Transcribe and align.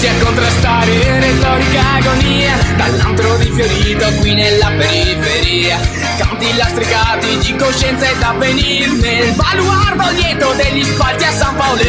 Voci 0.00 0.12
a 0.14 0.24
contrastare 0.24 1.20
retorica 1.20 1.96
agonia 1.96 2.56
Dall'antro 2.74 3.36
di 3.36 3.50
Fiorito 3.50 4.10
qui 4.20 4.32
nella 4.32 4.70
periferia. 4.70 5.78
Canti 6.16 6.56
lastricati 6.56 7.36
di 7.36 7.54
coscienza 7.54 8.08
ed 8.08 8.22
avvenir 8.22 8.92
Nel 8.92 9.34
baluardo 9.34 10.10
lieto 10.12 10.54
degli 10.54 10.82
spalti 10.84 11.24
a 11.24 11.32
San 11.32 11.54
Paolo. 11.54 11.82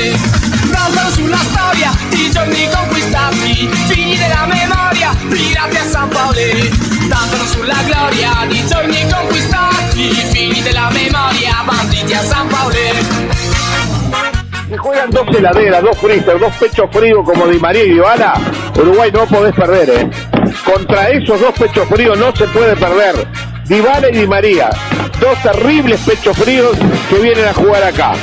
Danzano 0.69 1.09
sulla 1.11 1.37
storia 1.37 1.95
di 2.09 2.29
giorni 2.29 2.67
conquistati. 2.75 3.69
Figli 3.87 4.17
della 4.17 4.45
memoria, 4.45 5.15
pirati 5.29 5.77
a 5.77 5.89
San 5.89 6.09
Paolo. 6.09 6.67
Danzano 7.07 7.45
sulla 7.45 7.81
gloria 7.85 8.45
di 8.45 8.67
giorni 8.67 9.09
conquistati. 9.09 10.11
Figli 10.33 10.61
della 10.61 10.89
memoria, 10.91 11.63
banditi 11.63 12.13
a 12.13 12.23
San 12.25 12.45
Paolo 12.49 13.90
Si 14.71 14.77
juegan 14.77 15.09
dos 15.09 15.27
heladeras, 15.35 15.83
dos 15.83 15.97
freezer, 15.97 16.39
dos 16.39 16.53
pechos 16.55 16.89
fríos 16.89 17.25
como 17.25 17.45
Di 17.45 17.59
María 17.59 17.83
y 17.83 17.91
Ivana, 17.91 18.35
Uruguay 18.73 19.11
no 19.11 19.25
podés 19.25 19.53
perder, 19.53 19.89
¿eh? 19.89 20.09
Contra 20.63 21.09
esos 21.09 21.41
dos 21.41 21.53
pechos 21.59 21.85
fríos 21.89 22.17
no 22.17 22.33
se 22.33 22.47
puede 22.47 22.77
perder. 22.77 23.27
Dybala 23.65 24.09
y 24.09 24.19
Di 24.19 24.27
María, 24.27 24.69
dos 25.19 25.37
terribles 25.43 25.99
pechos 26.05 26.37
fríos 26.37 26.71
que 27.09 27.19
vienen 27.19 27.49
a 27.49 27.53
jugar 27.53 27.83
acá. 27.83 28.13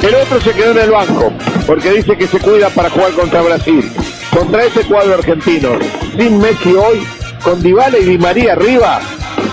El 0.00 0.14
otro 0.14 0.40
se 0.40 0.52
quedó 0.52 0.70
en 0.70 0.78
el 0.78 0.90
banco 0.92 1.32
porque 1.66 1.90
dice 1.90 2.16
que 2.16 2.28
se 2.28 2.38
cuida 2.38 2.68
para 2.68 2.90
jugar 2.90 3.10
contra 3.14 3.42
Brasil. 3.42 3.92
Contra 4.30 4.66
ese 4.66 4.82
cuadro 4.82 5.14
argentino, 5.14 5.70
sin 6.16 6.38
Messi 6.38 6.74
hoy, 6.74 7.04
con 7.42 7.60
Dybala 7.60 7.98
y 7.98 8.04
Di 8.04 8.18
María 8.18 8.52
arriba, 8.52 9.00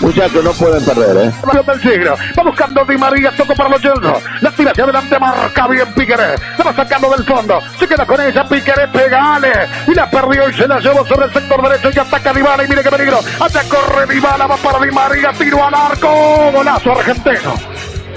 muchachos 0.01 0.43
no 0.43 0.51
pueden 0.53 0.83
perder, 0.85 1.27
¿eh? 1.27 1.33
del 1.65 1.81
siglo. 1.81 2.15
Va 2.37 2.43
buscando 2.43 2.85
Di 2.85 2.97
María, 2.97 3.31
tocó 3.35 3.55
para 3.55 3.69
los 3.69 3.81
yernos. 3.81 4.23
La 4.41 4.51
tira 4.51 4.71
hacia 4.71 4.83
adelante, 4.83 5.19
marca 5.19 5.67
bien 5.67 5.93
Piqueré. 5.93 6.35
La 6.57 6.63
va 6.63 6.73
sacando 6.73 7.09
del 7.09 7.25
fondo. 7.25 7.59
Se 7.79 7.87
queda 7.87 8.05
con 8.05 8.19
ella, 8.21 8.43
Piqueré, 8.47 8.87
pegale. 8.89 9.51
Y 9.87 9.93
la 9.93 10.09
perdió 10.09 10.49
y 10.49 10.53
se 10.53 10.67
la 10.67 10.79
llevó 10.79 11.05
sobre 11.05 11.25
el 11.27 11.33
sector 11.33 11.61
derecho 11.61 11.89
y 11.95 11.99
ataca 11.99 12.33
Dybala 12.33 12.63
y 12.63 12.67
mire 12.67 12.83
qué 12.83 12.89
peligro. 12.89 13.19
Allá 13.39 13.61
corre 13.69 14.13
Dybala, 14.13 14.47
va 14.47 14.57
para 14.57 14.79
Di 14.79 14.91
María, 14.91 15.31
tiro 15.33 15.65
al 15.65 15.73
arco. 15.73 16.51
Golazo 16.53 16.91
argentino. 16.91 17.53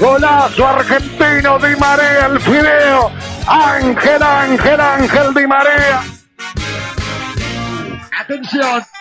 Golazo 0.01 0.67
argentino 0.67 1.59
Di 1.59 1.77
María, 1.77 2.27
el 2.27 2.41
fideo. 2.41 3.11
Ángel, 3.47 4.23
Ángel, 4.23 4.81
Ángel 4.81 5.35
Di 5.35 5.47
María. 5.47 6.01
Atención. 8.21 8.98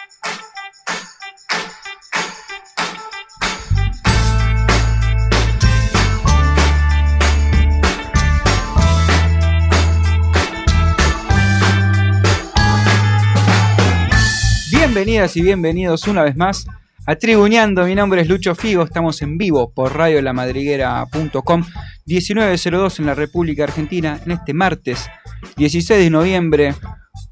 Bienvenidas 14.88 15.36
y 15.36 15.42
bienvenidos 15.42 16.08
una 16.08 16.24
vez 16.24 16.38
más 16.38 16.66
a 17.06 17.18
Tribuñando. 17.18 17.84
Mi 17.86 17.94
nombre 17.94 18.22
es 18.22 18.30
Lucho 18.30 18.56
Figo, 18.56 18.84
estamos 18.84 19.22
en 19.22 19.38
vivo 19.38 19.70
por 19.70 19.94
radiolamadriguera.com 19.94 21.66
1902 22.06 23.00
en 23.00 23.06
la 23.06 23.14
República 23.14 23.66
Argentina 23.66 24.18
en 24.26 24.32
este 24.32 24.54
martes 24.54 25.10
16 25.58 26.00
de 26.00 26.10
noviembre. 26.10 26.74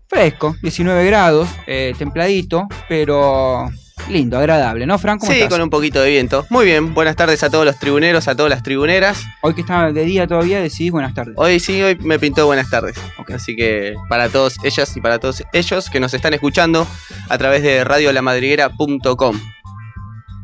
Fresco, 0.10 0.58
19 0.62 1.06
grados, 1.06 1.48
eh, 1.66 1.94
templadito, 1.98 2.68
pero 2.90 3.70
lindo, 4.10 4.38
agradable, 4.38 4.86
¿no, 4.86 4.98
Franco? 4.98 5.26
Sí, 5.26 5.48
con 5.50 5.62
un 5.62 5.70
poquito 5.70 6.02
de 6.02 6.10
viento. 6.10 6.46
Muy 6.50 6.66
bien, 6.66 6.94
buenas 6.94 7.16
tardes 7.16 7.44
a 7.44 7.50
todos 7.50 7.66
los 7.66 7.78
tribuneros, 7.80 8.28
a 8.28 8.36
todas 8.36 8.50
las 8.50 8.64
tribuneras. 8.64 9.24
Hoy 9.42 9.54
que 9.54 9.62
está 9.62 9.92
de 9.92 10.06
día 10.06 10.28
todavía 10.28 10.62
decidís 10.62 10.92
buenas 10.92 11.14
tardes. 11.14 11.36
Hoy 11.38 11.60
sí, 11.60 11.82
hoy 11.82 11.98
me 12.02 12.20
pintó 12.20 12.46
buenas 12.46 12.70
tardes. 12.70 12.96
Así 13.34 13.56
que 13.56 13.96
para 14.10 14.30
todos 14.30 14.58
ellas 14.64 14.96
y 14.96 15.02
para 15.02 15.20
todos 15.20 15.44
ellos 15.54 15.90
que 15.90 16.00
nos 16.00 16.14
están 16.14 16.34
escuchando 16.34 16.88
a 17.30 17.38
través 17.38 17.64
de 17.64 17.84
radiolamadriguera.com. 17.84 19.40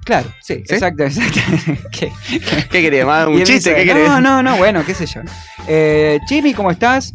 Claro, 0.03 0.33
sí, 0.41 0.63
¿Sí? 0.67 0.73
exacto, 0.73 1.03
exacto. 1.03 1.39
¿Qué? 1.91 2.11
¿Qué 2.71 2.81
querés, 2.81 3.05
más? 3.05 3.27
¿Un 3.27 3.43
chiste? 3.43 3.75
¿Qué 3.75 3.85
querés? 3.85 4.07
No, 4.07 4.19
no, 4.19 4.41
no, 4.41 4.57
bueno, 4.57 4.83
qué 4.83 4.95
sé 4.95 5.05
yo. 5.05 5.21
Eh, 5.67 6.19
Chimi, 6.27 6.53
¿cómo 6.53 6.71
estás? 6.71 7.13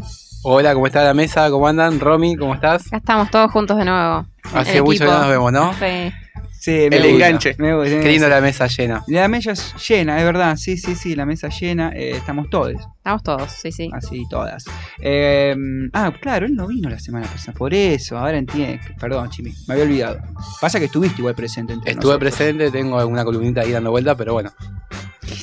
Hola, 0.49 0.75
¿cómo 0.75 0.87
está 0.87 1.03
la 1.03 1.13
mesa? 1.13 1.51
¿Cómo 1.51 1.67
andan? 1.67 1.99
Romy, 1.99 2.37
¿cómo 2.37 2.55
estás? 2.55 2.85
Ya 2.93 2.99
estamos 2.99 3.29
todos 3.33 3.51
juntos 3.51 3.77
de 3.79 3.85
nuevo. 3.85 4.27
Hace 4.55 4.77
El 4.77 4.85
mucho 4.85 5.01
que 5.01 5.11
no 5.11 5.19
nos 5.19 5.29
vemos, 5.29 5.53
¿no? 5.53 5.73
Sí. 5.73 6.13
Sí, 6.61 6.71
me 6.89 6.99
El 6.99 7.03
gusta, 7.03 7.09
enganche. 7.09 7.57
me 7.59 7.85
Qué 7.85 8.09
lindo 8.09 8.29
la 8.29 8.41
mesa 8.41 8.69
llena. 8.69 9.03
La 9.09 9.27
mesa 9.27 9.51
es 9.51 9.75
llena, 9.89 10.19
es 10.21 10.25
verdad. 10.25 10.55
Sí, 10.57 10.77
sí, 10.77 10.95
sí, 10.95 11.17
la 11.17 11.27
mesa 11.27 11.49
llena. 11.49 11.91
eh, 11.97 12.13
estamos 12.13 12.49
todos, 12.49 12.75
Estamos 12.99 13.25
todos, 13.25 13.51
sí, 13.51 13.73
sí. 13.73 13.91
así 13.93 14.23
todas. 14.31 14.65
Eh, 15.01 15.57
ah, 15.93 16.13
claro, 16.21 16.47
él 16.47 16.55
no 16.55 16.69
vino 16.69 16.89
la 16.91 17.01
semana 17.01 17.27
pasada. 17.27 17.59
Por 17.59 17.75
eso, 17.75 18.17
ahora 18.17 18.39
entiende. 18.39 18.79
Perdón, 19.01 19.29
Chimi, 19.31 19.53
me 19.67 19.75
había 19.75 19.85
olvidado. 19.85 20.21
Pasa 20.61 20.79
que 20.79 20.85
estuviste 20.85 21.23
igual 21.23 21.35
presente 21.35 21.73
entre 21.73 21.91
Estuve 21.91 22.13
nosotros. 22.13 22.33
presente, 22.37 22.71
tengo 22.71 23.01
alguna 23.01 23.25
columnita 23.25 23.63
ahí 23.63 23.73
dando 23.73 23.91
vuelta, 23.91 24.15
pero 24.15 24.35
bueno. 24.35 24.53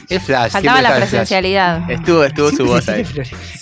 El 0.10 0.20
flash. 0.20 0.52
Faltaba 0.52 0.82
la 0.82 0.90
el 0.90 0.96
flash. 0.96 1.10
presencialidad. 1.10 1.90
Estuvo, 1.90 2.24
estuvo 2.24 2.50
su 2.50 2.56
Siempre 2.56 2.74
voz 2.74 2.90
ahí. 2.90 3.06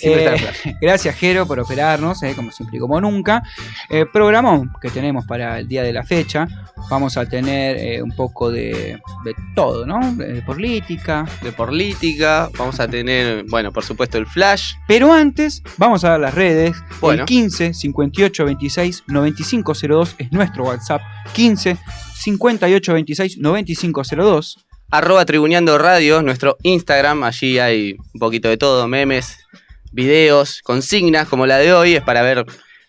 Eh. 0.02 0.76
Gracias, 0.80 1.16
Jero, 1.16 1.46
por 1.46 1.60
operarnos, 1.60 2.22
eh, 2.22 2.32
como 2.34 2.50
siempre 2.50 2.78
y 2.78 2.80
como 2.80 3.00
nunca. 3.00 3.42
Eh, 3.88 4.06
programón 4.12 4.72
que 4.80 4.90
tenemos 4.90 5.26
para 5.26 5.58
el 5.58 5.68
día 5.68 5.82
de 5.82 5.92
la 5.92 6.02
fecha. 6.02 6.46
Vamos 6.90 7.16
a 7.16 7.26
tener 7.26 7.76
eh, 7.76 8.02
un 8.02 8.10
poco 8.10 8.50
de, 8.50 8.98
de 9.24 9.34
todo, 9.54 9.86
¿no? 9.86 10.14
De 10.14 10.42
política. 10.42 11.24
De 11.42 11.52
política, 11.52 12.50
vamos 12.58 12.80
a 12.80 12.88
tener, 12.88 13.44
bueno, 13.48 13.72
por 13.72 13.84
supuesto 13.84 14.18
el 14.18 14.26
flash. 14.26 14.74
Pero 14.88 15.12
antes, 15.12 15.62
vamos 15.76 16.04
a 16.04 16.10
dar 16.10 16.20
las 16.20 16.34
redes. 16.34 16.76
Bueno. 17.00 17.22
El 17.22 17.26
15 17.26 17.74
58 17.74 18.44
26 18.44 19.04
95 19.06 19.72
02 19.74 20.14
es 20.18 20.32
nuestro 20.32 20.64
WhatsApp. 20.64 21.02
15 21.32 21.76
58 22.14 22.92
26 22.92 23.38
95 23.38 24.02
02. 24.16 24.58
Arroba 24.92 25.24
Tribuneando 25.24 25.78
Radio, 25.78 26.20
nuestro 26.20 26.58
Instagram, 26.62 27.22
allí 27.22 27.58
hay 27.58 27.96
un 28.12 28.20
poquito 28.20 28.50
de 28.50 28.58
todo, 28.58 28.86
memes, 28.86 29.38
videos, 29.90 30.60
consignas 30.62 31.26
como 31.28 31.46
la 31.46 31.56
de 31.56 31.72
hoy, 31.72 31.94
es 31.94 32.02
para 32.02 32.20
ver 32.20 32.44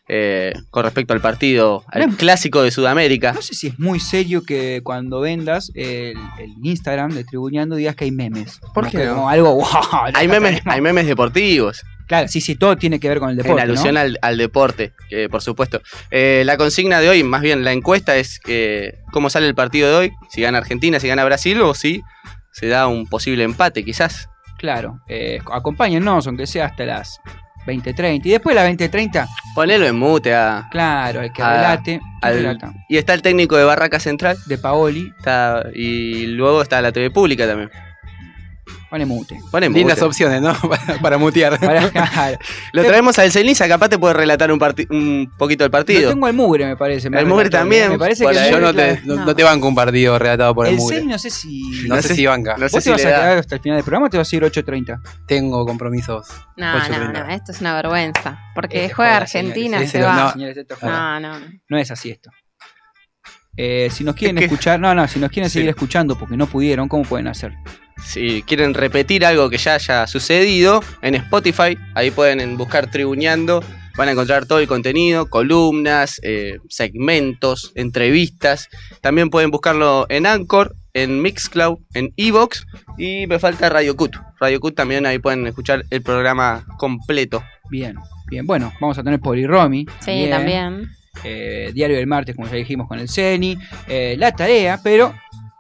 eh, 0.07 0.53
con 0.69 0.83
respecto 0.83 1.13
al 1.13 1.21
partido, 1.21 1.83
al 1.87 2.01
Bien. 2.05 2.15
clásico 2.15 2.61
de 2.61 2.71
Sudamérica. 2.71 3.33
No 3.33 3.41
sé 3.41 3.53
si 3.55 3.67
es 3.67 3.79
muy 3.79 3.99
serio 3.99 4.43
que 4.43 4.81
cuando 4.83 5.21
vendas 5.21 5.71
el, 5.75 6.17
el 6.39 6.53
Instagram 6.61 7.11
de 7.11 7.23
Tribuñando 7.23 7.75
digas 7.75 7.95
que 7.95 8.05
hay 8.05 8.11
memes. 8.11 8.59
¿Por 8.73 8.89
qué 8.89 9.05
no? 9.05 9.15
como 9.15 9.29
algo 9.29 9.55
wow. 9.55 9.65
Hay 10.13 10.27
memes, 10.27 10.61
hay 10.65 10.81
memes 10.81 11.07
deportivos. 11.07 11.83
Claro, 12.07 12.27
sí, 12.27 12.41
sí, 12.41 12.55
todo 12.55 12.75
tiene 12.75 12.99
que 12.99 13.07
ver 13.07 13.19
con 13.19 13.29
el 13.29 13.37
deporte. 13.37 13.61
en 13.61 13.69
alusión 13.69 13.93
¿no? 13.95 14.01
al, 14.01 14.19
al 14.21 14.37
deporte, 14.37 14.91
por 15.31 15.41
supuesto. 15.41 15.81
Eh, 16.11 16.43
la 16.45 16.57
consigna 16.57 16.99
de 16.99 17.09
hoy, 17.09 17.23
más 17.23 17.41
bien 17.41 17.63
la 17.63 17.71
encuesta, 17.71 18.17
es 18.17 18.39
que 18.39 18.99
cómo 19.11 19.29
sale 19.29 19.47
el 19.47 19.55
partido 19.55 19.89
de 19.89 19.95
hoy, 19.95 20.11
si 20.29 20.41
gana 20.41 20.57
Argentina, 20.57 20.99
si 20.99 21.07
gana 21.07 21.23
Brasil 21.23 21.61
o 21.61 21.73
si 21.73 22.01
se 22.51 22.67
da 22.67 22.87
un 22.87 23.07
posible 23.07 23.43
empate, 23.43 23.83
quizás. 23.85 24.27
Claro, 24.57 24.99
eh, 25.07 25.39
acompáñennos, 25.51 26.27
aunque 26.27 26.45
sea 26.45 26.65
hasta 26.65 26.85
las 26.85 27.19
20.30. 27.65 28.21
Y 28.25 28.29
después 28.31 28.55
de 28.55 28.61
las 28.61 28.69
20.30, 28.69 29.27
Ponelo 29.55 29.85
en 29.85 29.95
mute 29.95 30.33
a- 30.33 30.67
claro, 30.71 31.21
el 31.21 31.31
que 31.31 31.41
Ah, 31.43 31.53
relate, 31.55 32.01
al- 32.21 32.57
y 32.89 32.97
está 32.97 33.13
el 33.13 33.21
técnico 33.21 33.55
de 33.55 33.63
Barraca 33.63 33.99
Central, 33.99 34.37
de 34.47 34.57
Paoli, 34.57 35.11
está, 35.17 35.63
y 35.73 36.25
luego 36.27 36.61
está 36.61 36.81
la 36.81 36.91
TV 36.91 37.11
pública 37.11 37.45
también. 37.47 37.69
Pone 38.93 39.05
mute. 39.07 39.39
Pone 39.49 39.69
Lindas 39.69 39.97
mute. 39.97 40.05
opciones, 40.05 40.39
¿no? 40.39 40.53
Para, 40.69 40.99
para 41.01 41.17
mutear. 41.17 41.59
Para- 41.59 41.89
claro. 41.89 42.37
Lo 42.73 42.83
traemos 42.83 43.17
al 43.17 43.31
Ceniza, 43.31 43.67
capaz 43.67 43.89
te 43.89 43.97
puede 43.97 44.13
relatar 44.13 44.51
un, 44.51 44.59
poquito 45.35 45.63
del 45.63 45.69
Lo 45.69 45.71
partido. 45.71 46.09
tengo 46.11 46.27
el 46.27 46.33
mugre, 46.35 46.65
me 46.67 46.77
parece. 46.77 47.09
me 47.09 47.19
El 47.19 47.25
Mugre 47.25 47.49
también, 47.49 47.89
Me 47.89 47.97
parece 47.97 48.23
que 48.23 48.31
el. 48.37 48.51
Yo 48.51 48.59
no 48.59 48.71
te, 48.71 49.01
no, 49.03 49.15
no 49.25 49.35
te 49.35 49.43
banco 49.43 49.67
un 49.67 49.73
partido 49.73 50.19
relatado 50.19 50.53
por 50.53 50.67
el, 50.67 50.73
El 50.73 50.77
mugre. 50.79 50.97
6 50.97 51.07
no 51.07 51.17
sé 51.17 51.29
si... 51.31 51.61
No, 51.87 51.95
no 51.95 52.01
sé 52.03 52.09
sé- 52.09 52.15
si 52.15 52.25
banca. 52.27 52.55
no 52.57 52.69
sé 52.69 52.75
¿Vos 52.77 52.83
si 52.83 52.89
te 52.89 52.93
vas 52.93 53.05
a 53.05 53.09
da. 53.09 53.15
quedar 53.17 53.37
hasta 53.39 53.55
el 53.55 53.61
final 53.61 53.77
del 53.77 53.83
programa 53.83 54.05
o 54.05 54.09
te 54.11 54.17
vas 54.19 54.31
a 54.31 54.35
ir 54.35 54.43
8.30? 54.43 55.01
Tengo 55.27 55.65
compromisos. 55.65 56.27
No, 56.57 56.87
no, 56.87 57.11
no, 57.11 57.29
esto 57.29 57.51
es 57.51 57.61
una 57.61 57.73
vergüenza. 57.73 58.37
Porque 58.53 58.83
Este 58.83 58.93
juega 58.93 59.17
Argentina, 59.17 59.77
señores. 59.79 59.89
se 59.91 60.01
va. 60.03 60.15
no. 60.15 60.31
Señores, 60.33 60.55
esto 60.57 60.75
joda. 60.79 61.19
No, 61.19 61.29
no, 61.33 61.39
no. 61.39 61.45
No 61.67 61.77
es 61.79 61.89
así 61.89 62.11
esto. 62.11 62.29
Eh, 63.57 63.89
si 63.91 64.03
nos 64.03 64.15
quieren 64.15 64.37
Es 64.37 64.41
que- 64.41 64.45
escuchar, 64.45 64.79
no, 64.79 64.93
no, 64.95 65.07
si 65.07 65.19
nos 65.19 65.29
quieren 65.31 65.49
Sí. 65.49 65.55
seguir 65.55 65.69
escuchando 65.69 66.17
porque 66.17 66.35
no 66.37 66.47
pudieron, 66.47 66.87
¿cómo 66.87 67.03
pueden 67.03 67.27
hacer? 67.27 67.53
Si 68.05 68.43
quieren 68.43 68.73
repetir 68.73 69.25
algo 69.25 69.49
que 69.49 69.57
ya 69.57 69.75
haya 69.75 70.07
sucedido, 70.07 70.81
en 71.01 71.15
Spotify, 71.15 71.77
ahí 71.95 72.11
pueden 72.11 72.57
buscar 72.57 72.89
Tribuneando 72.91 73.63
van 73.95 74.07
a 74.09 74.11
encontrar 74.11 74.45
todo 74.45 74.59
el 74.59 74.67
contenido, 74.67 75.29
columnas, 75.29 76.19
eh, 76.23 76.57
segmentos, 76.69 77.71
entrevistas. 77.75 78.69
También 79.01 79.29
pueden 79.29 79.51
buscarlo 79.51 80.05
en 80.09 80.25
Anchor, 80.25 80.75
en 80.93 81.21
Mixcloud, 81.21 81.79
en 81.93 82.13
Evox 82.17 82.65
y 82.97 83.27
me 83.27 83.39
falta 83.39 83.69
Radio 83.69 83.95
Cut. 83.95 84.15
Radio 84.39 84.59
Cut 84.59 84.75
también 84.75 85.05
ahí 85.05 85.19
pueden 85.19 85.45
escuchar 85.47 85.85
el 85.89 86.01
programa 86.01 86.65
completo. 86.77 87.43
Bien, 87.69 87.95
bien. 88.27 88.45
Bueno, 88.45 88.73
vamos 88.81 88.97
a 88.97 89.03
tener 89.03 89.19
Poliromi. 89.19 89.85
Sí, 89.99 90.11
bien. 90.11 90.29
también. 90.29 90.89
Eh, 91.23 91.71
Diario 91.73 91.97
del 91.97 92.07
martes, 92.07 92.35
como 92.35 92.47
ya 92.49 92.55
dijimos 92.55 92.87
con 92.87 92.99
el 92.99 93.07
CENI. 93.07 93.57
eh, 93.87 94.15
la 94.17 94.31
tarea, 94.31 94.79
pero 94.83 95.13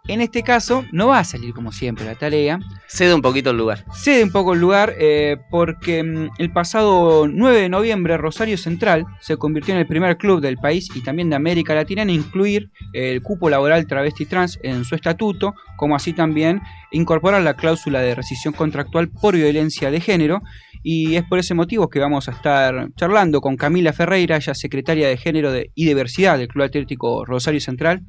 en 0.07 0.19
este 0.19 0.43
caso 0.43 0.83
no 0.91 1.07
va 1.07 1.19
a 1.19 1.23
salir 1.23 1.53
como 1.53 1.71
siempre 1.71 2.03
la 2.03 2.15
tarea. 2.15 2.59
Cede 2.87 3.13
un 3.13 3.21
poquito 3.21 3.51
el 3.51 3.57
lugar. 3.57 3.85
Cede 3.93 4.23
un 4.23 4.31
poco 4.31 4.53
el 4.53 4.59
lugar 4.59 4.93
eh, 4.99 5.37
porque 5.49 6.03
mm, 6.03 6.31
el 6.39 6.51
pasado 6.51 7.27
9 7.29 7.61
de 7.61 7.69
noviembre 7.69 8.17
Rosario 8.17 8.57
Central 8.57 9.05
se 9.21 9.37
convirtió 9.37 9.73
en 9.73 9.79
el 9.79 9.87
primer 9.87 10.17
club 10.17 10.41
del 10.41 10.57
país 10.57 10.89
y 10.93 11.01
también 11.01 11.29
de 11.29 11.37
América 11.37 11.73
Latina 11.73 12.01
en 12.01 12.09
incluir 12.09 12.69
el 12.91 13.21
cupo 13.21 13.49
laboral 13.49 13.87
travesti 13.87 14.25
trans 14.25 14.59
en 14.61 14.83
su 14.83 14.95
estatuto, 14.95 15.55
como 15.77 15.95
así 15.95 16.11
también 16.11 16.61
incorporar 16.91 17.41
la 17.41 17.53
cláusula 17.53 18.01
de 18.01 18.13
rescisión 18.13 18.53
contractual 18.53 19.09
por 19.09 19.35
violencia 19.35 19.89
de 19.89 20.01
género. 20.01 20.41
Y 20.85 21.15
es 21.15 21.23
por 21.23 21.39
ese 21.39 21.53
motivo 21.53 21.89
que 21.89 21.99
vamos 21.99 22.27
a 22.27 22.31
estar 22.31 22.89
charlando 22.97 23.39
con 23.39 23.55
Camila 23.55 23.93
Ferreira, 23.93 24.35
ella 24.35 24.53
secretaria 24.53 25.07
de 25.07 25.15
Género 25.15 25.53
y 25.73 25.85
Diversidad 25.85 26.37
del 26.37 26.49
Club 26.49 26.65
Atlético 26.65 27.23
Rosario 27.23 27.61
Central. 27.61 28.03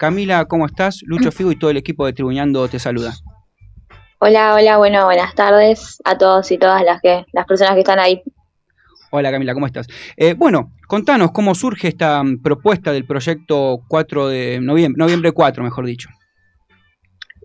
Camila, 0.00 0.46
¿cómo 0.46 0.64
estás? 0.64 1.02
Lucho 1.04 1.30
Figo 1.30 1.52
y 1.52 1.56
todo 1.56 1.70
el 1.70 1.76
equipo 1.76 2.06
de 2.06 2.14
Tribuñando 2.14 2.66
te 2.68 2.78
saluda. 2.78 3.12
Hola, 4.18 4.54
hola, 4.54 4.78
bueno, 4.78 5.04
buenas 5.04 5.34
tardes 5.34 6.00
a 6.06 6.16
todos 6.16 6.50
y 6.50 6.56
todas 6.56 6.82
las 6.84 7.02
que 7.02 7.26
las 7.34 7.44
personas 7.44 7.74
que 7.74 7.80
están 7.80 7.98
ahí. 7.98 8.22
Hola 9.10 9.30
Camila, 9.30 9.52
¿cómo 9.52 9.66
estás? 9.66 9.88
Eh, 10.16 10.32
bueno, 10.32 10.72
contanos 10.88 11.32
cómo 11.32 11.54
surge 11.54 11.88
esta 11.88 12.22
mm, 12.22 12.40
propuesta 12.40 12.92
del 12.92 13.04
proyecto 13.04 13.80
4 13.88 14.28
de 14.28 14.58
noviembre, 14.62 14.98
noviembre 14.98 15.32
4, 15.32 15.62
mejor 15.62 15.84
dicho. 15.84 16.08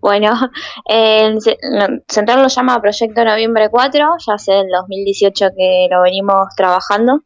Bueno, 0.02 0.32
no, 0.90 1.88
Central 2.08 2.42
lo 2.42 2.48
llama 2.48 2.82
Proyecto 2.82 3.26
Noviembre 3.26 3.68
4, 3.70 4.08
ya 4.26 4.34
hace 4.34 4.62
el 4.62 4.68
2018 4.70 5.50
que 5.58 5.88
lo 5.92 6.04
venimos 6.04 6.48
trabajando. 6.56 7.20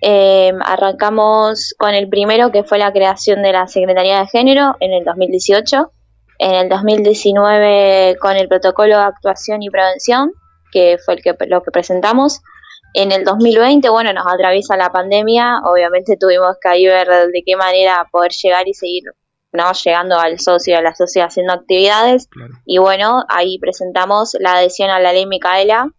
Eh, 0.00 0.52
arrancamos 0.64 1.74
con 1.78 1.94
el 1.94 2.08
primero 2.08 2.52
que 2.52 2.64
fue 2.64 2.78
la 2.78 2.92
creación 2.92 3.42
de 3.42 3.52
la 3.52 3.66
Secretaría 3.66 4.20
de 4.20 4.26
Género 4.26 4.76
en 4.80 4.92
el 4.92 5.04
2018. 5.04 5.92
En 6.40 6.54
el 6.54 6.68
2019 6.68 8.16
con 8.20 8.36
el 8.36 8.48
protocolo 8.48 8.96
de 8.96 9.02
actuación 9.02 9.62
y 9.62 9.70
prevención, 9.70 10.32
que 10.70 10.98
fue 11.04 11.14
el 11.14 11.22
que, 11.22 11.34
lo 11.48 11.62
que 11.62 11.72
presentamos. 11.72 12.40
En 12.94 13.12
el 13.12 13.24
2020, 13.24 13.88
bueno, 13.90 14.12
nos 14.12 14.26
atraviesa 14.26 14.76
la 14.76 14.90
pandemia, 14.90 15.60
obviamente 15.64 16.16
tuvimos 16.18 16.56
que 16.60 16.88
ver 16.88 17.08
de 17.08 17.42
qué 17.44 17.56
manera 17.56 18.06
poder 18.10 18.32
llegar 18.32 18.66
y 18.68 18.74
seguir 18.74 19.02
¿no? 19.52 19.72
llegando 19.72 20.18
al 20.18 20.38
socio 20.38 20.78
a 20.78 20.82
la 20.82 20.94
sociedad 20.94 21.28
haciendo 21.28 21.52
actividades. 21.52 22.28
Y 22.64 22.78
bueno, 22.78 23.24
ahí 23.28 23.58
presentamos 23.58 24.36
la 24.40 24.54
adhesión 24.54 24.90
a 24.90 25.00
la 25.00 25.12
ley 25.12 25.26
Micaela. 25.26 25.90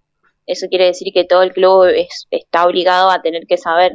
Eso 0.52 0.68
quiere 0.70 0.86
decir 0.86 1.12
que 1.14 1.26
todo 1.26 1.44
el 1.44 1.54
club 1.54 1.86
es- 1.86 2.28
está 2.32 2.66
obligado 2.66 3.10
a 3.10 3.22
tener 3.22 3.44
que 3.48 3.58
saber 3.58 3.94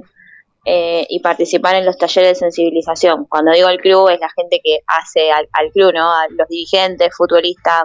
eh, 0.67 1.05
y 1.11 1.21
participar 1.21 1.75
en 1.75 1.85
los 1.85 1.99
talleres 1.99 2.31
de 2.31 2.35
sensibilización. 2.37 3.27
Cuando 3.27 3.53
digo 3.53 3.69
el 3.69 3.79
club 3.81 4.09
es 4.09 4.19
la 4.21 4.31
gente 4.35 4.61
que 4.65 4.79
hace 4.87 5.31
al, 5.31 5.47
al 5.53 5.71
club, 5.73 5.93
¿no? 5.93 6.09
A 6.11 6.23
los 6.31 6.49
dirigentes, 6.49 7.15
futbolistas, 7.15 7.83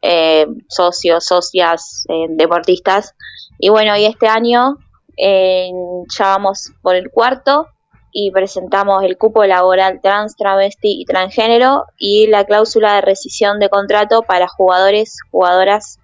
eh, 0.00 0.46
socios, 0.68 1.26
socias, 1.26 2.04
eh, 2.08 2.26
deportistas. 2.30 3.14
Y 3.58 3.68
bueno, 3.68 3.94
y 3.98 4.06
este 4.06 4.28
año 4.28 4.76
ya 5.18 6.26
vamos 6.28 6.72
por 6.82 6.94
el 6.94 7.10
cuarto 7.10 7.66
y 8.12 8.30
presentamos 8.30 9.02
el 9.04 9.18
cupo 9.18 9.44
laboral 9.44 10.00
trans, 10.02 10.36
travesti 10.36 11.00
y 11.02 11.04
transgénero 11.04 11.84
y 11.98 12.28
la 12.28 12.44
cláusula 12.44 12.94
de 12.94 13.00
rescisión 13.02 13.58
de 13.58 13.68
contrato 13.68 14.22
para 14.22 14.48
jugadores, 14.48 15.18
jugadoras 15.30 15.98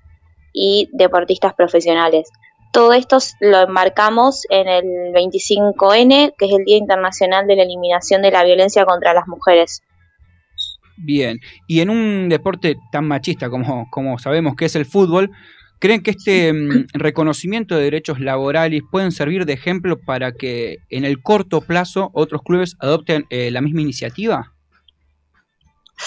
y 0.52 0.88
deportistas 0.92 1.54
profesionales. 1.54 2.30
Todo 2.72 2.94
esto 2.94 3.18
lo 3.40 3.62
enmarcamos 3.62 4.44
en 4.48 4.66
el 4.66 4.84
25N, 5.12 6.34
que 6.38 6.46
es 6.46 6.52
el 6.52 6.64
Día 6.64 6.78
Internacional 6.78 7.46
de 7.46 7.56
la 7.56 7.64
Eliminación 7.64 8.22
de 8.22 8.30
la 8.30 8.44
Violencia 8.44 8.86
contra 8.86 9.12
las 9.12 9.28
Mujeres. 9.28 9.82
Bien, 10.96 11.40
y 11.66 11.80
en 11.80 11.90
un 11.90 12.28
deporte 12.28 12.76
tan 12.90 13.06
machista 13.06 13.50
como, 13.50 13.88
como 13.90 14.18
sabemos 14.18 14.56
que 14.56 14.66
es 14.66 14.76
el 14.76 14.86
fútbol, 14.86 15.30
¿creen 15.80 16.02
que 16.02 16.12
este 16.12 16.52
mm, 16.52 16.86
reconocimiento 16.94 17.76
de 17.76 17.84
derechos 17.84 18.20
laborales 18.20 18.82
pueden 18.90 19.12
servir 19.12 19.44
de 19.44 19.54
ejemplo 19.54 20.00
para 20.00 20.32
que 20.32 20.78
en 20.90 21.04
el 21.04 21.20
corto 21.20 21.60
plazo 21.60 22.10
otros 22.14 22.42
clubes 22.42 22.76
adopten 22.78 23.26
eh, 23.30 23.50
la 23.50 23.60
misma 23.60 23.82
iniciativa? 23.82 24.54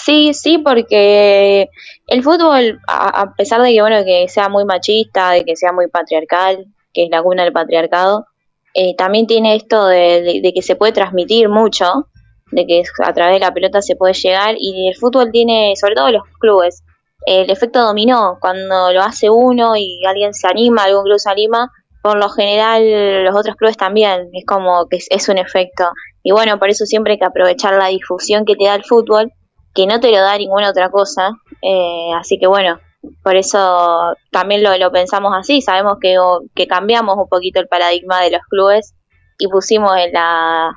Sí, 0.04 0.34
sí, 0.34 0.58
porque 0.58 1.68
el 2.06 2.22
fútbol, 2.22 2.80
a, 2.86 3.34
pesar 3.36 3.62
de 3.62 3.72
que 3.72 3.80
bueno 3.80 4.04
que 4.04 4.28
sea 4.28 4.48
muy 4.48 4.64
machista, 4.64 5.30
de 5.30 5.44
que 5.44 5.56
sea 5.56 5.72
muy 5.72 5.88
patriarcal, 5.88 6.66
que 6.92 7.04
es 7.04 7.10
la 7.10 7.22
cuna 7.22 7.44
del 7.44 7.52
patriarcado, 7.52 8.26
eh, 8.74 8.94
también 8.96 9.26
tiene 9.26 9.56
esto 9.56 9.86
de 9.86 10.52
que 10.54 10.62
se 10.62 10.76
puede 10.76 10.92
transmitir 10.92 11.48
mucho, 11.48 12.08
de 12.52 12.66
que 12.66 12.82
a 13.04 13.12
través 13.12 13.34
de 13.34 13.40
la 13.40 13.52
pelota 13.52 13.82
se 13.82 13.96
puede 13.96 14.14
llegar 14.14 14.54
y 14.58 14.88
el 14.88 14.96
fútbol 14.96 15.30
tiene, 15.32 15.74
sobre 15.76 15.94
todo 15.94 16.10
los 16.10 16.22
clubes, 16.38 16.84
el 17.26 17.50
efecto 17.50 17.82
dominó, 17.82 18.38
cuando 18.40 18.92
lo 18.92 19.02
hace 19.02 19.30
uno 19.30 19.76
y 19.76 20.04
alguien 20.06 20.34
se 20.34 20.46
anima, 20.46 20.84
algún 20.84 21.04
club 21.04 21.18
se 21.18 21.30
anima, 21.30 21.72
por 22.02 22.18
lo 22.18 22.28
general 22.28 23.24
los 23.24 23.34
otros 23.34 23.56
clubes 23.56 23.76
también, 23.76 24.28
es 24.32 24.44
como 24.46 24.86
que 24.88 24.98
es, 24.98 25.06
es 25.10 25.28
un 25.28 25.38
efecto. 25.38 25.90
Y 26.22 26.32
bueno, 26.32 26.58
por 26.58 26.68
eso 26.68 26.86
siempre 26.86 27.14
hay 27.14 27.18
que 27.18 27.24
aprovechar 27.24 27.74
la 27.74 27.88
difusión 27.88 28.44
que 28.44 28.54
te 28.54 28.66
da 28.66 28.74
el 28.76 28.84
fútbol 28.84 29.32
que 29.76 29.86
no 29.86 30.00
te 30.00 30.10
lo 30.10 30.18
da 30.18 30.38
ninguna 30.38 30.70
otra 30.70 30.90
cosa. 30.90 31.30
Eh, 31.62 32.10
así 32.18 32.38
que 32.38 32.46
bueno, 32.46 32.80
por 33.22 33.36
eso 33.36 34.16
también 34.32 34.62
lo, 34.62 34.90
pensamos 34.90 35.32
así. 35.36 35.60
Sabemos 35.60 35.98
que, 36.00 36.16
que 36.54 36.66
cambiamos 36.66 37.16
un 37.16 37.28
poquito 37.28 37.60
el 37.60 37.68
paradigma 37.68 38.22
de 38.22 38.30
los 38.30 38.40
clubes 38.48 38.94
y 39.38 39.48
pusimos 39.48 39.92
en 39.98 40.12
la, 40.12 40.72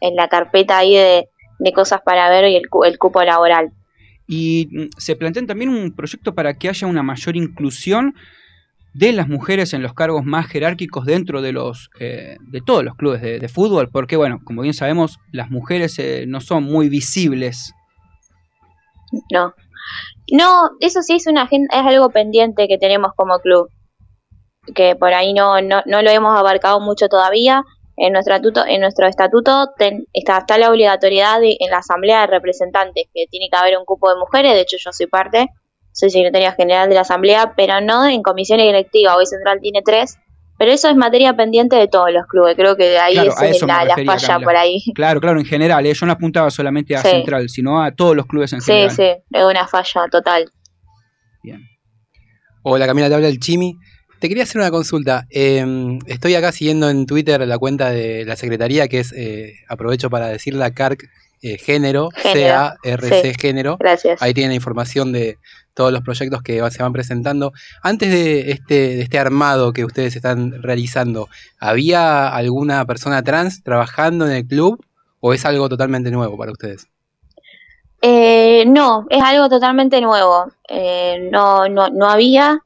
en 0.00 0.14
la 0.14 0.28
carpeta 0.28 0.78
ahí 0.78 0.94
de, 0.94 1.28
de 1.58 1.72
cosas 1.72 2.02
para 2.04 2.28
ver 2.28 2.48
y 2.48 2.56
el, 2.56 2.64
el 2.84 2.98
cupo 2.98 3.22
laboral. 3.22 3.72
Y 4.28 4.68
mm, 4.70 4.88
se 4.98 5.16
plantean 5.16 5.46
también 5.46 5.70
un 5.70 5.96
proyecto 5.96 6.34
para 6.34 6.54
que 6.54 6.68
haya 6.68 6.86
una 6.86 7.02
mayor 7.02 7.36
inclusión 7.36 8.14
de 8.94 9.12
las 9.12 9.26
mujeres 9.28 9.72
en 9.72 9.82
los 9.82 9.94
cargos 9.94 10.24
más 10.24 10.46
jerárquicos 10.46 11.06
dentro 11.06 11.40
de 11.40 11.52
los 11.52 11.88
eh, 11.98 12.36
de 12.40 12.60
todos 12.60 12.84
los 12.84 12.94
clubes 12.94 13.22
de, 13.22 13.38
de 13.38 13.48
fútbol, 13.48 13.88
porque 13.90 14.16
bueno, 14.16 14.40
como 14.44 14.60
bien 14.60 14.74
sabemos, 14.74 15.18
las 15.32 15.50
mujeres 15.50 15.98
eh, 15.98 16.26
no 16.28 16.40
son 16.40 16.64
muy 16.64 16.90
visibles. 16.90 17.72
No. 19.30 19.54
No, 20.30 20.70
eso 20.80 21.02
sí 21.02 21.16
es 21.16 21.26
una 21.26 21.48
es 21.50 21.68
algo 21.70 22.10
pendiente 22.10 22.68
que 22.68 22.78
tenemos 22.78 23.12
como 23.16 23.38
club. 23.40 23.68
Que 24.74 24.94
por 24.94 25.12
ahí 25.12 25.34
no, 25.34 25.60
no, 25.60 25.82
no 25.86 26.02
lo 26.02 26.10
hemos 26.10 26.38
abarcado 26.38 26.80
mucho 26.80 27.08
todavía. 27.08 27.62
En 27.96 28.12
nuestro 28.12 28.34
estatuto, 29.06 29.66
está, 30.12 30.38
está 30.38 30.58
la 30.58 30.70
obligatoriedad 30.70 31.40
de, 31.40 31.56
en 31.60 31.70
la 31.70 31.78
asamblea 31.78 32.22
de 32.22 32.26
representantes 32.28 33.06
que 33.12 33.26
tiene 33.30 33.48
que 33.50 33.56
haber 33.56 33.76
un 33.76 33.84
cupo 33.84 34.08
de 34.08 34.18
mujeres. 34.18 34.54
De 34.54 34.62
hecho, 34.62 34.76
yo 34.78 34.92
soy 34.92 35.06
parte, 35.06 35.48
soy 35.92 36.10
secretaria 36.10 36.52
general 36.52 36.88
de 36.88 36.94
la 36.94 37.02
asamblea, 37.02 37.54
pero 37.54 37.80
no 37.80 38.06
en 38.06 38.22
comisiones 38.22 38.66
directivas. 38.66 39.16
Hoy 39.16 39.26
Central 39.26 39.58
tiene 39.60 39.82
tres. 39.84 40.16
Pero 40.62 40.74
eso 40.74 40.88
es 40.88 40.94
materia 40.94 41.34
pendiente 41.34 41.74
de 41.74 41.88
todos 41.88 42.12
los 42.12 42.24
clubes. 42.28 42.54
Creo 42.54 42.76
que 42.76 42.84
de 42.84 42.98
ahí 43.00 43.14
Claro, 43.14 43.32
es 43.42 43.60
la, 43.62 43.84
la 43.84 43.96
falla 43.96 44.18
Camila. 44.28 44.40
por 44.44 44.56
ahí. 44.56 44.80
Claro, 44.94 45.20
claro, 45.20 45.40
en 45.40 45.44
general, 45.44 45.84
eh, 45.86 45.92
yo 45.92 46.06
no 46.06 46.12
apuntaba 46.12 46.52
solamente 46.52 46.94
a 46.94 47.02
Sí. 47.02 47.08
Central, 47.08 47.48
sino 47.48 47.82
a 47.82 47.90
todos 47.90 48.14
los 48.14 48.26
clubes 48.26 48.52
en 48.52 48.60
Sí, 48.60 48.70
general. 48.70 48.90
sí, 48.94 49.02
es 49.32 49.42
una 49.44 49.66
falla 49.66 50.06
total. 50.08 50.44
Hola 52.62 52.86
Camila, 52.86 53.08
te 53.08 53.14
habla 53.16 53.26
el 53.26 53.40
Chimi. 53.40 53.76
Te 54.20 54.28
quería 54.28 54.44
hacer 54.44 54.60
una 54.60 54.70
consulta. 54.70 55.26
Eh, 55.30 55.98
estoy 56.06 56.36
acá 56.36 56.52
siguiendo 56.52 56.88
en 56.88 57.06
Twitter 57.06 57.44
la 57.44 57.58
cuenta 57.58 57.90
de 57.90 58.24
la 58.24 58.36
Secretaría, 58.36 58.86
que 58.86 59.00
es, 59.00 59.12
eh, 59.16 59.54
aprovecho 59.68 60.10
para 60.10 60.28
decir 60.28 60.54
la 60.54 60.70
CARC 60.70 61.08
eh, 61.42 61.58
Género, 61.58 62.10
Género, 62.14 62.76
C-A-R-C 62.84 63.32
sí. 63.32 63.40
Género. 63.40 63.76
Gracias. 63.80 64.22
Ahí 64.22 64.32
tienen 64.32 64.54
información 64.54 65.10
de 65.10 65.38
todos 65.74 65.92
los 65.92 66.02
proyectos 66.02 66.42
que 66.42 66.62
se 66.70 66.82
van 66.82 66.92
presentando. 66.92 67.52
Antes 67.82 68.10
de 68.10 68.50
este, 68.52 68.74
de 68.96 69.02
este 69.02 69.18
armado 69.18 69.72
que 69.72 69.84
ustedes 69.84 70.16
están 70.16 70.62
realizando, 70.62 71.28
¿había 71.58 72.28
alguna 72.28 72.84
persona 72.84 73.22
trans 73.22 73.62
trabajando 73.62 74.26
en 74.26 74.32
el 74.32 74.46
club 74.46 74.84
o 75.20 75.32
es 75.32 75.44
algo 75.44 75.68
totalmente 75.68 76.10
nuevo 76.10 76.36
para 76.36 76.52
ustedes? 76.52 76.86
Eh, 78.02 78.64
no, 78.66 79.06
es 79.10 79.22
algo 79.22 79.48
totalmente 79.48 80.00
nuevo. 80.00 80.50
Eh, 80.68 81.28
no, 81.30 81.68
no, 81.68 81.88
no 81.88 82.08
había. 82.08 82.58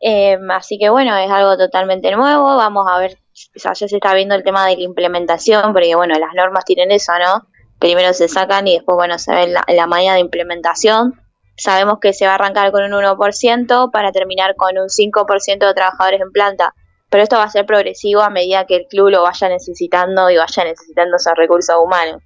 eh, 0.00 0.38
así 0.50 0.78
que 0.78 0.90
bueno, 0.90 1.16
es 1.16 1.30
algo 1.30 1.56
totalmente 1.56 2.10
nuevo. 2.14 2.56
Vamos 2.56 2.86
a 2.88 2.98
ver, 2.98 3.18
o 3.56 3.58
sea, 3.58 3.72
ya 3.72 3.88
se 3.88 3.96
está 3.96 4.14
viendo 4.14 4.34
el 4.34 4.44
tema 4.44 4.66
de 4.66 4.76
la 4.76 4.82
implementación, 4.82 5.72
porque 5.72 5.94
bueno, 5.96 6.18
las 6.18 6.34
normas 6.34 6.64
tienen 6.64 6.92
eso, 6.92 7.12
¿no? 7.18 7.46
Primero 7.78 8.12
se 8.14 8.28
sacan 8.28 8.66
y 8.68 8.74
después, 8.74 8.94
bueno, 8.96 9.18
se 9.18 9.32
ve 9.34 9.48
la, 9.48 9.64
la 9.66 10.12
de 10.14 10.20
implementación. 10.20 11.20
Sabemos 11.56 11.98
que 12.00 12.12
se 12.12 12.26
va 12.26 12.32
a 12.32 12.34
arrancar 12.34 12.70
con 12.70 12.84
un 12.84 12.92
1% 12.92 13.90
para 13.90 14.12
terminar 14.12 14.54
con 14.56 14.76
un 14.78 14.88
5% 14.88 15.66
de 15.66 15.74
trabajadores 15.74 16.20
en 16.20 16.30
planta. 16.30 16.74
pero 17.08 17.22
esto 17.22 17.36
va 17.36 17.44
a 17.44 17.50
ser 17.50 17.64
progresivo 17.66 18.20
a 18.20 18.30
medida 18.30 18.66
que 18.66 18.76
el 18.76 18.86
club 18.88 19.10
lo 19.10 19.22
vaya 19.22 19.48
necesitando 19.48 20.28
y 20.28 20.36
vaya 20.36 20.64
necesitando 20.64 21.16
esos 21.16 21.34
recursos 21.36 21.76
humanos. 21.80 22.20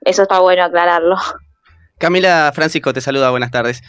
Eso 0.00 0.22
está 0.22 0.40
bueno 0.40 0.64
aclararlo. 0.64 1.16
Camila 1.98 2.50
Francisco 2.54 2.92
te 2.92 3.00
saluda, 3.00 3.30
buenas 3.30 3.50
tardes. 3.50 3.82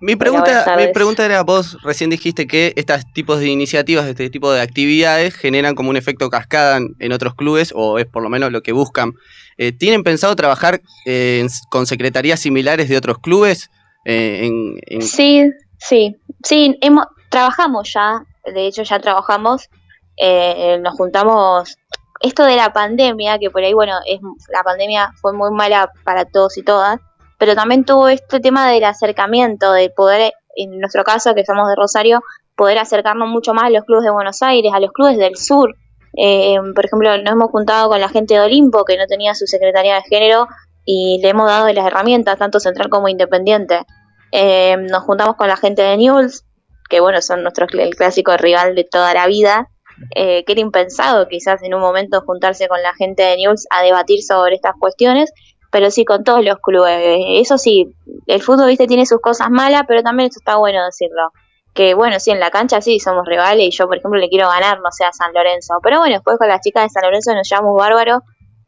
Mi 0.00 0.16
pregunta, 0.16 0.74
mi 0.78 0.92
pregunta 0.92 1.24
era, 1.26 1.42
vos 1.42 1.76
recién 1.82 2.08
dijiste 2.08 2.46
que 2.46 2.72
estos 2.76 3.02
tipos 3.12 3.38
de 3.38 3.48
iniciativas, 3.48 4.06
este 4.06 4.30
tipo 4.30 4.50
de 4.50 4.62
actividades 4.62 5.34
generan 5.34 5.74
como 5.74 5.90
un 5.90 5.96
efecto 5.96 6.30
cascada 6.30 6.78
en, 6.78 6.96
en 7.00 7.12
otros 7.12 7.34
clubes, 7.34 7.72
o 7.76 7.98
es 7.98 8.06
por 8.06 8.22
lo 8.22 8.30
menos 8.30 8.50
lo 8.50 8.62
que 8.62 8.72
buscan. 8.72 9.12
Eh, 9.58 9.72
¿Tienen 9.72 10.02
pensado 10.02 10.34
trabajar 10.36 10.80
eh, 11.04 11.46
con 11.70 11.86
secretarías 11.86 12.40
similares 12.40 12.88
de 12.88 12.96
otros 12.96 13.18
clubes? 13.18 13.70
Eh, 14.06 14.46
en, 14.46 14.78
en- 14.86 15.02
Sí, 15.02 15.44
sí, 15.78 16.16
sí, 16.42 16.78
hemos, 16.80 17.04
trabajamos 17.28 17.92
ya, 17.92 18.22
de 18.54 18.66
hecho 18.66 18.82
ya 18.82 18.98
trabajamos, 19.00 19.68
eh, 20.16 20.78
nos 20.82 20.94
juntamos, 20.94 21.76
esto 22.22 22.44
de 22.44 22.56
la 22.56 22.72
pandemia, 22.72 23.38
que 23.38 23.50
por 23.50 23.62
ahí, 23.62 23.74
bueno, 23.74 23.94
es, 24.06 24.18
la 24.50 24.62
pandemia 24.62 25.12
fue 25.20 25.34
muy 25.34 25.50
mala 25.50 25.90
para 26.04 26.24
todos 26.24 26.56
y 26.56 26.62
todas, 26.62 26.98
pero 27.40 27.54
también 27.54 27.86
tuvo 27.86 28.08
este 28.08 28.38
tema 28.38 28.70
del 28.70 28.84
acercamiento, 28.84 29.72
de 29.72 29.88
poder, 29.88 30.34
en 30.56 30.78
nuestro 30.78 31.04
caso, 31.04 31.34
que 31.34 31.46
somos 31.46 31.66
de 31.70 31.74
Rosario, 31.74 32.20
poder 32.54 32.76
acercarnos 32.76 33.30
mucho 33.30 33.54
más 33.54 33.64
a 33.64 33.70
los 33.70 33.84
clubes 33.84 34.04
de 34.04 34.10
Buenos 34.10 34.42
Aires, 34.42 34.70
a 34.74 34.78
los 34.78 34.92
clubes 34.92 35.16
del 35.16 35.36
sur. 35.38 35.74
Eh, 36.18 36.58
por 36.74 36.84
ejemplo, 36.84 37.16
nos 37.16 37.32
hemos 37.32 37.50
juntado 37.50 37.88
con 37.88 37.98
la 37.98 38.10
gente 38.10 38.34
de 38.34 38.40
Olimpo, 38.40 38.84
que 38.84 38.98
no 38.98 39.06
tenía 39.06 39.34
su 39.34 39.46
secretaría 39.46 39.94
de 39.94 40.02
género, 40.02 40.48
y 40.84 41.18
le 41.22 41.30
hemos 41.30 41.46
dado 41.46 41.72
las 41.72 41.86
herramientas, 41.86 42.38
tanto 42.38 42.60
central 42.60 42.90
como 42.90 43.08
independiente. 43.08 43.86
Eh, 44.32 44.76
nos 44.76 45.02
juntamos 45.04 45.36
con 45.36 45.48
la 45.48 45.56
gente 45.56 45.80
de 45.80 45.96
Newell's, 45.96 46.44
que 46.90 47.00
bueno, 47.00 47.22
son 47.22 47.42
nuestro 47.42 47.66
el 47.72 47.96
clásico 47.96 48.36
rival 48.36 48.74
de 48.74 48.84
toda 48.84 49.14
la 49.14 49.26
vida, 49.26 49.70
eh, 50.14 50.44
que 50.44 50.52
era 50.52 50.60
impensado 50.60 51.26
quizás 51.26 51.62
en 51.62 51.72
un 51.72 51.80
momento 51.80 52.20
juntarse 52.20 52.68
con 52.68 52.82
la 52.82 52.92
gente 52.92 53.22
de 53.22 53.38
Newell's 53.38 53.66
a 53.70 53.82
debatir 53.82 54.22
sobre 54.22 54.56
estas 54.56 54.74
cuestiones, 54.78 55.32
pero 55.70 55.90
sí 55.90 56.04
con 56.04 56.24
todos 56.24 56.44
los 56.44 56.58
clubes. 56.58 56.98
Eso 57.40 57.58
sí, 57.58 57.94
el 58.26 58.42
fútbol, 58.42 58.68
viste, 58.68 58.86
tiene 58.86 59.06
sus 59.06 59.20
cosas 59.20 59.50
malas, 59.50 59.84
pero 59.86 60.02
también 60.02 60.28
eso 60.28 60.40
está 60.40 60.56
bueno 60.56 60.84
decirlo. 60.84 61.30
Que 61.74 61.94
bueno, 61.94 62.18
sí, 62.18 62.30
en 62.32 62.40
la 62.40 62.50
cancha 62.50 62.80
sí 62.80 62.98
somos 62.98 63.24
rivales 63.26 63.64
y 63.66 63.70
yo, 63.70 63.86
por 63.86 63.96
ejemplo, 63.98 64.18
le 64.18 64.28
quiero 64.28 64.48
ganar, 64.48 64.78
no 64.80 64.90
sé, 64.90 65.04
a 65.04 65.12
San 65.12 65.32
Lorenzo. 65.32 65.74
Pero 65.82 65.98
bueno, 66.00 66.14
después 66.16 66.36
con 66.38 66.48
las 66.48 66.60
chicas 66.60 66.82
de 66.84 66.88
San 66.90 67.04
Lorenzo 67.04 67.32
nos 67.34 67.48
llevamos 67.48 67.76
bárbaro. 67.76 68.22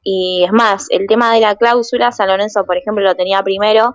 Y 0.05 0.43
es 0.45 0.53
más, 0.53 0.87
el 0.91 1.07
tema 1.07 1.33
de 1.35 1.41
la 1.41 1.55
cláusula, 1.57 2.13
San 2.13 2.29
Lorenzo, 2.29 2.65
por 2.65 2.77
ejemplo, 2.77 3.05
lo 3.05 3.15
tenía 3.15 3.43
primero 3.43 3.95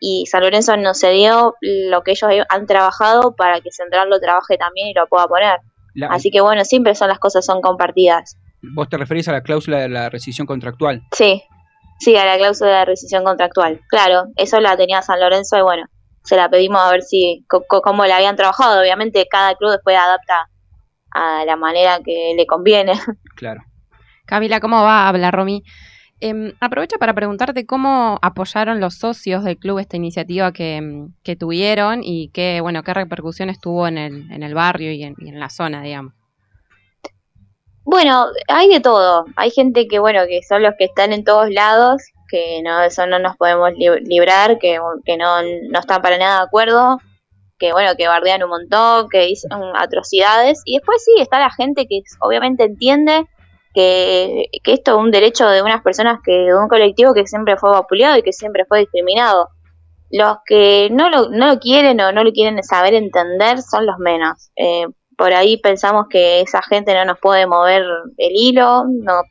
y 0.00 0.26
San 0.26 0.42
Lorenzo 0.42 0.76
nos 0.76 0.98
cedió 1.00 1.54
lo 1.60 2.02
que 2.02 2.10
ellos 2.12 2.30
han 2.48 2.66
trabajado 2.66 3.34
para 3.36 3.60
que 3.60 3.70
Central 3.70 4.10
lo 4.10 4.18
trabaje 4.20 4.56
también 4.58 4.88
y 4.88 4.94
lo 4.94 5.06
pueda 5.06 5.26
poner. 5.28 5.58
La- 5.94 6.08
Así 6.08 6.30
que 6.30 6.40
bueno, 6.40 6.64
siempre 6.64 6.94
son 6.94 7.08
las 7.08 7.18
cosas 7.20 7.44
son 7.46 7.60
compartidas. 7.60 8.36
Vos 8.74 8.88
te 8.88 8.96
referís 8.96 9.28
a 9.28 9.32
la 9.32 9.42
cláusula 9.42 9.78
de 9.78 9.88
la 9.88 10.08
rescisión 10.10 10.46
contractual. 10.46 11.02
Sí, 11.12 11.42
sí, 11.98 12.16
a 12.16 12.24
la 12.24 12.36
cláusula 12.36 12.80
de 12.80 12.84
rescisión 12.86 13.24
contractual. 13.24 13.80
Claro, 13.88 14.24
eso 14.36 14.60
la 14.60 14.76
tenía 14.76 15.02
San 15.02 15.20
Lorenzo 15.20 15.56
y 15.58 15.62
bueno, 15.62 15.86
se 16.24 16.36
la 16.36 16.48
pedimos 16.48 16.80
a 16.80 16.90
ver 16.90 17.02
si 17.02 17.44
co- 17.48 17.64
co- 17.68 17.82
cómo 17.82 18.04
la 18.06 18.16
habían 18.16 18.36
trabajado. 18.36 18.80
Obviamente 18.80 19.26
cada 19.30 19.54
club 19.54 19.70
después 19.72 19.96
adapta 19.96 20.48
a 21.12 21.44
la 21.44 21.56
manera 21.56 22.00
que 22.04 22.34
le 22.36 22.46
conviene. 22.46 22.92
Claro. 23.36 23.62
Camila, 24.26 24.60
¿cómo 24.60 24.82
va? 24.82 25.08
Habla 25.08 25.30
Romy. 25.30 25.62
Em, 26.20 26.52
aprovecho 26.60 26.96
para 26.98 27.12
preguntarte 27.12 27.66
cómo 27.66 28.18
apoyaron 28.22 28.80
los 28.80 28.94
socios 28.96 29.44
del 29.44 29.58
club 29.58 29.80
esta 29.80 29.96
iniciativa 29.96 30.52
que, 30.52 30.76
em, 30.76 31.12
que 31.24 31.36
tuvieron 31.36 32.00
y 32.02 32.28
qué, 32.32 32.60
bueno, 32.62 32.82
qué 32.84 32.94
repercusiones 32.94 33.60
tuvo 33.60 33.86
en 33.88 33.98
el, 33.98 34.30
en 34.32 34.42
el 34.42 34.54
barrio 34.54 34.92
y 34.92 35.02
en, 35.02 35.14
y 35.18 35.28
en 35.28 35.40
la 35.40 35.50
zona, 35.50 35.82
digamos. 35.82 36.14
Bueno, 37.84 38.26
hay 38.48 38.68
de 38.68 38.80
todo. 38.80 39.26
Hay 39.36 39.50
gente 39.50 39.86
que, 39.88 39.98
bueno, 39.98 40.22
que 40.26 40.42
son 40.42 40.62
los 40.62 40.74
que 40.78 40.84
están 40.84 41.12
en 41.12 41.24
todos 41.24 41.50
lados, 41.50 42.02
que 42.28 42.62
no, 42.62 42.82
eso 42.82 43.06
no 43.06 43.18
nos 43.18 43.36
podemos 43.36 43.72
li- 43.74 44.00
librar, 44.06 44.58
que, 44.58 44.78
que 45.04 45.16
no, 45.16 45.42
no 45.42 45.78
están 45.80 46.00
para 46.02 46.16
nada 46.18 46.38
de 46.40 46.44
acuerdo, 46.46 46.98
que, 47.58 47.72
bueno, 47.72 47.92
que 47.96 48.08
bardean 48.08 48.42
un 48.42 48.50
montón, 48.50 49.08
que 49.10 49.26
dicen 49.26 49.50
atrocidades. 49.76 50.62
Y 50.64 50.76
después 50.78 51.02
sí, 51.04 51.12
está 51.20 51.38
la 51.38 51.50
gente 51.50 51.86
que 51.86 52.00
obviamente 52.20 52.64
entiende 52.64 53.26
que, 53.74 54.46
que 54.62 54.72
esto 54.72 54.92
es 54.92 54.98
un 54.98 55.10
derecho 55.10 55.48
de 55.48 55.62
unas 55.62 55.82
personas 55.82 56.20
que, 56.24 56.32
de 56.32 56.56
un 56.58 56.68
colectivo 56.68 57.12
que 57.14 57.26
siempre 57.26 57.56
fue 57.58 57.70
vapuleado 57.70 58.16
y 58.18 58.22
que 58.22 58.32
siempre 58.32 58.64
fue 58.66 58.80
discriminado. 58.80 59.48
Los 60.10 60.38
que 60.46 60.88
no 60.92 61.10
lo, 61.10 61.28
no 61.30 61.46
lo 61.48 61.58
quieren 61.58 62.00
o 62.00 62.12
no 62.12 62.24
lo 62.24 62.32
quieren 62.32 62.62
saber 62.62 62.94
entender 62.94 63.60
son 63.62 63.86
los 63.86 63.98
menos. 63.98 64.50
Eh, 64.56 64.86
por 65.16 65.32
ahí 65.32 65.56
pensamos 65.58 66.06
que 66.08 66.40
esa 66.40 66.62
gente 66.62 66.94
no 66.94 67.04
nos 67.04 67.18
puede 67.20 67.46
mover 67.46 67.82
el 68.18 68.32
hilo, 68.34 68.84
no, 68.88 69.22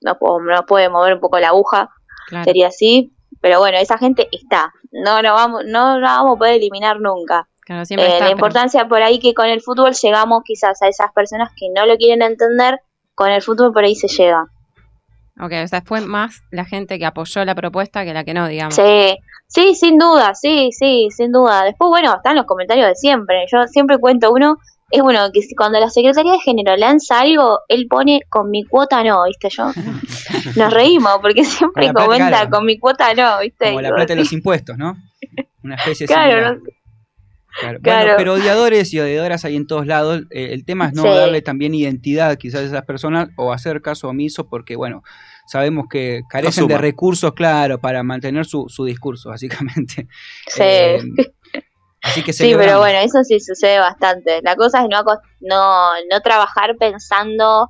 no, 0.00 0.16
no 0.20 0.66
puede 0.66 0.88
mover 0.88 1.14
un 1.14 1.20
poco 1.20 1.38
la 1.38 1.48
aguja, 1.48 1.90
Claro. 2.28 2.44
sería 2.44 2.68
así, 2.68 3.12
pero 3.40 3.58
bueno, 3.58 3.78
esa 3.78 3.98
gente 3.98 4.28
está, 4.32 4.72
no 4.92 5.20
lo 5.22 5.32
vamos, 5.34 5.62
no 5.66 5.98
la 5.98 6.16
vamos 6.18 6.36
a 6.36 6.38
poder 6.38 6.54
eliminar 6.54 7.00
nunca. 7.00 7.48
Claro, 7.64 7.82
Eh, 7.82 7.84
está, 7.88 7.96
la 8.06 8.18
pero- 8.18 8.30
importancia 8.30 8.88
por 8.88 9.02
ahí 9.02 9.18
que 9.20 9.34
con 9.34 9.46
el 9.46 9.60
fútbol 9.60 9.92
llegamos 9.94 10.42
quizás 10.44 10.80
a 10.82 10.88
esas 10.88 11.12
personas 11.12 11.50
que 11.56 11.68
no 11.74 11.86
lo 11.86 11.96
quieren 11.96 12.22
entender, 12.22 12.80
con 13.14 13.30
el 13.30 13.42
fútbol 13.42 13.72
por 13.72 13.84
ahí 13.84 13.94
se 13.94 14.08
llega. 14.08 14.44
Ok, 15.40 15.52
o 15.64 15.68
sea, 15.68 15.80
fue 15.82 16.00
más 16.02 16.42
la 16.50 16.64
gente 16.64 16.98
que 16.98 17.06
apoyó 17.06 17.44
la 17.44 17.54
propuesta 17.54 18.04
que 18.04 18.12
la 18.12 18.24
que 18.24 18.34
no, 18.34 18.46
digamos. 18.48 18.74
Sí, 18.74 19.16
sí, 19.46 19.74
sin 19.74 19.96
duda, 19.98 20.34
sí, 20.34 20.70
sí, 20.72 21.08
sin 21.10 21.32
duda. 21.32 21.62
Después, 21.64 21.88
bueno, 21.88 22.14
están 22.14 22.36
los 22.36 22.44
comentarios 22.46 22.88
de 22.88 22.94
siempre. 22.94 23.46
Yo 23.50 23.66
siempre 23.68 23.98
cuento 23.98 24.30
uno, 24.32 24.56
es 24.90 25.02
bueno, 25.02 25.30
que 25.32 25.42
si- 25.42 25.54
cuando 25.54 25.78
la 25.80 25.88
Secretaría 25.90 26.32
de 26.32 26.40
Género 26.40 26.76
lanza 26.76 27.20
algo, 27.20 27.60
él 27.68 27.86
pone 27.88 28.20
con 28.28 28.50
mi 28.50 28.64
cuota 28.64 29.02
no, 29.04 29.24
¿viste? 29.24 29.48
Yo 29.50 29.70
nos 30.56 30.72
reímos 30.72 31.18
porque 31.22 31.44
siempre 31.44 31.86
Con 31.86 31.86
la 31.86 31.92
plata, 31.94 32.06
comenta 32.06 32.28
claro. 32.28 32.50
con 32.50 32.64
mi 32.66 32.78
cuota 32.78 33.14
no, 33.14 33.40
¿viste? 33.40 33.66
Como 33.68 33.80
la 33.80 33.90
plata 33.94 34.14
de 34.14 34.20
los 34.20 34.32
impuestos, 34.32 34.76
¿no? 34.78 34.96
Una 35.62 35.74
especie 35.76 36.06
Claro, 36.06 36.54
no- 36.54 36.60
Claro. 37.52 37.80
Claro. 37.82 38.02
Bueno, 38.04 38.14
pero 38.16 38.32
odiadores 38.34 38.94
y 38.94 39.00
odiadoras 39.00 39.44
hay 39.44 39.56
en 39.56 39.66
todos 39.66 39.84
lados. 39.84 40.22
Eh, 40.30 40.50
el 40.52 40.64
tema 40.64 40.86
es 40.86 40.92
no 40.94 41.02
Sí. 41.02 41.08
darle 41.08 41.42
también 41.42 41.74
identidad 41.74 42.38
quizás 42.38 42.60
a 42.60 42.64
esas 42.64 42.84
personas 42.84 43.28
o 43.36 43.52
hacer 43.52 43.82
caso 43.82 44.08
omiso 44.08 44.48
porque, 44.48 44.76
bueno, 44.76 45.02
sabemos 45.48 45.86
que 45.90 46.20
carecen 46.30 46.68
de 46.68 46.78
recursos, 46.78 47.32
claro, 47.34 47.80
para 47.80 48.04
mantener 48.04 48.44
su, 48.46 48.66
su 48.68 48.84
discurso, 48.84 49.30
básicamente. 49.30 50.06
Sí. 50.46 50.62
Eh, 50.62 51.00
así 52.02 52.22
que 52.22 52.32
Sí, 52.32 52.54
pero 52.56 52.78
bueno, 52.78 52.98
eso 53.00 53.22
sí 53.24 53.40
sucede 53.40 53.78
bastante. 53.78 54.40
La 54.42 54.56
cosa 54.56 54.82
es 54.82 54.88
no, 54.88 55.02
no, 55.40 55.90
no 56.10 56.20
trabajar 56.22 56.76
pensando 56.78 57.68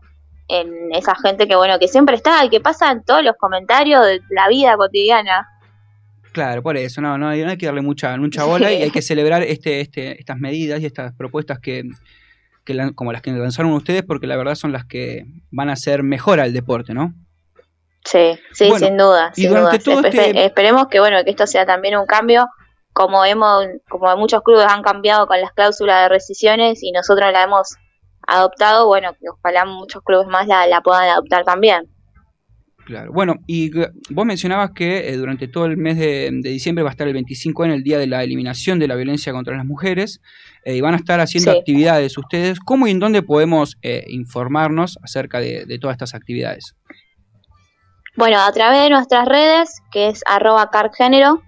en 0.49 0.93
esa 0.95 1.15
gente 1.15 1.47
que, 1.47 1.55
bueno, 1.57 1.79
que 1.79 1.89
siempre 1.89 2.17
está 2.17 2.45
y 2.45 2.49
que 2.51 2.61
pasa 2.61 2.91
en 2.91 3.05
todos 3.05 3.23
los 3.23 3.37
comentarios 3.37 4.05
de 4.05 4.21
la 4.31 4.49
vida 4.49 4.77
cotidiana. 4.77 5.47
Claro, 6.33 6.63
por 6.63 6.77
eso, 6.77 7.01
no, 7.01 7.19
no, 7.19 7.29
hay, 7.29 7.43
no 7.45 7.51
hay 7.51 7.57
que 7.59 7.67
darle 7.67 7.83
mucha, 7.83 8.17
mucha 8.17 8.45
bola 8.45 8.73
y 8.73 8.83
hay 8.83 8.91
que 8.91 9.03
celebrar 9.03 9.43
este, 9.43 9.81
este, 9.81 10.19
estas 10.21 10.39
medidas 10.39 10.81
y 10.81 10.87
estas 10.87 11.13
propuestas 11.15 11.59
que, 11.59 11.85
que 12.65 12.75
lan- 12.75 12.95
como 12.95 13.13
las 13.13 13.23
que 13.23 13.31
lanzaron 13.33 13.73
ustedes, 13.73 14.03
porque 14.05 14.27
la 14.29 14.37
verdad 14.37 14.55
son 14.55 14.73
las 14.73 14.85
que 14.85 15.25
van 15.51 15.71
a 15.71 15.75
hacer 15.75 16.03
mejor 16.03 16.39
al 16.41 16.53
deporte, 16.53 16.95
¿no? 16.95 17.15
Sí, 18.05 18.39
sí, 18.53 18.69
Bueno, 18.71 18.87
sin 18.87 18.97
duda. 18.97 19.33
y 19.37 19.43
sin 19.43 19.51
duda. 19.51 19.79
todo 19.79 20.01
Espe- 20.03 20.07
este- 20.09 20.45
Esperemos 20.47 20.87
que 20.89 21.01
bueno 21.01 21.23
que 21.25 21.31
esto 21.31 21.47
sea 21.47 21.67
también 21.67 21.97
un 21.99 22.07
cambio, 22.07 22.47
como 23.01 23.25
hemos, 23.25 23.65
como 23.89 24.15
muchos 24.19 24.43
clubes 24.43 24.67
han 24.69 24.83
cambiado 24.83 25.27
con 25.27 25.41
las 25.41 25.53
cláusulas 25.53 26.03
de 26.03 26.09
rescisiones 26.11 26.83
y 26.83 26.93
nosotros 26.93 27.33
la 27.33 27.45
hemos 27.45 27.75
adoptado, 28.29 28.87
bueno, 28.89 29.13
que 29.15 29.27
ojalá 29.31 29.65
muchos 29.65 30.03
clubes 30.05 30.27
más 30.29 30.47
la, 30.47 30.67
la 30.67 30.83
puedan 30.83 31.09
adoptar 31.09 31.45
también. 31.45 31.89
Claro. 32.85 33.11
Bueno, 33.13 33.37
y 33.47 33.71
vos 34.11 34.27
mencionabas 34.27 34.73
que 34.75 35.09
eh, 35.09 35.17
durante 35.17 35.49
todo 35.49 35.65
el 35.65 35.79
mes 35.79 35.97
de, 35.97 36.29
de 36.31 36.51
diciembre 36.51 36.83
va 36.83 36.91
a 36.91 36.93
estar 36.93 37.07
el 37.09 37.15
25 37.15 37.65
en 37.65 37.71
el 37.71 37.83
Día 37.83 37.99
de 37.99 38.07
la 38.07 38.23
Eliminación 38.23 38.79
de 38.79 38.89
la 38.89 38.97
Violencia 38.97 39.33
contra 39.33 39.57
las 39.57 39.65
Mujeres 39.65 40.21
eh, 40.67 40.77
y 40.77 40.83
van 40.83 40.93
a 40.93 40.99
estar 40.99 41.21
haciendo 41.21 41.53
Sí. 41.53 41.59
actividades 41.59 42.19
ustedes. 42.19 42.61
¿Cómo 42.61 42.87
y 42.87 42.91
en 42.91 42.99
dónde 42.99 43.23
podemos 43.23 43.79
eh, 43.81 44.05
informarnos 44.09 44.99
acerca 45.03 45.41
de, 45.41 45.65
de 45.65 45.79
todas 45.79 45.95
estas 45.95 46.15
actividades? 46.15 46.75
Bueno, 48.17 48.41
a 48.41 48.53
través 48.53 48.83
de 48.83 48.91
nuestras 48.91 49.27
redes, 49.27 49.81
que 49.91 50.09
es 50.09 50.23
arroba 50.27 50.69
cargénero, 50.71 51.41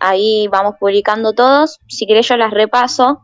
ahí 0.00 0.48
vamos 0.48 0.74
publicando 0.78 1.32
todos. 1.32 1.80
Si 1.88 2.06
querés 2.06 2.28
yo 2.28 2.36
las 2.36 2.50
repaso. 2.50 3.20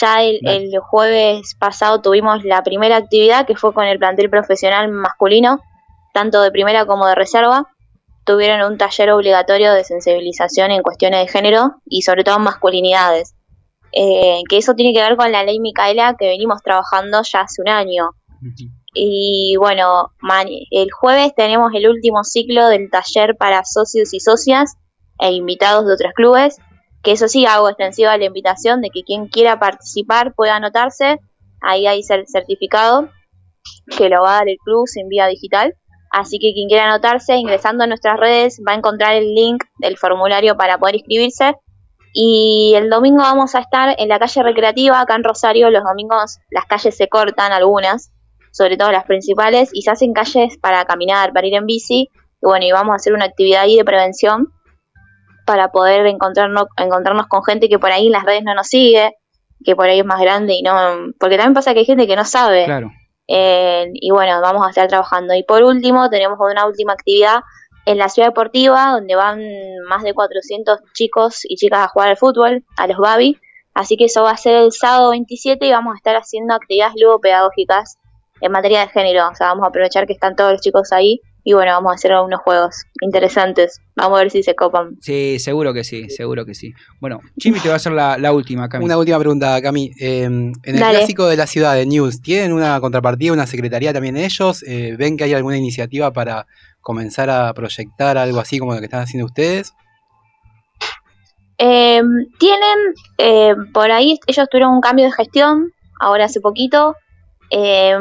Ya 0.00 0.22
el, 0.22 0.72
jueves 0.80 1.54
pasado 1.60 2.02
tuvimos 2.02 2.44
la 2.44 2.64
primera 2.64 2.96
actividad 2.96 3.46
que 3.46 3.54
fue 3.54 3.72
con 3.72 3.84
el 3.84 4.00
plantel 4.00 4.28
profesional 4.28 4.88
masculino, 4.90 5.60
tanto 6.12 6.42
de 6.42 6.50
primera 6.50 6.86
como 6.86 7.06
de 7.06 7.14
reserva. 7.14 7.68
Tuvieron 8.24 8.68
un 8.68 8.78
taller 8.78 9.12
obligatorio 9.12 9.72
de 9.72 9.84
sensibilización 9.84 10.72
en 10.72 10.82
cuestiones 10.82 11.20
de 11.20 11.28
género 11.28 11.76
y 11.84 12.02
sobre 12.02 12.24
todo 12.24 12.38
en 12.38 12.42
masculinidades. 12.42 13.36
Eh, 13.92 14.42
que 14.48 14.58
eso 14.58 14.74
tiene 14.74 14.92
que 14.92 15.00
ver 15.00 15.16
con 15.16 15.30
la 15.30 15.44
ley 15.44 15.60
Micaela 15.60 16.16
que 16.18 16.26
venimos 16.26 16.62
trabajando 16.62 17.22
ya 17.22 17.42
hace 17.42 17.62
un 17.62 17.68
año. 17.68 18.10
Y 18.92 19.54
bueno, 19.58 20.10
el 20.70 20.90
jueves 20.90 21.32
tenemos 21.36 21.70
el 21.74 21.88
último 21.88 22.24
ciclo 22.24 22.66
del 22.66 22.90
taller 22.90 23.36
para 23.36 23.62
socios 23.64 24.12
y 24.12 24.20
socias 24.20 24.76
e 25.18 25.32
invitados 25.32 25.86
de 25.86 25.94
otros 25.94 26.12
clubes, 26.14 26.58
que 27.02 27.12
eso 27.12 27.28
sí 27.28 27.46
hago 27.46 27.68
extensiva 27.68 28.16
la 28.16 28.24
invitación 28.24 28.80
de 28.80 28.90
que 28.90 29.02
quien 29.02 29.28
quiera 29.28 29.58
participar 29.58 30.34
pueda 30.34 30.56
anotarse 30.56 31.18
ahí 31.60 31.86
hay 31.86 32.00
cer- 32.02 32.26
certificado 32.26 33.08
que 33.96 34.08
lo 34.08 34.22
va 34.22 34.30
a 34.30 34.38
dar 34.38 34.48
el 34.48 34.58
club 34.58 34.86
en 34.96 35.08
vía 35.08 35.26
digital. 35.26 35.74
Así 36.10 36.38
que 36.38 36.52
quien 36.54 36.68
quiera 36.68 36.86
anotarse, 36.86 37.36
ingresando 37.36 37.84
a 37.84 37.86
nuestras 37.86 38.18
redes, 38.18 38.60
va 38.66 38.72
a 38.72 38.76
encontrar 38.76 39.14
el 39.14 39.34
link 39.34 39.64
del 39.78 39.96
formulario 39.98 40.56
para 40.56 40.78
poder 40.78 40.96
inscribirse. 40.96 41.54
Y 42.12 42.72
el 42.76 42.88
domingo 42.88 43.18
vamos 43.18 43.54
a 43.54 43.58
estar 43.60 43.94
en 43.98 44.08
la 44.08 44.18
calle 44.18 44.42
recreativa, 44.42 45.00
acá 45.00 45.16
en 45.16 45.24
Rosario. 45.24 45.70
Los 45.70 45.84
domingos 45.84 46.38
las 46.50 46.64
calles 46.66 46.96
se 46.96 47.08
cortan, 47.08 47.52
algunas, 47.52 48.12
sobre 48.52 48.76
todo 48.76 48.92
las 48.92 49.04
principales, 49.04 49.70
y 49.72 49.82
se 49.82 49.90
hacen 49.90 50.12
calles 50.14 50.56
para 50.58 50.84
caminar, 50.84 51.32
para 51.32 51.46
ir 51.46 51.54
en 51.54 51.66
bici. 51.66 52.08
Y 52.40 52.46
bueno, 52.46 52.64
y 52.64 52.72
vamos 52.72 52.92
a 52.92 52.96
hacer 52.96 53.12
una 53.12 53.26
actividad 53.26 53.62
ahí 53.62 53.76
de 53.76 53.84
prevención 53.84 54.52
para 55.46 55.68
poder 55.68 56.04
encontrarnos, 56.06 56.66
encontrarnos 56.76 57.26
con 57.28 57.42
gente 57.44 57.68
que 57.68 57.78
por 57.78 57.90
ahí 57.90 58.06
en 58.06 58.12
las 58.12 58.24
redes 58.24 58.42
no 58.44 58.54
nos 58.54 58.66
sigue, 58.66 59.14
que 59.64 59.74
por 59.74 59.86
ahí 59.88 60.00
es 60.00 60.04
más 60.04 60.20
grande 60.20 60.54
y 60.54 60.62
no. 60.62 60.72
Porque 61.18 61.36
también 61.36 61.54
pasa 61.54 61.72
que 61.72 61.80
hay 61.80 61.86
gente 61.86 62.06
que 62.06 62.16
no 62.16 62.24
sabe. 62.24 62.66
Claro. 62.66 62.90
Eh, 63.28 63.86
y 63.94 64.10
bueno, 64.10 64.40
vamos 64.42 64.66
a 64.66 64.70
estar 64.70 64.88
trabajando. 64.88 65.34
Y 65.34 65.44
por 65.44 65.62
último, 65.62 66.10
tenemos 66.10 66.38
una 66.38 66.66
última 66.66 66.92
actividad 66.92 67.40
en 67.86 67.98
la 67.98 68.08
ciudad 68.08 68.28
deportiva, 68.28 68.90
donde 68.90 69.14
van 69.14 69.40
más 69.88 70.02
de 70.02 70.12
400 70.12 70.80
chicos 70.92 71.40
y 71.44 71.56
chicas 71.56 71.80
a 71.80 71.88
jugar 71.88 72.08
al 72.08 72.16
fútbol, 72.16 72.64
a 72.76 72.86
los 72.88 72.98
Babi. 72.98 73.38
Así 73.72 73.96
que 73.96 74.06
eso 74.06 74.24
va 74.24 74.32
a 74.32 74.36
ser 74.36 74.56
el 74.56 74.72
sábado 74.72 75.10
27 75.10 75.64
y 75.64 75.70
vamos 75.70 75.94
a 75.94 75.96
estar 75.96 76.16
haciendo 76.16 76.54
actividades 76.54 76.94
ludopedagógicas 77.00 77.98
en 78.40 78.50
materia 78.50 78.80
de 78.80 78.88
género. 78.88 79.28
O 79.28 79.34
sea, 79.34 79.48
vamos 79.48 79.64
a 79.64 79.68
aprovechar 79.68 80.06
que 80.06 80.14
están 80.14 80.34
todos 80.34 80.52
los 80.52 80.60
chicos 80.60 80.92
ahí 80.92 81.20
y 81.48 81.52
bueno, 81.52 81.70
vamos 81.70 81.92
a 81.92 81.94
hacer 81.94 82.12
unos 82.12 82.40
juegos 82.40 82.74
interesantes. 83.00 83.80
Vamos 83.94 84.18
a 84.18 84.22
ver 84.22 84.32
si 84.32 84.42
se 84.42 84.56
copan. 84.56 84.96
Sí, 85.00 85.38
seguro 85.38 85.72
que 85.72 85.84
sí, 85.84 86.10
seguro 86.10 86.44
que 86.44 86.56
sí. 86.56 86.72
Bueno, 87.00 87.20
Chimi 87.38 87.60
te 87.60 87.68
va 87.68 87.74
a 87.74 87.76
hacer 87.76 87.92
la, 87.92 88.18
la 88.18 88.32
última, 88.32 88.68
Cami. 88.68 88.84
Una 88.84 88.98
última 88.98 89.16
pregunta, 89.20 89.62
Cami. 89.62 89.92
Eh, 90.00 90.24
en 90.24 90.52
el 90.64 90.80
Dale. 90.80 90.98
clásico 90.98 91.28
de 91.28 91.36
la 91.36 91.46
ciudad 91.46 91.76
de 91.76 91.86
News, 91.86 92.20
¿tienen 92.20 92.52
una 92.52 92.80
contrapartida, 92.80 93.32
una 93.32 93.46
secretaría 93.46 93.92
también 93.92 94.16
ellos? 94.16 94.64
Eh, 94.64 94.96
¿Ven 94.98 95.16
que 95.16 95.22
hay 95.22 95.34
alguna 95.34 95.56
iniciativa 95.56 96.12
para 96.12 96.48
comenzar 96.80 97.30
a 97.30 97.54
proyectar 97.54 98.18
algo 98.18 98.40
así 98.40 98.58
como 98.58 98.74
lo 98.74 98.80
que 98.80 98.86
están 98.86 99.02
haciendo 99.02 99.26
ustedes? 99.26 99.72
Eh, 101.58 102.02
tienen, 102.40 102.78
eh, 103.18 103.54
por 103.72 103.92
ahí 103.92 104.18
ellos 104.26 104.48
tuvieron 104.50 104.72
un 104.72 104.80
cambio 104.80 105.04
de 105.04 105.12
gestión, 105.12 105.70
ahora 106.00 106.24
hace 106.24 106.40
poquito. 106.40 106.96
Eh, 107.50 107.96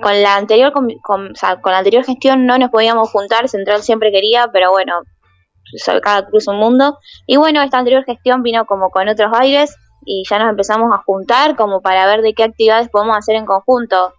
con 0.00 0.22
la 0.22 0.36
anterior 0.36 0.72
con, 0.72 0.86
o 0.86 1.34
sea, 1.34 1.60
con 1.60 1.72
la 1.72 1.78
anterior 1.78 2.04
gestión 2.04 2.46
no 2.46 2.56
nos 2.58 2.70
podíamos 2.70 3.10
juntar, 3.10 3.48
Central 3.48 3.82
siempre 3.82 4.10
quería, 4.10 4.48
pero 4.52 4.70
bueno, 4.70 5.02
cada 6.02 6.26
cruz 6.26 6.48
un 6.48 6.56
mundo. 6.56 6.98
Y 7.26 7.36
bueno, 7.36 7.62
esta 7.62 7.78
anterior 7.78 8.04
gestión 8.04 8.42
vino 8.42 8.64
como 8.66 8.90
con 8.90 9.08
otros 9.08 9.30
aires 9.34 9.76
y 10.04 10.24
ya 10.28 10.38
nos 10.38 10.50
empezamos 10.50 10.92
a 10.92 11.02
juntar 11.04 11.56
como 11.56 11.80
para 11.80 12.06
ver 12.06 12.22
de 12.22 12.32
qué 12.32 12.44
actividades 12.44 12.88
podemos 12.88 13.16
hacer 13.16 13.36
en 13.36 13.46
conjunto. 13.46 14.14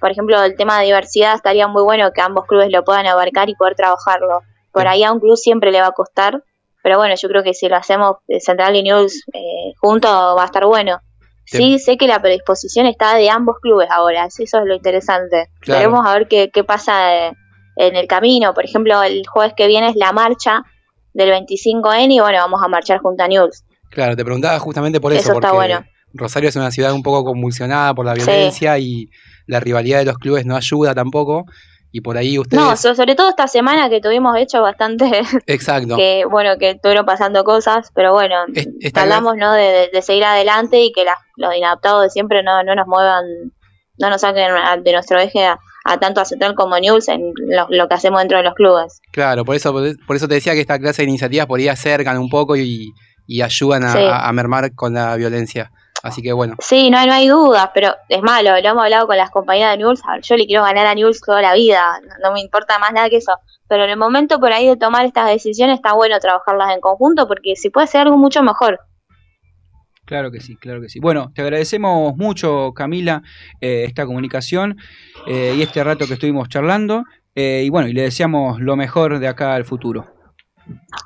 Por 0.00 0.10
ejemplo, 0.10 0.42
el 0.42 0.56
tema 0.56 0.78
de 0.78 0.86
diversidad 0.86 1.34
estaría 1.34 1.68
muy 1.68 1.82
bueno 1.82 2.10
que 2.12 2.20
ambos 2.20 2.46
clubes 2.46 2.70
lo 2.70 2.84
puedan 2.84 3.06
abarcar 3.06 3.48
y 3.48 3.54
poder 3.54 3.74
trabajarlo. 3.74 4.40
Por 4.72 4.88
ahí 4.88 5.04
a 5.04 5.12
un 5.12 5.20
club 5.20 5.36
siempre 5.36 5.70
le 5.70 5.80
va 5.80 5.88
a 5.88 5.92
costar, 5.92 6.42
pero 6.82 6.98
bueno, 6.98 7.14
yo 7.14 7.28
creo 7.28 7.42
que 7.42 7.54
si 7.54 7.68
lo 7.68 7.76
hacemos 7.76 8.16
Central 8.40 8.74
y 8.76 8.82
News 8.82 9.22
eh, 9.32 9.72
juntos 9.80 10.10
va 10.10 10.42
a 10.42 10.46
estar 10.46 10.66
bueno. 10.66 11.00
Sí, 11.44 11.78
sé 11.78 11.96
que 11.96 12.06
la 12.06 12.20
predisposición 12.22 12.86
está 12.86 13.14
de 13.16 13.28
ambos 13.28 13.56
clubes 13.60 13.88
ahora, 13.90 14.26
eso 14.26 14.42
es 14.42 14.52
lo 14.64 14.74
interesante. 14.74 15.48
Claro. 15.60 15.78
Veremos 15.80 16.06
a 16.06 16.14
ver 16.14 16.28
qué, 16.28 16.50
qué 16.52 16.64
pasa 16.64 17.26
eh, 17.26 17.32
en 17.76 17.96
el 17.96 18.06
camino. 18.06 18.54
Por 18.54 18.64
ejemplo, 18.64 19.02
el 19.02 19.22
jueves 19.26 19.52
que 19.56 19.66
viene 19.66 19.88
es 19.90 19.96
la 19.96 20.12
marcha 20.12 20.62
del 21.12 21.30
25N 21.30 22.10
y 22.12 22.20
bueno, 22.20 22.38
vamos 22.38 22.62
a 22.62 22.68
marchar 22.68 22.98
junto 23.00 23.22
a 23.22 23.28
News. 23.28 23.64
Claro, 23.90 24.16
te 24.16 24.24
preguntaba 24.24 24.58
justamente 24.58 25.00
por 25.00 25.12
eso, 25.12 25.34
porque 25.34 25.50
bueno. 25.50 25.84
Rosario 26.14 26.48
es 26.48 26.56
una 26.56 26.70
ciudad 26.70 26.92
un 26.92 27.02
poco 27.02 27.24
convulsionada 27.24 27.94
por 27.94 28.06
la 28.06 28.14
Sí. 28.14 28.22
violencia 28.22 28.78
y 28.78 29.08
la 29.46 29.60
rivalidad 29.60 29.98
de 29.98 30.04
los 30.06 30.18
clubes 30.18 30.46
no 30.46 30.56
ayuda 30.56 30.94
tampoco. 30.94 31.44
Y 31.94 32.00
por 32.00 32.16
ahí 32.16 32.38
ustedes. 32.38 32.62
No, 32.62 32.74
so- 32.76 32.94
sobre 32.94 33.14
todo 33.14 33.28
esta 33.28 33.46
semana 33.46 33.90
que 33.90 34.00
tuvimos 34.00 34.34
hecho 34.38 34.62
bastante, 34.62 35.04
Exacto. 35.46 35.96
que 35.96 36.24
bueno, 36.30 36.56
que 36.58 36.70
estuvieron 36.70 37.04
pasando 37.04 37.44
cosas, 37.44 37.90
pero 37.94 38.12
bueno, 38.12 38.34
Es- 38.54 38.92
tratamos 38.94 39.36
¿no? 39.36 39.52
de, 39.52 39.90
seguir 40.02 40.24
adelante 40.24 40.80
y 40.80 40.92
que 40.92 41.04
las- 41.04 41.18
los 41.36 41.54
inadaptados 41.54 42.02
de 42.04 42.10
siempre 42.10 42.42
no, 42.42 42.62
no 42.62 42.74
nos 42.74 42.86
muevan, 42.86 43.24
no 43.98 44.08
nos 44.10 44.22
saquen 44.22 44.50
de 44.82 44.92
nuestro 44.92 45.18
eje 45.20 45.44
a, 45.44 45.58
a 45.84 45.98
tanto 46.00 46.20
a 46.20 46.24
Central 46.24 46.54
como 46.54 46.74
a 46.76 46.80
News 46.80 47.08
en 47.08 47.32
lo, 47.48 47.66
lo 47.68 47.88
que 47.88 47.94
hacemos 47.94 48.20
dentro 48.20 48.38
de 48.38 48.44
los 48.44 48.54
clubes. 48.54 49.00
Claro, 49.12 49.44
por 49.44 49.54
eso, 49.54 49.72
por 50.06 50.16
eso 50.16 50.26
te 50.28 50.34
decía 50.34 50.54
que 50.54 50.60
esta 50.60 50.78
clase 50.78 51.02
de 51.02 51.08
iniciativas 51.08 51.46
por 51.46 51.60
ahí 51.60 51.68
acercan 51.68 52.16
un 52.18 52.30
poco 52.30 52.56
y, 52.56 52.90
y 53.26 53.42
ayudan 53.42 53.84
a, 53.84 53.92
Sí. 53.92 53.98
a- 54.04 54.28
a 54.28 54.32
mermar 54.32 54.74
con 54.74 54.94
la 54.94 55.14
violencia. 55.16 55.70
Así 56.02 56.20
que 56.20 56.32
bueno, 56.32 56.56
Sí, 56.58 56.90
no, 56.90 57.04
no 57.06 57.12
hay 57.12 57.28
dudas, 57.28 57.70
pero 57.72 57.94
es 58.08 58.20
malo, 58.22 58.50
lo 58.50 58.56
hemos 58.68 58.82
hablado 58.82 59.06
con 59.06 59.16
las 59.16 59.30
compañías 59.30 59.70
de 59.70 59.78
News, 59.78 60.00
a 60.04 60.14
ver, 60.14 60.22
yo 60.22 60.36
le 60.36 60.46
quiero 60.46 60.64
ganar 60.64 60.84
a 60.86 60.94
News 60.96 61.20
toda 61.20 61.40
la 61.40 61.54
vida, 61.54 61.80
no, 62.02 62.14
no 62.28 62.32
me 62.34 62.40
importa 62.40 62.76
más 62.80 62.92
nada 62.92 63.08
que 63.08 63.18
eso, 63.18 63.32
pero 63.68 63.84
en 63.84 63.90
el 63.90 63.96
momento 63.96 64.40
por 64.40 64.52
ahí 64.52 64.66
de 64.66 64.76
tomar 64.76 65.06
estas 65.06 65.28
decisiones 65.28 65.76
está 65.76 65.92
bueno 65.92 66.18
trabajarlas 66.18 66.74
en 66.74 66.80
conjunto 66.80 67.28
porque 67.28 67.54
si 67.54 67.70
puede 67.70 67.86
ser 67.86 68.00
algo 68.00 68.18
mucho 68.18 68.42
mejor. 68.42 68.80
Claro 70.04 70.32
que 70.32 70.40
sí, 70.40 70.56
claro 70.56 70.80
que 70.80 70.88
sí. 70.88 70.98
Bueno, 70.98 71.30
te 71.34 71.42
agradecemos 71.42 72.16
mucho, 72.16 72.72
Camila, 72.74 73.22
eh, 73.60 73.84
esta 73.86 74.04
comunicación 74.04 74.76
eh, 75.24 75.52
y 75.54 75.62
este 75.62 75.84
rato 75.84 76.08
que 76.08 76.14
estuvimos 76.14 76.48
charlando. 76.48 77.04
eh, 77.36 77.62
y 77.64 77.70
bueno, 77.70 77.88
y 77.88 77.92
le 77.94 78.02
deseamos 78.02 78.60
lo 78.60 78.74
mejor 78.76 79.18
de 79.20 79.28
acá 79.28 79.54
al 79.54 79.64
futuro. 79.64 80.06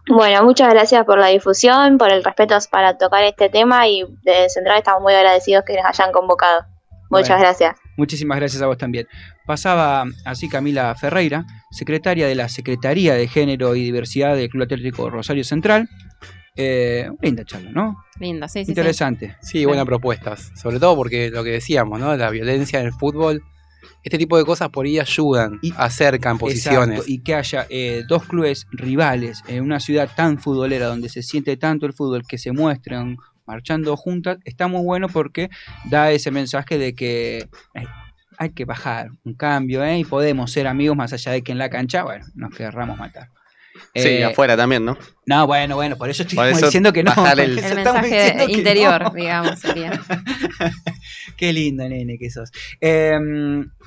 Bueno, 0.08 0.44
muchas 0.44 0.68
gracias 0.72 1.04
por 1.04 1.18
la 1.18 1.28
difusión, 1.28 1.98
por 1.98 2.10
el 2.10 2.22
respeto 2.24 2.56
para 2.70 2.96
tocar 2.98 3.22
este 3.24 3.48
tema 3.48 3.86
y 3.88 4.04
de 4.22 4.48
Central 4.48 4.78
estamos 4.78 5.02
muy 5.02 5.14
agradecidos 5.14 5.64
que 5.64 5.74
nos 5.74 5.84
hayan 5.86 6.12
convocado. 6.12 6.64
Muchas 7.10 7.28
Bueno. 7.28 7.42
gracias. 7.42 7.76
Muchísimas 7.96 8.38
gracias 8.38 8.60
a 8.62 8.66
vos 8.66 8.76
también. 8.76 9.06
Pasaba 9.46 10.04
así 10.24 10.48
Camila 10.48 10.94
Ferreira, 10.96 11.44
secretaria 11.70 12.26
de 12.26 12.34
la 12.34 12.48
Secretaría 12.48 13.14
de 13.14 13.28
Género 13.28 13.74
y 13.74 13.84
Diversidad 13.84 14.34
del 14.36 14.48
Club 14.48 14.64
Atlético 14.64 15.08
Rosario 15.08 15.44
Central. 15.44 15.88
Eh, 16.56 17.08
linda 17.20 17.44
charla, 17.44 17.70
¿no? 17.70 17.96
Linda, 18.18 18.48
sí, 18.48 18.60
sí, 18.60 18.66
sí. 18.66 18.70
Interesante. 18.72 19.36
sí, 19.40 19.64
buenas 19.66 19.84
propuestas. 19.84 20.50
Sobre 20.56 20.80
todo 20.80 20.96
porque 20.96 21.30
lo 21.30 21.44
que 21.44 21.50
decíamos, 21.50 22.00
¿no? 22.00 22.16
La 22.16 22.30
violencia 22.30 22.80
en 22.80 22.86
el 22.86 22.92
fútbol, 22.92 23.42
este 24.02 24.18
tipo 24.18 24.36
de 24.38 24.44
cosas 24.44 24.68
por 24.70 24.86
ahí 24.86 24.98
ayudan, 24.98 25.58
Y- 25.62 25.72
acercan 25.76 26.38
posiciones. 26.38 26.96
Exacto, 26.98 27.10
y 27.12 27.18
que 27.22 27.34
haya 27.34 27.66
eh, 27.68 28.04
dos 28.08 28.24
clubes 28.24 28.66
rivales 28.72 29.42
en 29.48 29.62
una 29.62 29.80
ciudad 29.80 30.08
tan 30.14 30.38
futbolera 30.38 30.86
donde 30.86 31.08
se 31.08 31.22
siente 31.22 31.56
tanto 31.56 31.86
el 31.86 31.92
fútbol 31.92 32.26
que 32.26 32.38
se 32.38 32.52
muestran 32.52 33.16
marchando 33.46 33.96
juntas, 33.96 34.38
está 34.44 34.66
muy 34.68 34.82
bueno 34.82 35.08
porque 35.08 35.50
da 35.88 36.10
ese 36.10 36.30
mensaje 36.30 36.78
de 36.78 36.94
que 36.94 37.38
eh, 37.74 37.86
hay 38.38 38.50
que 38.50 38.64
bajar 38.64 39.10
un 39.24 39.34
cambio 39.34 39.84
¿eh? 39.84 39.98
y 39.98 40.04
podemos 40.04 40.50
ser 40.50 40.66
amigos 40.66 40.96
más 40.96 41.12
allá 41.12 41.32
de 41.32 41.42
que 41.42 41.52
en 41.52 41.58
la 41.58 41.70
cancha, 41.70 42.02
bueno, 42.04 42.26
nos 42.34 42.54
querramos 42.54 42.98
matar. 42.98 43.28
Sí, 43.94 44.08
Eh, 44.08 44.24
afuera 44.24 44.56
también, 44.56 44.84
¿no? 44.84 44.96
No, 45.26 45.46
bueno, 45.46 45.74
bueno, 45.76 45.96
por 45.96 46.08
eso 46.10 46.22
estoy 46.22 46.36
Por 46.36 46.46
eso 46.48 46.66
diciendo 46.66 46.92
que 46.92 47.02
no. 47.02 47.12
el- 47.32 47.58
El 47.58 47.74
mensaje 47.76 48.44
interior, 48.48 49.02
no. 49.02 49.10
digamos, 49.10 49.58
sería. 49.60 50.00
Qué 51.36 51.52
lindo, 51.52 51.88
nene, 51.88 52.18
que 52.18 52.30
sos. 52.30 52.50
Eh, 52.80 53.12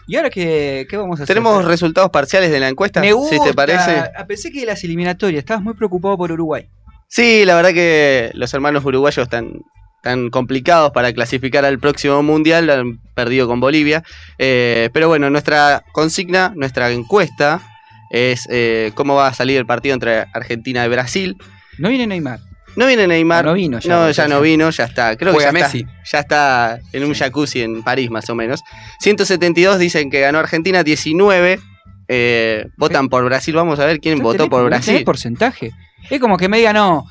¿Y 0.08 0.16
ahora 0.16 0.30
qué, 0.30 0.88
qué 0.90 0.98
vamos 0.98 1.20
a 1.20 1.24
hacer? 1.24 1.36
Tenemos 1.36 1.64
resultados 1.66 2.10
parciales 2.10 2.52
de 2.52 2.60
la 2.60 2.68
encuesta, 2.70 3.00
Me 3.02 3.14
gusta. 3.14 3.36
si 3.38 3.44
te 3.44 3.54
parece. 3.54 4.04
Ah, 4.16 4.26
Pensé 4.28 4.52
que 4.52 4.66
las 4.66 4.84
eliminatorias, 4.84 5.40
estabas 5.40 5.64
muy 5.64 5.74
preocupado 5.76 6.18
por 6.18 6.32
Uruguay. 6.32 6.68
Sí, 7.08 7.46
la 7.46 7.56
verdad 7.56 7.72
que 7.74 8.32
los 8.34 8.54
hermanos 8.54 8.84
uruguayos 8.86 9.24
están 9.24 9.62
tan 10.02 10.30
complicados 10.30 10.92
para 10.92 11.12
clasificar 11.12 11.66
al 11.66 11.78
próximo 11.80 12.24
mundial, 12.24 12.70
han 12.70 13.00
perdido 13.16 13.48
con 13.48 13.60
Bolivia. 13.60 14.04
Eh, 14.38 14.90
pero 14.94 15.08
bueno, 15.10 15.30
nuestra 15.30 15.84
consigna, 15.92 16.54
nuestra 16.56 16.90
encuesta 16.92 17.62
es 18.10 18.48
eh, 18.50 18.92
cómo 18.96 19.16
va 19.16 19.28
a 19.28 19.34
salir 19.34 19.58
el 19.58 19.66
partido 19.66 19.94
entre 19.94 20.26
Argentina 20.34 20.86
y 20.86 20.90
Brasil. 20.90 21.36
No 21.78 21.90
viene 21.90 22.08
Neymar. 22.08 22.40
No 22.76 22.86
viene 22.86 23.08
Neymar. 23.08 23.46
No 23.46 23.54
vino 23.54 23.80
ya, 23.80 23.90
No, 23.90 24.12
ya 24.12 24.28
vino, 24.42 24.70
ya 24.70 24.84
está. 24.86 25.16
Creo 25.18 25.34
Juega 25.34 25.52
que 25.52 25.60
ya 25.60 25.66
Messi. 25.66 25.80
está, 25.80 25.94
ya 26.12 26.20
está 26.20 26.80
en 26.94 27.04
un 27.04 27.14
jacuzzi 27.14 27.62
en 27.62 27.84
París, 27.84 28.10
más 28.12 28.30
o 28.30 28.36
menos. 28.36 28.62
172 29.00 29.80
dicen 29.80 30.10
que 30.10 30.20
ganó 30.22 30.40
Argentina, 30.40 30.84
19 30.84 31.60
eh, 32.08 32.66
votan 32.78 33.10
por 33.10 33.24
Brasil. 33.26 33.56
Vamos 33.56 33.80
a 33.80 33.86
ver 33.86 34.00
quién 34.00 34.20
votó 34.20 34.46
tenés- 34.46 34.50
por 34.50 34.66
Brasil. 34.66 34.94
tenés 34.94 35.04
porcentaje. 35.06 35.72
Es 36.10 36.20
como 36.20 36.38
que 36.38 36.48
me 36.50 36.58
diga, 36.58 36.74
no. 36.74 37.06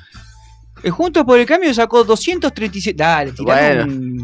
eh, 0.82 0.90
Juntos 0.90 1.24
por 1.24 1.38
el 1.38 1.46
cambio 1.46 1.72
sacó 1.74 2.04
237. 2.04 2.96
Dale, 2.96 3.32
tirame 3.32 3.74
Bueno, 3.76 3.84
un. 3.92 4.16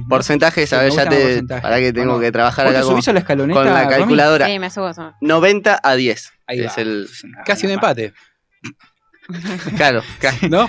Me 0.78 0.82
ver, 0.82 0.92
ya 0.92 1.08
te. 1.08 1.42
Para 1.44 1.78
que 1.78 1.92
tengo 1.92 2.06
Bueno, 2.14 2.20
que 2.20 2.32
trabajar 2.32 2.64
¿Vos 2.66 2.72
te 2.74 2.78
acá 2.78 2.86
con, 2.86 2.94
subís 2.94 3.08
a 3.08 3.12
la 3.12 3.18
escaloneta? 3.20 3.60
con 3.62 3.72
la 3.72 3.88
calculadora. 3.88 4.46
Sí, 4.46 4.58
me 4.58 4.70
subo. 4.70 4.92
subo. 4.94 5.14
90 5.20 5.80
a 5.82 5.94
10. 5.94 6.32
Ahí 6.46 6.60
es 6.60 6.72
va. 6.76 6.82
el. 6.82 7.08
Casi 7.44 7.66
un 7.66 7.72
empate, 7.72 8.12
Claro, 9.76 10.02
¿no? 10.50 10.68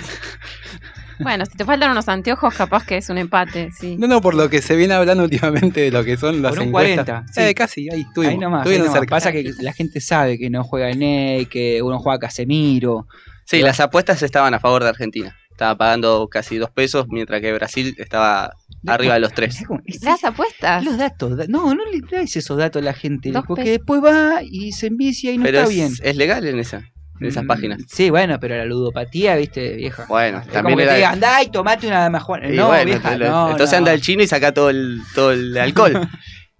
Bueno, 1.18 1.46
si 1.46 1.56
te 1.56 1.64
faltan 1.64 1.90
unos 1.92 2.08
anteojos, 2.08 2.54
capaz 2.54 2.84
que 2.84 2.98
es 2.98 3.08
un 3.08 3.16
empate, 3.18 3.70
sí. 3.72 3.96
No, 3.98 4.06
no, 4.06 4.20
por 4.20 4.34
lo 4.34 4.50
que 4.50 4.60
se 4.60 4.76
viene 4.76 4.94
hablando 4.94 5.24
últimamente 5.30 5.80
de 5.80 5.90
lo 5.90 6.04
que 6.04 6.16
son 6.16 6.42
las 6.42 6.52
Por 6.52 6.60
un 6.62 6.68
encuestas. 6.68 7.06
40, 7.06 7.32
sí. 7.32 7.40
Eh, 7.40 7.54
casi, 7.54 7.88
ahí 7.90 8.02
estuvimos. 8.02 8.32
Ahí 8.34 8.38
nomás, 8.38 8.66
ahí 8.66 8.78
nomás. 8.78 8.92
cerca. 8.92 9.06
Pasa 9.16 9.32
que 9.32 9.52
la 9.60 9.72
gente 9.72 10.00
sabe 10.00 10.38
que 10.38 10.50
no 10.50 10.62
juega 10.64 10.92
Ney, 10.94 11.46
que 11.46 11.80
uno 11.82 11.98
juega 11.98 12.18
Casemiro. 12.18 13.06
Sí, 13.44 13.62
las 13.62 13.80
apuestas 13.80 14.22
estaban 14.22 14.52
a 14.54 14.60
favor 14.60 14.82
de 14.82 14.90
Argentina. 14.90 15.34
Estaba 15.50 15.76
pagando 15.76 16.28
casi 16.28 16.58
dos 16.58 16.70
pesos, 16.70 17.06
mientras 17.08 17.40
que 17.40 17.52
Brasil 17.52 17.94
estaba 17.98 18.52
arriba 18.86 19.14
de 19.14 19.20
los 19.20 19.32
tres. 19.32 19.62
¿Das 20.00 20.24
apuestas? 20.24 20.84
Los 20.84 20.96
datos, 20.98 21.36
da- 21.36 21.46
no, 21.48 21.74
no 21.74 21.84
le 21.90 22.00
traes 22.02 22.36
esos 22.36 22.56
datos 22.56 22.82
a 22.82 22.84
la 22.84 22.92
gente, 22.92 23.30
Dos 23.30 23.44
porque 23.46 23.62
pesos. 23.64 23.78
después 23.78 24.02
va 24.04 24.42
y 24.42 24.72
se 24.72 24.86
envicia 24.88 25.32
y 25.32 25.38
no 25.38 25.44
Pero 25.44 25.58
está 25.60 25.70
es, 25.70 25.76
bien. 25.76 25.92
es 26.02 26.16
legal 26.16 26.46
en 26.46 26.58
esa, 26.58 26.78
en 27.20 27.26
esas 27.26 27.44
Mm, 27.44 27.46
páginas. 27.46 27.82
Sí, 27.88 28.10
bueno, 28.10 28.38
pero 28.40 28.56
la 28.56 28.64
ludopatía, 28.64 29.36
viste, 29.36 29.74
vieja. 29.76 30.04
Bueno, 30.08 30.38
Es 30.38 30.48
también 30.48 30.62
como 30.64 30.76
que 30.76 30.82
era- 30.82 30.92
te 30.92 30.96
diga, 30.98 31.10
andá 31.10 31.42
y 31.42 31.50
tomate 31.50 31.86
una 31.86 32.08
majuana. 32.10 32.48
Y 32.48 32.56
No, 32.56 32.68
bueno, 32.68 32.84
vieja, 32.84 33.10
te 33.10 33.18
lo- 33.18 33.28
no, 33.30 33.50
entonces 33.52 33.72
no. 33.72 33.78
anda 33.78 33.92
el 33.94 34.00
chino 34.00 34.22
y 34.22 34.26
saca 34.26 34.52
todo 34.52 34.70
el, 34.70 35.00
todo 35.14 35.32
el 35.32 35.56
alcohol. 35.58 36.08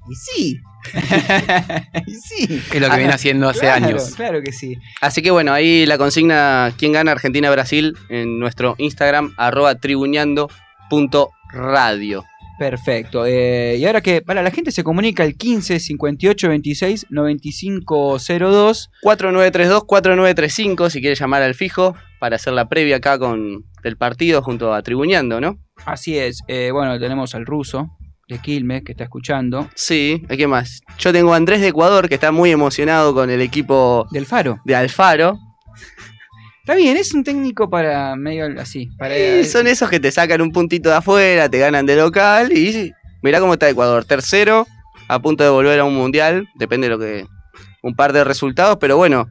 Y 0.09 0.15
sí. 0.15 0.57
y 2.07 2.15
sí. 2.15 2.63
Es 2.73 2.81
lo 2.81 2.89
que 2.89 2.97
viene 2.97 3.13
haciendo 3.13 3.49
hace 3.49 3.61
Claro, 3.61 3.87
años. 3.87 4.15
Claro 4.15 4.41
que 4.41 4.53
sí. 4.53 4.77
Así 5.01 5.21
que 5.21 5.33
bueno, 5.33 5.53
ahí 5.53 5.85
la 5.85 5.99
consigna 5.99 6.73
¿Quién 6.79 6.93
gana 6.93 7.11
Argentina-Brasil? 7.11 7.97
En 8.09 8.39
nuestro 8.39 8.77
Instagram, 8.79 9.35
arroba 9.37 9.75
tribuñando.radio. 11.57 12.25
Perfecto. 12.59 13.27
Eh, 13.27 13.77
y 13.79 13.85
ahora 13.85 14.01
que, 14.01 14.23
para 14.23 14.43
la 14.43 14.51
gente 14.51 14.71
se 14.71 14.83
comunica 14.83 15.25
el 15.25 15.37
15 15.37 15.79
58 15.79 16.49
26 16.49 17.07
95 17.11 18.17
02. 18.19 18.91
4932-4935 19.03 20.91
si 20.91 21.01
quiere 21.01 21.15
llamar 21.15 21.43
al 21.43 21.55
fijo 21.55 21.95
para 22.19 22.37
hacer 22.37 22.55
la 22.55 22.69
previa 22.69 22.97
acá 22.97 23.19
con 23.19 23.65
el 23.85 23.97
partido 23.97 24.43
junto 24.43 24.73
a 24.73 24.83
Tribuñando, 24.83 25.41
¿no? 25.41 25.59
Así 25.85 26.17
es. 26.19 26.41
Eh, 26.49 26.71
bueno, 26.73 26.99
tenemos 26.99 27.35
al 27.35 27.45
ruso 27.45 27.91
de 28.29 28.39
Quilmes 28.39 28.83
que 28.85 28.93
está 28.93 29.05
escuchando. 29.05 29.69
Sí, 29.75 30.25
¿a 30.31 30.37
qué 30.37 30.47
más? 30.47 30.81
Yo 30.99 31.13
tengo 31.13 31.35
a 31.35 31.37
Andrés 31.37 31.61
de 31.61 31.69
Ecuador 31.69 32.09
que 32.09 32.15
está 32.15 32.33
muy 32.33 32.51
emocionado 32.51 33.13
con 33.15 33.29
el 33.31 33.43
equipo 33.43 34.07
Del 34.11 34.25
Faro. 34.27 34.61
de 34.65 34.75
Alfaro. 34.75 35.39
Está 36.67 36.75
bien, 36.75 36.97
es 36.97 37.15
un 37.15 37.23
técnico 37.23 37.71
para 37.71 38.17
medio 38.17 38.45
así. 38.61 38.91
Para, 38.99 39.17
Y 39.17 39.45
son 39.45 39.69
esos 39.69 39.89
que 39.89 40.01
te 40.01 40.11
sacan 40.11 40.41
un 40.41 40.51
puntito 40.51 40.89
de 40.89 40.97
afuera, 40.97 41.49
te 41.49 41.61
ganan 41.61 41.87
de 41.87 41.95
local 41.95 42.51
y 42.53 42.93
mirá 43.23 43.39
cómo 43.39 43.53
está 43.53 43.71
Ecuador. 43.71 44.05
Tercero, 44.05 44.67
a 45.07 45.21
punto 45.21 45.45
de 45.45 45.51
volver 45.51 45.79
a 45.79 45.85
un 45.85 45.95
mundial, 45.95 46.49
depende 46.57 46.89
de 46.89 46.91
lo 46.91 46.99
que... 46.99 47.25
Un 47.83 47.95
par 47.95 48.13
de 48.13 48.25
resultados, 48.25 48.79
pero 48.81 48.97
bueno, 48.97 49.29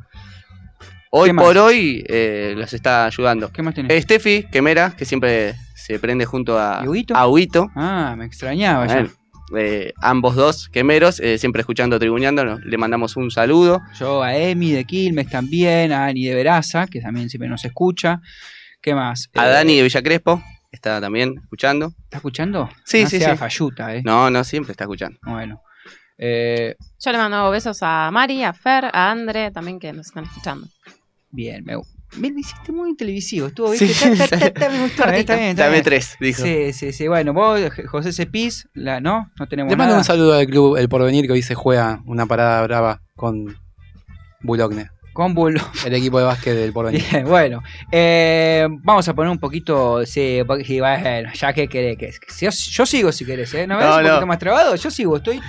hoy 1.11 1.33
por 1.33 1.57
hoy 1.57 2.05
eh, 2.07 2.53
los 2.55 2.71
está 2.71 3.05
ayudando. 3.05 3.51
¿Qué 3.51 3.61
más 3.61 3.75
tenés? 3.75 3.91
Eh, 3.91 4.01
Steffi 4.01 4.45
Quemera, 4.49 4.95
que 4.95 5.03
siempre 5.03 5.55
se 5.75 5.99
prende 5.99 6.23
junto 6.23 6.57
a 6.57 6.83
¿Y 6.85 6.87
Huguito? 6.87 7.17
a 7.17 7.27
Huguito. 7.27 7.69
Ah, 7.75 8.15
me 8.17 8.23
extrañaba 8.27 8.87
ya. 8.87 9.09
Eh, 9.55 9.93
ambos 10.01 10.35
dos 10.35 10.69
quemeros, 10.69 11.19
eh, 11.19 11.37
siempre 11.37 11.59
escuchando 11.61 11.99
Tribuñando, 11.99 12.43
le 12.59 12.77
mandamos 12.77 13.15
un 13.17 13.29
saludo. 13.29 13.81
Yo 13.99 14.23
a 14.23 14.35
Emi 14.35 14.71
de 14.71 14.85
Quilmes 14.85 15.29
también, 15.29 15.91
a 15.91 16.05
Ani 16.05 16.25
de 16.25 16.33
Veraza, 16.35 16.87
que 16.87 16.99
también 17.01 17.29
siempre 17.29 17.47
nos 17.49 17.63
escucha. 17.65 18.21
¿Qué 18.81 18.95
más? 18.95 19.29
A 19.35 19.47
Eh, 19.47 19.51
Dani 19.51 19.77
de 19.77 19.83
Villa 19.83 20.01
Crespo, 20.01 20.41
está 20.71 20.99
también 20.99 21.35
escuchando. 21.43 21.93
¿Está 22.05 22.17
escuchando? 22.17 22.69
Sí, 22.83 23.03
no 23.03 23.09
sí, 23.09 23.19
sea 23.19 23.31
sí. 23.31 23.37
falluta, 23.37 23.95
¿eh? 23.95 24.01
No, 24.03 24.29
no, 24.29 24.43
siempre 24.43 24.71
está 24.71 24.85
escuchando. 24.85 25.19
Bueno. 25.23 25.61
Eh, 26.17 26.75
Yo 27.03 27.11
le 27.11 27.17
mando 27.17 27.49
besos 27.51 27.77
a 27.81 28.09
Mari, 28.11 28.43
a 28.43 28.53
Fer, 28.53 28.85
a 28.85 29.11
Andre, 29.11 29.51
también 29.51 29.79
que 29.79 29.91
nos 29.93 30.07
están 30.07 30.23
escuchando. 30.23 30.67
bien, 31.29 31.63
me, 31.65 31.75
me 32.17 32.27
hiciste 32.29 32.71
muy 32.71 32.95
televisivo. 32.95 33.47
Estuvo 33.47 33.73
Sí, 33.73 33.85
bien. 33.85 34.17
Ta, 34.17 34.27
ta, 34.27 34.39
ta, 34.39 34.53
ta, 34.53 34.69
me 34.69 34.81
gustó, 34.83 35.03
está 35.05 35.35
bien, 35.35 35.49
está 35.49 35.65
Dame 35.65 35.81
tres, 35.81 36.15
dijo. 36.19 36.43
Sí, 36.43 36.73
sí, 36.73 36.91
sí. 36.93 37.07
Bueno, 37.07 37.33
vos, 37.33 37.59
José 37.87 38.13
Cepís, 38.13 38.67
la, 38.73 38.99
¿no? 38.99 39.31
No 39.39 39.47
tenemos 39.47 39.71
Le 39.71 39.77
mando 39.77 39.95
un 39.95 40.03
saludo 40.03 40.33
al 40.33 40.45
club 40.47 40.77
El 40.77 40.89
Porvenir 40.89 41.25
que 41.27 41.33
hoy 41.33 41.41
se 41.41 41.55
juega 41.55 42.01
una 42.05 42.25
parada 42.25 42.61
brava 42.63 43.01
con 43.15 43.57
Boulogne, 44.41 44.89
Con 45.13 45.33
Bulo. 45.33 45.61
el 45.85 45.93
equipo 45.95 46.19
de 46.19 46.25
básquet 46.25 46.53
del 46.55 46.71
Porvenir. 46.73 47.03
Bien, 47.11 47.25
bueno. 47.25 47.63
Eh, 47.91 48.67
vamos 48.83 49.07
a 49.07 49.13
poner 49.13 49.31
un 49.31 49.39
poquito. 49.39 50.05
Sí, 50.05 50.41
sí, 50.65 50.79
bueno, 50.79 51.29
ya 51.33 51.53
que 51.53 51.67
querés. 51.67 51.97
Que, 51.97 52.11
yo, 52.45 52.49
yo 52.51 52.85
sigo 52.85 53.11
si 53.11 53.25
querés, 53.25 53.53
¿eh? 53.53 53.65
¿No 53.67 53.77
ves? 53.77 53.85
No, 53.85 53.91
un 53.95 54.01
poquito 54.01 54.19
no. 54.21 54.27
más 54.27 54.39
trabado. 54.39 54.75
Yo 54.75 54.91
sigo, 54.91 55.17
estoy 55.17 55.41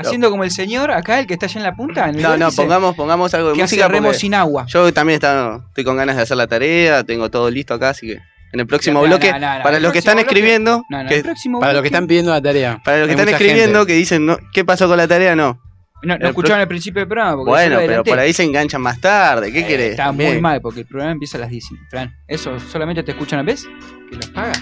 haciendo 0.00 0.30
como 0.30 0.44
el 0.44 0.50
señor 0.50 0.90
acá, 0.90 1.18
el 1.20 1.26
que 1.26 1.34
está 1.34 1.46
allá 1.46 1.58
en 1.60 1.64
la 1.64 1.74
punta. 1.74 2.08
En 2.08 2.16
el 2.16 2.22
No, 2.22 2.36
no, 2.36 2.50
pongamos, 2.52 2.94
pongamos 2.96 3.32
algo 3.34 3.48
de 3.50 3.54
que 3.56 3.62
música. 3.62 3.88
porque 3.88 4.14
sin 4.14 4.34
agua. 4.34 4.66
Yo 4.68 4.92
también 4.92 5.14
está- 5.16 5.60
estoy 5.68 5.84
con 5.84 5.96
ganas 5.96 6.16
de 6.16 6.22
hacer 6.22 6.36
la 6.36 6.46
tarea, 6.46 7.04
tengo 7.04 7.30
todo 7.30 7.50
listo 7.50 7.74
acá, 7.74 7.90
así 7.90 8.06
que 8.06 8.18
en 8.52 8.60
el 8.60 8.66
próximo 8.66 9.00
No, 9.00 9.06
bloque, 9.06 9.30
no, 9.32 9.38
no, 9.38 9.62
para 9.62 9.78
los 9.80 9.92
que 9.92 9.98
están 10.00 10.16
bloque- 10.16 10.26
escribiendo, 10.28 10.82
No, 10.90 11.02
no, 11.04 11.08
que- 11.08 11.16
el 11.16 11.22
próximo 11.22 11.60
Para 11.60 11.72
los 11.72 11.82
que 11.82 11.88
están 11.88 12.06
pidiendo 12.06 12.32
la 12.32 12.42
tarea. 12.42 12.80
para 12.84 12.98
los 12.98 13.06
que 13.08 13.12
hay 13.14 13.18
están 13.20 13.28
escribiendo, 13.34 13.78
gente. 13.80 13.92
que 13.92 13.98
dicen, 13.98 14.26
no, 14.26 14.38
¿qué 14.52 14.64
pasó 14.64 14.88
con 14.88 14.96
la 14.96 15.06
tarea? 15.06 15.36
No. 15.36 15.60
No, 16.02 16.14
escucharon 16.14 16.60
al 16.62 16.66
principio 16.68 17.00
del 17.00 17.08
programa. 17.08 17.36
Porque 17.36 17.50
Bueno, 17.50 17.76
pero 17.86 18.02
por 18.02 18.18
ahí 18.18 18.32
se 18.32 18.42
enganchan 18.42 18.80
más 18.80 18.98
tarde, 19.02 19.52
¿qué 19.52 19.60
Eh, 19.60 19.66
querés? 19.66 19.90
Está 19.90 20.10
muy 20.12 20.40
mal 20.40 20.60
porque 20.62 20.80
el 20.80 20.86
programa 20.86 21.12
empieza 21.12 21.36
a 21.36 21.42
las 21.42 21.50
10. 21.50 21.64
Fran, 21.90 22.10
¿eso 22.26 22.58
solamente 22.58 23.02
te 23.02 23.10
escuchan 23.12 23.38
a 23.40 23.42
vez? 23.42 23.66
¿Que 24.08 24.16
los 24.16 24.26
paga? 24.30 24.52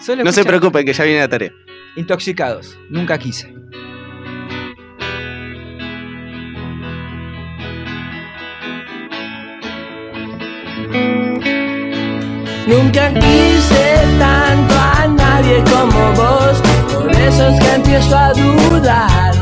Solo 0.00 0.24
No 0.24 0.32
se 0.32 0.44
preocupen, 0.44 0.84
que 0.84 0.92
ya 0.92 1.04
viene 1.04 1.20
la 1.20 1.28
tarea. 1.28 1.50
Intoxicados. 1.94 2.76
Nunca 2.90 3.16
quise. 3.18 3.52
Nunca 12.66 13.12
quise 13.14 13.84
tanto 14.18 14.74
a 14.74 15.06
nadie 15.08 15.64
como 15.64 16.12
vos, 16.12 16.62
por 16.92 17.10
eso 17.10 17.48
es 17.48 17.60
que 17.60 17.74
empiezo 17.74 18.16
a 18.16 18.32
dudar. 18.32 19.32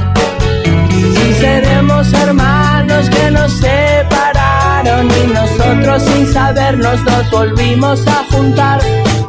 Si 1.14 1.34
seremos 1.34 2.12
hermanos 2.12 3.08
que 3.10 3.30
nos 3.30 3.52
separaron 3.52 5.08
y 5.10 5.26
nosotros 5.32 6.02
sin 6.02 6.32
sabernos 6.32 7.02
nos 7.04 7.30
volvimos 7.30 8.06
a 8.06 8.24
juntar. 8.30 8.80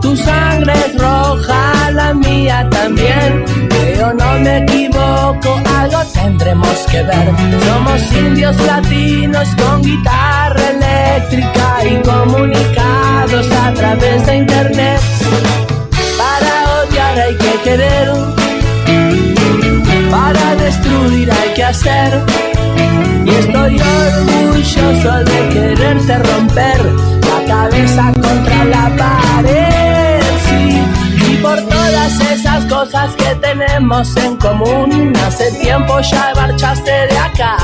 Tu 0.09 0.17
sangre 0.17 0.73
es 0.73 0.97
roja, 0.99 1.91
la 1.91 2.15
mía 2.15 2.67
también. 2.71 3.45
Pero 3.69 4.11
no 4.11 4.39
me 4.39 4.57
equivoco, 4.57 5.61
algo 5.77 5.99
tendremos 6.11 6.77
que 6.89 7.03
ver. 7.03 7.27
Somos 7.67 8.01
indios 8.13 8.57
latinos 8.65 9.47
con 9.55 9.83
guitarra 9.83 10.63
eléctrica 10.71 11.85
y 11.85 12.01
comunicados 12.01 13.51
a 13.51 13.71
través 13.75 14.25
de 14.25 14.37
internet. 14.37 14.99
Para 16.17 16.81
odiar 16.81 17.19
hay 17.19 17.35
que 17.35 17.53
querer, 17.63 18.11
para 20.09 20.55
destruir 20.55 21.31
hay 21.31 21.53
que 21.53 21.63
hacer. 21.65 22.19
Y 23.25 23.29
estoy 23.29 23.79
orgulloso 23.79 25.23
de 25.23 25.49
quererte 25.49 26.17
romper 26.17 26.81
la 27.29 27.45
cabeza 27.53 28.11
contra 28.19 28.65
la 28.65 28.91
pared. 28.97 29.88
Todas 31.89 32.19
esas 32.31 32.65
cosas 32.65 33.15
que 33.15 33.33
tenemos 33.35 34.15
en 34.17 34.35
común, 34.37 35.11
hace 35.25 35.51
tiempo 35.53 35.99
ya 36.01 36.33
marchaste 36.35 36.91
de 36.91 37.17
acá. 37.17 37.57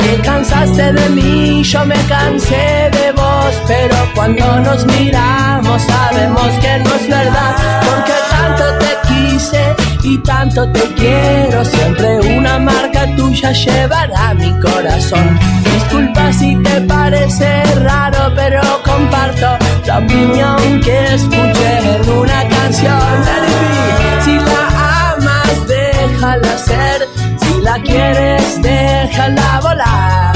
Te 0.00 0.20
cansaste 0.20 0.92
de 0.92 1.08
mí, 1.08 1.62
yo 1.64 1.82
me 1.86 1.96
cansé 2.06 2.90
de 2.92 3.12
vos, 3.12 3.54
pero 3.66 3.96
cuando 4.14 4.60
nos 4.60 4.84
miramos 4.84 5.80
sabemos 5.82 6.50
que 6.60 6.78
no 6.80 6.94
es 6.94 7.08
verdad, 7.08 7.56
porque 7.86 8.12
tanto 8.30 8.64
te 8.78 9.08
quise 9.08 9.74
y 10.02 10.18
tanto 10.18 10.70
te 10.70 10.82
quiero, 10.94 11.64
siempre 11.64 12.36
una 12.36 12.58
marca 12.58 13.06
tuya 13.16 13.50
llevará 13.52 14.34
mi 14.34 14.52
corazón. 14.60 15.38
Disculpa 15.72 16.30
si 16.34 16.54
te 16.56 16.82
parece 16.82 17.62
raro, 17.76 18.30
pero 18.36 18.60
comparto 18.84 19.63
la 19.86 19.98
opinión 19.98 20.80
que 20.80 21.14
escuché 21.14 21.78
en 21.78 22.10
una 22.10 22.48
canción. 22.48 22.98
Baby, 23.26 24.22
Si 24.24 24.34
la 24.36 25.12
amas, 25.12 25.66
déjala 25.66 26.58
ser, 26.58 27.08
si 27.42 27.60
la 27.60 27.74
quieres, 27.82 28.62
déjala 28.62 29.60
volar. 29.62 30.32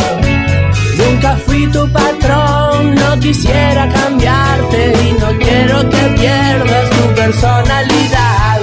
Nunca 0.98 1.36
fui 1.46 1.66
tu 1.68 1.90
patrón, 1.90 2.94
no 2.94 3.18
quisiera 3.20 3.88
cambiarte 3.88 4.92
y 5.04 5.12
no 5.12 5.28
quiero 5.38 5.88
que 5.88 6.02
pierdas 6.18 6.90
tu 6.90 7.14
personalidad. 7.14 8.60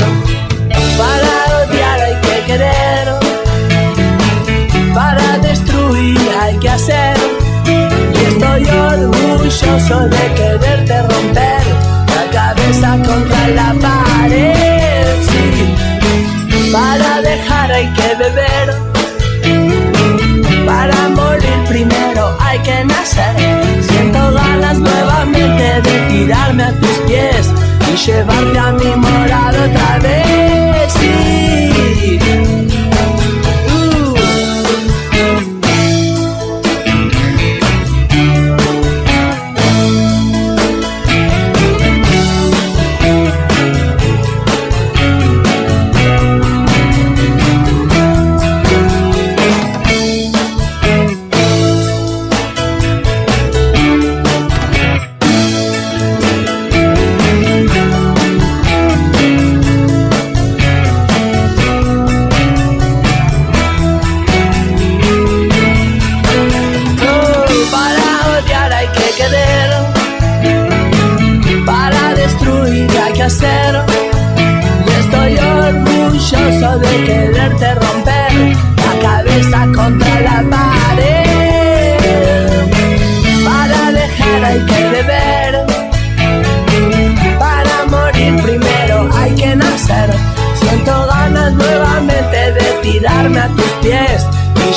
Para 0.97 1.33
odiar 1.59 1.99
hay 2.01 2.15
que 2.21 2.37
querer, 2.45 3.05
para 4.93 5.37
destruir 5.39 6.19
hay 6.41 6.57
que 6.57 6.69
hacer. 6.69 7.14
Estoy 8.57 8.79
orgulloso 8.79 10.07
de 10.07 10.33
quererte 10.33 11.01
romper 11.01 11.61
la 12.07 12.31
cabeza 12.31 12.97
contra 13.05 13.47
la 13.49 13.75
pared. 13.81 15.07
Sí, 15.27 16.71
para 16.71 17.21
dejar 17.21 17.71
hay 17.73 17.87
que 17.91 18.15
beber. 18.15 18.73
Para 20.65 21.09
morir 21.09 21.65
primero 21.67 22.37
hay 22.39 22.59
que 22.59 22.85
nacer. 22.85 23.35
Siento 23.81 24.31
ganas 24.31 24.79
nuevamente 24.79 25.81
de 25.81 26.07
tirarme 26.07 26.63
a 26.63 26.71
tus 26.79 26.97
pies 27.07 27.49
y 27.91 27.97
llevarte 27.97 28.57
a 28.57 28.71
mi 28.71 28.95
morada 28.95 29.65
otra 29.65 29.99
vez. 29.99 30.93
Sí. 30.93 31.44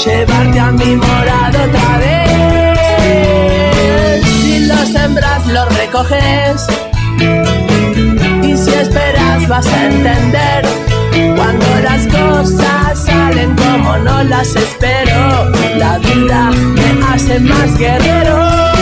Llevarte 0.04 0.60
a 0.60 0.70
mi 0.70 0.96
morada 0.96 1.64
otra 1.64 1.98
vez. 1.98 2.28
Si 4.24 4.66
lo 4.66 4.76
sembras, 4.86 5.46
lo 5.46 5.64
recoges. 5.66 6.66
Y 8.42 8.56
si 8.56 8.70
esperas, 8.70 9.48
vas 9.48 9.66
a 9.66 9.86
entender. 9.86 10.64
Cuando 11.36 11.66
las 11.82 12.06
cosas 12.06 13.04
salen 13.06 13.56
como 13.56 13.98
no 13.98 14.22
las 14.24 14.54
espero, 14.54 15.50
la 15.76 15.98
vida 15.98 16.50
me 16.50 17.04
hace 17.12 17.40
más 17.40 17.76
guerrero. 17.76 18.77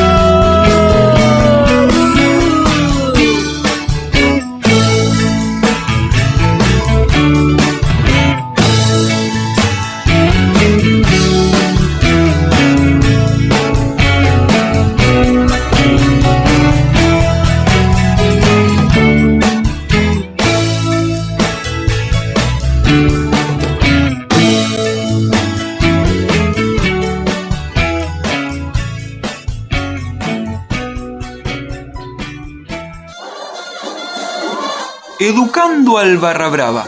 Al 35.99 36.19
Barra 36.19 36.49
Brava. 36.49 36.85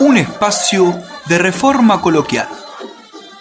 Un 0.00 0.16
espacio 0.16 0.94
de 1.26 1.38
reforma 1.38 2.00
coloquial. 2.00 2.48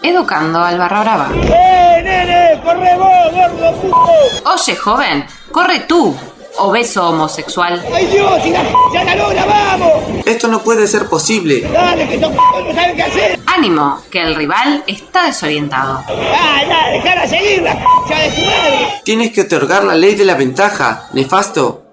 Educando 0.02 0.60
al 0.60 0.78
Barra 0.78 1.02
Brava. 1.02 1.30
¡Eh, 1.36 2.02
nene! 2.04 2.62
¡Corre 2.64 2.98
vos, 2.98 3.34
gordo 3.34 3.74
puto! 3.82 4.52
Oye, 4.52 4.76
joven, 4.76 5.26
corre 5.52 5.82
tú, 5.82 6.16
obeso 6.58 7.10
homosexual. 7.10 7.84
¡Ay 7.94 8.08
Dios! 8.08 8.46
¡Y 8.46 8.52
la 8.52 8.64
ya 8.94 9.04
la 9.04 9.16
logra, 9.16 9.46
vamos! 9.46 9.92
Esto 10.26 10.48
no 10.48 10.60
puede 10.60 10.88
ser 10.88 11.08
posible. 11.08 11.62
Dale, 11.62 12.08
que 12.08 12.16
estos 12.16 12.32
no 12.32 12.74
saben 12.74 12.96
qué 12.96 13.04
hacer. 13.04 13.40
Ánimo, 13.46 14.02
que 14.10 14.22
el 14.22 14.36
rival 14.36 14.84
está 14.88 15.26
desorientado. 15.26 16.04
¡Ah, 16.08 16.62
ya! 16.68 16.92
¡Dejala 16.92 17.28
seguir, 17.28 17.62
la 17.62 17.74
ya 18.10 18.18
de 18.20 18.30
tu 18.30 18.46
madre! 18.46 19.02
Tienes 19.04 19.32
que 19.32 19.42
otorgar 19.42 19.84
la 19.84 19.96
ley 19.96 20.16
de 20.16 20.26
la 20.26 20.36
ventaja, 20.36 21.08
nefasto. 21.14 21.84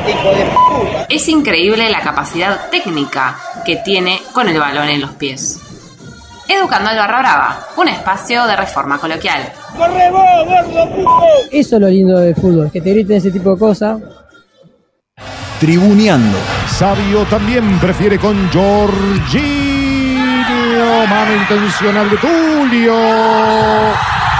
Este 0.00 0.10
hijo 0.10 0.30
de 0.30 0.44
puta. 0.44 1.06
Es 1.08 1.28
increíble 1.28 1.90
la 1.90 2.00
capacidad 2.00 2.70
técnica 2.70 3.36
que 3.64 3.76
tiene 3.76 4.20
con 4.32 4.48
el 4.48 4.58
balón 4.58 4.88
en 4.88 5.00
los 5.00 5.12
pies. 5.12 5.60
Educando 6.48 6.90
al 6.90 6.96
Barra 6.96 7.20
Brava, 7.20 7.60
un 7.76 7.88
espacio 7.88 8.44
de 8.46 8.56
reforma 8.56 8.98
coloquial. 8.98 9.52
¡Corre 9.76 10.10
vos, 10.10 10.22
gordo 10.46 10.90
puto! 10.90 11.26
Eso 11.50 11.76
es 11.76 11.82
lo 11.82 11.88
lindo 11.88 12.18
del 12.18 12.34
fútbol, 12.34 12.70
que 12.72 12.80
te 12.80 12.90
griten 12.90 13.18
ese 13.18 13.30
tipo 13.30 13.52
de 13.52 13.58
cosas. 13.58 14.00
Tribuneando. 15.60 16.38
Sabio 16.68 17.24
también 17.26 17.78
prefiere 17.78 18.18
con 18.18 18.50
Jorginho. 18.50 20.10
Mano 21.08 21.36
intencional 21.36 22.10
de 22.10 22.16
Tulio. 22.16 22.94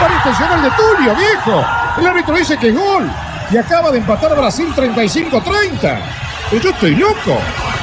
Mano 0.01 0.15
intencional 0.17 0.63
de 0.63 0.71
Tulio, 0.71 1.15
viejo. 1.15 1.65
El 1.99 2.07
árbitro 2.07 2.37
dice 2.37 2.57
que 2.57 2.69
es 2.71 2.75
gol. 2.75 3.09
Y 3.53 3.57
acaba 3.57 3.91
de 3.91 3.99
empatar 3.99 4.37
Brasil 4.37 4.69
35-30. 4.75 5.99
Pero 6.51 6.63
yo 6.63 6.71
estoy 6.71 6.95
loco. 6.97 7.39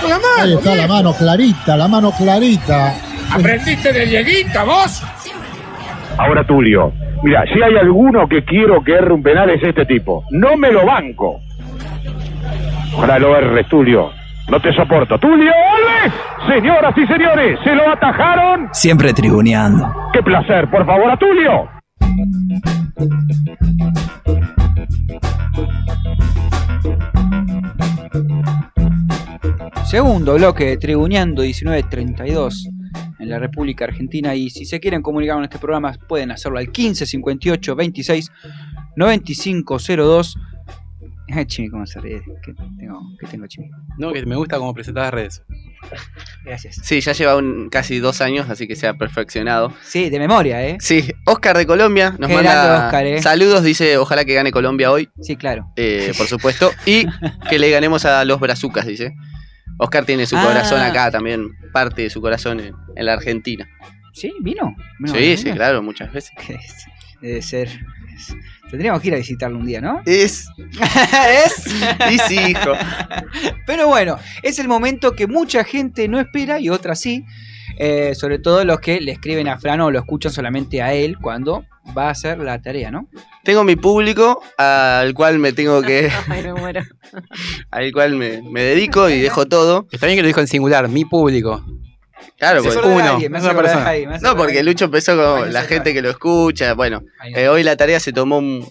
La 0.07 0.15
mano, 0.15 0.23
Ahí 0.41 0.53
está 0.53 0.75
la 0.75 0.87
mano 0.87 1.13
clarita, 1.13 1.75
la 1.77 1.87
mano 1.87 2.11
clarita. 2.11 2.93
¿Aprendiste 3.31 3.91
de 3.91 4.05
Dieguita 4.05 4.63
vos? 4.63 5.03
Ahora 6.17 6.45
Tulio. 6.45 6.93
Mira, 7.23 7.43
si 7.51 7.61
hay 7.61 7.75
alguno 7.75 8.27
que 8.27 8.43
quiero 8.43 8.83
que 8.83 8.93
erre 8.93 9.13
un 9.13 9.23
penal 9.23 9.49
es 9.49 9.61
este 9.63 9.85
tipo. 9.85 10.23
No 10.31 10.55
me 10.55 10.71
lo 10.71 10.85
banco. 10.85 11.39
Ojalá 12.95 13.19
lo 13.19 13.35
erres, 13.37 13.67
Tulio. 13.67 14.11
No 14.49 14.59
te 14.61 14.73
soporto. 14.73 15.17
¡Tulio 15.19 15.51
Alves! 15.51 16.13
Señoras 16.47 16.93
y 16.97 17.05
señores, 17.05 17.59
se 17.63 17.75
lo 17.75 17.91
atajaron. 17.91 18.69
Siempre 18.71 19.13
tribuneando. 19.13 19.93
¡Qué 20.13 20.23
placer! 20.23 20.69
Por 20.69 20.85
favor, 20.85 21.11
a 21.11 21.17
Tulio. 21.17 21.67
Segundo 29.89 30.33
bloque 30.35 30.65
de 30.65 30.77
Tribuneando 30.77 31.41
1932 31.43 32.69
en 33.19 33.29
la 33.29 33.39
República 33.39 33.85
Argentina. 33.85 34.35
Y 34.35 34.49
si 34.49 34.65
se 34.65 34.79
quieren 34.79 35.01
comunicar 35.01 35.35
con 35.35 35.43
este 35.45 35.59
programa, 35.59 35.93
pueden 36.07 36.31
hacerlo 36.31 36.59
al 36.59 36.71
15 36.71 37.05
58 37.05 37.75
26 37.75 38.31
95 38.95 39.77
02. 39.79 40.37
Ay, 41.29 41.45
Chimi, 41.45 41.69
¿cómo 41.69 41.85
se 41.85 41.99
ríe? 41.99 42.21
¿Qué 42.43 42.53
tengo, 42.53 43.01
qué 43.19 43.27
tengo 43.27 43.47
Chimi? 43.47 43.69
No, 43.97 44.13
que 44.13 44.25
me 44.25 44.35
gusta 44.37 44.57
cómo 44.57 44.73
presentás 44.73 45.05
las 45.05 45.13
redes. 45.13 45.43
Gracias. 46.45 46.79
Sí, 46.83 47.01
ya 47.01 47.11
lleva 47.11 47.35
un- 47.35 47.69
casi 47.69 47.99
dos 47.99 48.21
años, 48.21 48.49
así 48.49 48.65
que 48.67 48.75
se 48.77 48.87
ha 48.87 48.93
perfeccionado. 48.93 49.73
Sí, 49.83 50.09
de 50.09 50.19
memoria, 50.19 50.65
¿eh? 50.65 50.77
Sí, 50.79 51.05
Oscar 51.25 51.57
de 51.57 51.65
Colombia 51.65 52.11
nos 52.17 52.29
Qué 52.29 52.35
manda 52.35 52.53
grande 52.65 52.85
Oscar, 52.85 53.05
¿eh? 53.07 53.21
saludos, 53.21 53.63
dice 53.63 53.97
ojalá 53.97 54.23
que 54.25 54.33
gane 54.33 54.51
Colombia 54.51 54.89
hoy, 54.91 55.09
Sí, 55.21 55.35
claro. 55.35 55.69
eh, 55.75 56.13
por 56.17 56.27
supuesto, 56.27 56.71
y 56.85 57.05
que 57.49 57.59
le 57.59 57.69
ganemos 57.71 58.05
a 58.05 58.23
los 58.25 58.39
brazucas, 58.39 58.85
dice. 58.85 59.13
Oscar 59.77 60.05
tiene 60.05 60.25
su 60.25 60.35
Ah. 60.37 60.43
corazón 60.45 60.81
acá 60.81 61.11
también, 61.11 61.49
parte 61.71 62.03
de 62.03 62.09
su 62.09 62.21
corazón 62.21 62.59
en, 62.59 62.73
en 62.95 63.05
la 63.05 63.13
Argentina. 63.13 63.67
¿Sí? 64.13 64.33
¿Vino? 64.41 64.75
¿Vino 64.99 65.13
sí, 65.15 65.37
sí, 65.37 65.51
claro, 65.51 65.81
muchas 65.83 66.11
veces. 66.11 66.31
Debe 67.21 67.41
ser. 67.41 67.67
es- 68.15 68.35
Tendríamos 68.69 69.01
que 69.01 69.07
ir 69.07 69.13
a 69.13 69.17
visitarlo 69.17 69.57
un 69.59 69.65
día, 69.65 69.79
¿no? 69.79 70.01
Es. 70.05 70.47
es. 71.45 71.65
Y 72.11 72.17
sí, 72.27 72.37
hijo. 72.51 72.73
Pero 73.65 73.87
bueno, 73.87 74.17
es 74.43 74.59
el 74.59 74.67
momento 74.67 75.13
que 75.13 75.27
mucha 75.27 75.63
gente 75.63 76.07
no 76.07 76.19
espera 76.19 76.59
y 76.59 76.69
otras 76.69 76.99
sí. 76.99 77.23
eh, 77.79 78.13
sobre 78.15 78.39
todo 78.39 78.65
los 78.65 78.79
que 78.79 78.99
le 79.01 79.11
escriben 79.11 79.47
a 79.47 79.57
Fran 79.57 79.81
o 79.81 79.91
lo 79.91 79.99
escuchan 79.99 80.31
solamente 80.31 80.81
a 80.81 80.93
él 80.93 81.17
cuando 81.19 81.65
va 81.95 82.07
a 82.07 82.11
hacer 82.11 82.39
la 82.39 82.61
tarea, 82.61 82.91
¿no? 82.91 83.07
Tengo 83.43 83.63
mi 83.63 83.75
público 83.75 84.41
al 84.57 85.13
cual 85.13 85.39
me 85.39 85.53
tengo 85.53 85.81
que. 85.81 86.09
Ay, 86.27 86.43
me 86.43 86.53
muero. 86.53 86.81
al 87.71 87.91
cual 87.91 88.15
me, 88.15 88.41
me 88.41 88.61
dedico 88.61 89.09
y 89.09 89.19
dejo 89.19 89.45
todo. 89.47 89.87
Está 89.91 90.05
bien 90.07 90.17
que 90.17 90.21
lo 90.23 90.27
dijo 90.27 90.39
en 90.41 90.47
singular, 90.47 90.87
mi 90.89 91.05
público. 91.05 91.63
Claro, 92.37 92.61
porque 92.63 92.79
Uno, 92.79 93.19
me 93.29 93.37
hace 93.37 93.45
una 93.49 93.55
persona. 93.55 93.83
me 93.83 94.15
hace 94.15 94.25
No, 94.25 94.35
porque 94.35 94.61
Lucho 94.63 94.85
empezó 94.85 95.15
con 95.15 95.45
Ahí 95.47 95.51
la 95.51 95.63
gente 95.63 95.93
que 95.93 96.01
lo 96.01 96.09
escucha. 96.09 96.73
Bueno, 96.73 97.01
Ahí 97.19 97.33
eh, 97.35 97.49
hoy 97.49 97.63
la 97.63 97.75
tarea 97.77 97.99
se 97.99 98.11
tomó 98.13 98.37
un. 98.39 98.65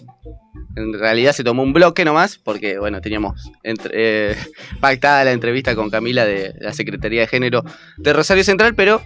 En 0.75 0.93
realidad 0.93 1.31
se 1.33 1.43
tomó 1.43 1.63
un 1.63 1.73
bloque 1.73 2.05
nomás, 2.05 2.37
porque 2.37 2.77
bueno, 2.77 3.01
teníamos 3.01 3.49
entre- 3.63 3.91
eh, 4.31 4.35
pactada 4.79 5.23
la 5.23 5.31
entrevista 5.31 5.75
con 5.75 5.89
Camila 5.89 6.23
de 6.25 6.53
la 6.59 6.71
Secretaría 6.71 7.21
de 7.21 7.27
Género 7.27 7.63
de 7.97 8.13
Rosario 8.13 8.43
Central, 8.43 8.75
pero 8.75 9.01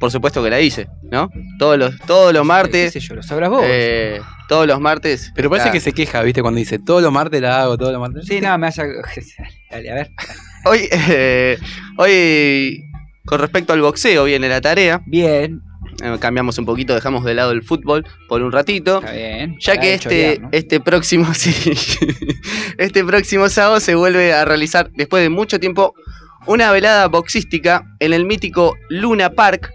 por 0.00 0.10
supuesto 0.10 0.42
que 0.42 0.50
la 0.50 0.60
hice, 0.60 0.88
¿no? 1.10 1.28
Todos 1.58 1.78
los, 1.78 1.98
todos 2.00 2.32
los 2.32 2.44
martes. 2.44 2.92
qué 2.92 3.00
sé 3.00 3.06
yo, 3.06 3.14
lo 3.14 3.22
sabrás 3.22 3.50
vos. 3.50 3.62
eh, 3.64 4.20
todos 4.48 4.66
los 4.66 4.80
martes. 4.80 5.32
Pero 5.34 5.48
parece 5.50 5.70
que 5.70 5.80
se 5.80 5.92
queja, 5.92 6.22
¿viste? 6.22 6.42
Cuando 6.42 6.58
dice 6.58 6.78
todos 6.78 7.02
los 7.02 7.12
martes 7.12 7.40
la 7.40 7.62
hago, 7.62 7.78
todos 7.78 7.92
los 7.92 8.00
martes. 8.00 8.26
Sí, 8.26 8.40
nada, 8.40 8.58
me 8.58 8.66
hace. 8.66 8.82
Dale, 9.70 9.90
a 9.90 9.94
ver. 9.94 10.10
Hoy, 10.66 10.88
eh, 10.90 11.58
hoy, 11.98 12.84
con 13.24 13.40
respecto 13.40 13.72
al 13.72 13.80
boxeo, 13.80 14.24
viene 14.24 14.48
la 14.48 14.60
tarea. 14.60 15.00
Bien. 15.06 15.60
Eh, 16.02 16.16
cambiamos 16.18 16.58
un 16.58 16.64
poquito, 16.64 16.94
dejamos 16.94 17.24
de 17.24 17.34
lado 17.34 17.52
el 17.52 17.62
fútbol 17.62 18.04
por 18.28 18.42
un 18.42 18.52
ratito. 18.52 18.98
Está 18.98 19.12
bien. 19.12 19.56
Ya 19.60 19.74
para 19.74 19.80
que 19.82 19.94
este, 19.94 20.08
chorear, 20.08 20.40
¿no? 20.40 20.48
este 20.52 20.80
próximo, 20.80 21.34
sí, 21.34 21.54
este 22.78 23.04
próximo 23.04 23.48
sábado 23.48 23.80
se 23.80 23.94
vuelve 23.94 24.32
a 24.32 24.44
realizar, 24.44 24.90
después 24.92 25.22
de 25.22 25.28
mucho 25.28 25.60
tiempo, 25.60 25.94
una 26.46 26.70
velada 26.72 27.06
boxística 27.08 27.84
en 28.00 28.12
el 28.12 28.24
mítico 28.24 28.76
Luna 28.88 29.30
Park. 29.30 29.70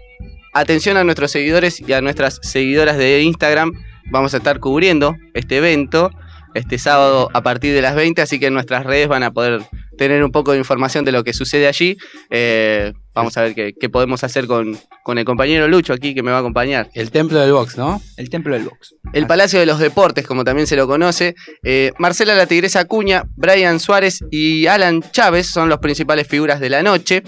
Atención 0.52 0.96
a 0.96 1.04
nuestros 1.04 1.30
seguidores 1.30 1.80
y 1.80 1.92
a 1.92 2.00
nuestras 2.00 2.40
seguidoras 2.42 2.98
de 2.98 3.22
Instagram. 3.22 3.72
Vamos 4.06 4.34
a 4.34 4.38
estar 4.38 4.58
cubriendo 4.58 5.16
este 5.34 5.58
evento 5.58 6.10
este 6.54 6.78
sábado 6.78 7.28
a 7.32 7.42
partir 7.42 7.74
de 7.74 7.82
las 7.82 7.94
20, 7.94 8.22
así 8.22 8.38
que 8.40 8.46
en 8.46 8.54
nuestras 8.54 8.84
redes 8.84 9.08
van 9.08 9.22
a 9.22 9.30
poder 9.30 9.62
tener 9.96 10.24
un 10.24 10.32
poco 10.32 10.52
de 10.52 10.58
información 10.58 11.04
de 11.04 11.12
lo 11.12 11.22
que 11.24 11.32
sucede 11.32 11.66
allí. 11.66 11.96
Eh, 12.30 12.92
vamos 13.14 13.36
a 13.36 13.42
ver 13.42 13.54
qué, 13.54 13.72
qué 13.78 13.88
podemos 13.88 14.24
hacer 14.24 14.46
con, 14.46 14.78
con 15.04 15.18
el 15.18 15.24
compañero 15.24 15.68
Lucho 15.68 15.92
aquí 15.92 16.14
que 16.14 16.22
me 16.22 16.30
va 16.30 16.38
a 16.38 16.40
acompañar. 16.40 16.88
El 16.94 17.10
templo 17.10 17.38
del 17.38 17.52
box, 17.52 17.76
¿no? 17.76 18.00
El 18.16 18.30
templo 18.30 18.54
del 18.54 18.64
box. 18.64 18.94
El 19.12 19.26
Palacio 19.26 19.60
de 19.60 19.66
los 19.66 19.78
Deportes, 19.78 20.26
como 20.26 20.42
también 20.42 20.66
se 20.66 20.76
lo 20.76 20.86
conoce. 20.86 21.34
Eh, 21.62 21.92
Marcela 21.98 22.34
la 22.34 22.46
Tigresa 22.46 22.80
Acuña, 22.80 23.24
Brian 23.36 23.78
Suárez 23.78 24.20
y 24.30 24.66
Alan 24.66 25.02
Chávez 25.12 25.46
son 25.46 25.68
las 25.68 25.78
principales 25.78 26.26
figuras 26.26 26.60
de 26.60 26.70
la 26.70 26.82
noche. 26.82 27.22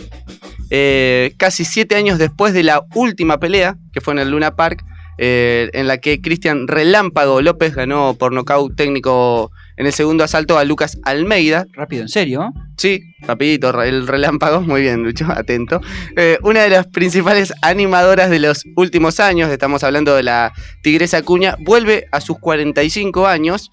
Eh, 0.74 1.34
casi 1.36 1.66
siete 1.66 1.96
años 1.96 2.18
después 2.18 2.54
de 2.54 2.62
la 2.62 2.82
última 2.94 3.38
pelea, 3.38 3.76
que 3.92 4.00
fue 4.00 4.14
en 4.14 4.20
el 4.20 4.30
Luna 4.30 4.56
Park, 4.56 4.82
eh, 5.18 5.68
en 5.74 5.86
la 5.86 5.98
que 5.98 6.22
Cristian 6.22 6.66
Relámpago 6.66 7.42
López 7.42 7.74
ganó 7.74 8.14
por 8.14 8.32
nocaut 8.32 8.74
técnico 8.74 9.50
en 9.76 9.84
el 9.84 9.92
segundo 9.92 10.24
asalto 10.24 10.56
a 10.56 10.64
Lucas 10.64 10.98
Almeida. 11.04 11.66
Rápido, 11.74 12.00
en 12.02 12.08
serio. 12.08 12.54
Sí, 12.78 13.02
rapidito, 13.20 13.82
el 13.82 14.06
relámpago, 14.06 14.62
muy 14.62 14.80
bien, 14.80 15.02
Lucho, 15.02 15.26
atento. 15.30 15.82
Eh, 16.16 16.38
una 16.42 16.62
de 16.62 16.70
las 16.70 16.86
principales 16.86 17.52
animadoras 17.60 18.30
de 18.30 18.38
los 18.38 18.64
últimos 18.74 19.20
años, 19.20 19.50
estamos 19.50 19.84
hablando 19.84 20.16
de 20.16 20.22
la 20.22 20.54
Tigresa 20.82 21.18
Acuña, 21.18 21.56
vuelve 21.60 22.06
a 22.12 22.22
sus 22.22 22.38
45 22.38 23.26
años 23.26 23.70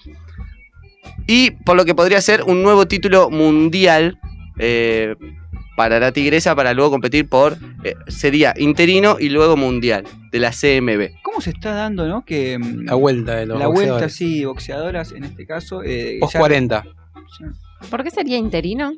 y 1.27 1.51
por 1.51 1.77
lo 1.77 1.85
que 1.85 1.95
podría 1.95 2.19
ser 2.19 2.43
un 2.43 2.62
nuevo 2.62 2.89
título 2.89 3.29
mundial 3.29 4.19
eh, 4.59 5.15
para 5.79 5.97
la 5.97 6.11
Tigresa 6.11 6.57
para 6.57 6.73
luego 6.73 6.91
competir 6.91 7.29
por, 7.29 7.57
eh, 7.85 7.93
sería 8.09 8.53
interino 8.57 9.15
y 9.17 9.29
luego 9.29 9.55
mundial 9.55 10.03
de 10.29 10.39
la 10.39 10.51
CMB. 10.51 11.21
¿Cómo 11.23 11.39
se 11.39 11.51
está 11.51 11.71
dando, 11.73 12.05
no? 12.05 12.25
Que 12.25 12.59
mm, 12.59 12.83
La 12.83 12.95
vuelta 12.95 13.37
de 13.37 13.45
los 13.45 13.57
la 13.57 13.67
vuelta, 13.67 14.09
sí, 14.09 14.43
boxeadoras 14.43 15.13
en 15.13 15.23
este 15.23 15.45
caso. 15.45 15.81
Eh, 15.81 16.17
Post 16.19 16.33
ya- 16.33 16.39
40. 16.39 16.83
¿Por 17.89 18.03
qué 18.03 18.11
sería 18.11 18.35
interino? 18.35 18.91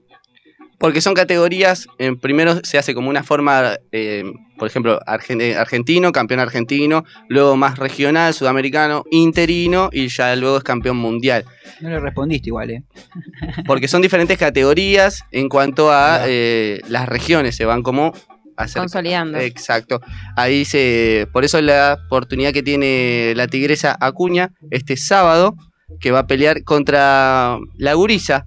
Porque 0.79 1.01
son 1.01 1.13
categorías, 1.13 1.85
en 1.99 2.19
primero 2.19 2.55
se 2.63 2.79
hace 2.79 2.95
como 2.95 3.11
una 3.11 3.21
forma, 3.21 3.75
eh, 3.91 4.23
por 4.61 4.67
ejemplo, 4.67 4.99
eh, 5.39 5.55
argentino, 5.55 6.11
campeón 6.11 6.39
argentino, 6.39 7.03
luego 7.29 7.57
más 7.57 7.79
regional, 7.79 8.31
sudamericano, 8.35 9.03
interino 9.09 9.89
y 9.91 10.07
ya 10.09 10.35
luego 10.35 10.57
es 10.57 10.63
campeón 10.63 10.97
mundial. 10.97 11.45
No 11.79 11.89
le 11.89 11.99
respondiste 11.99 12.49
igual, 12.49 12.69
¿eh? 12.69 12.83
Porque 13.65 13.87
son 13.87 14.03
diferentes 14.03 14.37
categorías 14.37 15.23
en 15.31 15.49
cuanto 15.49 15.91
a 15.91 16.25
eh, 16.27 16.79
las 16.89 17.09
regiones, 17.09 17.55
se 17.55 17.65
van 17.65 17.81
como 17.81 18.13
acerca- 18.55 18.81
Consolidando. 18.81 19.39
Exacto. 19.39 19.99
Ahí 20.35 20.63
se. 20.63 21.27
Por 21.33 21.43
eso 21.43 21.59
la 21.59 21.97
oportunidad 22.05 22.53
que 22.53 22.61
tiene 22.61 23.33
la 23.35 23.47
tigresa 23.47 23.97
Acuña 23.99 24.51
este 24.69 24.95
sábado, 24.95 25.55
que 25.99 26.11
va 26.11 26.19
a 26.19 26.27
pelear 26.27 26.63
contra 26.63 27.57
la 27.77 27.93
Gurisa. 27.95 28.45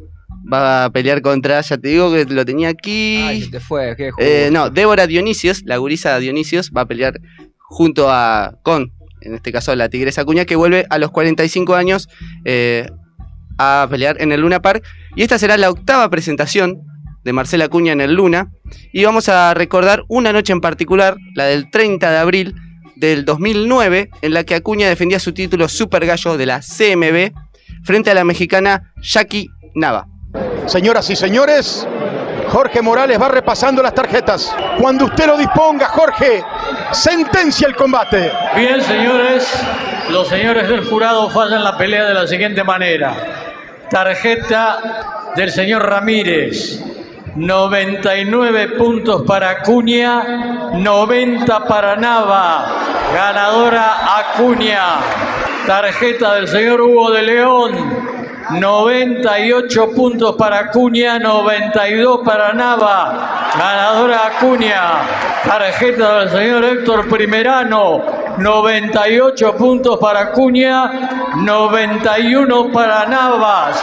Va 0.53 0.85
a 0.85 0.91
pelear 0.91 1.23
contra, 1.23 1.61
ya 1.61 1.79
te 1.79 1.89
digo 1.89 2.13
que 2.13 2.25
lo 2.27 2.45
tenía 2.45 2.69
aquí. 2.69 3.17
Ay, 3.17 3.43
se 3.43 3.51
te 3.51 3.61
fue. 3.61 3.95
qué 3.97 4.11
Eh, 4.19 4.51
no, 4.53 4.71
Débora 4.71 5.07
Dionisios, 5.07 5.63
la 5.65 5.79
gurisa 5.79 6.19
Dionisios, 6.19 6.71
va 6.77 6.83
a 6.83 6.87
pelear 6.87 7.21
junto 7.59 8.11
a 8.11 8.59
con, 8.63 8.93
en 9.23 9.35
este 9.35 9.53
caso, 9.53 9.75
la 9.75 9.89
Tigresa 9.89 10.23
Acuña, 10.23 10.45
que 10.45 10.57
vuelve 10.57 10.87
a 10.91 10.99
los 10.99 11.11
45 11.11 11.75
años 11.75 12.09
eh, 12.45 12.89
a 13.59 13.87
pelear 13.91 14.21
en 14.21 14.33
el 14.33 14.41
Luna 14.43 14.61
Park. 14.61 14.85
Y 15.17 15.23
esta 15.23 15.39
será 15.39 15.57
la 15.57 15.71
octava 15.71 16.09
presentación 16.11 16.83
de 17.25 17.33
Marcela 17.33 17.65
Acuña 17.65 17.93
en 17.93 18.01
el 18.01 18.15
Luna. 18.15 18.51
Y 18.93 19.05
vamos 19.05 19.29
a 19.29 19.55
recordar 19.55 20.05
una 20.09 20.33
noche 20.33 20.53
en 20.53 20.61
particular, 20.61 21.17
la 21.35 21.45
del 21.47 21.71
30 21.71 22.11
de 22.11 22.19
abril 22.19 22.55
del 22.97 23.25
2009, 23.25 24.11
en 24.23 24.35
la 24.35 24.45
que 24.45 24.55
Acuña 24.55 24.89
defendía 24.89 25.19
su 25.19 25.33
título 25.33 25.69
Super 25.69 26.07
Gallo 26.07 26.37
de 26.37 26.47
la 26.47 26.61
CMB 26.61 27.33
frente 27.83 28.11
a 28.11 28.15
la 28.15 28.25
mexicana 28.25 28.93
Jackie 29.03 29.49
Nava. 29.75 30.07
Señoras 30.67 31.11
y 31.11 31.17
señores, 31.17 31.87
Jorge 32.49 32.81
Morales 32.81 33.21
va 33.21 33.29
repasando 33.29 33.83
las 33.83 33.95
tarjetas. 33.95 34.55
Cuando 34.81 35.07
usted 35.07 35.27
lo 35.27 35.37
disponga, 35.37 35.89
Jorge, 35.89 36.43
sentencia 36.93 37.69
el 37.69 37.77
combate. 37.77 38.33
Bien, 38.57 38.81
señores, 38.81 39.53
los 40.11 40.29
señores 40.29 40.69
del 40.69 40.85
jurado 40.85 41.29
fallan 41.31 41.63
la 41.65 41.77
pelea 41.77 42.05
de 42.07 42.15
la 42.15 42.27
siguiente 42.27 42.65
manera. 42.65 43.15
Tarjeta 43.91 45.33
del 45.37 45.51
señor 45.51 45.87
Ramírez. 45.87 46.81
99 47.37 48.69
puntos 48.79 49.23
para 49.27 49.51
Acuña, 49.51 50.71
90 50.73 51.65
para 51.65 51.97
Nava. 51.97 52.67
Ganadora 53.13 54.19
Acuña. 54.19 54.83
Tarjeta 55.67 56.37
del 56.37 56.49
señor 56.49 56.81
Hugo 56.81 57.11
de 57.11 57.23
León. 57.23 58.14
98 58.51 59.91
puntos 59.95 60.37
para 60.37 60.59
Acuña, 60.61 61.19
92 61.19 62.21
para 62.25 62.53
Nava. 62.53 63.51
Ganadora 63.57 64.27
Acuña. 64.27 64.83
Tarjeta 65.45 66.21
del 66.21 66.31
señor 66.31 66.65
Héctor 66.65 67.09
Primerano. 67.09 68.03
98 68.39 69.57
puntos 69.57 69.99
para 69.99 70.21
Acuña, 70.21 71.35
91 71.37 72.73
para 72.73 73.07
Navas. 73.07 73.83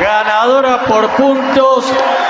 Ganadora 0.00 0.84
por 0.84 1.08
puntos 1.10 1.86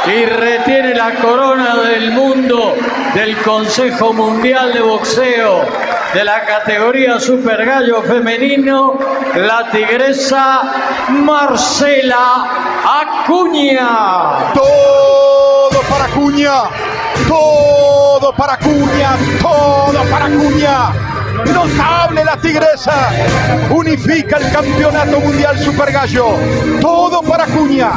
y 0.06 0.24
retiene 0.24 0.94
la 0.94 1.14
corona 1.14 1.74
del 1.76 2.12
mundo 2.12 2.74
del 3.14 3.36
Consejo 3.38 4.12
Mundial 4.12 4.72
de 4.72 4.80
Boxeo 4.82 5.64
de 6.14 6.24
la 6.24 6.44
categoría 6.44 7.18
Super 7.18 7.64
Gallo 7.64 8.02
Femenino, 8.02 8.98
la 9.34 9.68
tigresa 9.70 10.62
Marcela 11.08 12.44
Acuña. 13.02 14.52
Todo 14.54 15.80
para 15.90 16.04
Acuña, 16.04 16.52
todo 17.28 18.32
para 18.34 18.54
Acuña, 18.54 19.16
todo 19.42 20.04
para 20.10 20.26
Acuña. 20.26 21.15
Notable 21.44 22.24
la 22.24 22.36
tigresa, 22.40 23.10
unifica 23.70 24.38
el 24.38 24.50
campeonato 24.52 25.20
mundial 25.20 25.58
Super 25.58 25.92
Gallo, 25.92 26.26
todo 26.80 27.22
para 27.22 27.44
Acuña. 27.44 27.90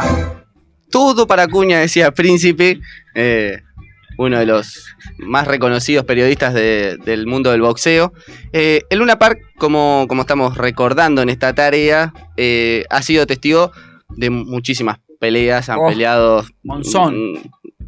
todo 0.91 1.25
para 1.27 1.47
Cuña, 1.47 1.79
decía 1.79 2.11
Príncipe, 2.11 2.79
eh, 3.15 3.61
uno 4.17 4.37
de 4.39 4.45
los 4.45 4.85
más 5.19 5.47
reconocidos 5.47 6.03
periodistas 6.05 6.53
de- 6.53 6.97
del 7.05 7.27
mundo 7.27 7.51
del 7.51 7.61
boxeo. 7.61 8.11
Eh, 8.51 8.81
el 8.89 8.99
Luna 8.99 9.17
Park, 9.17 9.39
como, 9.57 10.05
como 10.09 10.23
estamos 10.23 10.57
recordando 10.57 11.21
en 11.21 11.29
esta 11.29 11.53
tarea, 11.53 12.13
eh, 12.37 12.83
ha 12.89 13.01
sido 13.01 13.25
testigo 13.25 13.71
de 14.09 14.29
muchísimas 14.29 14.97
peleas, 15.19 15.69
han 15.69 15.79
Oh, 15.79 15.87
peleado 15.89 16.43
Monzón. 16.63 17.33
mm, 17.33 17.37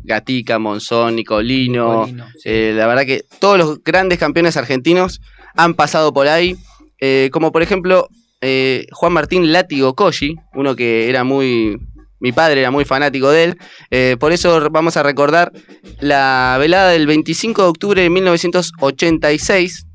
Gatica, 0.03 0.57
Monzón, 0.59 1.15
Nicolino. 1.15 2.05
Nicolino, 2.05 2.25
Eh, 2.45 2.73
la 2.75 2.87
verdad 2.87 3.05
que 3.05 3.23
todos 3.39 3.57
los 3.57 3.83
grandes 3.83 4.17
campeones 4.19 4.57
argentinos 4.57 5.21
han 5.55 5.73
pasado 5.73 6.13
por 6.13 6.27
ahí. 6.27 6.55
eh, 6.99 7.29
como 7.31 7.51
por 7.51 7.61
ejemplo 7.63 8.07
eh, 8.41 8.85
Juan 8.91 9.13
Martín 9.13 9.51
Látigo 9.51 9.95
Colli, 9.95 10.35
uno 10.55 10.75
que 10.75 11.09
era 11.09 11.23
muy. 11.23 11.77
Mi 12.19 12.31
padre 12.31 12.61
era 12.61 12.69
muy 12.69 12.85
fanático 12.85 13.31
de 13.31 13.43
él. 13.45 13.57
eh, 13.89 14.15
por 14.19 14.31
eso 14.31 14.69
vamos 14.69 14.95
a 14.97 15.01
recordar 15.03 15.51
la 15.99 16.55
velada 16.59 16.89
del 16.91 17.07
25 17.07 17.63
de 17.63 17.67
octubre 17.67 18.01
de 18.03 18.09
1986. 18.11 19.87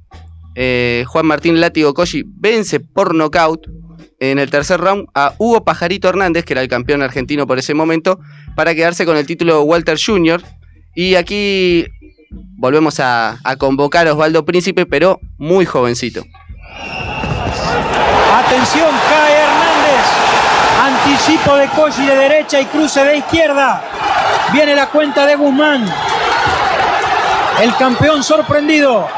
eh, 0.56 1.04
Juan 1.06 1.26
Martín 1.26 1.60
Látigo 1.60 1.94
Colli 1.94 2.24
vence 2.26 2.80
por 2.80 3.14
nocaut 3.14 3.60
en 4.18 4.38
el 4.38 4.50
tercer 4.50 4.80
round 4.80 5.06
a 5.14 5.34
Hugo 5.38 5.62
Pajarito 5.64 6.08
Hernández, 6.08 6.44
que 6.44 6.54
era 6.54 6.62
el 6.62 6.68
campeón 6.68 7.02
argentino 7.02 7.46
por 7.46 7.58
ese 7.58 7.74
momento, 7.74 8.18
para 8.56 8.74
quedarse 8.74 9.04
con 9.04 9.16
el 9.16 9.26
título 9.26 9.62
Walter 9.62 9.98
Jr. 10.04 10.42
Y 10.94 11.14
aquí 11.16 11.84
volvemos 12.56 13.00
a, 13.00 13.38
convocar 13.58 14.06
a 14.08 14.12
Osvaldo 14.12 14.44
Príncipe, 14.44 14.86
pero 14.86 15.20
muy 15.38 15.66
jovencito. 15.66 16.22
Atención, 18.34 18.90
cae 19.08 19.36
Hernández. 19.42 20.06
Anticipo 20.84 21.56
de 21.56 21.68
Colli 21.68 22.06
de 22.06 22.16
derecha 22.16 22.60
y 22.60 22.64
cruce 22.66 23.04
de 23.04 23.18
izquierda. 23.18 23.82
Viene 24.52 24.74
la 24.74 24.86
cuenta 24.88 25.26
de 25.26 25.36
Guzmán. 25.36 25.86
El 27.60 27.74
campeón 27.76 28.22
sorprendido. 28.22 29.08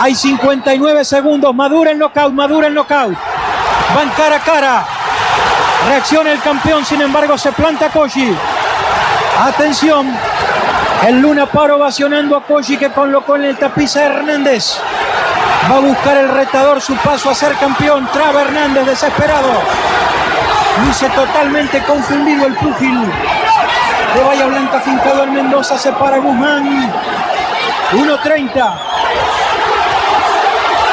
Hay 0.00 0.14
59 0.14 1.04
segundos. 1.04 1.54
Madura 1.54 1.92
el 1.92 1.98
knockout, 1.98 2.32
madura 2.32 2.66
el 2.66 2.74
knockout. 2.74 3.16
Van 3.94 4.10
cara 4.10 4.36
a 4.36 4.40
cara. 4.40 4.86
Reacciona 5.88 6.32
el 6.32 6.40
campeón, 6.40 6.84
sin 6.84 7.00
embargo, 7.00 7.38
se 7.38 7.52
planta 7.52 7.88
Colli. 7.90 8.36
Atención. 9.40 10.06
El 11.04 11.20
Luna 11.20 11.46
Paro 11.46 11.76
ovacionando 11.76 12.36
a 12.36 12.42
Colli 12.44 12.76
que 12.76 12.90
colocó 12.90 13.36
en 13.36 13.44
el 13.44 13.56
tapiz 13.56 13.96
a 13.96 14.06
Hernández. 14.06 14.78
Va 15.70 15.76
a 15.76 15.80
buscar 15.80 16.16
el 16.16 16.28
retador 16.28 16.80
su 16.80 16.96
paso 16.96 17.30
a 17.30 17.34
ser 17.34 17.54
campeón. 17.56 18.08
Traba 18.12 18.42
Hernández 18.42 18.86
desesperado. 18.86 19.50
Luce 20.84 21.08
totalmente 21.10 21.82
confundido 21.84 22.46
el 22.46 22.54
púgil. 22.54 23.00
De 24.14 24.22
Bahía 24.22 24.46
Blanca 24.46 24.80
fincado 24.80 25.24
en 25.24 25.34
Mendoza 25.34 25.78
se 25.78 25.92
para 25.92 26.18
Guzmán. 26.18 26.92
1.30. 27.92 28.95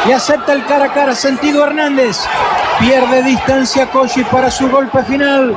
Le 0.05 0.13
acepta 0.13 0.51
el 0.53 0.65
cara 0.65 0.85
a 0.85 0.93
cara 0.93 1.15
sentido 1.15 1.63
Hernández. 1.63 2.19
Pierde 2.79 3.23
distancia 3.23 3.89
Koji 3.89 4.23
para 4.25 4.51
su 4.51 4.69
golpe 4.69 5.03
final. 5.03 5.55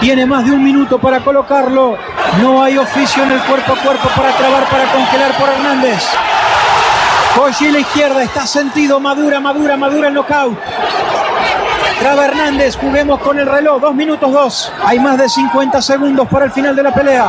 Tiene 0.00 0.24
más 0.24 0.44
de 0.44 0.52
un 0.52 0.62
minuto 0.62 0.98
para 0.98 1.20
colocarlo. 1.20 1.96
No 2.40 2.62
hay 2.62 2.78
oficio 2.78 3.24
en 3.24 3.32
el 3.32 3.40
cuerpo 3.40 3.72
a 3.72 3.76
cuerpo 3.76 4.08
para 4.14 4.30
trabar, 4.36 4.64
para 4.68 4.84
congelar 4.92 5.32
por 5.36 5.48
Hernández. 5.48 6.04
A 7.38 7.70
la 7.70 7.78
izquierda, 7.78 8.22
está 8.22 8.46
sentido, 8.46 9.00
madura, 9.00 9.40
madura, 9.40 9.76
madura 9.76 10.08
el 10.08 10.14
knockout. 10.14 10.58
Traba 11.98 12.26
Hernández, 12.26 12.76
juguemos 12.76 13.20
con 13.20 13.38
el 13.38 13.46
reloj, 13.46 13.80
dos 13.80 13.94
minutos 13.94 14.32
dos. 14.32 14.72
Hay 14.84 14.98
más 14.98 15.16
de 15.18 15.28
50 15.28 15.80
segundos 15.80 16.28
para 16.28 16.46
el 16.46 16.50
final 16.50 16.76
de 16.76 16.82
la 16.82 16.92
pelea. 16.92 17.26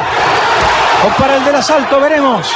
O 1.06 1.22
para 1.22 1.38
el 1.38 1.46
del 1.46 1.56
asalto, 1.56 2.00
veremos. 2.00 2.52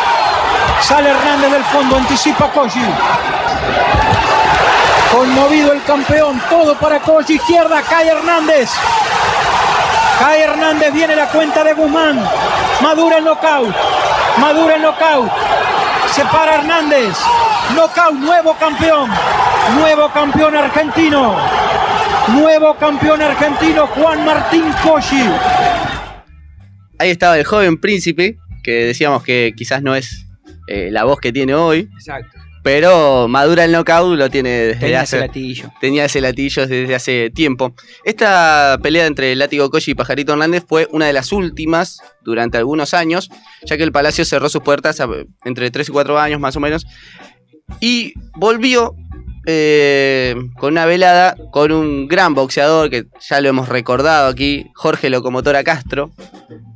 Sale 0.82 1.10
Hernández 1.10 1.52
del 1.52 1.64
fondo, 1.66 1.96
anticipa 1.96 2.52
Koji. 2.52 2.82
Conmovido 5.14 5.74
el 5.74 5.84
campeón, 5.84 6.42
todo 6.50 6.76
para 6.80 7.00
Koji, 7.00 7.36
izquierda, 7.36 7.84
cae 7.84 8.08
Hernández. 8.08 8.68
Cae 10.18 10.42
Hernández, 10.42 10.92
viene 10.92 11.16
la 11.16 11.28
cuenta 11.28 11.64
de 11.64 11.74
Guzmán. 11.74 12.20
Madura 12.82 13.20
el 13.20 13.24
knockout. 13.24 13.76
Madura 14.40 14.76
el 14.76 14.82
knockout. 14.82 15.32
Se 16.12 16.26
para 16.26 16.56
Hernández. 16.56 17.16
Knockout, 17.76 18.16
nuevo 18.16 18.56
campeón. 18.58 19.12
Nuevo 19.76 20.10
campeón 20.10 20.56
argentino. 20.56 21.36
Nuevo 22.30 22.76
campeón 22.78 23.22
argentino, 23.22 23.86
Juan 23.86 24.26
Martín 24.26 24.66
Koji. 24.82 25.30
Ahí 26.98 27.12
estaba 27.12 27.38
el 27.38 27.44
joven 27.44 27.80
príncipe, 27.80 28.38
que 28.64 28.86
decíamos 28.86 29.22
que 29.22 29.54
quizás 29.56 29.84
no 29.84 29.94
es 29.94 30.26
eh, 30.68 30.90
la 30.90 31.04
voz 31.04 31.20
que 31.20 31.32
tiene 31.32 31.54
hoy, 31.54 31.88
Exacto. 31.94 32.40
Pero 32.64 33.28
madura 33.28 33.66
el 33.66 33.72
knockout 33.74 34.18
lo 34.18 34.30
tiene 34.30 34.50
desde 34.50 34.80
Tenía 34.80 35.02
hace 35.02 35.18
ese 35.18 35.28
latillo. 35.28 35.70
tenía 35.82 36.06
ese 36.06 36.22
latillo 36.22 36.66
desde 36.66 36.96
hace 36.96 37.30
tiempo. 37.30 37.76
Esta 38.06 38.80
pelea 38.82 39.06
entre 39.06 39.36
Látigo 39.36 39.70
Koji 39.70 39.92
y 39.92 39.96
Pajarito 39.96 40.32
Hernández 40.34 40.64
fue 40.68 40.88
una 40.92 41.06
de 41.08 41.14
las 41.14 41.32
últimas 41.34 42.00
durante 42.24 42.58
algunos 42.58 42.94
años, 42.94 43.30
ya 43.66 43.76
que 43.78 43.84
el 43.84 43.92
Palacio 43.92 44.24
cerró 44.26 44.48
sus 44.50 44.64
puertas 44.64 45.00
a- 45.02 45.10
entre 45.44 45.70
3 45.72 45.90
y 45.90 45.92
4 45.92 46.18
años 46.20 46.40
más 46.40 46.56
o 46.56 46.60
menos, 46.62 46.86
y 47.82 48.14
volvió 48.38 48.96
eh, 49.46 50.36
con 50.58 50.72
una 50.72 50.86
velada 50.86 51.36
con 51.52 51.74
un 51.74 52.08
gran 52.08 52.34
boxeador 52.34 52.90
que 52.90 53.04
ya 53.30 53.42
lo 53.42 53.50
hemos 53.50 53.68
recordado 53.68 54.30
aquí, 54.30 54.68
Jorge 54.74 55.10
Locomotora 55.10 55.66
Castro, 55.66 56.12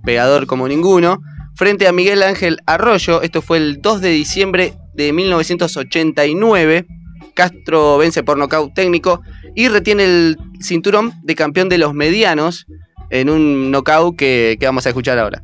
pegador 0.03 0.47
como 0.47 0.67
ninguno, 0.67 1.19
frente 1.55 1.87
a 1.87 1.93
Miguel 1.93 2.23
Ángel 2.23 2.57
Arroyo. 2.65 3.21
Esto 3.21 3.41
fue 3.41 3.57
el 3.57 3.81
2 3.81 4.01
de 4.01 4.09
diciembre 4.09 4.73
de 4.97 5.13
1989. 5.13 6.85
Castro 7.33 7.97
vence 7.99 8.23
por 8.23 8.37
nocaut 8.37 8.73
técnico 8.73 9.21
y 9.55 9.69
retiene 9.69 10.03
el 10.03 10.37
cinturón 10.59 11.13
de 11.23 11.35
campeón 11.35 11.69
de 11.69 11.77
los 11.77 11.93
medianos 11.93 12.65
en 13.09 13.29
un 13.29 13.71
knockout 13.71 14.17
que, 14.17 14.57
vamos 14.61 14.85
a 14.85 14.89
escuchar 14.89 15.19
ahora. 15.19 15.43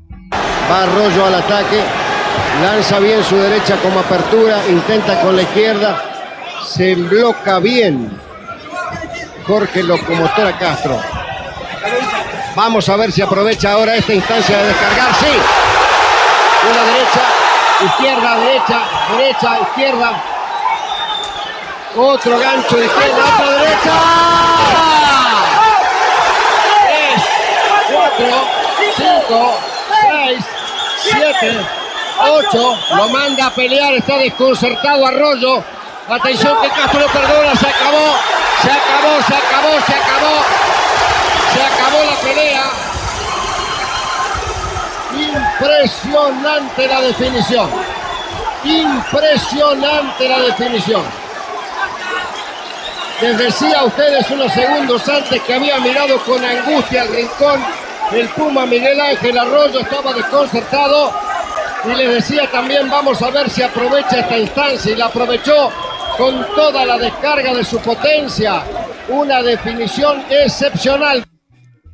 Va 0.69 0.83
Arroyo 0.83 1.25
al 1.25 1.35
ataque, 1.35 1.79
lanza 2.61 2.99
bien 2.99 3.23
su 3.23 3.35
derecha 3.35 3.77
como 3.81 3.99
apertura, 3.99 4.67
intenta 4.69 5.21
con 5.21 5.35
la 5.35 5.43
izquierda, 5.43 6.03
se 6.65 6.95
bloca 6.95 7.59
bien 7.59 8.09
Jorge 9.45 9.83
Locomotora 9.83 10.57
Castro. 10.57 10.99
Vamos 12.55 12.89
a 12.89 12.97
ver 12.97 13.11
si 13.11 13.21
aprovecha 13.21 13.73
ahora 13.73 13.95
esta 13.95 14.13
instancia 14.13 14.57
de 14.57 14.67
descargar. 14.67 15.13
Sí, 15.15 15.27
una 16.71 16.83
derecha, 16.85 17.42
izquierda, 17.85 18.35
derecha, 18.37 18.79
derecha, 19.17 19.59
izquierda. 19.59 20.23
Otro 21.95 22.39
gancho 22.39 22.77
de 22.77 22.85
izquierda, 22.85 23.23
otra 23.35 23.51
derecha. 23.51 23.91
Tres, 26.87 27.23
cuatro, 27.91 28.47
cinco, 28.97 29.57
seis, 30.01 30.45
siete, 31.03 31.65
ocho. 32.19 32.77
Lo 32.95 33.09
manda 33.09 33.47
a 33.47 33.49
pelear, 33.51 33.93
está 33.93 34.17
desconcertado 34.17 35.05
Arroyo. 35.05 35.63
Atención 36.09 36.61
que 36.61 36.69
Castro 36.69 36.99
lo 36.99 37.07
perdona, 37.07 37.55
se 37.55 37.67
acabó, 37.67 38.15
se 38.61 38.71
acabó, 38.71 39.21
se 39.27 39.35
acabó, 39.35 39.85
se 39.85 39.93
acabó. 39.93 40.73
Se 41.53 41.61
acabó 41.61 42.03
la 42.03 42.15
pelea. 42.15 42.92
Impresionante 45.17 46.87
la 46.87 47.01
definición. 47.01 47.69
Impresionante 48.63 50.29
la 50.29 50.39
definición. 50.41 51.03
Les 53.21 53.37
decía 53.37 53.79
a 53.79 53.85
ustedes 53.85 54.29
unos 54.31 54.51
segundos 54.53 55.07
antes 55.07 55.41
que 55.43 55.53
había 55.53 55.79
mirado 55.79 56.19
con 56.23 56.43
angustia 56.43 57.03
al 57.03 57.09
rincón 57.09 57.63
el 58.11 58.29
Puma 58.29 58.65
Miguel 58.65 58.99
Ángel 58.99 59.37
Arroyo, 59.37 59.79
estaba 59.79 60.13
desconcertado. 60.13 61.11
Y 61.85 61.95
les 61.95 62.09
decía 62.15 62.49
también, 62.51 62.89
vamos 62.89 63.21
a 63.21 63.29
ver 63.31 63.49
si 63.49 63.63
aprovecha 63.63 64.19
esta 64.19 64.37
instancia. 64.37 64.91
Y 64.91 64.95
la 64.95 65.05
aprovechó 65.05 65.71
con 66.17 66.45
toda 66.55 66.85
la 66.85 66.97
descarga 66.97 67.53
de 67.53 67.63
su 67.63 67.79
potencia. 67.79 68.63
Una 69.09 69.41
definición 69.41 70.23
excepcional. 70.29 71.25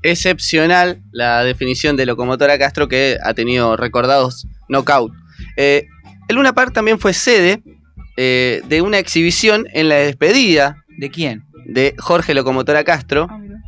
Excepcional 0.04 1.02
la 1.12 1.44
definición 1.44 1.96
de 1.96 2.06
Locomotora 2.06 2.58
Castro 2.58 2.88
que 2.88 3.18
ha 3.24 3.34
tenido 3.34 3.76
recordados 3.78 4.48
knockout. 4.68 5.12
Eh, 5.58 5.86
el 6.28 6.36
Luna 6.36 6.54
Park 6.54 6.74
también 6.74 7.00
fue 7.00 7.14
sede 7.14 7.62
eh, 8.18 8.62
de 8.68 8.82
una 8.82 8.98
exhibición 9.00 9.66
en 9.74 9.90
la 9.90 9.96
despedida. 9.96 10.84
¿De 10.98 11.10
quién? 11.10 11.44
De 11.66 11.96
Jorge 11.98 12.34
Locomotora 12.34 12.84
Castro. 12.84 13.28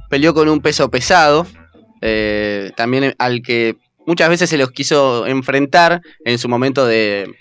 Peleó 0.09 0.33
con 0.33 0.49
un 0.49 0.59
peso 0.61 0.89
pesado, 0.91 1.47
eh, 2.01 2.71
también 2.75 3.15
al 3.17 3.41
que 3.41 3.77
muchas 4.05 4.29
veces 4.29 4.49
se 4.49 4.57
los 4.57 4.71
quiso 4.71 5.25
enfrentar 5.25 6.01
en 6.25 6.37
su 6.37 6.49
momento 6.49 6.85
de, 6.85 7.33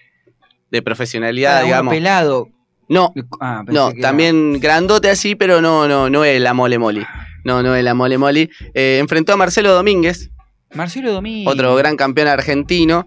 de 0.70 0.82
profesionalidad, 0.82 1.56
Ah, 1.56 1.58
uno 1.60 1.66
digamos. 1.66 1.94
pelado. 1.94 2.48
No, 2.88 3.12
Ah, 3.40 3.64
no, 3.66 3.90
era- 3.90 4.00
también 4.00 4.58
grandote 4.60 5.10
así, 5.10 5.34
pero 5.34 5.60
no, 5.60 5.86
no, 5.88 6.08
no 6.10 6.24
es 6.24 6.40
la 6.40 6.54
mole 6.54 6.78
moli. 6.78 7.04
No, 7.44 7.62
no 7.62 7.74
la 7.76 7.94
mole 7.94 8.18
moli. 8.18 8.50
Eh, 8.74 8.98
enfrentó 9.00 9.32
a 9.32 9.36
Marcelo 9.36 9.72
Domínguez, 9.72 10.30
Marcelo 10.74 11.12
Domínguez. 11.12 11.46
otro 11.52 11.74
gran 11.76 11.96
campeón 11.96 12.28
argentino. 12.28 13.06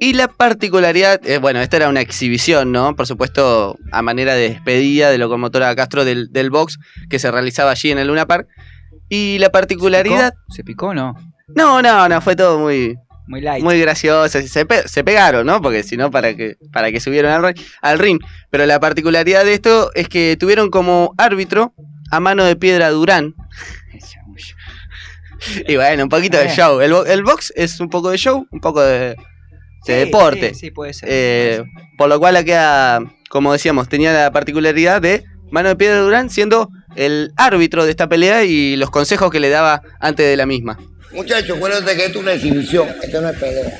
Y 0.00 0.14
la 0.14 0.26
particularidad, 0.28 1.20
eh, 1.24 1.38
bueno, 1.38 1.60
esta 1.60 1.76
era 1.76 1.88
una 1.88 2.00
exhibición, 2.00 2.72
¿no? 2.72 2.96
Por 2.96 3.06
supuesto, 3.06 3.76
a 3.92 4.02
manera 4.02 4.34
de 4.34 4.48
despedida 4.48 5.10
de 5.10 5.18
Locomotora 5.18 5.74
Castro 5.76 6.04
del, 6.04 6.32
del 6.32 6.50
box 6.50 6.78
que 7.08 7.18
se 7.20 7.30
realizaba 7.30 7.70
allí 7.70 7.90
en 7.92 7.98
el 7.98 8.08
Luna 8.08 8.26
Park. 8.26 8.48
Y 9.08 9.38
la 9.38 9.50
particularidad. 9.50 10.34
¿Se 10.48 10.64
picó 10.64 10.88
o 10.88 10.94
no? 10.94 11.14
No, 11.54 11.80
no, 11.82 12.08
no, 12.08 12.20
fue 12.20 12.34
todo 12.34 12.58
muy. 12.58 12.96
Muy 13.28 13.40
light. 13.40 13.62
Muy 13.62 13.80
gracioso. 13.80 14.40
Se, 14.42 14.66
pe- 14.66 14.88
se 14.88 15.04
pegaron, 15.04 15.46
¿no? 15.46 15.62
Porque 15.62 15.82
si 15.82 15.96
no, 15.96 16.10
para 16.10 16.34
que, 16.34 16.56
para 16.72 16.90
que 16.90 17.00
subieran 17.00 17.44
al, 17.44 17.54
al 17.80 17.98
ring. 17.98 18.18
Pero 18.50 18.66
la 18.66 18.80
particularidad 18.80 19.44
de 19.44 19.54
esto 19.54 19.90
es 19.94 20.08
que 20.08 20.36
tuvieron 20.38 20.70
como 20.70 21.14
árbitro 21.18 21.72
a 22.10 22.18
mano 22.20 22.44
de 22.44 22.56
piedra 22.56 22.90
Durán. 22.90 23.34
y 25.68 25.76
bueno, 25.76 26.04
un 26.04 26.08
poquito 26.08 26.36
de 26.38 26.44
Bien. 26.44 26.56
show. 26.56 26.80
El, 26.80 26.92
bo- 26.92 27.06
el 27.06 27.22
box 27.22 27.52
es 27.56 27.80
un 27.80 27.88
poco 27.90 28.10
de 28.10 28.18
show, 28.18 28.46
un 28.50 28.60
poco 28.60 28.82
de, 28.82 29.10
de 29.10 29.16
Sí, 29.86 29.92
deporte. 29.92 30.54
Sí, 30.54 30.60
sí, 30.60 30.70
puede 30.70 30.92
ser. 30.94 31.08
Eh, 31.10 31.64
por 31.98 32.08
lo 32.08 32.18
cual 32.18 32.42
queda, 32.44 33.00
como 33.28 33.52
decíamos, 33.52 33.88
tenía 33.88 34.12
la 34.12 34.30
particularidad 34.32 35.02
de 35.02 35.24
Mano 35.50 35.68
de 35.68 35.76
Piedra 35.76 35.98
Durán 36.00 36.30
siendo 36.30 36.70
el 36.96 37.32
árbitro 37.36 37.84
de 37.84 37.90
esta 37.90 38.08
pelea 38.08 38.44
y 38.44 38.76
los 38.76 38.90
consejos 38.90 39.30
que 39.30 39.40
le 39.40 39.50
daba 39.50 39.82
antes 40.00 40.26
de 40.26 40.36
la 40.36 40.46
misma. 40.46 40.78
Muchachos, 41.12 41.56
acuérdense 41.56 41.96
que 41.96 42.06
esto 42.06 42.18
es 42.18 42.24
una 42.24 42.32
exhibición, 42.32 42.88
esto 43.02 43.20
no 43.20 43.28
es 43.30 43.38
pelea. 43.38 43.78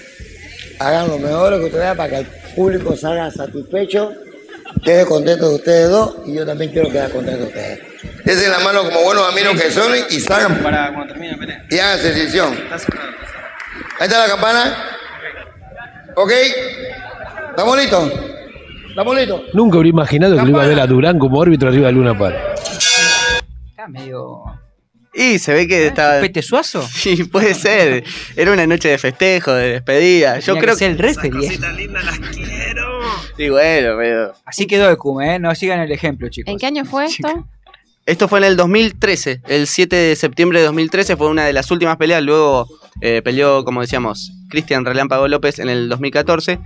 Hagan 0.79 1.09
lo 1.09 1.19
mejor 1.19 1.59
que 1.59 1.65
ustedes 1.67 1.97
para 1.97 2.11
que 2.11 2.17
el 2.19 2.27
público 2.55 2.97
salga 2.97 3.31
satisfecho, 3.31 4.13
quede 4.83 5.05
contento 5.07 5.49
de 5.49 5.55
ustedes 5.57 5.91
dos 5.91 6.17
y 6.27 6.35
yo 6.35 6.47
también 6.47 6.71
quiero 6.73 6.91
quedar 6.91 7.11
contento 7.11 7.41
de 7.41 7.47
ustedes. 7.47 7.81
Desen 8.25 8.51
la 8.51 8.59
mano 8.61 8.85
como 8.85 9.03
buenos 9.03 9.31
amigos 9.31 9.61
que 9.61 9.71
son 9.71 9.93
y 10.11 10.21
salgan 10.21 10.63
Para 10.63 10.93
cuando 10.93 11.13
termine 11.13 11.37
pelea. 11.37 11.65
y 11.71 11.79
hagan 11.79 12.07
exhibición. 12.07 12.55
Ahí 14.01 14.07
está 14.09 14.19
la 14.27 14.27
campana. 14.33 14.91
¿Ok? 16.17 16.33
¿Estamos 17.51 17.77
listos? 17.79 18.13
¿Estamos 18.89 19.17
listos? 19.17 19.43
Nunca 19.53 19.79
hubiera 19.79 19.91
imaginado 19.91 20.37
que 20.37 20.43
lo 20.43 20.49
iba 20.49 20.63
a 20.65 20.67
ver 20.67 20.81
a 20.81 20.87
Durán 20.87 21.19
como 21.19 21.43
árbitro 21.43 21.69
arriba 21.69 21.87
del 21.87 21.97
Luna 21.97 22.17
Park. 22.19 22.37
Está 23.71 23.89
medio. 23.89 24.43
Y 25.17 25.39
se 25.39 25.53
ve 25.55 25.69
que 25.69 25.87
estaba. 25.89 26.21
¿Pete 26.21 26.43
Suazo? 26.43 26.83
Sí, 26.93 27.25
puede 27.25 27.55
ser. 27.55 28.05
Era 28.37 28.53
una 28.53 28.67
noche 28.67 28.89
de 28.89 28.99
festejo, 28.99 29.53
de 29.53 29.73
despedida. 29.75 30.39
Yo 30.41 30.55
Tenía 30.55 30.61
creo 30.63 30.75
que 30.75 30.79
ser 30.79 30.91
el 30.93 30.99
referee. 30.99 31.59
Sí, 33.37 33.49
bueno, 33.49 33.97
pero. 33.99 34.33
Así 34.45 34.67
quedó 34.67 34.89
el 34.91 34.97
Cume, 34.97 35.35
¿eh? 35.35 35.39
No 35.39 35.55
sigan 35.55 35.81
el 35.81 35.91
ejemplo, 35.93 36.29
chicos. 36.29 36.51
¿En 36.53 36.59
qué 36.59 36.67
año 36.67 36.85
fue 36.85 37.07
esto? 37.07 37.47
Esto 38.07 38.29
fue 38.29 38.39
en 38.39 38.45
el 38.45 38.57
2013. 38.57 39.41
El 39.49 39.67
7 39.67 39.97
de 39.97 40.15
septiembre 40.17 40.59
de 40.61 40.67
2013 40.67 41.17
fue 41.17 41.29
una 41.29 41.45
de 41.47 41.53
las 41.55 41.71
últimas 41.71 41.97
peleas. 41.97 42.23
Luego 42.23 42.69
eh, 43.01 43.23
peleó, 43.25 43.65
como 43.65 43.81
decíamos, 43.81 44.31
Cristian 44.51 44.85
Relámpago 44.85 45.27
López 45.27 45.59
en 45.59 45.71
el 45.71 45.89
2014. 45.89 46.59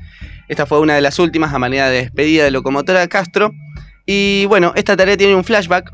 Esta 0.49 0.67
fue 0.67 0.81
una 0.81 0.95
de 0.97 1.01
las 1.01 1.19
últimas 1.21 1.55
a 1.55 1.59
manera 1.59 1.89
de 1.91 1.99
despedida 2.03 2.45
de 2.45 2.51
Locomotora 2.51 3.07
Castro. 3.07 3.53
Y 4.05 4.47
bueno, 4.47 4.73
esta 4.75 4.97
tarea 4.97 5.17
tiene 5.17 5.35
un 5.37 5.45
flashback. 5.45 5.93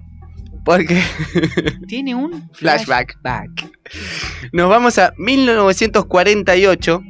Porque 0.65 1.03
Tiene 1.89 2.15
un 2.15 2.49
Flashback. 2.55 3.19
flashback. 3.21 3.71
nos 4.53 4.71
vamos 4.71 4.97
a 4.99 5.13
1948. 5.19 7.03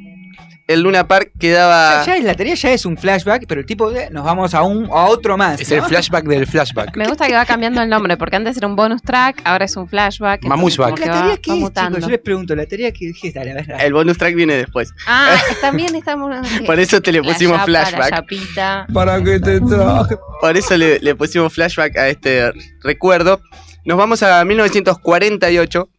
El 0.67 0.81
Luna 0.81 1.07
Park 1.07 1.31
quedaba. 1.39 2.03
Ya, 2.05 2.17
ya 2.17 2.23
la 2.23 2.33
tarea 2.33 2.55
ya 2.55 2.71
es 2.71 2.87
un 2.87 2.97
flashback, 2.97 3.45
pero 3.47 3.61
el 3.61 3.67
tipo 3.67 3.91
de 3.91 4.09
nos 4.09 4.23
vamos 4.25 4.55
a 4.55 4.63
un 4.63 4.85
a 4.85 5.05
otro 5.05 5.37
más. 5.37 5.61
Es 5.61 5.71
el 5.71 5.79
¿no? 5.81 5.87
flashback 5.87 6.25
del 6.25 6.47
flashback. 6.47 6.97
Me 6.97 7.07
gusta 7.07 7.27
que 7.27 7.35
va 7.35 7.45
cambiando 7.45 7.83
el 7.83 7.89
nombre, 7.89 8.17
porque 8.17 8.35
antes 8.35 8.57
era 8.57 8.65
un 8.65 8.75
bonus 8.75 9.03
track, 9.03 9.41
ahora 9.43 9.65
es 9.65 9.75
un 9.75 9.87
flashback. 9.87 10.43
Mamushback. 10.43 10.95
que 10.95 11.05
¿La 11.05 11.13
tarea 11.13 11.37
qué 11.37 11.51
es, 11.51 11.71
chicos? 11.71 11.99
Yo 12.01 12.09
les 12.09 12.19
pregunto, 12.19 12.55
¿la 12.55 12.65
tarea 12.65 12.91
qué 12.91 13.09
es? 13.09 13.33
Dale, 13.33 13.51
a 13.51 13.53
ver, 13.53 13.67
dale. 13.67 13.85
El 13.85 13.93
bonus 13.93 14.17
track 14.17 14.33
viene 14.33 14.55
después. 14.55 14.91
Ah, 15.05 15.35
también 15.61 15.95
estamos. 15.95 16.35
Por 16.65 16.79
eso 16.79 16.99
te 16.99 17.11
le 17.11 17.21
La 17.21 17.31
pusimos 17.31 17.57
yapa, 17.57 17.65
flashback. 17.65 18.09
La 18.11 18.17
chapita. 18.17 18.87
¿Para 18.91 19.23
qué 19.23 19.39
te 19.39 19.61
traje? 19.61 20.15
Por 20.41 20.57
eso 20.57 20.75
le, 20.77 20.99
le 20.99 21.13
pusimos 21.13 21.53
flashback 21.53 21.95
a 21.97 22.09
este 22.09 22.51
recuerdo. 22.81 23.39
Nos 23.85 23.99
vamos 23.99 24.23
a 24.23 24.43
1948. 24.43 25.89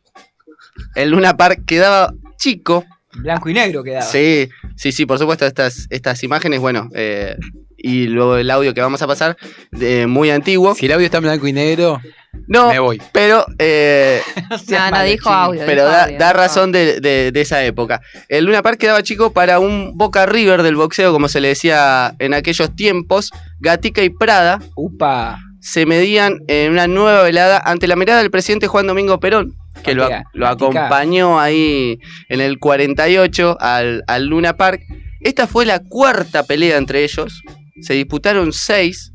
El 0.96 1.10
Luna 1.10 1.36
Park 1.36 1.60
quedaba 1.64 2.12
chico. 2.36 2.84
Blanco 3.22 3.48
y 3.48 3.54
negro 3.54 3.82
quedaba. 3.82 4.02
Sí, 4.04 4.48
sí, 4.76 4.92
sí, 4.92 5.06
por 5.06 5.18
supuesto, 5.18 5.46
estas, 5.46 5.86
estas 5.90 6.22
imágenes, 6.22 6.60
bueno, 6.60 6.88
eh, 6.94 7.36
y 7.76 8.06
luego 8.06 8.36
el 8.36 8.50
audio 8.50 8.72
que 8.74 8.80
vamos 8.80 9.02
a 9.02 9.06
pasar, 9.06 9.36
de 9.70 10.06
muy 10.06 10.30
antiguo. 10.30 10.74
Si 10.74 10.86
el 10.86 10.92
audio 10.92 11.04
está 11.06 11.18
en 11.18 11.24
blanco 11.24 11.46
y 11.46 11.52
negro, 11.52 12.00
no, 12.48 12.68
me 12.70 12.78
voy. 12.78 13.00
pero 13.12 13.44
eh, 13.58 14.20
No, 14.68 14.90
no, 14.90 15.02
dijo 15.04 15.30
audio. 15.30 15.62
pero 15.66 15.82
dijo 15.82 15.92
da, 15.92 16.04
audio, 16.04 16.18
da 16.18 16.28
dijo 16.28 16.38
razón 16.38 16.72
de, 16.72 17.00
de- 17.00 17.30
de 17.32 17.40
esa 17.40 17.64
época. 17.64 18.00
El 18.28 18.44
Luna 18.46 18.62
Park 18.62 18.78
quedaba 18.78 19.02
chico 19.02 19.32
para 19.32 19.58
un 19.58 19.92
Boca 19.96 20.26
River 20.26 20.62
del 20.62 20.76
boxeo, 20.76 21.12
como 21.12 21.28
se 21.28 21.40
le 21.40 21.48
decía 21.48 22.14
en 22.18 22.34
aquellos 22.34 22.74
tiempos. 22.76 23.30
Gatica 23.60 24.02
y 24.02 24.10
Prada 24.10 24.58
Upa. 24.74 25.38
se 25.60 25.86
medían 25.86 26.40
en 26.48 26.72
una 26.72 26.86
nueva 26.88 27.22
velada 27.22 27.58
ante 27.64 27.86
la 27.86 27.96
mirada 27.96 28.20
del 28.20 28.30
presidente 28.30 28.66
Juan 28.66 28.86
Domingo 28.86 29.18
Perón, 29.20 29.54
que 29.86 29.94
lo, 30.32 30.46
acompañó 30.46 31.40
ahí 31.40 31.98
en 32.28 32.40
el 32.40 32.58
48 32.58 33.56
al, 33.60 34.04
al 34.06 34.26
Luna 34.26 34.56
Park. 34.56 34.82
Esta 35.20 35.46
fue 35.46 35.64
la 35.66 35.80
cuarta 35.80 36.42
pelea 36.44 36.76
entre 36.76 37.02
ellos. 37.04 37.42
Se 37.80 37.94
disputaron 37.94 38.52
seis. 38.52 39.12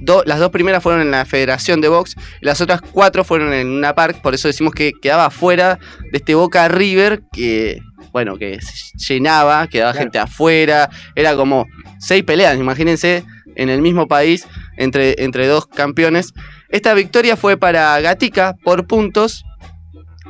Do- 0.00 0.22
las 0.24 0.38
dos 0.38 0.50
primeras 0.50 0.82
fueron 0.82 1.02
en 1.02 1.10
la 1.10 1.24
Federación 1.26 1.80
de 1.80 1.88
Box 1.88 2.16
y 2.40 2.46
las 2.46 2.60
otras 2.60 2.80
cuatro 2.80 3.22
fueron 3.24 3.52
en 3.52 3.68
Luna 3.68 3.94
Park. 3.94 4.20
Por 4.22 4.34
eso 4.34 4.48
decimos 4.48 4.72
que 4.74 4.92
quedaba 5.00 5.30
fuera 5.30 5.78
de 6.10 6.18
este 6.18 6.34
Boca 6.34 6.68
River 6.68 7.20
que, 7.32 7.80
bueno, 8.12 8.36
que 8.38 8.58
se 8.62 9.14
llenaba, 9.14 9.66
quedaba 9.66 9.92
Claro. 9.92 10.04
gente 10.04 10.18
afuera. 10.18 10.88
Era 11.14 11.34
como 11.36 11.66
seis 11.98 12.22
peleas, 12.24 12.56
imagínense, 12.58 13.24
en 13.56 13.68
el 13.68 13.82
mismo 13.82 14.08
país 14.08 14.46
entre, 14.78 15.22
entre 15.22 15.46
dos 15.46 15.66
campeones. 15.66 16.32
Esta 16.70 16.94
victoria 16.94 17.36
fue 17.36 17.58
para 17.58 18.00
Gatica 18.00 18.54
por 18.64 18.86
puntos, 18.86 19.44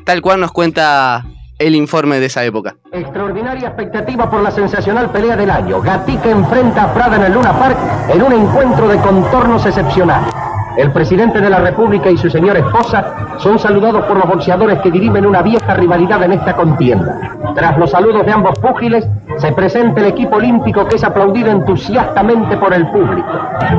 tal 0.05 0.20
cual 0.22 0.40
nos 0.40 0.53
cuenta 0.53 1.24
el 1.59 1.74
informe 1.74 2.20
de 2.20 2.26
esa 2.26 2.42
época. 2.42 2.76
Extraordinaria 2.90 3.68
expectativa 3.68 4.30
por 4.30 4.42
la 4.42 4.51
sensacional 4.51 5.11
pelea 5.11 5.36
del 5.36 5.51
año. 5.51 5.80
Gatica 5.80 6.30
enfrenta 6.30 6.84
a 6.84 6.94
Prada 6.94 7.16
en 7.16 7.24
el 7.24 7.34
Luna 7.34 7.53
Park 7.53 7.76
en 8.09 8.22
un 8.22 8.32
encuentro 8.32 8.88
de 8.88 8.96
contornos 8.98 9.64
excepcionales. 9.66 10.32
El 10.76 10.92
presidente 10.92 11.40
de 11.40 11.51
la 11.51 11.59
República 11.59 12.11
y 12.11 12.16
su 12.16 12.30
señora 12.30 12.61
esposa 12.61 13.36
son 13.38 13.59
saludados 13.59 14.05
por 14.07 14.16
los 14.16 14.26
boxeadores 14.26 14.78
que 14.80 14.90
dirimen 14.90 15.26
una 15.26 15.42
vieja 15.42 15.74
rivalidad 15.74 16.22
en 16.22 16.32
esta 16.32 16.55
contienda. 16.55 17.36
Tras 17.55 17.76
los 17.76 17.90
saludos 17.90 18.24
de 18.24 18.32
ambos 18.32 18.59
púgiles, 18.61 19.07
se 19.36 19.53
presenta 19.53 20.01
el 20.01 20.07
equipo 20.07 20.36
olímpico 20.36 20.86
que 20.86 20.96
es 20.96 21.05
aplaudido 21.05 21.51
entusiastamente 21.51 22.57
por 22.57 22.72
el 22.72 22.86
público. 22.88 23.28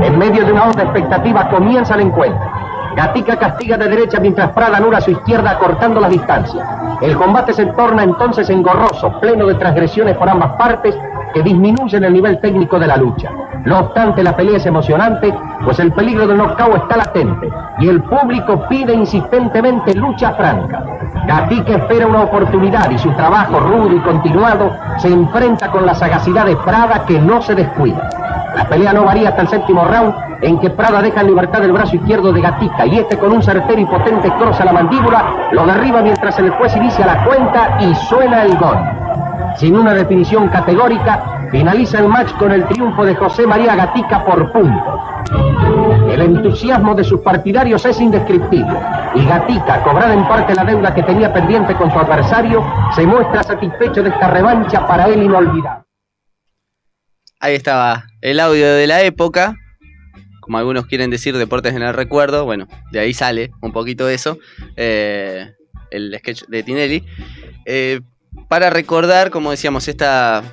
En 0.01 0.19
medio 0.19 0.45
de 0.45 0.51
una 0.51 0.65
honda 0.65 0.83
expectativa 0.83 1.49
comienza 1.49 1.95
el 1.95 2.01
encuentro. 2.01 2.51
Gatica 2.95 3.37
castiga 3.37 3.77
de 3.77 3.87
derecha 3.87 4.19
mientras 4.19 4.51
Prada 4.51 4.77
anula 4.77 5.01
su 5.01 5.11
izquierda 5.11 5.57
cortando 5.57 5.99
las 5.99 6.09
distancias. 6.09 6.67
El 7.01 7.15
combate 7.15 7.53
se 7.53 7.65
torna 7.67 8.03
entonces 8.03 8.49
engorroso, 8.49 9.19
pleno 9.19 9.47
de 9.47 9.55
transgresiones 9.55 10.17
por 10.17 10.29
ambas 10.29 10.51
partes 10.57 10.95
que 11.33 11.41
disminuyen 11.41 12.03
el 12.03 12.13
nivel 12.13 12.39
técnico 12.39 12.77
de 12.77 12.87
la 12.87 12.97
lucha. 12.97 13.29
No 13.65 13.79
obstante, 13.79 14.23
la 14.23 14.35
pelea 14.35 14.57
es 14.57 14.65
emocionante, 14.65 15.33
pues 15.63 15.79
el 15.79 15.91
peligro 15.93 16.27
del 16.27 16.37
knockout 16.37 16.83
está 16.83 16.97
latente 16.97 17.49
y 17.79 17.87
el 17.87 18.01
público 18.03 18.67
pide 18.67 18.93
insistentemente 18.93 19.93
lucha 19.95 20.33
franca. 20.33 20.83
Gatica 21.31 21.77
espera 21.77 22.07
una 22.07 22.23
oportunidad 22.23 22.91
y 22.91 22.97
su 22.97 23.09
trabajo 23.11 23.57
rudo 23.57 23.95
y 23.95 24.01
continuado 24.01 24.75
se 24.97 25.07
enfrenta 25.07 25.71
con 25.71 25.85
la 25.85 25.95
sagacidad 25.95 26.45
de 26.45 26.57
Prada 26.57 27.05
que 27.05 27.17
no 27.19 27.41
se 27.41 27.55
descuida. 27.55 28.09
La 28.53 28.65
pelea 28.65 28.91
no 28.91 29.05
varía 29.05 29.29
hasta 29.29 29.43
el 29.43 29.47
séptimo 29.47 29.85
round, 29.85 30.13
en 30.41 30.59
que 30.59 30.69
Prada 30.71 31.01
deja 31.01 31.21
en 31.21 31.27
libertad 31.27 31.63
el 31.63 31.71
brazo 31.71 31.95
izquierdo 31.95 32.33
de 32.33 32.41
Gatica 32.41 32.85
y 32.85 32.99
este 32.99 33.17
con 33.17 33.31
un 33.31 33.41
certero 33.41 33.79
y 33.79 33.85
potente 33.85 34.29
cross 34.33 34.59
a 34.59 34.65
la 34.65 34.73
mandíbula 34.73 35.23
lo 35.53 35.65
derriba 35.65 36.01
mientras 36.01 36.37
el 36.37 36.49
juez 36.49 36.75
inicia 36.75 37.05
la 37.05 37.23
cuenta 37.23 37.77
y 37.79 37.95
suena 37.95 38.43
el 38.43 38.57
gol. 38.57 38.77
Sin 39.55 39.77
una 39.77 39.93
definición 39.93 40.49
categórica, 40.49 41.40
finaliza 41.51 41.99
el 41.99 42.07
match 42.07 42.31
con 42.37 42.51
el 42.51 42.65
triunfo 42.67 43.05
de 43.05 43.15
José 43.15 43.45
María 43.45 43.75
Gatica 43.75 44.23
por 44.25 44.51
puntos. 44.51 44.99
El 46.11 46.21
entusiasmo 46.21 46.95
de 46.95 47.03
sus 47.03 47.21
partidarios 47.21 47.85
es 47.85 47.99
indescriptible 47.99 48.79
y 49.15 49.25
Gatica, 49.25 49.83
cobrada 49.83 50.13
en 50.13 50.27
parte 50.27 50.55
la 50.55 50.63
deuda 50.63 50.93
que 50.95 51.03
tenía 51.03 51.33
pendiente 51.33 51.75
con 51.75 51.91
su 51.91 51.99
adversario, 51.99 52.65
se 52.95 53.05
muestra 53.05 53.43
satisfecho 53.43 54.01
de 54.01 54.09
esta 54.09 54.29
revancha 54.29 54.87
para 54.87 55.05
él 55.07 55.23
inolvidable. 55.23 55.83
Ahí 57.39 57.55
estaba 57.55 58.05
el 58.21 58.39
audio 58.39 58.73
de 58.73 58.87
la 58.87 59.01
época. 59.01 59.55
Como 60.41 60.57
algunos 60.57 60.85
quieren 60.85 61.09
decir, 61.09 61.37
deportes 61.37 61.73
en 61.73 61.81
el 61.81 61.93
recuerdo. 61.93 62.45
Bueno, 62.45 62.67
de 62.91 62.99
ahí 62.99 63.13
sale 63.13 63.51
un 63.61 63.71
poquito 63.71 64.09
eso. 64.09 64.37
eh, 64.75 65.51
el 65.91 66.15
sketch 66.19 66.45
de 66.47 66.63
Tinelli. 66.63 67.05
Eh, 67.65 68.01
para 68.47 68.69
recordar, 68.69 69.29
como 69.29 69.51
decíamos, 69.51 69.87
esta, 69.87 70.43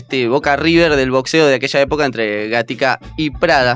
este 0.00 0.28
Boca 0.28 0.56
River 0.56 0.96
del 0.96 1.10
boxeo 1.10 1.46
de 1.46 1.54
aquella 1.54 1.80
época 1.80 2.04
entre 2.04 2.48
Gatica 2.48 2.98
y 3.16 3.30
Prada. 3.30 3.74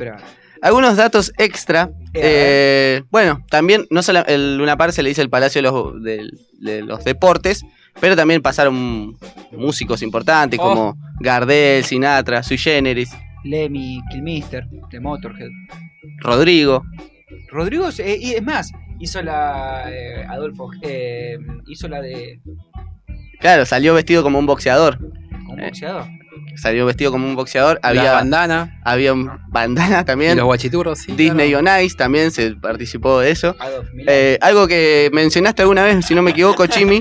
Algunos 0.62 0.96
datos 0.96 1.32
extra. 1.38 1.90
eh, 2.14 3.02
bueno, 3.10 3.44
también 3.50 3.86
no 3.90 4.02
solo 4.02 4.24
el 4.26 4.56
Luna 4.56 4.76
Park 4.76 4.92
se 4.92 5.02
le 5.02 5.10
dice 5.10 5.20
el 5.22 5.28
Palacio 5.30 5.60
de 5.60 5.62
los, 5.70 6.02
del- 6.02 6.38
de 6.60 6.82
los 6.82 7.04
Deportes, 7.04 7.64
pero 8.00 8.16
también 8.16 8.40
pasaron 8.40 9.16
músicos 9.52 10.00
importantes 10.02 10.58
Oh. 10.62 10.68
como 10.68 10.96
Gardel, 11.20 11.84
Sinatra, 11.84 12.42
Sui 12.42 12.56
Generis, 12.56 13.10
Lemmy, 13.44 14.00
Killmister, 14.10 14.66
de 14.90 15.00
Motorhead. 15.00 15.50
Rodrigo. 16.20 16.82
Rodrigo, 17.50 17.88
eh, 17.98 18.16
y 18.20 18.32
es 18.32 18.42
más, 18.42 18.70
hizo 19.00 19.20
la. 19.22 19.84
eh, 19.92 20.24
Adolfo. 20.28 20.70
eh, 20.82 21.36
hizo 21.66 21.88
la 21.88 22.00
de. 22.00 22.40
Claro, 23.40 23.66
salió 23.66 23.92
vestido 23.94 24.22
como 24.22 24.38
un 24.38 24.46
boxeador. 24.46 24.98
Eh, 25.58 25.66
boxeador. 25.66 26.04
Salió 26.56 26.86
vestido 26.86 27.10
como 27.10 27.26
un 27.26 27.34
boxeador. 27.36 27.78
Había 27.82 28.12
bandana. 28.12 28.80
Había 28.84 29.12
un 29.12 29.30
bandana 29.48 30.04
también. 30.04 30.32
Y 30.32 30.36
los 30.36 30.44
guachiturros, 30.46 30.98
sí. 31.00 31.12
Disney 31.12 31.54
on 31.54 31.66
Ice 31.82 31.96
también 31.96 32.30
se 32.30 32.54
participó 32.56 33.20
de 33.20 33.30
eso. 33.30 33.56
Eh, 34.06 34.38
algo 34.40 34.66
que 34.66 35.10
mencionaste 35.12 35.62
alguna 35.62 35.82
vez, 35.84 36.04
si 36.04 36.14
no 36.14 36.22
me 36.22 36.30
equivoco, 36.32 36.66
Chimi. 36.68 37.00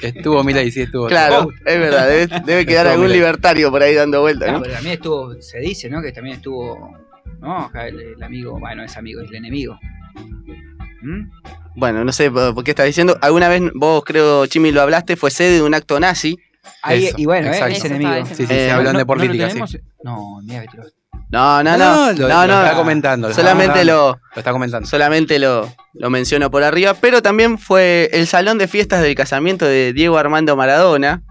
Que 0.00 0.08
estuvo 0.08 0.42
Milei, 0.44 0.70
sí 0.70 0.82
estuvo. 0.82 1.06
Claro, 1.06 1.48
es 1.64 1.78
verdad, 1.78 2.08
debe, 2.08 2.26
debe 2.44 2.66
quedar 2.66 2.86
Estuvo 2.86 3.02
algún 3.04 3.12
libertario 3.12 3.70
por 3.70 3.82
ahí 3.82 3.94
dando 3.94 4.20
vueltas, 4.20 4.44
Claro, 4.44 4.58
¿no? 4.58 4.62
pero 4.62 4.74
también 4.74 4.94
estuvo. 4.94 5.40
Se 5.40 5.58
dice, 5.60 5.88
¿no? 5.90 6.02
Que 6.02 6.12
también 6.12 6.36
estuvo. 6.36 6.96
¿No? 7.40 7.58
Acá 7.66 7.86
El, 7.88 8.00
el 8.00 8.22
amigo. 8.22 8.58
Bueno, 8.58 8.82
es 8.84 8.96
amigo, 8.96 9.20
es 9.20 9.28
el 9.30 9.36
enemigo. 9.36 9.78
¿Mm? 11.02 11.30
Bueno, 11.76 12.04
no 12.04 12.12
sé 12.12 12.30
por 12.30 12.54
por 12.54 12.64
qué 12.64 12.70
estás 12.70 12.86
diciendo. 12.86 13.18
Alguna 13.20 13.48
vez 13.48 13.62
vos, 13.74 14.02
creo, 14.04 14.46
Chimi, 14.46 14.72
lo 14.72 14.80
hablaste, 14.80 15.16
fue 15.16 15.30
sede 15.30 15.56
de 15.56 15.62
un 15.62 15.74
acto 15.74 16.00
nazi. 16.00 16.38
Ahí, 16.82 17.06
Eso, 17.06 17.16
y 17.18 17.24
bueno, 17.26 17.48
eh, 17.48 17.52
exacto. 17.52 17.74
es 17.76 17.84
enemigo. 17.84 18.26
Sí, 18.26 18.34
sí, 18.34 18.46
se 18.46 18.70
hablan 18.70 18.96
de 18.96 19.06
política, 19.06 19.50
sí. 19.50 19.78
No, 20.04 20.40
mira 20.42 20.62
que 20.62 20.68
te 20.68 20.76
lo- 20.78 20.84
No, 21.30 21.62
no, 21.62 21.76
No, 21.76 21.78
no. 21.78 22.12
lo- 22.12 22.28
no, 22.28 22.46
lo 22.46 22.54
no. 22.54 22.62
está 22.64 22.76
comentando, 22.76 23.26
lo 23.28 23.30
está 23.32 23.42
Solamente 23.42 23.72
comentando. 23.80 24.06
lo. 24.06 24.20
Lo 24.34 24.38
está 24.40 24.52
comentando. 24.52 24.88
Solamente 24.88 25.38
lo, 25.40 25.72
lo 25.94 26.10
menciono 26.10 26.50
por 26.50 26.62
arriba. 26.62 26.94
Pero 27.00 27.20
también 27.22 27.58
fue 27.58 28.08
el 28.12 28.26
salón 28.28 28.58
de 28.58 28.68
fiestas 28.68 29.02
del 29.02 29.14
casamiento 29.16 29.64
de 29.64 29.92
Diego 29.92 30.18
Armando 30.18 30.54
Maradona 30.56 31.22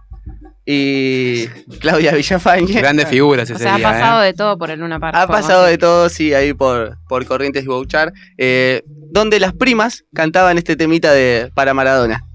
y 0.65 1.47
Claudia 1.79 2.11
Villafañe. 2.13 2.73
Grandes 2.81 3.07
figuras 3.07 3.49
O 3.49 3.53
ese 3.53 3.63
sea, 3.63 3.75
ha 3.75 3.77
día, 3.77 3.87
pasado 3.91 4.23
¿eh? 4.23 4.25
de 4.27 4.33
todo 4.33 4.57
por 4.57 4.71
el 4.71 4.79
Luna 4.79 4.99
Park. 4.99 5.15
Ha 5.15 5.27
pasado 5.27 5.63
de 5.65 5.77
todo, 5.77 6.09
sí, 6.09 6.33
ahí 6.33 6.53
por, 6.53 6.97
por 7.07 7.25
Corrientes 7.25 7.63
y 7.63 7.67
Bouchar. 7.67 8.11
eh, 8.37 8.83
donde 9.11 9.39
las 9.39 9.53
primas 9.53 10.03
cantaban 10.13 10.57
este 10.57 10.75
temita 10.75 11.13
de 11.13 11.49
para 11.55 11.73
Maradona. 11.73 12.25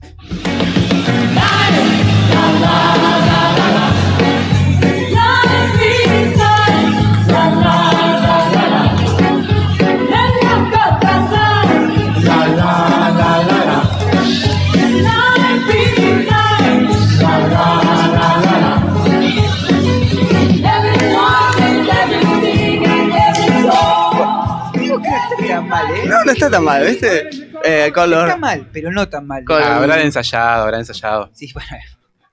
No, 26.07 26.25
no 26.25 26.33
está 26.33 26.51
tan 26.51 26.65
mal, 26.65 26.85
¿viste? 26.85 27.31
Eh, 27.65 27.91
color. 27.95 28.29
Está 28.29 28.37
mal, 28.37 28.69
pero 28.73 28.91
no 28.91 29.09
tan 29.09 29.27
mal. 29.27 29.45
Color. 29.45 29.99
Ensayado, 30.01 30.65
habrán 30.65 30.81
ensayado. 30.81 31.31
Sí, 31.35 31.51
bueno 31.53 31.69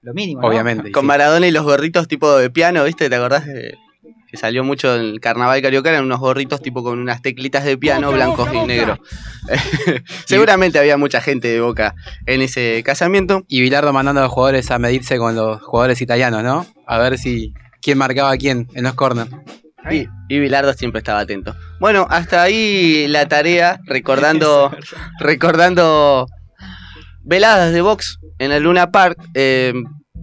lo 0.08 0.14
mínimo. 0.14 0.41
¿no? 0.41 0.47
Obviamente. 0.47 0.91
con 0.91 1.03
sí. 1.03 1.08
Maradona 1.08 1.47
y 1.47 1.51
los 1.51 1.64
gorritos 1.64 2.08
tipo 2.08 2.36
de 2.38 2.49
piano, 2.49 2.84
¿viste? 2.84 3.10
¿Te 3.10 3.16
acordás? 3.16 3.45
de- 3.45 3.76
que 4.30 4.36
salió 4.36 4.62
mucho 4.64 4.93
en 4.93 5.01
el 5.01 5.20
carnaval 5.22 5.62
carioca, 5.62 5.89
eran 5.89 6.03
unos 6.03 6.20
gorritos 6.20 6.62
tipo 6.62 6.84
con 6.84 6.99
unas 6.99 7.22
teclitas 7.22 7.64
de 7.64 7.78
piano 7.78 8.12
blancos 8.12 8.49
y 8.53 8.60
negros. 8.68 8.99
Seguramente 10.26 10.80
había 10.80 10.97
mucha 10.97 11.22
gente 11.22 11.47
de 11.47 11.62
boca 11.62 11.95
en 12.26 12.41
ese 12.41 12.84
casamiento. 12.84 13.43
Y 13.47 13.62
Bilardo 13.62 13.93
mandando 13.93 14.20
a 14.22 14.26
los 14.26 14.34
jugadores 14.34 14.70
a 14.72 14.80
medirse 14.80 15.18
con 15.18 15.36
los 15.36 15.62
jugadores 15.62 16.01
italianos, 16.01 16.43
¿no? 16.43 16.66
A 16.86 16.97
ver 16.97 17.18
si 17.18 17.53
quién 17.82 17.97
marcaba 17.97 18.32
a 18.32 18.38
quién 18.38 18.68
en 18.74 18.84
los 18.84 18.95
corners. 18.95 19.30
Y, 19.89 20.08
y 20.28 20.39
Bilardo 20.39 20.74
siempre 20.74 20.99
estaba 20.99 21.22
atento. 21.22 21.55
Bueno, 21.80 22.05
hasta 22.10 22.43
ahí 22.43 23.08
la 23.08 23.30
tarea, 23.30 23.80
recordando, 23.86 24.76
recordando 25.20 26.28
veladas 27.24 27.72
de 27.72 27.80
box 27.80 28.20
en 28.39 28.51
el 28.51 28.64
Luna 28.64 28.91
Park. 28.91 29.18
Eh, 29.34 29.74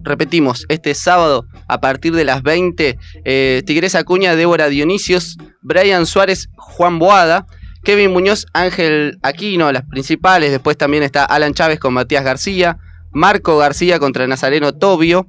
repetimos, 0.05 0.65
este 0.69 0.93
sábado 0.93 1.47
a 1.67 1.81
partir 1.81 2.13
de 2.13 2.23
las 2.23 2.43
20, 2.43 2.97
eh, 3.25 3.63
Tigresa 3.65 3.99
Acuña, 3.99 4.35
Débora 4.35 4.69
Dionisios, 4.69 5.37
Brian 5.61 6.05
Suárez, 6.05 6.49
Juan 6.55 6.99
Boada, 6.99 7.47
Kevin 7.83 8.11
Muñoz, 8.11 8.47
Ángel 8.53 9.19
Aquino, 9.21 9.71
las 9.71 9.83
principales. 9.83 10.51
Después 10.51 10.77
también 10.77 11.03
está 11.03 11.25
Alan 11.25 11.53
Chávez 11.53 11.79
con 11.79 11.93
Matías 11.93 12.23
García, 12.23 12.77
Marco 13.11 13.57
García 13.57 13.99
contra 13.99 14.27
Nazareno 14.27 14.73
Tobio. 14.73 15.27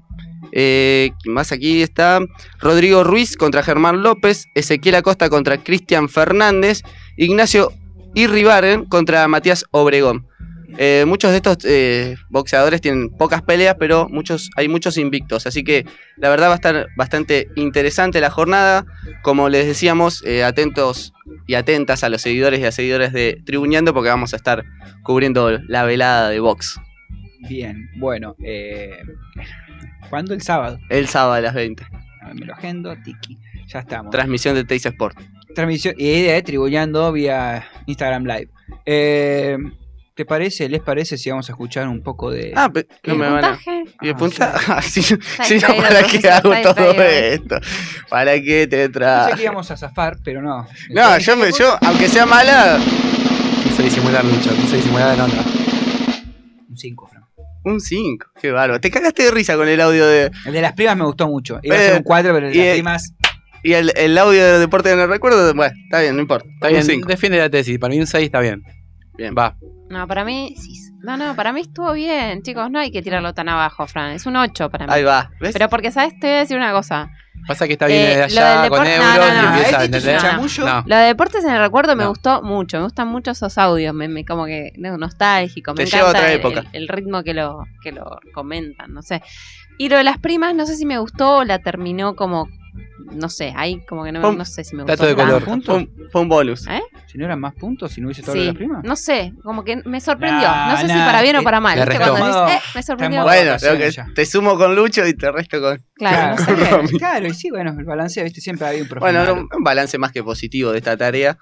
Eh, 0.53 1.11
¿quién 1.23 1.35
más 1.35 1.53
aquí 1.53 1.83
está? 1.83 2.21
Rodrigo 2.59 3.05
Ruiz 3.05 3.37
contra 3.37 3.63
Germán 3.63 4.03
López, 4.03 4.47
Ezequiel 4.55 4.95
Acosta 4.95 5.29
contra 5.29 5.59
Cristian 5.59 6.09
Fernández, 6.09 6.83
Ignacio 7.17 7.73
Irribaren 8.15 8.87
contra 8.87 9.29
Matías 9.29 9.67
Obregón. 9.71 10.27
Eh, 10.79 11.05
muchos 11.07 11.31
de 11.31 11.37
estos 11.37 11.59
eh, 11.65 12.17
boxeadores 12.29 12.81
tienen 12.81 13.11
pocas 13.11 13.43
peleas, 13.43 13.77
pero 13.79 14.09
muchos, 14.09 14.51
hay 14.57 14.69
muchos 14.69 14.99
invictos. 14.99 15.47
Así 15.47 15.65
que 15.65 15.87
la 16.17 16.29
verdad 16.29 16.49
va 16.49 16.53
a 16.53 16.57
estar 16.57 16.89
bastante 16.97 17.49
interesante 17.57 18.21
la 18.21 18.31
jornada. 18.31 18.85
Como 19.23 19.49
les 19.49 19.67
decíamos, 19.67 20.23
eh, 20.25 20.45
atentos 20.45 21.13
y 21.47 21.55
atentas 21.55 22.05
a 22.05 22.09
los 22.09 22.23
seguidores 22.23 22.61
y 22.61 22.65
a 22.65 22.73
seguidores 22.73 23.13
de 23.13 23.43
Tribuñando, 23.45 23.95
porque 23.95 24.11
vamos 24.11 24.33
a 24.33 24.37
estar 24.37 24.65
cubriendo 25.03 25.59
la 25.69 25.85
velada 25.85 26.29
de 26.29 26.41
box 26.41 26.81
Bien, 27.49 27.89
bueno. 27.97 28.35
¿Cuándo? 30.11 30.35
El 30.35 30.43
sábado. 30.43 30.79
el 30.89 31.09
sábado 31.09 31.35
a 31.35 31.41
las 31.41 31.55
20. 31.55 31.85
A 32.23 32.27
ver, 32.27 32.35
me 32.35 32.47
lo 32.47 32.55
agendo, 32.55 32.95
tiki. 33.05 33.39
Ya 33.69 33.81
estamos. 33.81 34.11
Transmisión 34.11 34.55
de 34.55 34.65
Teis 34.65 34.87
Sport. 34.87 35.19
Transmisión 35.55 35.95
y 35.97 36.23
de 36.23 36.43
Tribullando 36.43 37.13
vía 37.13 37.67
Instagram 37.87 38.25
Live. 38.25 38.49
Eh, 38.85 39.59
¿Te 40.17 40.25
parece? 40.25 40.69
¿Les 40.71 40.81
parece 40.81 41.19
si 41.19 41.29
vamos 41.29 41.47
a 41.49 41.53
escuchar 41.53 41.87
un 41.89 42.03
poco 42.03 42.31
de. 42.31 42.53
Ah, 42.57 42.71
pe- 42.73 42.87
no 43.05 43.13
¿El 43.13 43.19
me 43.19 43.29
van 43.29 43.45
a. 43.45 43.49
puntaje? 43.59 43.85
¿Y 44.01 44.09
Ah, 44.09 44.17
punta? 44.17 44.55
Ah, 44.69 44.81
sí, 44.83 45.03
sí, 45.45 45.59
no, 45.61 45.77
¿para 45.77 46.03
qué 46.05 46.29
hago 46.31 46.53
todo 46.63 47.03
esto? 47.03 47.57
¿Para 48.09 48.41
qué 48.41 48.67
te 48.67 48.87
No 48.89 48.93
tra... 48.93 49.29
sé 49.29 49.37
que 49.37 49.43
íbamos 49.43 49.71
a 49.71 49.77
zafar, 49.77 50.17
pero 50.25 50.41
no. 50.41 50.67
No, 50.91 51.19
yo, 51.19 51.37
me, 51.37 51.53
yo, 51.53 51.77
aunque 51.83 52.09
sea 52.09 52.25
mala, 52.25 52.79
Quiso 53.63 53.83
disimular 53.83 54.25
mucho, 54.25 54.51
quiso 54.57 54.77
disimular 54.77 55.17
la 55.19 55.27
nota. 55.27 55.45
Un 56.71 56.77
5, 56.79 57.09
Fran. 57.09 57.25
un 57.65 57.81
5. 57.81 58.27
Qué 58.41 58.51
bárbaro. 58.51 58.81
Te 58.81 58.91
cagaste 58.91 59.25
de 59.25 59.31
risa 59.31 59.55
con 59.57 59.69
el 59.69 59.81
audio 59.83 60.07
de. 60.07 60.31
El 60.47 60.53
de 60.55 60.63
las 60.63 60.73
primas 60.73 60.97
me 60.97 61.05
gustó 61.05 61.29
mucho. 61.29 61.59
Iba 61.63 61.77
a 61.77 61.79
Eh, 61.79 61.87
ser 61.89 61.97
un 61.99 62.03
4, 62.05 62.33
pero 62.33 62.47
el 62.49 62.53
de 62.55 62.59
y 62.59 62.61
las 62.63 62.69
el- 62.69 62.75
primas. 62.77 63.13
Y 63.63 63.73
el, 63.75 63.93
el 63.97 64.17
audio 64.17 64.43
de 64.43 64.59
deporte 64.61 64.91
en 64.93 65.01
el 65.01 65.09
recuerdo, 65.09 65.53
bueno, 65.53 65.75
está 65.85 66.01
bien, 66.01 66.15
no 66.17 66.23
importa. 66.23 66.49
Está 66.55 66.69
un 66.69 66.73
bien, 66.73 66.85
cinco. 66.87 67.09
defiende 67.09 67.37
la 67.39 67.51
tesis. 67.51 67.79
Para 67.79 67.93
mí 67.93 68.01
un 68.01 68.07
6 68.07 68.25
está 68.25 68.41
bien. 68.41 68.63
Bien. 69.19 69.35
Va. 69.37 69.57
No, 69.91 70.07
para 70.07 70.25
mí. 70.25 70.55
No, 71.03 71.17
no, 71.17 71.37
para 71.37 71.53
mí 71.53 71.61
estuvo 71.61 71.93
bien, 71.93 72.43
chicos. 72.43 72.71
No 72.71 72.79
hay 72.81 72.91
que 72.91 73.03
tirarlo 73.03 73.33
tan 73.35 73.49
abajo, 73.49 73.87
Fran. 73.87 74.13
Es 74.13 74.27
un 74.27 74.37
8 74.37 74.71
para 74.71 74.87
mí. 74.87 74.93
Ahí 74.93 75.05
va. 75.05 75.31
¿Ves? 75.41 75.53
Pero 75.53 75.69
porque, 75.69 75.93
¿sabes? 75.93 76.19
Te 76.19 76.27
voy 76.27 76.37
a 76.37 76.39
decir 76.41 76.57
una 76.57 76.73
cosa. 76.73 77.11
Pasa 77.47 77.67
que 77.69 77.75
está 77.75 77.87
bien 77.87 78.01
Eh, 78.01 78.17
desde 78.17 78.41
lo 78.41 78.47
allá 78.47 78.55
con 78.55 78.63
deporte- 78.85 78.97
euros 78.97 79.15
no, 79.15 79.19
no, 79.29 79.43
y 79.43 79.47
empieza, 79.47 79.69
es 79.71 79.77
un 79.77 79.95
¿entendés? 79.95 80.23
chamullo. 80.23 80.67
No. 80.67 80.83
Lo 80.87 80.97
de 80.97 81.03
deportes 81.05 81.45
en 81.45 81.51
el 81.51 81.61
recuerdo 81.61 81.95
me 81.95 82.03
No. 82.03 82.09
gustó 82.09 82.43
mucho. 82.43 82.79
Me 82.79 82.85
gustan 82.85 83.07
mucho 83.09 83.31
esos 83.31 83.57
audios. 83.59 83.95
Me, 83.95 84.09
me- 84.09 84.25
como 84.25 84.47
que 84.47 84.73
no, 84.79 84.99
nostálgico. 84.99 85.73
Me 85.75 85.85
Te 85.85 85.91
lleva 85.91 86.09
a 86.09 86.11
encanta 86.11 86.19
otra 86.19 86.33
el- 86.33 86.41
época. 86.41 86.61
El, 86.73 86.83
el 86.83 86.89
ritmo 86.89 87.23
que 87.23 87.35
lo, 87.35 87.65
que 87.83 87.93
lo 87.93 88.19
comentan. 88.35 88.93
No 88.93 89.03
sé. 89.03 89.23
Y 89.79 89.89
lo 89.91 89.97
de 89.99 90.05
las 90.05 90.19
primas, 90.19 90.55
no 90.57 90.67
sé 90.67 90.75
si 90.77 90.87
me 90.87 90.99
gustó 90.99 91.37
o 91.39 91.45
la 91.45 91.61
terminó 91.61 92.17
como. 92.17 92.49
No 93.13 93.29
sé, 93.29 93.53
ahí 93.57 93.85
como 93.87 94.05
que 94.05 94.13
no, 94.13 94.21
Pum. 94.21 94.37
no 94.37 94.45
sé 94.45 94.65
si 94.65 94.75
me 94.77 94.83
Dato 94.85 95.05
gustó. 95.05 95.07
de 95.07 95.15
color. 95.15 95.45
tanto. 95.45 95.65
Fue 95.67 95.77
un, 95.77 96.09
fue 96.11 96.21
un 96.23 96.29
bonus. 96.29 96.67
¿Eh? 96.67 96.81
Si 97.07 97.19
no 97.19 97.25
eran 97.25 97.39
más 97.41 97.55
puntos, 97.55 97.93
si 97.93 98.01
no 98.01 98.09
hubiese 98.09 98.23
todo 98.23 98.33
Sí. 98.35 98.41
de 98.41 98.47
las 98.47 98.55
primas. 98.57 98.85
No 98.85 98.97
sé, 98.97 99.33
como 99.43 99.65
que 99.65 99.77
me 99.85 100.01
sorprendió. 100.01 100.47
Nah, 100.49 100.73
no 100.73 100.77
sé 100.79 100.89
si 100.89 100.95
nah, 100.95 101.07
para 101.07 101.23
bien 101.23 101.37
o 101.37 101.41
eh, 101.41 101.45
para 101.45 101.61
mal. 101.61 101.79
le 101.79 101.85
¿viste? 101.85 101.99
restó. 101.99 102.17
Cuando 102.17 102.45
decís, 102.47 102.57
eh, 102.57 102.71
me 102.75 102.83
sorprendió. 102.83 103.23
Bueno, 103.23 103.57
tengo 103.59 103.77
que- 103.79 104.13
te 104.15 104.27
sumo 104.27 104.57
con 104.59 104.75
Lucho 104.75 105.07
y 105.07 105.15
te 105.15 105.31
resto 105.31 105.61
con. 105.61 105.83
Claro, 105.95 106.37
no 106.37 106.45
sé. 106.45 106.55
Claro, 106.55 106.77
Romy. 106.79 106.99
claro, 106.99 107.27
y 107.27 107.35
sí, 107.35 107.51
bueno, 107.51 107.75
el 107.79 107.85
balance, 107.85 108.23
viste, 108.23 108.41
siempre 108.41 108.67
había 108.67 108.83
un 108.83 108.89
Bueno, 108.89 109.01
profesional. 109.01 109.33
un, 109.51 109.57
un 109.59 109.65
balance 109.65 109.97
más 109.99 110.13
que 110.13 110.23
positivo 110.23 110.73
de 110.73 110.79
esta 110.79 110.97
tarea. 110.97 111.39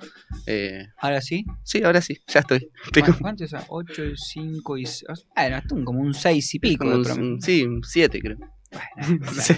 Eh, 0.46 0.86
Ahora 0.98 1.20
sí. 1.20 1.44
sí, 1.64 1.82
ahora 1.82 2.00
sí, 2.00 2.18
ya 2.28 2.40
estoy. 2.40 2.68
Estoy 2.84 3.02
Bueno, 3.02 3.16
¿Cuánto 3.20 3.44
es? 3.44 3.54
8, 3.68 4.02
5 4.14 4.78
y. 4.78 4.84
Bueno, 5.36 5.56
esto 5.56 5.74
un- 5.74 5.84
como 5.84 6.00
un 6.00 6.14
6 6.14 6.54
y 6.54 6.58
pico. 6.60 6.78
como 6.84 6.90
de 6.92 6.96
un- 6.98 7.04
promedio. 7.04 7.30
un- 7.34 7.40
sí, 7.40 7.64
un 7.64 7.82
7 7.82 8.20
creo. 8.20 8.36
Sí. 9.40 9.54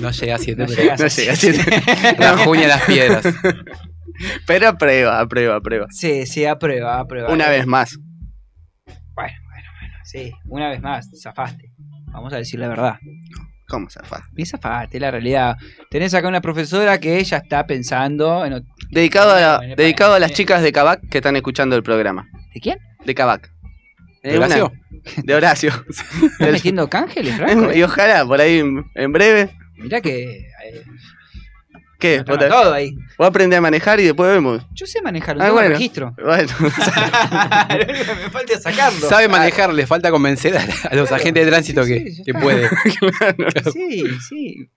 No 0.00 0.10
llega 0.10 0.34
a 0.34 0.38
7, 0.38 0.62
No 0.62 0.66
llega 0.68 0.94
a 0.94 1.08
siete. 1.08 1.36
siete. 1.36 1.82
la 2.18 2.36
juña 2.38 2.68
las 2.68 2.82
piedras. 2.82 3.24
Pero 4.46 4.68
aprueba, 4.68 5.20
aprueba, 5.20 5.56
aprueba. 5.56 5.86
Sí, 5.90 6.26
sí, 6.26 6.44
aprueba, 6.44 6.98
aprueba. 7.00 7.30
Una 7.30 7.48
vez 7.48 7.66
más. 7.66 7.98
Bueno, 9.14 9.34
bueno, 9.44 9.68
bueno. 9.80 9.94
Sí, 10.04 10.32
una 10.46 10.68
vez 10.70 10.80
más, 10.80 11.08
zafaste. 11.22 11.72
Vamos 12.12 12.32
a 12.32 12.36
decir 12.36 12.58
la 12.60 12.68
verdad. 12.68 12.96
¿Cómo 13.68 13.90
zafar? 13.90 14.22
Y 14.36 14.46
zafaste, 14.46 15.00
la 15.00 15.10
realidad. 15.10 15.56
Tenés 15.90 16.14
acá 16.14 16.28
una 16.28 16.40
profesora 16.40 16.98
que 17.00 17.18
ella 17.18 17.38
está 17.38 17.66
pensando 17.66 18.44
en. 18.46 18.64
Dedicado 18.90 19.32
a, 19.34 19.40
la- 19.40 19.56
Bueno, 19.58 19.74
dedicado 19.76 20.14
a 20.14 20.18
las 20.20 20.32
chicas 20.32 20.62
de 20.62 20.70
Cabac 20.72 21.00
que 21.10 21.18
están 21.18 21.34
escuchando 21.36 21.74
el 21.76 21.82
programa. 21.82 22.28
¿De 22.54 22.60
quién? 22.60 22.78
De 23.04 23.14
Cabac. 23.14 23.50
¿De 24.32 24.36
Horacio? 24.38 24.72
De 25.24 25.34
Horacio. 25.34 25.70
¿Estás 25.88 26.52
metiendo 26.52 26.88
cángeles, 26.88 27.34
Franco? 27.36 27.72
y 27.72 27.82
ojalá, 27.82 28.24
por 28.26 28.40
ahí 28.40 28.58
en, 28.58 28.84
en 28.94 29.12
breve. 29.12 29.50
Mirá 29.76 30.00
que. 30.00 30.22
eh, 30.64 30.82
¿Qué? 31.98 32.22
¿Vos, 32.26 32.38
te- 32.38 32.48
todo 32.48 32.74
ahí. 32.74 32.94
vos 33.16 33.26
aprendés 33.28 33.56
a 33.58 33.62
manejar 33.62 33.98
y 34.00 34.04
después 34.04 34.30
vemos. 34.30 34.62
Yo 34.74 34.84
sé 34.86 35.00
manejar 35.00 35.36
Ah, 35.40 35.44
tengo 35.44 35.54
bueno. 35.54 35.70
registro. 35.70 36.14
Bueno, 36.22 36.48
Me 36.60 38.30
falta 38.30 38.60
sacarlo. 38.60 39.08
Sabe 39.08 39.28
manejar, 39.28 39.72
le 39.72 39.86
falta 39.86 40.10
convencer 40.10 40.56
a, 40.58 40.66
a 40.90 40.94
los 40.94 41.10
agentes 41.12 41.44
de 41.44 41.50
tránsito 41.50 41.84
Sí, 41.84 42.04
que, 42.04 42.10
sí, 42.10 42.32
puede. 42.34 42.68
Sí, 43.72 44.04
sí. 44.28 44.70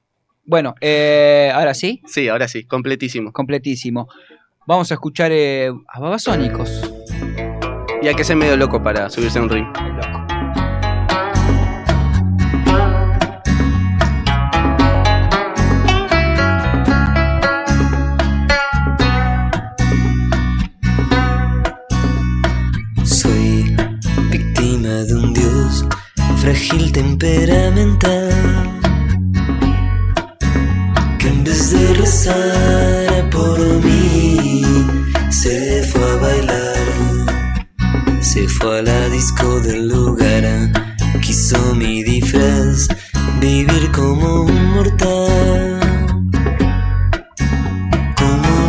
Bueno, 0.45 0.76
eh, 0.82 1.52
ahora 1.54 1.74
sí, 1.74 2.02
sí, 2.08 2.28
ahora 2.30 2.47
sí, 2.47 2.64
completísimo. 2.66 3.34
completísimo. 3.34 4.08
Vamos 4.66 4.89
a 4.91 4.93
escuchar 4.93 5.32
eh, 5.34 5.72
a 5.88 6.00
Babasónicos. 6.00 6.89
Y 8.02 8.08
hay 8.08 8.16
que 8.16 8.24
ser 8.24 8.36
medio 8.38 8.56
loco 8.56 8.82
para 8.82 9.10
subirse 9.10 9.39
a 9.39 9.41
un 9.41 9.50
ring. 9.50 9.68
Loco. 9.95 10.26
Soy 23.04 23.76
víctima 24.32 24.89
de 24.89 25.16
un 25.16 25.34
dios 25.34 25.86
frágil 26.39 26.91
temperamental 26.93 28.32
que 31.18 31.28
en 31.28 31.43
vez 31.43 31.72
de 31.72 31.93
rezar 31.95 33.30
por 33.30 33.60
mí 33.84 34.64
se 35.30 35.84
fue 35.84 36.02
a 36.02 36.16
bailar, 36.16 36.78
se 38.32 38.47
fue 38.47 38.77
a 38.77 38.82
la 38.84 39.09
disco 39.09 39.59
del 39.61 39.88
lugar, 39.88 40.43
quiso 41.19 41.73
mi 41.73 42.03
disfraz 42.03 42.88
vivir 43.39 43.91
como 43.91 44.43
un 44.43 44.65
mortal. 44.75 45.80
Como 48.15 48.59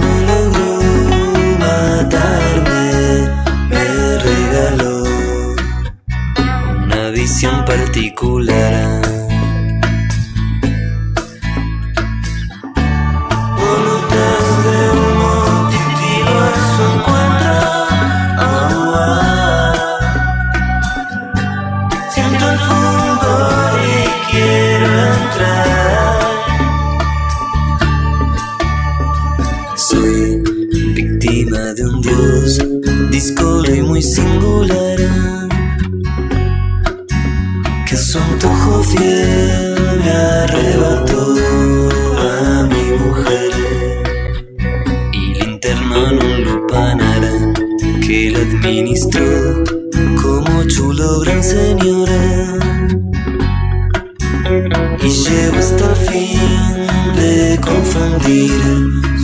y 55.02 55.08
llevo 55.08 55.58
hasta 55.58 55.90
el 55.90 55.96
fin 55.96 56.86
de 57.16 57.58
confundir 57.62 58.52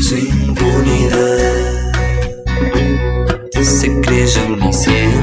su 0.02 0.16
impunidad. 0.16 1.92
Se 3.62 4.00
creyó 4.00 4.44
omnisciente. 4.44 5.15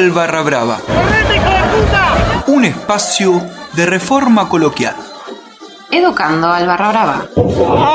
Al 0.00 0.10
Barra 0.12 0.40
Brava. 0.40 0.78
Un 2.46 2.64
espacio 2.64 3.42
de 3.74 3.84
reforma 3.84 4.48
coloquial. 4.48 4.96
Educando 5.90 6.50
al 6.50 6.66
Barra 6.66 6.88
Brava. 6.88 7.26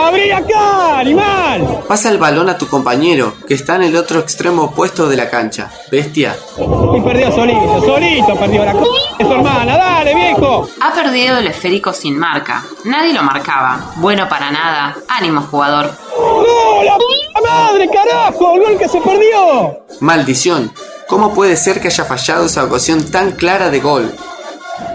¡Abrí 0.07 0.29
acá, 0.29 0.99
animal! 0.99 1.79
Pasa 1.87 2.09
el 2.09 2.19
balón 2.19 2.49
a 2.49 2.59
tu 2.59 2.67
compañero, 2.67 3.33
que 3.47 3.55
está 3.55 3.77
en 3.77 3.83
el 3.83 3.95
otro 3.95 4.19
extremo 4.19 4.65
opuesto 4.65 5.09
de 5.09 5.17
la 5.17 5.31
cancha. 5.31 5.71
Bestia. 5.89 6.35
Y 6.59 7.01
perdió 7.01 7.31
solito, 7.31 7.81
solito 7.83 8.35
perdió 8.35 8.65
la 8.65 8.73
c 8.73 8.79
de 9.17 9.25
su 9.25 9.31
hermana. 9.31 9.75
¡Dale, 9.75 10.13
viejo! 10.13 10.69
Ha 10.81 10.93
perdido 10.93 11.39
el 11.39 11.47
esférico 11.47 11.91
sin 11.91 12.19
marca. 12.19 12.63
Nadie 12.83 13.13
lo 13.13 13.23
marcaba. 13.23 13.93
Bueno 13.95 14.29
para 14.29 14.51
nada. 14.51 14.95
Ánimo, 15.07 15.41
jugador. 15.49 15.91
¡No, 16.15 16.83
la 16.83 16.97
p 16.97 17.03
madre, 17.41 17.89
carajo! 17.89 18.55
¡El 18.55 18.61
gol 18.61 18.77
que 18.77 18.87
se 18.87 19.01
perdió! 19.01 19.85
Maldición. 20.01 20.71
¿Cómo 21.07 21.33
puede 21.33 21.55
ser 21.55 21.79
que 21.79 21.87
haya 21.87 22.03
fallado 22.03 22.45
esa 22.45 22.63
ocasión 22.63 23.03
tan 23.11 23.31
clara 23.31 23.69
de 23.69 23.79
gol? 23.79 24.11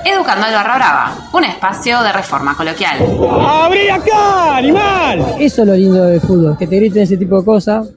Educando 0.05 0.47
al 0.47 0.53
Barra 0.53 0.77
Brava. 0.77 1.29
Un 1.33 1.45
espacio 1.45 2.03
de 2.03 2.13
reforma 2.13 2.57
coloquial. 2.57 2.99
¡Abrí 3.41 3.89
acá, 3.89 4.57
animal! 4.57 5.37
Eso 5.39 5.63
es 5.63 5.69
lo 5.69 5.75
lindo 5.75 6.03
del 6.03 6.21
fútbol, 6.21 6.57
que 6.59 6.67
te 6.67 6.77
griten 6.77 7.03
ese 7.03 7.17
tipo 7.17 7.39
de 7.39 7.45
cosas. 7.45 7.89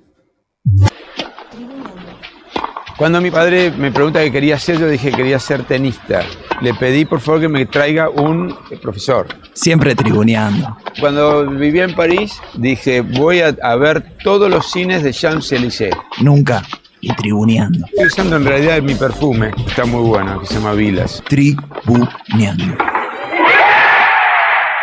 Cuando 2.97 3.19
mi 3.19 3.31
padre 3.31 3.71
me 3.71 3.91
pregunta 3.91 4.21
qué 4.21 4.31
quería 4.31 4.59
ser, 4.59 4.77
yo 4.77 4.87
dije 4.87 5.09
que 5.09 5.17
quería 5.17 5.39
ser 5.39 5.63
tenista. 5.63 6.21
Le 6.61 6.75
pedí 6.75 7.05
por 7.05 7.19
favor 7.19 7.41
que 7.41 7.49
me 7.49 7.65
traiga 7.65 8.09
un 8.09 8.55
profesor. 8.81 9.27
Siempre 9.53 9.95
tribuneando. 9.95 10.77
Cuando 10.99 11.49
vivía 11.49 11.85
en 11.85 11.95
París, 11.95 12.39
dije 12.53 13.01
voy 13.01 13.41
a, 13.41 13.55
a 13.61 13.75
ver 13.75 14.17
todos 14.23 14.49
los 14.49 14.71
cines 14.71 15.01
de 15.01 15.11
Champs-Élysées. 15.11 15.95
Nunca. 16.21 16.61
Y 17.03 17.13
tribuneando. 17.15 17.85
Estoy 17.87 18.05
usando 18.05 18.37
en 18.37 18.45
realidad 18.45 18.81
mi 18.81 18.95
perfume, 18.95 19.51
está 19.67 19.83
muy 19.83 20.07
bueno, 20.07 20.39
que 20.39 20.45
se 20.45 20.53
llama 20.53 20.71
Vilas. 20.71 21.21
Tribuneando. 21.27 22.77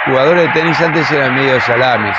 Jugadores 0.04 0.42
de 0.42 0.48
tenis 0.52 0.78
antes 0.82 1.10
eran 1.10 1.34
medio 1.34 1.58
salames. 1.62 2.18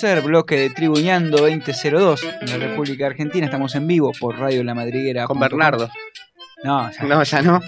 Tercer 0.00 0.24
bloque 0.24 0.56
de 0.56 0.70
Tribuñando 0.70 1.46
2002 1.46 2.22
en 2.40 2.48
la 2.48 2.56
República 2.56 3.04
Argentina. 3.04 3.44
Estamos 3.44 3.74
en 3.74 3.86
vivo 3.86 4.12
por 4.18 4.38
Radio 4.38 4.64
La 4.64 4.74
Madriguera. 4.74 5.26
Con 5.26 5.38
Bernardo. 5.38 5.90
No, 6.64 6.90
ya 6.90 7.02
No, 7.04 7.22
ya 7.22 7.42
no. 7.42 7.60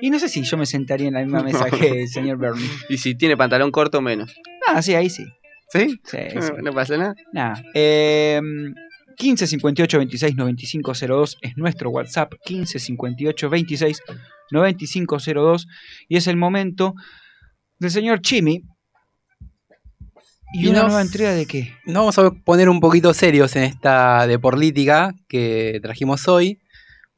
Y 0.00 0.08
no 0.10 0.20
sé 0.20 0.28
si 0.28 0.44
yo 0.44 0.56
me 0.56 0.66
sentaría 0.66 1.08
en 1.08 1.14
la 1.14 1.22
misma 1.22 1.42
mesa 1.42 1.68
que 1.68 2.02
el 2.02 2.08
señor 2.08 2.38
Bernie. 2.38 2.70
Y 2.88 2.98
si 2.98 3.16
tiene 3.16 3.36
pantalón 3.36 3.72
corto, 3.72 4.00
menos. 4.00 4.32
Ah, 4.68 4.80
sí, 4.82 4.94
ahí 4.94 5.10
sí. 5.10 5.24
¿Sí? 5.72 5.98
Sí. 6.04 6.18
no 6.62 6.72
pasa 6.72 6.96
nada. 6.96 7.16
Nada. 7.32 7.60
Eh, 7.74 8.40
15 9.16 9.48
58 9.48 9.98
26 9.98 10.36
95 10.36 10.92
02 10.94 11.38
es 11.40 11.56
nuestro 11.56 11.90
WhatsApp. 11.90 12.34
15 12.44 12.78
58 12.78 13.50
26 13.50 14.02
95 14.52 15.16
02. 15.34 15.66
Y 16.08 16.16
es 16.18 16.28
el 16.28 16.36
momento 16.36 16.94
del 17.80 17.90
señor 17.90 18.20
Chimi. 18.20 18.62
¿Y, 20.52 20.66
una 20.68 20.80
nos- 20.80 20.88
nueva 20.88 21.02
entrega 21.02 21.32
de 21.32 21.46
qué? 21.46 21.72
Nos 21.86 21.94
vamos 22.14 22.18
a 22.18 22.30
poner 22.44 22.68
un 22.68 22.80
poquito 22.80 23.14
serios 23.14 23.54
en 23.56 23.62
esta 23.64 24.26
de 24.26 24.38
política 24.38 25.14
que 25.28 25.78
trajimos 25.82 26.26
hoy, 26.28 26.60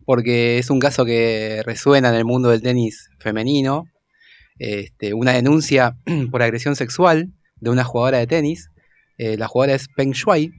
porque 0.04 0.58
es 0.58 0.68
un 0.70 0.78
caso 0.78 1.04
que 1.04 1.62
resuena 1.64 2.10
en 2.10 2.14
el 2.16 2.24
mundo 2.24 2.50
del 2.50 2.62
tenis 2.62 3.08
femenino. 3.18 3.86
Este, 4.58 5.14
una 5.14 5.32
denuncia 5.32 5.96
por 6.30 6.42
agresión 6.42 6.76
sexual 6.76 7.32
de 7.56 7.70
una 7.70 7.84
jugadora 7.84 8.18
de 8.18 8.26
tenis. 8.26 8.68
Eh, 9.18 9.36
la 9.38 9.48
jugadora 9.48 9.74
es 9.76 9.88
Peng 9.96 10.12
Shuai. 10.12 10.50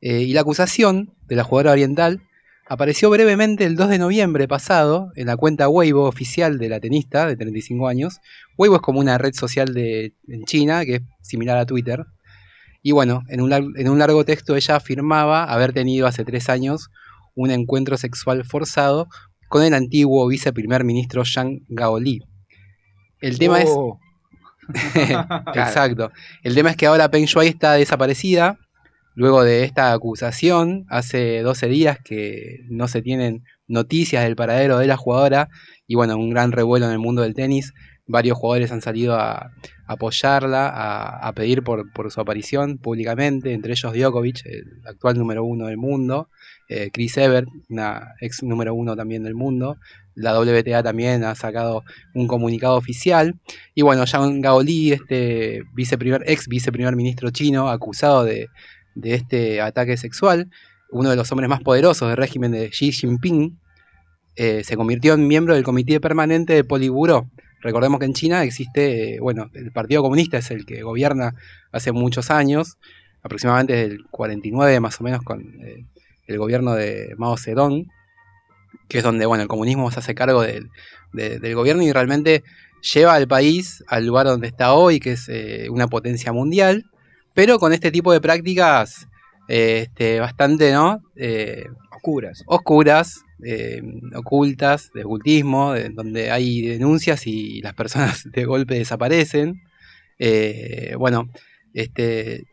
Eh, 0.00 0.22
y 0.22 0.32
la 0.32 0.40
acusación 0.40 1.14
de 1.28 1.36
la 1.36 1.44
jugadora 1.44 1.72
oriental 1.72 2.20
apareció 2.72 3.10
brevemente 3.10 3.66
el 3.66 3.76
2 3.76 3.90
de 3.90 3.98
noviembre 3.98 4.48
pasado 4.48 5.12
en 5.14 5.26
la 5.26 5.36
cuenta 5.36 5.68
Weibo 5.68 6.04
oficial 6.04 6.58
de 6.58 6.70
la 6.70 6.80
tenista 6.80 7.26
de 7.26 7.36
35 7.36 7.86
años. 7.86 8.20
Weibo 8.56 8.76
es 8.76 8.80
como 8.80 8.98
una 8.98 9.18
red 9.18 9.34
social 9.34 9.74
de, 9.74 10.14
en 10.26 10.44
China 10.44 10.82
que 10.86 10.94
es 10.94 11.02
similar 11.20 11.58
a 11.58 11.66
Twitter. 11.66 12.06
Y 12.80 12.92
bueno, 12.92 13.24
en 13.28 13.42
un, 13.42 13.52
en 13.52 13.88
un 13.90 13.98
largo 13.98 14.24
texto 14.24 14.56
ella 14.56 14.76
afirmaba 14.76 15.44
haber 15.44 15.74
tenido 15.74 16.06
hace 16.06 16.24
tres 16.24 16.48
años 16.48 16.88
un 17.34 17.50
encuentro 17.50 17.98
sexual 17.98 18.42
forzado 18.42 19.06
con 19.50 19.62
el 19.62 19.74
antiguo 19.74 20.26
viceprimer 20.26 20.82
ministro 20.82 21.24
Zhang 21.26 21.60
Gaoli. 21.68 22.22
El 23.20 23.38
tema 23.38 23.60
Oh. 23.66 24.00
es. 24.74 25.10
Exacto. 25.54 26.10
El 26.42 26.54
tema 26.54 26.70
es 26.70 26.76
que 26.76 26.86
ahora 26.86 27.10
Peng 27.10 27.26
Shuai 27.26 27.48
está 27.48 27.74
desaparecida. 27.74 28.58
Luego 29.14 29.44
de 29.44 29.64
esta 29.64 29.92
acusación, 29.92 30.84
hace 30.88 31.42
12 31.42 31.68
días 31.68 31.98
que 32.02 32.60
no 32.68 32.88
se 32.88 33.02
tienen 33.02 33.44
noticias 33.66 34.24
del 34.24 34.36
paradero 34.36 34.78
de 34.78 34.86
la 34.86 34.96
jugadora. 34.96 35.48
Y 35.86 35.96
bueno, 35.96 36.16
un 36.16 36.30
gran 36.30 36.52
revuelo 36.52 36.86
en 36.86 36.92
el 36.92 36.98
mundo 36.98 37.22
del 37.22 37.34
tenis. 37.34 37.72
Varios 38.06 38.38
jugadores 38.38 38.72
han 38.72 38.80
salido 38.80 39.14
a 39.14 39.50
apoyarla, 39.86 40.68
a, 41.20 41.32
pedir 41.34 41.62
por, 41.62 41.84
su 42.10 42.20
aparición 42.20 42.78
públicamente, 42.78 43.52
entre 43.52 43.72
ellos 43.72 43.92
Djokovic, 43.92 44.44
el 44.46 44.64
actual 44.86 45.18
número 45.18 45.44
uno 45.44 45.66
del 45.66 45.76
mundo, 45.76 46.28
eh, 46.68 46.90
Chris 46.92 47.16
Evert, 47.18 47.48
una 47.68 48.14
ex 48.20 48.42
número 48.42 48.74
uno 48.74 48.96
también 48.96 49.22
del 49.22 49.34
mundo. 49.34 49.76
La 50.14 50.38
WTA 50.38 50.82
también 50.82 51.24
ha 51.24 51.34
sacado 51.34 51.84
un 52.14 52.26
comunicado 52.26 52.76
oficial. 52.76 53.34
Y 53.74 53.82
bueno, 53.82 54.06
Zhang 54.06 54.40
Gaoli, 54.40 54.92
este 54.92 55.62
viceprimer, 55.74 56.22
ex 56.26 56.48
viceprimer 56.48 56.96
ministro 56.96 57.30
chino, 57.30 57.68
acusado 57.68 58.24
de, 58.24 58.48
de 58.94 59.14
este 59.14 59.60
ataque 59.60 59.96
sexual, 59.96 60.50
uno 60.90 61.10
de 61.10 61.16
los 61.16 61.30
hombres 61.32 61.48
más 61.48 61.62
poderosos 61.62 62.08
del 62.08 62.16
régimen 62.16 62.52
de 62.52 62.68
Xi 62.70 62.92
Jinping, 62.92 63.58
eh, 64.36 64.62
se 64.64 64.76
convirtió 64.76 65.14
en 65.14 65.26
miembro 65.28 65.54
del 65.54 65.64
comité 65.64 66.00
permanente 66.00 66.54
de 66.54 66.64
Politburó. 66.64 67.28
Recordemos 67.60 67.98
que 68.00 68.06
en 68.06 68.14
China 68.14 68.42
existe, 68.44 69.14
eh, 69.14 69.20
bueno, 69.20 69.50
el 69.54 69.70
Partido 69.72 70.02
Comunista 70.02 70.38
es 70.38 70.50
el 70.50 70.66
que 70.66 70.82
gobierna 70.82 71.34
hace 71.70 71.92
muchos 71.92 72.30
años, 72.30 72.76
aproximadamente 73.22 73.74
desde 73.74 73.94
el 73.94 74.04
49 74.10 74.80
más 74.80 75.00
o 75.00 75.04
menos 75.04 75.22
con 75.22 75.42
eh, 75.62 75.84
el 76.26 76.38
gobierno 76.38 76.74
de 76.74 77.14
Mao 77.18 77.36
Zedong, 77.36 77.86
que 78.88 78.98
es 78.98 79.04
donde, 79.04 79.26
bueno, 79.26 79.42
el 79.42 79.48
comunismo 79.48 79.90
se 79.90 80.00
hace 80.00 80.14
cargo 80.14 80.42
del, 80.42 80.70
de- 81.12 81.38
del 81.38 81.54
gobierno 81.54 81.82
y 81.82 81.92
realmente 81.92 82.42
lleva 82.94 83.14
al 83.14 83.28
país 83.28 83.84
al 83.86 84.06
lugar 84.06 84.26
donde 84.26 84.48
está 84.48 84.72
hoy, 84.74 84.98
que 84.98 85.12
es 85.12 85.30
una 85.70 85.86
potencia 85.88 86.32
mundial, 86.32 86.84
pero 87.34 87.58
con 87.58 87.72
este 87.72 87.90
tipo 87.90 88.12
de 88.12 88.20
prácticas 88.20 89.06
eh, 89.48 89.84
este, 89.88 90.20
bastante, 90.20 90.72
¿no? 90.72 91.00
Eh, 91.16 91.64
oscuras. 91.94 92.42
Oscuras, 92.46 93.22
eh, 93.44 93.82
ocultas, 94.14 94.90
de 94.94 95.04
ocultismo, 95.04 95.72
de- 95.72 95.88
donde 95.90 96.30
hay 96.30 96.62
denuncias 96.62 97.26
y 97.26 97.60
las 97.62 97.74
personas 97.74 98.24
de 98.32 98.44
golpe 98.44 98.74
desaparecen. 98.76 99.62
Eh, 100.18 100.94
bueno, 100.98 101.28
este, 101.74 102.44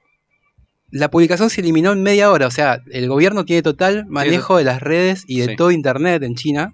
la 0.91 1.09
publicación 1.11 1.49
se 1.51 1.61
eliminó 1.61 1.91
en 1.91 2.01
media 2.01 2.31
hora, 2.31 2.47
o 2.47 2.51
sea, 2.51 2.81
el 2.91 3.07
gobierno 3.07 3.45
tiene 3.45 3.61
total 3.61 4.05
manejo 4.07 4.57
de 4.57 4.63
las 4.63 4.81
redes 4.81 5.23
y 5.27 5.39
de 5.41 5.49
Sí. 5.49 5.55
todo 5.55 5.69
Internet 5.71 6.23
en 6.23 6.35
China. 6.35 6.73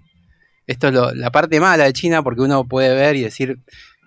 Esto 0.66 0.88
es 0.88 0.94
lo- 0.94 1.14
la 1.14 1.30
parte 1.30 1.60
mala 1.60 1.84
de 1.84 1.92
China 1.92 2.22
porque 2.22 2.40
uno 2.40 2.64
puede 2.66 2.94
ver 2.94 3.16
y 3.16 3.22
decir, 3.22 3.58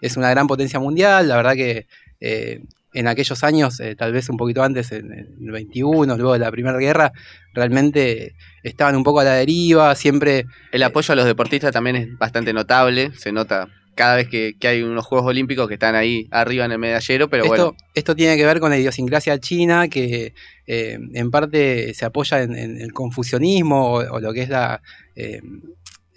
es 0.01 0.17
una 0.17 0.29
gran 0.31 0.47
potencia 0.47 0.79
mundial, 0.79 1.27
la 1.27 1.35
verdad 1.37 1.53
que 1.53 1.85
eh, 2.21 2.63
en 2.93 3.07
aquellos 3.07 3.43
años, 3.43 3.79
eh, 3.79 3.95
tal 3.95 4.13
vez 4.13 4.29
un 4.29 4.37
poquito 4.37 4.63
antes, 4.63 4.91
en, 4.91 5.11
el 5.11 5.51
21, 5.51 6.17
luego 6.17 6.33
de 6.33 6.39
la 6.39 6.51
Primera 6.51 6.77
Guerra, 6.77 7.11
realmente 7.53 8.35
estaban 8.63 8.95
un 8.95 9.03
poco 9.03 9.19
a 9.19 9.23
la 9.23 9.33
deriva, 9.33 9.93
siempre... 9.95 10.45
El 10.71 10.83
apoyo 10.83 11.11
a 11.11 11.15
los 11.15 11.25
deportistas 11.25 11.71
también 11.71 11.95
es 11.95 12.17
bastante 12.17 12.53
notable, 12.53 13.11
se 13.15 13.31
nota 13.31 13.67
cada 13.95 14.15
vez 14.15 14.29
que, 14.29 14.53
que 14.57 14.69
hay 14.69 14.81
unos 14.81 15.05
Juegos 15.05 15.27
Olímpicos 15.27 15.67
que 15.67 15.73
están 15.73 15.93
ahí 15.93 16.27
arriba 16.31 16.63
en 16.63 16.71
el 16.71 16.79
medallero, 16.79 17.29
pero 17.29 17.43
esto, 17.43 17.73
bueno, 17.73 17.77
esto 17.93 18.15
tiene 18.15 18.37
que 18.37 18.45
ver 18.45 18.61
con 18.61 18.69
la 18.71 18.77
idiosincrasia 18.77 19.37
china, 19.39 19.89
que 19.89 20.33
eh, 20.67 20.97
en 21.13 21.31
parte 21.31 21.93
se 21.93 22.05
apoya 22.05 22.41
en, 22.41 22.55
en 22.55 22.79
el 22.79 22.93
confucianismo 22.93 23.91
o, 23.91 24.15
o 24.15 24.19
lo 24.21 24.31
que 24.31 24.43
es 24.43 24.49
la, 24.49 24.81
eh, 25.17 25.41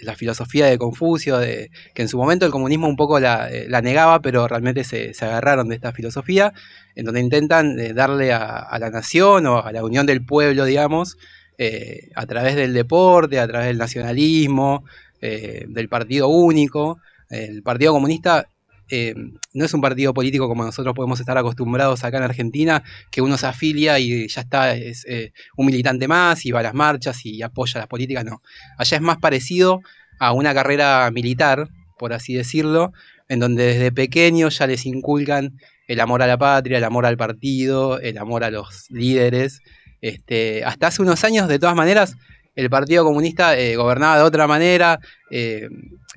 la 0.03 0.15
filosofía 0.15 0.67
de 0.67 0.79
Confucio, 0.79 1.39
de, 1.39 1.71
que 1.95 2.03
en 2.03 2.09
su 2.09 2.19
momento 2.19 2.45
el 2.45 2.53
comunismo 2.53 2.89
un 2.89 2.97
poco 2.97 3.19
la, 3.21 3.51
eh, 3.51 3.69
negaba, 3.83 4.21
pero 4.21 4.47
realmente 4.49 4.85
se, 4.85 5.13
agarraron 5.21 5.69
de 5.69 5.77
esta 5.77 5.93
filosofía, 5.93 6.53
en 6.95 7.07
donde 7.07 7.21
intentan 7.21 7.79
eh, 7.79 7.95
darle 7.95 8.33
a, 8.33 8.77
la 8.79 8.91
nación 8.91 9.47
o 9.47 9.63
a 9.63 9.73
la 9.73 9.85
unión 9.85 10.07
del 10.07 10.25
pueblo, 10.25 10.65
digamos, 10.65 11.17
eh, 11.59 12.11
a 12.15 12.27
través 12.27 12.57
del 12.57 12.75
deporte, 12.75 13.39
a 13.39 13.47
través 13.47 13.69
del 13.69 13.79
nacionalismo, 13.79 14.85
del 15.21 15.89
partido 15.89 16.27
único. 16.27 16.99
El 17.31 17.63
Partido 17.63 17.93
Comunista 17.93 18.49
eh, 18.95 19.15
no 19.55 19.65
es 19.65 19.73
un 19.73 19.81
partido 19.81 20.13
político 20.13 20.47
como 20.49 20.65
nosotros 20.65 20.95
podemos 20.95 21.19
estar 21.19 21.39
acostumbrados 21.39 22.05
acá 22.05 22.19
en 22.19 22.25
Argentina, 22.25 22.85
que 23.11 23.23
uno 23.23 23.39
se 23.39 23.47
afilia 23.47 23.99
y 23.99 24.29
ya 24.29 24.43
está, 24.43 24.75
es 24.75 25.07
eh, 25.09 25.33
un 25.57 25.65
militante 25.65 26.07
más 26.09 26.45
y 26.45 26.51
va 26.51 26.61
a 26.61 26.65
las 26.65 26.75
marchas 26.75 27.25
y 27.25 27.41
apoya 27.41 27.81
las 27.81 27.89
políticas, 27.89 28.23
no. 28.23 28.43
Allá 28.77 28.99
es 28.99 29.03
más 29.03 29.17
parecido 29.17 29.81
a 30.19 30.33
una 30.33 30.53
carrera 30.53 31.11
militar, 31.11 31.69
por 31.99 32.13
así 32.13 32.35
decirlo, 32.35 32.93
en 33.31 33.41
donde 33.41 33.65
desde 33.65 33.93
pequeños 33.93 34.59
ya 34.59 34.67
les 34.67 34.85
inculcan 34.85 35.59
el 35.87 35.99
amor 35.99 36.21
a 36.21 36.27
la 36.27 36.37
patria, 36.37 36.77
el 36.77 36.85
amor 36.85 37.07
al 37.07 37.17
partido, 37.17 37.99
el 37.99 38.19
amor 38.19 38.45
a 38.45 38.51
los 38.51 38.91
líderes. 38.91 39.63
Este, 40.03 40.67
hasta 40.67 40.89
hace 40.89 41.01
unos 41.01 41.25
años, 41.25 41.49
de 41.49 41.59
todas 41.59 41.75
maneras, 41.75 42.17
el 42.55 42.69
Partido 42.71 43.05
Comunista 43.05 43.59
eh, 43.59 43.77
gobernaba 43.77 44.17
de 44.17 44.23
otra 44.23 44.47
manera. 44.47 44.99
eh, 45.31 45.69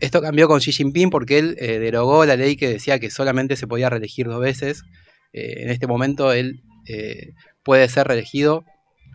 esto 0.01 0.21
cambió 0.21 0.47
con 0.49 0.59
Xi 0.59 0.73
Jinping 0.73 1.09
porque 1.09 1.37
él 1.39 1.55
eh, 1.57 1.79
derogó 1.79 2.25
la 2.25 2.35
ley 2.35 2.57
que 2.57 2.67
decía 2.67 2.99
que 2.99 3.09
solamente 3.09 3.55
se 3.55 3.65
podía 3.67 3.89
reelegir 3.89 4.27
dos 4.27 4.41
veces. 4.41 4.83
Eh, 5.31 5.63
en 5.63 5.69
este 5.69 5.87
momento 5.87 6.33
él 6.33 6.61
eh, 6.87 7.31
puede 7.63 7.87
ser 7.87 8.07
reelegido 8.07 8.65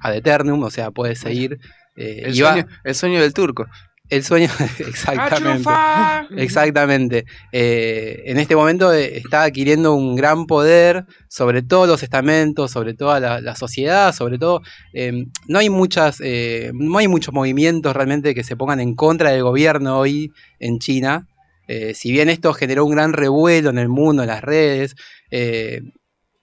ad 0.02 0.16
eternum, 0.16 0.62
o 0.62 0.70
sea, 0.70 0.90
puede 0.90 1.16
seguir. 1.16 1.58
eh, 1.96 2.22
sueño, 2.34 2.66
el 2.84 2.94
sueño 2.94 3.20
del 3.20 3.34
turco. 3.34 3.66
El 4.10 4.24
sueño, 4.24 4.48
exactamente. 4.78 5.68
¡A 5.68 6.26
Exactamente. 6.36 7.24
Eh, 7.52 8.22
en 8.26 8.38
este 8.38 8.56
momento 8.56 8.92
eh, 8.92 9.18
está 9.18 9.44
adquiriendo 9.44 9.94
un 9.94 10.16
gran 10.16 10.46
poder 10.46 11.06
sobre 11.28 11.62
todos 11.62 11.88
los 11.88 12.02
estamentos, 12.02 12.70
sobre 12.70 12.94
toda 12.94 13.20
la, 13.20 13.40
la 13.40 13.54
sociedad, 13.56 14.12
sobre 14.14 14.38
todo. 14.38 14.62
eh, 14.92 15.24
no 15.46 15.58
hay 15.60 15.70
muchas, 15.70 16.20
eh, 16.22 16.72
no 16.74 16.98
hay 16.98 17.08
muchos 17.08 17.32
movimientos 17.32 17.94
realmente 17.94 18.34
que 18.34 18.44
se 18.44 18.56
pongan 18.56 18.80
en 18.80 18.94
contra 18.94 19.30
del 19.30 19.42
gobierno 19.42 19.98
hoy 19.98 20.32
en 20.58 20.78
China. 20.78 21.26
Eh, 21.68 21.94
si 21.94 22.10
bien 22.10 22.28
esto 22.28 22.52
generó 22.52 22.84
un 22.84 22.92
gran 22.92 23.12
revuelo 23.12 23.70
en 23.70 23.78
el 23.78 23.88
mundo, 23.88 24.22
en 24.22 24.28
las 24.28 24.42
redes, 24.42 24.96
eh, 25.30 25.82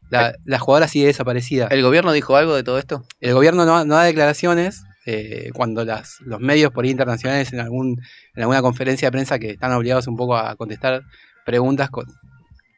la, 0.10 0.36
la 0.46 0.58
jugadora 0.58 0.88
sigue 0.88 1.08
desaparecida. 1.08 1.68
¿El 1.68 1.82
gobierno 1.84 2.14
dijo 2.14 2.38
algo 2.38 2.56
de 2.56 2.64
todo 2.64 2.80
esto? 2.80 3.04
El 3.20 3.34
gobierno 3.34 3.66
no, 3.66 3.84
no 3.84 3.96
da 3.96 4.04
declaraciones 4.04 4.84
eh, 5.10 5.52
cuando 5.54 5.86
las, 5.86 6.20
los 6.20 6.42
medios 6.42 6.74
por 6.74 6.84
ahí 6.84 6.92
internacionales 6.92 7.54
en, 7.54 7.62
algún, 7.62 8.02
en 8.36 8.42
alguna 8.42 8.62
conferencia 8.62 9.08
de 9.08 9.14
prensa 9.14 9.40
que 9.40 9.52
están 9.52 9.72
obligados 9.72 10.06
un 10.08 10.18
poco 10.18 10.36
a 10.36 10.54
contestar 10.58 11.02
preguntas 11.46 11.90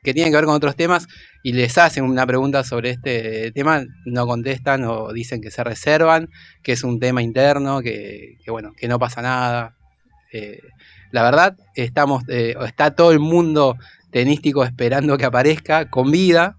que 0.03 0.13
tienen 0.13 0.32
que 0.32 0.36
ver 0.36 0.45
con 0.45 0.53
otros 0.53 0.75
temas 0.75 1.07
y 1.41 1.53
les 1.53 1.75
hacen 1.80 2.03
una 2.03 2.27
pregunta 2.27 2.63
sobre 2.63 2.91
este 2.91 3.51
tema, 3.53 3.84
no 4.05 4.27
contestan 4.27 4.84
o 4.84 5.11
dicen 5.11 5.41
que 5.41 5.49
se 5.49 5.63
reservan, 5.63 6.30
que 6.61 6.73
es 6.73 6.84
un 6.84 6.99
tema 6.99 7.23
interno, 7.23 7.82
que, 7.82 8.38
que 8.45 8.51
bueno, 8.51 8.73
que 8.77 8.88
no 8.88 8.99
pasa 8.99 9.23
nada. 9.23 9.75
Eh, 10.32 10.61
la 11.09 11.23
verdad, 11.23 11.57
estamos, 11.73 12.21
eh, 12.30 12.53
está 12.63 12.91
todo 12.91 13.11
el 13.11 13.17
mundo 13.17 13.75
tenístico 14.11 14.63
esperando 14.63 15.17
que 15.17 15.25
aparezca 15.25 15.89
con 15.89 16.11
vida, 16.11 16.57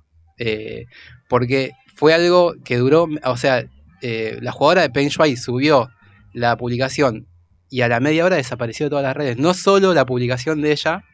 porque 1.28 1.70
fue 1.94 2.12
algo 2.12 2.54
que 2.64 2.76
duró, 2.76 3.06
o 3.22 3.36
sea, 3.36 3.66
eh, 4.02 4.38
la 4.40 4.52
jugadora 4.52 4.82
de 4.82 4.90
Peng 4.90 5.08
Shuai 5.08 5.36
subió 5.36 5.90
la 6.32 6.56
publicación 6.56 7.26
y 7.68 7.82
a 7.82 7.88
la 7.88 8.00
media 8.00 8.24
hora 8.24 8.36
desapareció 8.36 8.86
de 8.86 8.90
todas 8.90 9.04
las 9.04 9.16
redes. 9.16 9.38
No 9.38 9.54
solo 9.54 9.94
la 9.94 10.04
publicación 10.04 10.60
de 10.60 10.72
ella, 10.72 11.04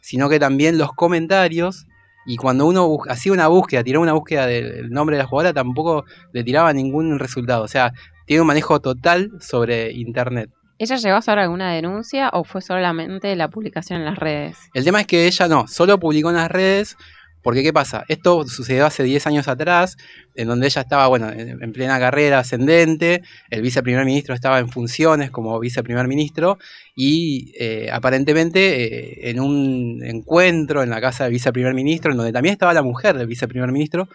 sino 0.00 0.28
que 0.28 0.38
también 0.38 0.78
los 0.78 0.92
comentarios. 0.92 1.86
Y 2.26 2.36
cuando 2.36 2.66
uno 2.66 2.98
hacía 3.08 3.32
una 3.32 3.48
búsqueda, 3.48 3.82
tiraba 3.82 4.02
una 4.02 4.12
búsqueda 4.12 4.46
del 4.46 4.90
nombre 4.90 5.16
de 5.16 5.22
la 5.22 5.28
jugadora, 5.28 5.52
tampoco 5.52 6.04
le 6.32 6.44
tiraba 6.44 6.72
ningún 6.72 7.18
resultado. 7.18 7.64
O 7.64 7.68
sea, 7.68 7.92
tiene 8.26 8.42
un 8.42 8.46
manejo 8.46 8.80
total 8.80 9.30
sobre 9.40 9.90
Internet. 9.92 10.50
¿Ella 10.78 10.96
llegó 10.96 11.14
a 11.14 11.18
hacer 11.18 11.38
alguna 11.38 11.72
denuncia 11.72 12.30
o 12.32 12.44
fue 12.44 12.60
solamente 12.60 13.34
la 13.36 13.48
publicación 13.48 14.00
en 14.00 14.04
las 14.04 14.18
redes? 14.18 14.56
El 14.74 14.84
tema 14.84 15.00
es 15.00 15.06
que 15.06 15.26
ella 15.26 15.48
no, 15.48 15.66
solo 15.68 15.98
publicó 15.98 16.30
en 16.30 16.36
las 16.36 16.50
redes, 16.50 16.96
porque 17.42 17.62
¿qué 17.62 17.72
pasa? 17.72 18.04
Esto 18.08 18.46
sucedió 18.46 18.86
hace 18.86 19.02
10 19.02 19.26
años 19.26 19.48
atrás, 19.48 19.96
en 20.34 20.48
donde 20.48 20.66
ella 20.66 20.82
estaba, 20.82 21.08
bueno, 21.08 21.30
en, 21.30 21.62
en 21.62 21.72
plena 21.72 21.98
carrera 21.98 22.38
ascendente, 22.38 23.22
el 23.50 23.62
viceprimer 23.62 24.04
ministro 24.04 24.34
estaba 24.34 24.60
en 24.60 24.68
funciones 24.68 25.30
como 25.30 25.58
viceprimer 25.58 26.06
ministro, 26.06 26.58
y 26.94 27.52
eh, 27.58 27.90
aparentemente 27.92 28.84
eh, 28.84 29.30
en 29.30 29.40
un 29.40 30.02
encuentro 30.04 30.82
en 30.82 30.90
la 30.90 31.00
casa 31.00 31.24
del 31.24 31.32
viceprimer 31.32 31.74
ministro, 31.74 32.12
en 32.12 32.18
donde 32.18 32.32
también 32.32 32.52
estaba 32.52 32.72
la 32.74 32.82
mujer 32.82 33.16
del 33.18 33.26
viceprimer 33.26 33.72
ministro, 33.72 34.08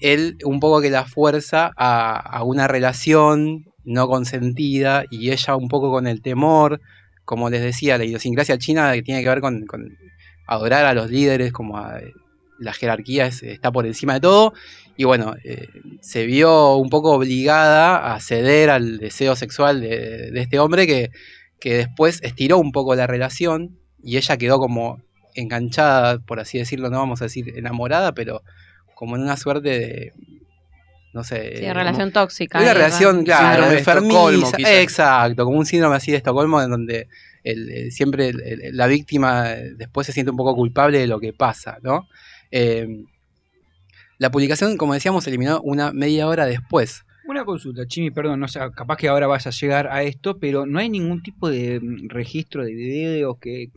él 0.00 0.36
un 0.44 0.60
poco 0.60 0.80
que 0.80 0.90
la 0.90 1.04
fuerza 1.04 1.72
a, 1.76 2.42
una 2.44 2.68
relación 2.68 3.64
no 3.84 4.08
consentida 4.08 5.04
y 5.10 5.30
ella 5.30 5.56
un 5.56 5.68
poco 5.68 5.90
con 5.90 6.06
el 6.06 6.20
temor, 6.22 6.80
como 7.24 7.48
les 7.48 7.62
decía, 7.62 7.96
la 7.98 8.04
idiosincrasia 8.04 8.58
china 8.58 8.92
que 8.92 9.02
tiene 9.02 9.22
que 9.22 9.28
ver 9.28 9.40
con 9.40 9.64
adorar 10.46 10.84
a 10.86 10.94
los 10.94 11.10
líderes, 11.10 11.52
como 11.52 11.78
a- 11.78 12.00
la 12.58 12.72
jerarquía 12.72 13.26
es- 13.26 13.42
está 13.42 13.72
por 13.72 13.86
encima 13.86 14.14
de 14.14 14.20
todo, 14.20 14.52
y 14.96 15.04
bueno, 15.04 15.34
eh, 15.44 15.68
se 16.00 16.24
vio 16.24 16.76
un 16.76 16.88
poco 16.88 17.12
obligada 17.12 18.14
a 18.14 18.20
ceder 18.20 18.70
al 18.70 18.98
deseo 18.98 19.34
sexual 19.36 19.80
de, 19.80 20.30
de 20.30 20.40
este 20.40 20.58
hombre 20.60 20.86
que, 20.86 21.10
que 21.58 21.74
después 21.78 22.20
estiró 22.22 22.58
un 22.58 22.70
poco 22.72 22.94
la 22.94 23.06
relación 23.08 23.76
y 24.02 24.16
ella 24.18 24.36
quedó 24.36 24.58
como 24.58 25.00
enganchada, 25.34 26.18
por 26.20 26.38
así 26.38 26.58
decirlo, 26.58 26.90
no 26.90 26.98
vamos 26.98 27.20
a 27.22 27.24
decir 27.24 27.52
enamorada, 27.56 28.12
pero 28.12 28.42
como 28.94 29.16
en 29.16 29.22
una 29.22 29.36
suerte 29.36 29.68
de, 29.70 30.12
no 31.12 31.24
sé... 31.24 31.56
Sí, 31.58 31.64
eh, 31.64 31.74
relación 31.74 32.12
tóxica. 32.12 32.60
una 32.60 32.72
relación, 32.74 33.24
claro, 33.24 33.64
Síndrome 33.64 33.72
de 33.72 33.78
Estocolmo, 33.80 34.28
enfermiza. 34.28 34.56
quizás. 34.56 34.72
Exacto, 34.74 35.44
como 35.44 35.58
un 35.58 35.66
síndrome 35.66 35.96
así 35.96 36.12
de 36.12 36.18
Estocolmo, 36.18 36.62
en 36.62 36.70
donde 36.70 37.08
el- 37.44 37.70
el- 37.70 37.92
siempre 37.92 38.28
el- 38.30 38.76
la 38.76 38.86
víctima 38.88 39.52
eh, 39.52 39.74
después 39.76 40.06
se 40.06 40.12
siente 40.12 40.30
un 40.30 40.36
poco 40.36 40.54
culpable 40.56 40.98
de 40.98 41.06
lo 41.06 41.20
que 41.20 41.32
pasa, 41.32 41.78
¿no? 41.82 42.08
Eh, 42.50 42.88
la 44.18 44.30
publicación, 44.30 44.76
como 44.76 44.94
decíamos, 44.94 45.24
se 45.24 45.30
eliminó 45.30 45.60
una 45.62 45.92
media 45.92 46.26
hora 46.26 46.46
después. 46.46 47.02
Una 47.26 47.44
consulta, 47.44 47.86
Chimi, 47.86 48.10
perdón, 48.10 48.40
no 48.40 48.48
sé, 48.48 48.60
capaz 48.76 48.96
que 48.96 49.08
ahora 49.08 49.26
vas 49.26 49.46
a 49.46 49.50
llegar 49.50 49.88
a 49.88 50.02
esto, 50.02 50.38
pero 50.38 50.66
no 50.66 50.78
hay 50.78 50.88
ningún 50.88 51.22
tipo 51.22 51.48
de 51.48 51.80
mm, 51.80 52.08
registro 52.10 52.64
de 52.64 52.74
video 52.74 53.38
que, 53.38 53.68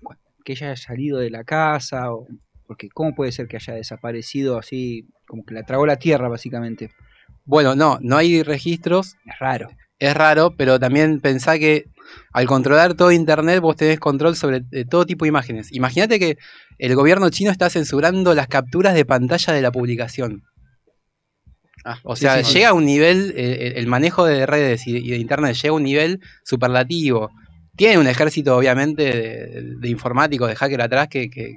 que 0.43 0.53
ella 0.53 0.67
haya 0.67 0.75
salido 0.75 1.19
de 1.19 1.29
la 1.29 1.43
casa, 1.43 2.13
o, 2.13 2.27
porque 2.67 2.89
¿cómo 2.89 3.15
puede 3.15 3.31
ser 3.31 3.47
que 3.47 3.55
haya 3.57 3.73
desaparecido 3.73 4.57
así, 4.57 5.07
como 5.27 5.45
que 5.45 5.53
la 5.53 5.63
tragó 5.63 5.85
la 5.85 5.95
tierra, 5.97 6.27
básicamente? 6.27 6.91
Bueno, 7.45 7.75
no, 7.75 7.97
no 8.01 8.17
hay 8.17 8.43
registros. 8.43 9.15
Es 9.25 9.39
raro. 9.39 9.69
Es 9.99 10.13
raro, 10.13 10.53
pero 10.55 10.79
también 10.79 11.21
pensá 11.21 11.57
que 11.57 11.85
al 12.33 12.45
controlar 12.45 12.93
todo 12.95 13.11
Internet 13.11 13.59
vos 13.61 13.75
tenés 13.75 13.99
control 13.99 14.35
sobre 14.35 14.63
eh, 14.71 14.85
todo 14.89 15.05
tipo 15.05 15.25
de 15.25 15.29
imágenes. 15.29 15.71
Imagínate 15.73 16.19
que 16.19 16.37
el 16.77 16.95
gobierno 16.95 17.29
chino 17.29 17.51
está 17.51 17.69
censurando 17.69 18.33
las 18.35 18.47
capturas 18.47 18.93
de 18.93 19.05
pantalla 19.05 19.53
de 19.53 19.61
la 19.61 19.71
publicación. 19.71 20.43
o 22.03 22.15
sí, 22.15 22.21
sea, 22.23 22.37
sí, 22.43 22.43
sí. 22.45 22.53
llega 22.55 22.69
a 22.69 22.73
un 22.73 22.85
nivel, 22.85 23.33
eh, 23.37 23.73
el 23.77 23.87
manejo 23.87 24.25
de 24.25 24.45
redes 24.45 24.87
y 24.87 24.97
y 24.97 25.09
de 25.11 25.17
Internet 25.17 25.55
llega 25.55 25.69
a 25.71 25.75
un 25.75 25.83
nivel 25.83 26.19
superlativo. 26.43 27.29
Tiene 27.75 27.99
un 27.99 28.07
ejército, 28.07 28.57
obviamente, 28.57 29.03
de, 29.03 29.63
de 29.79 29.89
informáticos, 29.89 30.49
de 30.49 30.55
hacker 30.55 30.81
atrás 30.81 31.07
que, 31.09 31.29
que- 31.29 31.53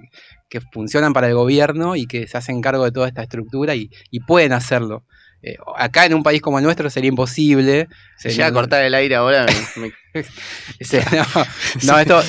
que 0.50 0.60
funcionan 0.72 1.12
para 1.12 1.28
el 1.28 1.34
gobierno 1.34 1.94
y 1.94 2.06
que 2.06 2.26
se 2.26 2.36
hacen 2.36 2.60
cargo 2.60 2.84
de 2.84 2.90
toda 2.90 3.06
esta 3.06 3.22
estructura 3.22 3.76
y, 3.76 3.88
y 4.10 4.18
pueden 4.18 4.52
hacerlo. 4.52 5.04
Eh, 5.42 5.56
acá 5.76 6.04
en 6.06 6.14
un 6.14 6.22
país 6.22 6.40
como 6.42 6.58
el 6.58 6.64
nuestro 6.64 6.90
sería 6.90 7.08
imposible. 7.08 7.88
Se 8.16 8.30
Sería- 8.30 8.36
llega 8.36 8.46
a 8.48 8.52
cortar 8.52 8.82
el 8.84 8.94
aire 8.94 9.14
ahora. 9.16 9.46
Me, 9.76 9.82
me- 10.14 10.24
Sí, 10.80 10.98
no, 11.12 11.24
no, 11.84 11.98
esto. 11.98 12.22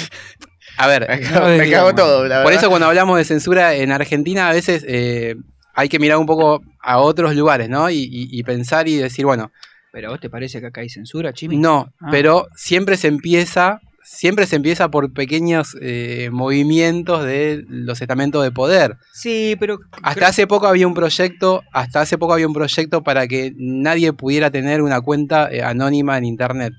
A 0.78 0.88
ver, 0.88 1.08
Me 1.10 1.20
cago- 1.22 1.48
me 1.58 1.70
cago 1.70 1.96
todo, 1.96 2.28
la 2.28 2.38
Por 2.44 2.46
verdad. 2.52 2.60
eso 2.64 2.70
cuando 2.70 2.88
hablamos 2.88 3.18
de 3.18 3.26
censura 3.26 3.76
en 3.76 3.92
Argentina, 3.92 4.50
a 4.50 4.54
veces 4.54 4.86
eh, 4.88 5.36
hay 5.76 5.90
que 5.90 6.00
mirar 6.00 6.18
un 6.18 6.26
poco 6.26 6.62
a 6.82 7.00
otros 7.00 7.36
lugares, 7.36 7.70
¿no? 7.70 7.90
Y, 7.90 7.98
y- 7.98 8.30
y 8.32 8.44
pensar 8.44 8.88
y 8.88 8.96
decir, 8.98 9.26
bueno, 9.26 9.52
¿Pero 9.94 10.08
a 10.08 10.12
vos 10.12 10.22
te 10.22 10.30
parece 10.30 10.62
que 10.62 10.68
acá 10.68 10.80
hay 10.82 10.88
censura, 10.90 11.34
Chimi? 11.34 11.58
no, 11.58 11.92
Ah. 12.00 12.08
pero 12.12 12.48
siempre 12.56 12.96
se 12.96 13.10
empieza, 13.10 13.82
siempre 14.04 14.46
se 14.46 14.56
empieza 14.56 14.90
por 14.90 15.14
pequeños 15.14 15.76
eh, 15.82 16.30
movimientos 16.32 17.24
de 17.24 17.64
los 17.68 18.02
estamentos 18.02 18.44
de 18.44 18.52
poder. 18.52 18.98
Sí, 19.14 19.56
pero... 19.60 19.80
Hasta 20.04 20.28
hace 20.28 20.48
poco 20.48 20.68
había 20.68 20.88
un 20.88 20.94
proyecto, 20.94 21.62
hasta 21.72 22.02
hace 22.02 22.18
poco 22.18 22.34
había 22.34 22.48
un 22.48 22.54
proyecto 22.54 23.04
para 23.04 23.28
que 23.28 23.54
nadie 23.58 24.14
pudiera 24.14 24.52
tener 24.52 24.82
una 24.82 25.02
cuenta 25.02 25.50
eh, 25.52 25.64
anónima 25.64 26.18
en 26.18 26.26
internet. 26.26 26.74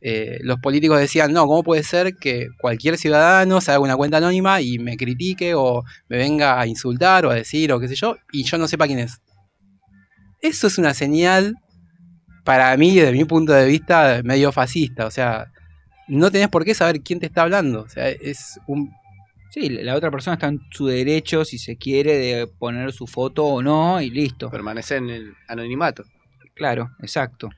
Eh, 0.00 0.38
los 0.42 0.58
políticos 0.58 0.98
decían, 0.98 1.32
no, 1.32 1.46
¿cómo 1.46 1.62
puede 1.62 1.84
ser 1.84 2.16
que 2.16 2.48
cualquier 2.60 2.98
ciudadano 2.98 3.60
se 3.60 3.70
haga 3.70 3.80
una 3.80 3.96
cuenta 3.96 4.16
anónima 4.16 4.60
y 4.60 4.78
me 4.78 4.96
critique 4.96 5.54
o 5.54 5.84
me 6.08 6.16
venga 6.16 6.60
a 6.60 6.66
insultar 6.66 7.24
o 7.24 7.30
a 7.30 7.34
decir 7.34 7.72
o 7.72 7.78
qué 7.78 7.86
sé 7.86 7.94
yo, 7.94 8.16
y 8.32 8.42
yo 8.42 8.58
no 8.58 8.66
sepa 8.66 8.86
quién 8.86 8.98
es? 8.98 9.20
Eso 10.40 10.66
es 10.66 10.76
una 10.76 10.92
señal, 10.92 11.54
para 12.44 12.76
mí, 12.76 12.96
desde 12.96 13.12
mi 13.12 13.24
punto 13.24 13.52
de 13.52 13.64
vista, 13.64 14.22
medio 14.24 14.50
fascista. 14.50 15.06
O 15.06 15.10
sea, 15.12 15.51
no 16.18 16.30
tenés 16.30 16.48
por 16.48 16.64
qué 16.64 16.74
saber 16.74 17.00
quién 17.00 17.20
te 17.20 17.26
está 17.26 17.42
hablando. 17.42 17.82
O 17.82 17.88
sea, 17.88 18.08
es 18.08 18.60
un 18.66 18.92
Sí, 19.52 19.68
la 19.68 19.94
otra 19.94 20.10
persona 20.10 20.34
está 20.34 20.46
en 20.46 20.62
su 20.70 20.86
derecho, 20.86 21.44
si 21.44 21.58
se 21.58 21.76
quiere, 21.76 22.16
de 22.16 22.46
poner 22.46 22.90
su 22.90 23.06
foto 23.06 23.44
o 23.44 23.62
no, 23.62 24.00
y 24.00 24.08
listo. 24.08 24.48
Permanecer 24.48 24.96
en 24.96 25.10
el 25.10 25.34
anonimato. 25.46 26.04
Claro, 26.54 26.92
exacto. 27.00 27.50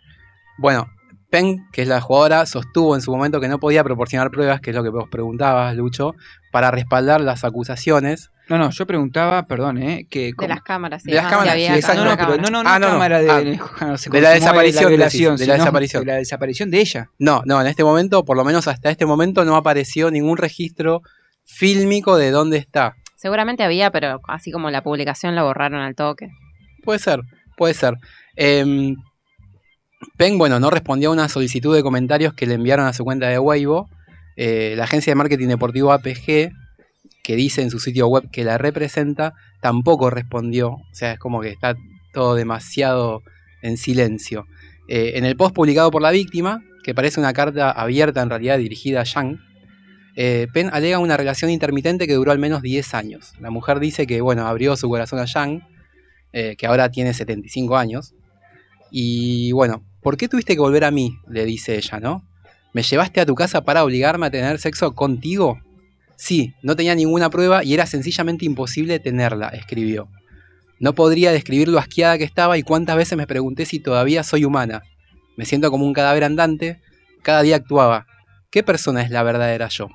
Bueno, 0.59 0.91
Peng, 1.31 1.71
que 1.71 1.83
es 1.83 1.89
la 1.89 2.01
jugadora, 2.01 2.47
sostuvo 2.47 2.97
en 2.97 3.01
su 3.01 3.13
momento 3.13 3.41
que 3.41 3.47
no 3.47 3.61
podía 3.61 3.85
proporcionar 3.85 4.33
pruebas, 4.33 4.61
que 4.61 4.71
es 4.71 4.77
lo 4.77 4.83
que 4.83 4.89
vos 4.89 5.09
preguntabas, 5.09 5.77
Lucho, 5.77 6.17
para 6.51 6.73
respaldar 6.73 7.21
las 7.21 7.45
acusaciones. 7.45 8.33
No, 8.49 8.59
no, 8.59 8.71
yo 8.71 8.87
preguntaba, 8.87 9.47
perdón, 9.47 9.79
¿eh? 9.79 10.07
Que 10.11 10.33
De 10.39 10.49
las 10.49 10.63
cámaras, 10.63 11.03
sí. 11.03 11.11
De 11.11 11.17
las 11.17 11.27
ah, 11.27 11.31
cámaras, 11.31 11.55
sí, 11.55 11.65
exacto. 11.65 12.05
No, 12.05 12.11
no, 12.11 12.17
pero 12.17 12.37
no, 12.37 12.51
no, 12.51 12.63
no, 12.63 12.69
Ah, 12.69 12.79
no, 12.79 12.87
no. 12.89 12.93
cámara 12.93 13.21
de, 13.23 13.59
Ah, 13.81 13.87
no 13.87 13.97
sé 13.99 14.11
de 14.11 14.21
la 14.21 14.31
desaparición, 14.31 14.85
la 14.85 14.91
decís, 15.07 15.21
violación, 15.21 15.37
de 15.37 15.47
la 15.47 15.55
desaparición. 15.55 16.05
de 16.05 16.13
la 16.13 16.19
desaparición 16.19 16.71
de 16.71 16.81
ella. 16.81 17.11
No, 17.19 17.43
no, 17.47 17.61
en 17.61 17.67
este 17.67 17.85
momento, 17.85 18.25
por 18.25 18.37
lo 18.37 18.45
menos 18.45 18.69
hasta 18.69 18.91
este 18.91 19.07
momento, 19.07 19.45
no 19.47 19.57
apareció 19.57 20.11
ningún 20.11 20.37
registro 20.37 21.01
fílmico 21.45 22.17
de 22.19 22.31
dónde 22.31 22.59
está. 22.59 22.97
Seguramente 23.17 23.63
había, 23.63 23.91
pero 23.91 24.21
así 24.29 24.51
como 24.51 24.71
la 24.71 24.83
publicación 24.83 25.35
la 25.35 25.43
borraron 25.43 25.81
al 25.81 25.95
toque. 25.95 26.29
Puede 26.83 26.99
ser, 26.99 27.21
puede 27.57 27.73
ser. 27.73 27.95
Em, 28.37 28.97
Peng, 30.19 30.37
bueno, 30.37 30.61
no 30.61 30.69
respondió 30.69 31.09
a 31.09 31.13
una 31.13 31.29
solicitud 31.31 31.75
de 31.75 31.83
comentarios 31.83 32.35
que 32.35 32.47
le 32.47 32.55
enviaron 32.55 32.87
a 32.87 32.93
su 32.93 33.05
cuenta 33.05 33.29
de 33.29 33.39
Weibo. 33.39 33.89
Eh, 34.37 34.75
la 34.77 34.85
agencia 34.85 35.11
de 35.13 35.15
marketing 35.15 35.49
deportivo 35.49 35.93
APG, 35.93 36.51
que 37.25 37.37
dice 37.37 37.63
en 37.63 37.71
su 37.71 37.81
sitio 37.81 38.07
web 38.07 38.31
que 38.31 38.45
la 38.45 38.59
representa, 38.59 39.35
tampoco 39.61 40.11
respondió. 40.11 40.73
O 40.73 40.87
sea, 40.93 41.13
es 41.13 41.19
como 41.19 41.41
que 41.41 41.49
está 41.49 41.75
todo 42.13 42.35
demasiado 42.35 43.23
en 43.63 43.79
silencio. 43.79 44.47
Eh, 44.89 45.13
en 45.17 45.25
el 45.25 45.35
post 45.35 45.55
publicado 45.55 45.91
por 45.91 46.03
la 46.03 46.11
víctima, 46.11 46.63
que 46.85 46.95
parece 46.95 47.19
una 47.19 47.33
carta 47.33 47.71
abierta 47.71 48.21
en 48.21 48.29
realidad 48.29 48.59
dirigida 48.59 49.01
a 49.01 49.05
Yang, 49.05 49.41
eh, 50.17 50.47
Penn 50.53 50.69
alega 50.71 50.99
una 50.99 51.17
relación 51.17 51.51
intermitente 51.51 52.07
que 52.07 52.13
duró 52.13 52.31
al 52.31 52.39
menos 52.39 52.61
10 52.61 52.93
años. 52.93 53.33
La 53.41 53.51
mujer 53.51 53.81
dice 53.81 54.07
que, 54.07 54.21
bueno, 54.21 54.47
abrió 54.47 54.77
su 54.77 54.91
corazón 54.91 55.19
a 55.19 55.25
Yang, 55.25 55.67
eh, 56.35 56.57
que 56.57 56.67
ahora 56.67 56.91
tiene 56.91 57.15
75 57.15 57.79
años. 57.79 58.15
Y 58.91 59.51
bueno, 59.53 59.83
¿por 60.03 60.19
qué 60.19 60.29
tuviste 60.29 60.55
que 60.55 60.61
volver 60.61 60.85
a 60.85 60.91
mí? 60.91 61.17
Le 61.27 61.47
dice 61.47 61.77
ella, 61.77 62.01
¿no? 62.01 62.23
¿Me 62.75 62.83
llevaste 62.83 63.23
a 63.23 63.27
tu 63.27 63.35
casa 63.35 63.65
para 63.65 63.83
obligarme 63.83 64.27
a 64.27 64.31
tener 64.31 64.59
sexo 64.59 64.95
contigo? 64.95 65.59
Sí, 66.25 66.55
no 66.63 66.75
tenía 66.75 66.95
ninguna 66.95 67.29
prueba 67.29 67.65
y 67.65 67.75
era 67.75 67.85
sencillamente 67.85 68.47
imposible 68.47 68.99
tenerla, 68.99 69.49
escribió. 69.49 70.09
No 70.81 70.95
podría 70.95 71.31
describir 71.33 71.69
lo 71.69 71.79
asqueada 71.79 72.17
que 72.17 72.25
estaba 72.25 72.57
y 72.57 72.63
cuántas 72.63 72.97
veces 72.97 73.19
me 73.19 73.27
pregunté 73.27 73.67
si 73.67 73.79
todavía 73.79 74.23
soy 74.23 74.47
humana. 74.47 74.85
Me 75.37 75.45
siento 75.45 75.71
como 75.71 75.85
un 75.85 75.93
cadáver 75.93 76.25
andante. 76.25 76.81
Cada 77.21 77.43
día 77.43 77.57
actuaba. 77.57 78.07
¿Qué 78.51 78.63
persona 78.63 79.03
es 79.03 79.11
la 79.11 79.23
verdadera 79.23 79.69
yo? 79.69 79.89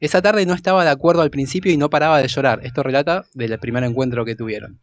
Esa 0.00 0.20
tarde 0.20 0.44
no 0.44 0.54
estaba 0.54 0.82
de 0.82 0.90
acuerdo 0.90 1.22
al 1.22 1.30
principio 1.30 1.70
y 1.70 1.76
no 1.76 1.88
paraba 1.88 2.20
de 2.20 2.26
llorar. 2.26 2.58
Esto 2.64 2.82
relata 2.82 3.24
del 3.32 3.56
primer 3.60 3.84
encuentro 3.84 4.24
que 4.24 4.34
tuvieron. 4.34 4.80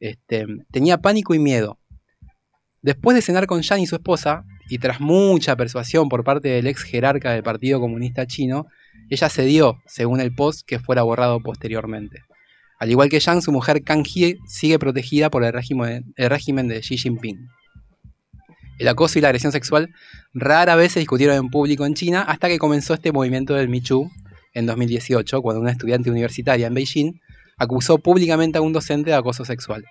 Este, 0.00 0.46
tenía 0.70 1.02
pánico 1.02 1.34
y 1.34 1.38
miedo. 1.38 1.78
Después 2.80 3.14
de 3.14 3.20
cenar 3.20 3.46
con 3.46 3.62
Jan 3.62 3.80
y 3.80 3.86
su 3.86 3.96
esposa, 3.96 4.46
y 4.70 4.78
tras 4.78 5.00
mucha 5.00 5.54
persuasión 5.54 6.08
por 6.08 6.24
parte 6.24 6.48
del 6.48 6.66
ex 6.66 6.82
jerarca 6.82 7.32
del 7.32 7.42
Partido 7.42 7.78
Comunista 7.78 8.26
Chino, 8.26 8.68
ella 9.10 9.28
cedió, 9.28 9.76
según 9.86 10.20
el 10.20 10.34
post, 10.34 10.66
que 10.66 10.78
fuera 10.78 11.02
borrado 11.02 11.40
posteriormente. 11.40 12.20
Al 12.78 12.90
igual 12.90 13.08
que 13.08 13.20
Yang, 13.20 13.42
su 13.42 13.52
mujer 13.52 13.84
Kang 13.84 14.04
Hye 14.04 14.38
sigue 14.48 14.78
protegida 14.78 15.30
por 15.30 15.44
el 15.44 15.52
régimen, 15.52 16.14
de 16.16 16.80
Xi 16.80 16.96
Jinping. 16.96 17.38
El 18.78 18.88
acoso 18.88 19.18
y 19.18 19.22
la 19.22 19.28
agresión 19.28 19.52
sexual 19.52 19.90
rara 20.34 20.74
vez 20.74 20.92
se 20.92 20.98
discutieron 20.98 21.36
en 21.36 21.48
público 21.48 21.86
en 21.86 21.94
China 21.94 22.22
hasta 22.22 22.48
que 22.48 22.58
comenzó 22.58 22.94
este 22.94 23.12
movimiento 23.12 23.54
del 23.54 23.68
Michu 23.68 24.10
en 24.54 24.66
2018, 24.66 25.42
cuando 25.42 25.60
una 25.60 25.70
estudiante 25.70 26.10
universitaria 26.10 26.66
en 26.66 26.74
Beijing 26.74 27.12
acusó 27.56 27.98
públicamente 27.98 28.58
a 28.58 28.62
un 28.62 28.72
docente 28.72 29.10
de 29.10 29.16
acoso 29.16 29.44
sexual. 29.44 29.84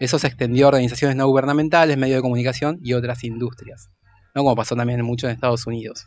Eso 0.00 0.18
se 0.18 0.26
extendió 0.26 0.66
a 0.66 0.68
organizaciones 0.68 1.16
no 1.16 1.26
gubernamentales, 1.26 1.96
medios 1.96 2.16
de 2.16 2.22
comunicación 2.22 2.78
y 2.82 2.92
otras 2.92 3.24
industrias, 3.24 3.88
¿no? 4.34 4.42
como 4.42 4.56
pasó 4.56 4.76
también 4.76 5.00
mucho 5.02 5.26
en 5.26 5.32
Estados 5.32 5.66
Unidos. 5.66 6.06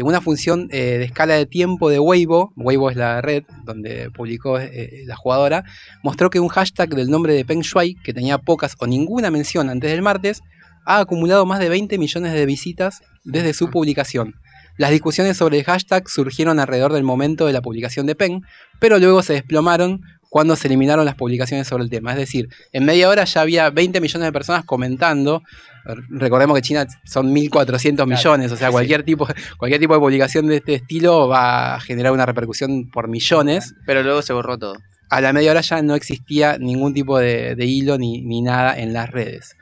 En 0.00 0.06
una 0.06 0.22
función 0.22 0.68
eh, 0.70 0.96
de 0.96 1.04
escala 1.04 1.34
de 1.34 1.44
tiempo 1.44 1.90
de 1.90 1.98
Weibo, 1.98 2.54
Weibo 2.56 2.88
es 2.88 2.96
la 2.96 3.20
red 3.20 3.44
donde 3.66 4.10
publicó 4.10 4.58
eh, 4.58 5.02
la 5.04 5.14
jugadora, 5.14 5.62
mostró 6.02 6.30
que 6.30 6.40
un 6.40 6.48
hashtag 6.48 6.88
del 6.94 7.10
nombre 7.10 7.34
de 7.34 7.44
Peng 7.44 7.60
Shuai, 7.60 7.96
que 8.02 8.14
tenía 8.14 8.38
pocas 8.38 8.76
o 8.78 8.86
ninguna 8.86 9.30
mención 9.30 9.68
antes 9.68 9.90
del 9.90 10.00
martes, 10.00 10.40
ha 10.86 11.00
acumulado 11.00 11.44
más 11.44 11.58
de 11.58 11.68
20 11.68 11.98
millones 11.98 12.32
de 12.32 12.46
visitas 12.46 13.02
desde 13.24 13.52
su 13.52 13.68
publicación. 13.68 14.36
Las 14.78 14.90
discusiones 14.90 15.36
sobre 15.36 15.58
el 15.58 15.64
hashtag 15.64 16.08
surgieron 16.08 16.58
alrededor 16.60 16.94
del 16.94 17.04
momento 17.04 17.44
de 17.44 17.52
la 17.52 17.60
publicación 17.60 18.06
de 18.06 18.14
Peng, 18.14 18.40
pero 18.78 18.98
luego 18.98 19.20
se 19.22 19.34
desplomaron 19.34 20.00
cuando 20.30 20.56
se 20.56 20.68
eliminaron 20.68 21.04
las 21.04 21.16
publicaciones 21.16 21.68
sobre 21.68 21.84
el 21.84 21.90
tema. 21.90 22.12
Es 22.12 22.16
decir, 22.16 22.48
en 22.72 22.86
media 22.86 23.10
hora 23.10 23.24
ya 23.24 23.42
había 23.42 23.68
20 23.68 24.00
millones 24.00 24.28
de 24.28 24.32
personas 24.32 24.64
comentando. 24.64 25.42
Recordemos 25.84 26.56
que 26.56 26.62
China 26.62 26.86
son 27.04 27.34
1.400 27.34 28.06
millones, 28.06 28.52
o 28.52 28.56
sea, 28.56 28.68
sí. 28.68 28.72
cualquier 28.72 29.02
tipo, 29.02 29.26
cualquier 29.58 29.80
tipo 29.80 29.94
de 29.94 30.00
publicación 30.00 30.46
de 30.46 30.56
este 30.56 30.74
estilo 30.74 31.28
va 31.28 31.74
a 31.74 31.80
generar 31.80 32.12
una 32.12 32.26
repercusión 32.26 32.90
por 32.90 33.08
millones. 33.08 33.74
Pero 33.86 34.02
luego 34.02 34.22
se 34.22 34.32
borró 34.32 34.58
todo. 34.58 34.74
A 35.08 35.20
la 35.20 35.32
media 35.32 35.50
hora 35.50 35.60
ya 35.60 35.82
no 35.82 35.94
existía 35.94 36.58
ningún 36.58 36.94
tipo 36.94 37.18
de, 37.18 37.56
de 37.56 37.64
hilo 37.66 37.98
ni, 37.98 38.22
ni 38.22 38.42
nada 38.42 38.78
en 38.78 38.92
las 38.92 39.10
redes. 39.10 39.56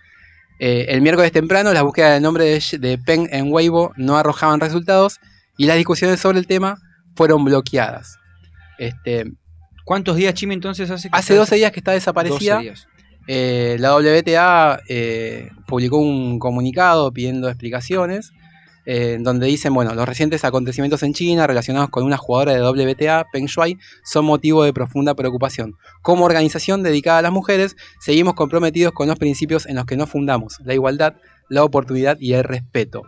Eh, 0.60 0.86
el 0.88 1.00
miércoles 1.00 1.30
temprano, 1.32 1.72
las 1.72 1.82
búsquedas 1.82 2.14
del 2.14 2.22
nombre 2.22 2.44
de, 2.44 2.78
de 2.78 2.98
Peng 2.98 3.28
en 3.30 3.52
Weibo 3.52 3.92
no 3.96 4.16
arrojaban 4.16 4.60
resultados 4.60 5.20
y 5.56 5.66
las 5.66 5.76
discusiones 5.76 6.20
sobre 6.20 6.38
el 6.38 6.46
tema 6.46 6.78
fueron 7.14 7.44
bloqueadas. 7.44 8.18
Este, 8.78 9.24
¿Cuántos 9.84 10.16
días, 10.16 10.34
Chimi, 10.34 10.54
entonces 10.54 10.90
hace 10.90 11.08
que 11.08 11.16
Hace 11.16 11.32
está 11.32 11.40
12 11.40 11.56
días 11.56 11.72
que 11.72 11.80
está 11.80 11.92
desaparecida. 11.92 12.56
12 12.56 12.64
días. 12.64 12.88
Eh, 13.30 13.76
la 13.78 13.94
WTA 13.94 14.80
eh, 14.88 15.50
publicó 15.66 15.98
un 15.98 16.38
comunicado 16.38 17.12
pidiendo 17.12 17.48
explicaciones. 17.48 18.32
eh, 18.86 19.16
en 19.16 19.22
donde 19.22 19.46
dicen, 19.46 19.74
bueno, 19.74 19.94
los 19.94 20.08
recientes 20.08 20.46
acontecimientos 20.46 21.02
en 21.02 21.12
China 21.12 21.46
relacionados 21.46 21.90
con 21.90 22.04
una 22.04 22.16
jugadora 22.16 22.54
de 22.54 22.62
WTA, 22.62 23.26
Peng 23.30 23.44
Shuai, 23.44 23.76
son 24.02 24.24
motivo 24.24 24.64
de 24.64 24.72
profunda 24.72 25.14
preocupación. 25.14 25.74
Como 26.00 26.24
organización 26.24 26.82
dedicada 26.82 27.18
a 27.18 27.22
las 27.22 27.32
mujeres, 27.32 27.76
seguimos 28.00 28.32
comprometidos 28.32 28.94
con 28.94 29.06
los 29.06 29.18
principios 29.18 29.66
en 29.66 29.76
los 29.76 29.84
que 29.84 29.98
nos 29.98 30.08
fundamos, 30.08 30.56
la 30.64 30.72
igualdad, 30.72 31.16
la 31.50 31.64
oportunidad 31.64 32.16
y 32.18 32.32
el 32.32 32.44
respeto. 32.44 33.02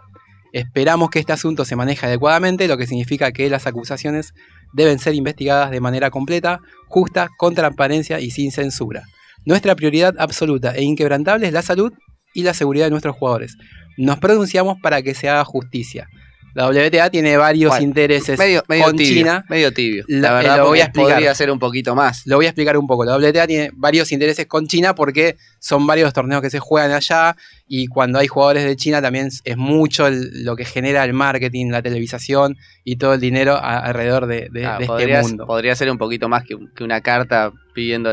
Esperamos 0.53 1.09
que 1.09 1.21
este 1.21 1.33
asunto 1.33 1.65
se 1.65 1.77
maneje 1.77 2.05
adecuadamente, 2.05 2.69
lo 2.69 2.77
que 2.77 2.87
significa 2.87 3.33
que 3.33 3.49
las 3.49 3.67
acusaciones 3.67 4.35
deben 4.75 4.99
ser 4.99 5.15
investigadas 5.15 5.71
de 5.71 5.81
manera 5.81 6.11
completa, 6.11 6.61
justa, 6.89 7.31
con 7.39 7.55
transparencia 7.55 8.21
y 8.21 8.31
sin 8.33 8.53
censura. 8.53 9.05
Nuestra 9.45 9.75
prioridad 9.75 10.15
absoluta 10.19 10.75
e 10.75 10.83
inquebrantable 10.83 11.47
es 11.47 11.53
la 11.53 11.63
salud 11.63 11.93
y 12.35 12.43
la 12.43 12.55
seguridad 12.55 12.87
de 12.87 12.91
nuestros 12.91 13.17
jugadores. 13.17 13.57
Nos 13.97 14.19
pronunciamos 14.19 14.79
para 14.81 15.03
que 15.03 15.15
se 15.15 15.29
haga 15.29 15.45
justicia. 15.45 16.09
La 16.53 16.67
WTA 16.69 17.11
tiene 17.11 17.37
varios 17.37 17.71
Bueno, 17.71 17.85
intereses 17.85 18.37
medio, 18.37 18.65
medio 18.67 18.85
con 18.87 18.97
tibio, 18.97 19.15
China. 19.15 19.45
Medio 19.49 19.73
tibio. 19.73 20.05
La- 20.09 20.21
La, 20.31 20.35
verdad, 20.35 20.55
eh, 20.55 20.59
lo 20.59 20.67
voy 20.67 20.81
a 20.81 20.85
explicar. 20.87 21.13
podría 21.13 21.35
ser 21.37 21.49
un 21.53 21.61
poquito 21.61 21.95
más. 21.95 22.27
Lo 22.27 22.37
voy 22.37 22.47
a 22.47 22.49
explicar 22.49 22.77
un 22.77 22.89
poco. 22.89 23.05
La 23.05 23.17
WTA 23.17 23.47
tiene 23.47 23.71
varios 23.73 24.11
intereses 24.11 24.47
con 24.47 24.67
China 24.67 24.97
porque 24.97 25.37
son 25.61 25.87
varios 25.87 26.13
torneos 26.13 26.43
que 26.43 26.51
se 26.51 26.59
juegan 26.59 26.91
allá 26.91 27.37
y 27.69 27.87
cuando 27.87 28.19
hay 28.19 28.27
jugadores 28.27 28.65
de 28.65 28.75
China 28.75 29.01
también 29.01 29.29
es- 29.29 29.57
mucho 29.57 30.09
el- 30.09 30.43
lo 30.45 30.57
que 30.57 30.65
genera 30.65 31.05
el 31.05 31.13
marketing, 31.13 31.67
la 31.71 31.83
televisación 31.83 32.57
y 32.83 32.97
todo 32.97 33.15
el 33.15 33.21
dinero 33.21 33.55
a- 33.55 33.79
alrededor 33.79 34.27
de, 34.27 34.49
de- 34.51 34.67
Ah, 34.67 34.79
de 34.79 34.87
este 34.87 35.23
mundo. 35.23 35.47
podría 35.47 35.77
ser 35.77 35.89
un 35.89 35.99
poquito 35.99 36.29
más 36.29 36.43
que, 36.45 36.57
que 36.75 36.83
una 36.83 37.01
carta 37.01 37.53
pidiendo 37.75 38.13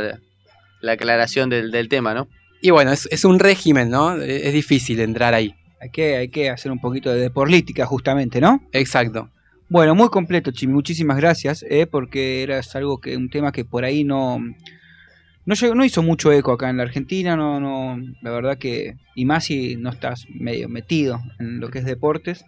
la, 0.82 0.88
la 0.88 0.92
aclaración 0.94 1.50
del, 1.50 1.72
del 1.72 1.90
tema, 1.90 2.14
¿no? 2.14 2.28
Y 2.62 2.72
bueno, 2.72 2.92
es, 2.92 3.08
es 3.12 3.24
un 3.26 3.40
régimen, 3.40 3.90
¿no? 3.90 4.16
Es 4.16 4.46
es 4.46 4.54
difícil 4.54 5.00
entrar 5.00 5.34
ahí. 5.34 5.54
Hay 5.80 5.90
que, 5.92 6.16
hay 6.18 6.30
que 6.30 6.50
hacer 6.50 6.72
un 6.72 6.80
poquito 6.80 7.14
de 7.14 7.30
política, 7.30 7.86
justamente, 7.86 8.42
¿no? 8.42 8.64
Exacto. 8.72 9.30
Bueno, 9.70 9.94
muy 9.96 10.10
completo, 10.10 10.52
Chimi. 10.52 10.74
Muchísimas 10.74 11.18
gracias, 11.18 11.64
eh, 11.70 11.86
porque 11.86 12.42
era 12.42 12.62
algo 12.74 13.00
que 13.00 13.16
un 13.18 13.30
tema 13.30 13.52
que 13.52 13.64
por 13.66 13.84
ahí 13.86 14.04
no 14.04 14.40
no, 15.46 15.56
llegó- 15.56 15.76
no 15.76 15.86
hizo 15.86 16.02
mucho 16.04 16.32
eco 16.32 16.52
acá 16.54 16.70
en 16.70 16.78
la 16.78 16.84
Argentina. 16.84 17.36
No, 17.36 17.60
no, 17.60 17.98
la 18.22 18.32
verdad 18.32 18.58
que 18.58 18.96
y 19.16 19.26
más 19.26 19.46
si 19.46 19.76
no 19.76 19.90
estás 19.92 20.26
medio 20.30 20.68
metido 20.70 21.22
en 21.40 21.60
lo 21.60 21.70
que 21.70 21.80
es 21.80 21.86
deportes. 21.86 22.44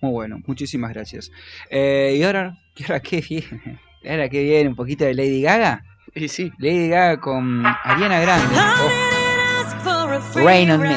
Muy 0.00 0.12
bueno, 0.12 0.40
muchísimas 0.46 0.92
gracias. 0.92 1.30
Eh, 1.70 2.16
y 2.18 2.22
ahora, 2.22 2.58
¿y 2.76 2.82
ahora 2.84 3.00
qué 3.00 3.20
viene? 3.20 3.80
¿Y 4.04 4.08
ahora 4.08 4.28
qué 4.28 4.42
viene? 4.42 4.68
¿Un 4.68 4.76
poquito 4.76 5.04
de 5.04 5.14
Lady 5.14 5.42
Gaga? 5.42 5.82
Y 6.14 6.28
sí. 6.28 6.52
Lady 6.58 6.88
Gaga 6.88 7.20
con 7.20 7.64
Ariana 7.66 8.20
Grande. 8.20 8.54
Oh, 8.56 9.08
Rain 10.34 10.70
on 10.70 10.80
Me. 10.80 10.96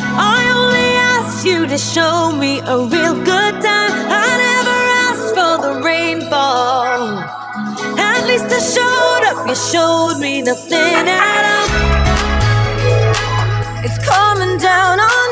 I 0.00 0.52
only 0.54 0.96
asked 0.96 1.44
you 1.46 1.66
to 1.66 1.78
show 1.78 2.32
me 2.32 2.60
a 2.60 2.76
real 2.78 3.14
good 3.14 3.54
time. 3.62 3.92
I 4.10 4.36
never 4.46 4.78
asked 5.06 5.34
for 5.34 5.58
the 5.62 5.80
rainfall. 5.82 7.18
At 7.98 8.26
least 8.26 8.46
I 8.50 8.58
showed 8.58 9.24
up, 9.30 9.48
you 9.48 9.54
showed 9.54 10.18
me 10.20 10.42
nothing 10.42 11.08
at 11.08 11.44
all. 11.54 11.68
It's 13.84 13.98
coming 14.06 14.58
down 14.58 15.00
on 15.00 15.27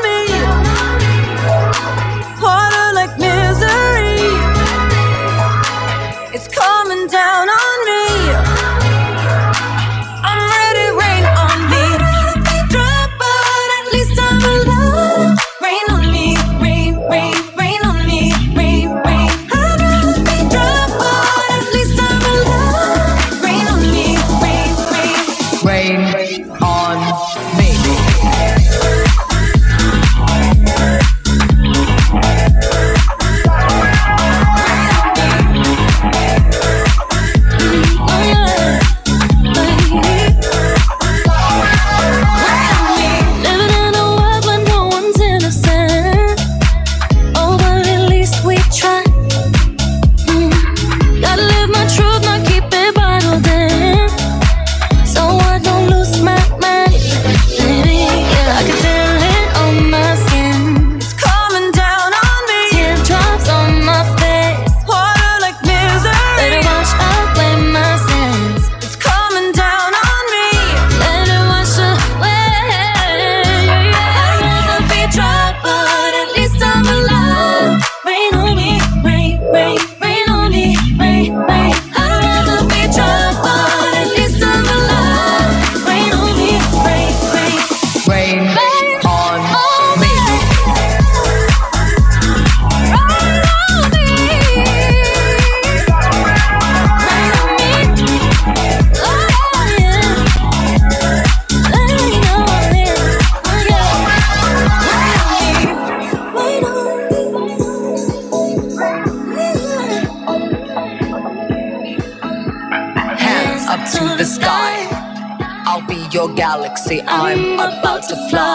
about 118.11 118.29
to 118.29 118.46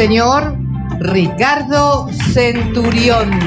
señor 0.00 0.56
Ricardo 0.98 2.08
Centurión. 2.32 3.38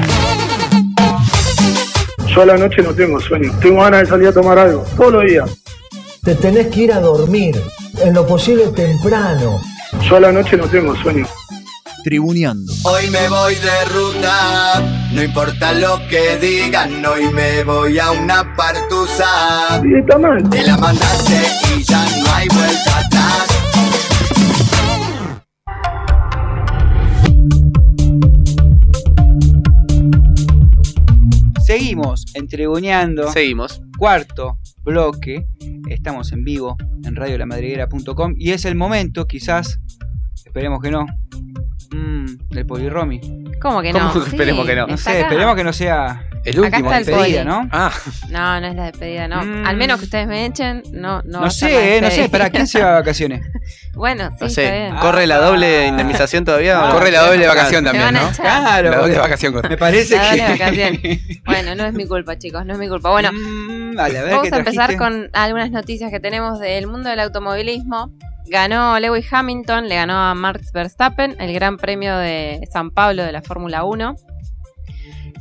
Yo 2.28 2.42
a 2.42 2.46
la 2.46 2.56
noche 2.56 2.80
no 2.80 2.94
tengo 2.94 3.20
sueño. 3.20 3.50
Tengo 3.60 3.82
ganas 3.82 4.02
de 4.02 4.06
salir 4.06 4.28
a 4.28 4.32
tomar 4.32 4.60
algo. 4.60 4.84
Todos 4.96 5.14
los 5.14 5.24
días. 5.24 5.50
Te 6.22 6.36
tenés 6.36 6.68
que 6.68 6.82
ir 6.82 6.92
a 6.92 7.00
dormir, 7.00 7.60
en 8.00 8.14
lo 8.14 8.24
posible 8.24 8.68
temprano. 8.68 9.60
Yo 10.08 10.14
a 10.14 10.20
la 10.20 10.30
noche 10.30 10.56
no 10.56 10.68
tengo 10.68 10.94
sueño. 10.94 11.26
Tribuneando. 12.04 12.72
Hoy 12.84 13.10
me 13.10 13.28
voy 13.28 13.56
de 13.56 13.84
ruta, 13.86 14.80
no 15.12 15.24
importa 15.24 15.72
lo 15.72 16.06
que 16.08 16.36
digan, 16.36 17.04
hoy 17.04 17.30
me 17.32 17.64
voy 17.64 17.98
a 17.98 18.12
una 18.12 18.54
partusa. 18.54 19.80
Sí, 19.82 19.88
está 19.98 20.18
mal. 20.18 20.48
Te 20.50 20.62
la 20.62 20.76
mandaste 20.76 21.34
y 21.76 21.82
ya 21.82 22.04
no 22.20 22.32
hay 22.32 22.46
vuelta 22.46 22.98
atrás. 23.00 23.54
Seguimos 31.94 32.24
entregoneando. 32.34 33.30
Seguimos. 33.30 33.80
Cuarto 33.96 34.58
bloque. 34.82 35.46
Estamos 35.88 36.32
en 36.32 36.42
vivo 36.42 36.76
en 37.04 37.14
radiolamadriguera.com 37.14 38.34
y 38.36 38.50
es 38.50 38.64
el 38.64 38.74
momento, 38.74 39.28
quizás, 39.28 39.78
esperemos 40.44 40.80
que 40.82 40.90
no, 40.90 41.06
mm, 41.92 42.48
del 42.50 42.66
Poliromi. 42.66 43.20
¿Cómo 43.62 43.80
que 43.80 43.92
¿Cómo 43.92 44.06
no? 44.06 44.12
que 44.12 44.28
esperemos 44.28 44.66
que 44.66 44.74
no? 44.74 44.88
No 44.88 44.96
sé, 44.96 45.10
acá. 45.10 45.20
esperemos 45.20 45.54
que 45.54 45.62
no 45.62 45.72
sea 45.72 46.28
El 46.44 46.58
Acá 46.58 46.76
último. 46.78 46.92
está 46.92 46.98
el 46.98 47.04
despedida. 47.06 47.44
¿no? 47.44 47.68
Ah, 47.72 47.90
No, 48.30 48.60
no 48.60 48.66
es 48.66 48.74
la 48.74 48.84
despedida, 48.84 49.28
no. 49.28 49.42
Mm. 49.44 49.66
Al 49.66 49.76
menos 49.76 49.98
que 49.98 50.04
ustedes 50.04 50.26
me 50.26 50.44
echen, 50.46 50.82
no, 50.92 51.22
no. 51.22 51.40
No, 51.40 51.46
a 51.46 51.50
sé, 51.50 51.96
eh, 51.96 52.00
no 52.02 52.10
sé. 52.10 52.28
¿para 52.28 52.50
quién 52.50 52.66
se 52.66 52.80
va 52.82 52.88
de 52.90 52.94
vacaciones? 52.94 53.42
Bueno, 53.94 54.24
sí, 54.30 54.36
No 54.40 54.46
está 54.48 54.60
sé. 54.62 54.70
bien. 54.72 54.96
¿Corre 54.96 55.24
la 55.28 55.36
doble 55.38 55.86
indemnización 55.86 56.44
todavía? 56.44 56.80
corre 56.90 57.12
la 57.12 57.20
doble 57.28 57.46
vacación 57.46 57.84
también, 57.84 58.06
van 58.06 58.16
a 58.16 58.22
¿no? 58.22 58.28
echar. 58.28 58.44
Claro, 58.44 58.90
La 58.90 58.96
doble 58.98 59.18
vacación 59.18 59.52
corre. 59.52 59.68
me 59.68 59.76
parece 59.76 60.16
La 60.16 60.22
que... 60.32 60.36
doble 60.42 60.52
vacación. 60.58 60.98
Bueno, 61.46 61.74
no 61.76 61.84
es 61.86 61.92
mi 61.92 62.04
culpa, 62.06 62.36
chicos, 62.36 62.66
no 62.66 62.72
es 62.72 62.78
mi 62.80 62.88
culpa. 62.88 63.10
Bueno, 63.10 63.30
Mm, 63.32 63.94
vale, 63.94 64.18
a 64.18 64.22
ver 64.24 64.34
vamos 64.34 64.52
a 64.52 64.56
empezar 64.56 64.96
con 64.96 65.30
algunas 65.32 65.70
noticias 65.70 66.10
que 66.10 66.18
tenemos 66.18 66.58
del 66.58 66.88
mundo 66.88 67.08
del 67.08 67.20
automovilismo. 67.20 68.10
Ganó 68.46 68.98
Lewis 68.98 69.26
Hamilton, 69.32 69.88
le 69.88 69.94
ganó 69.94 70.14
a 70.18 70.34
Max 70.34 70.72
Verstappen 70.72 71.36
el 71.38 71.54
Gran 71.54 71.76
Premio 71.76 72.16
de 72.16 72.66
San 72.72 72.90
Pablo 72.90 73.22
de 73.22 73.30
la 73.30 73.42
Fórmula 73.42 73.84
1. 73.84 74.16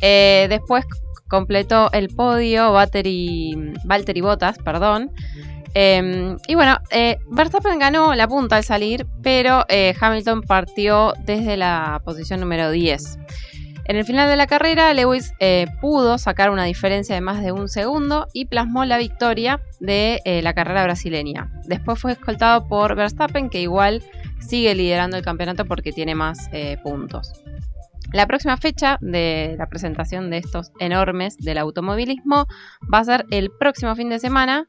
Eh, 0.06 0.48
después 0.50 0.86
completó 1.28 1.92
el 1.94 2.10
podio 2.10 2.74
Valtteri, 2.74 3.74
Valtteri 3.86 4.22
Bottas, 4.22 4.58
perdón. 4.60 5.10
Eh, 5.74 6.36
y 6.48 6.56
bueno, 6.56 6.78
eh, 6.92 7.18
Verstappen 7.32 7.80
ganó 7.80 8.14
la 8.14 8.28
punta 8.28 8.58
al 8.58 8.64
salir, 8.64 9.08
pero 9.24 9.66
eh, 9.70 9.96
Hamilton 10.00 10.42
partió 10.44 11.14
desde 11.26 11.58
la 11.58 12.02
posición 12.06 12.40
número 12.40 12.70
10. 12.70 13.18
En 13.86 13.96
el 13.98 14.06
final 14.06 14.30
de 14.30 14.36
la 14.38 14.48
carrera, 14.48 14.94
Lewis 14.94 15.34
pudo 15.82 16.18
sacar 16.18 16.52
una 16.52 16.64
diferencia 16.64 17.16
de 17.16 17.22
más 17.22 17.44
de 17.44 17.52
un 17.52 17.68
segundo 17.68 18.28
y 18.32 18.46
plasmó 18.46 18.86
la 18.86 18.98
victoria 18.98 19.60
de 19.82 20.22
la 20.42 20.54
carrera 20.54 20.84
brasileña. 20.84 21.52
Después 21.66 22.00
fue 22.00 22.14
escoltado 22.14 22.66
por 22.70 22.96
Verstappen, 22.96 23.50
que 23.50 23.60
igual 23.60 24.02
sigue 24.40 24.74
liderando 24.74 25.18
el 25.18 25.24
campeonato 25.24 25.66
porque 25.66 25.92
tiene 25.92 26.16
más 26.16 26.50
puntos. 26.82 27.43
La 28.12 28.28
próxima 28.28 28.58
fecha 28.58 28.98
de 29.02 29.56
la 29.58 29.68
presentación 29.68 30.30
de 30.30 30.38
estos 30.38 30.72
enormes 30.80 31.38
del 31.38 31.58
automovilismo 31.58 32.48
va 32.94 33.00
a 33.00 33.04
ser 33.04 33.26
el 33.32 33.50
próximo 33.52 33.96
fin 33.96 34.10
de 34.10 34.20
semana, 34.20 34.68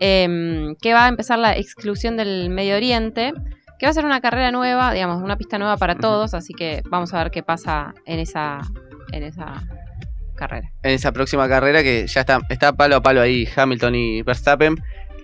em, 0.00 0.74
que 0.76 0.94
va 0.94 1.06
a 1.06 1.08
empezar 1.08 1.38
la 1.38 1.56
exclusión 1.56 2.16
del 2.16 2.48
Medio 2.50 2.76
Oriente, 2.76 3.32
que 3.78 3.86
va 3.86 3.90
a 3.90 3.94
ser 3.94 4.04
una 4.04 4.20
carrera 4.20 4.50
nueva, 4.50 4.92
digamos, 4.92 5.22
una 5.22 5.36
pista 5.36 5.58
nueva 5.58 5.76
para 5.76 5.96
todos, 5.96 6.32
así 6.34 6.54
que 6.54 6.82
vamos 6.88 7.12
a 7.12 7.18
ver 7.22 7.30
qué 7.30 7.42
pasa 7.42 7.94
en 8.06 8.18
esa, 8.18 8.60
en 9.12 9.22
esa 9.22 9.62
carrera. 10.34 10.70
en 10.82 10.90
esa 10.92 11.12
próxima 11.12 11.48
carrera 11.48 11.82
que 11.82 12.06
ya 12.06 12.20
está, 12.20 12.40
está 12.50 12.74
palo 12.74 12.96
a 12.96 13.02
palo 13.02 13.22
ahí 13.22 13.48
Hamilton 13.54 13.94
y 13.94 14.22
Verstappen, 14.22 14.76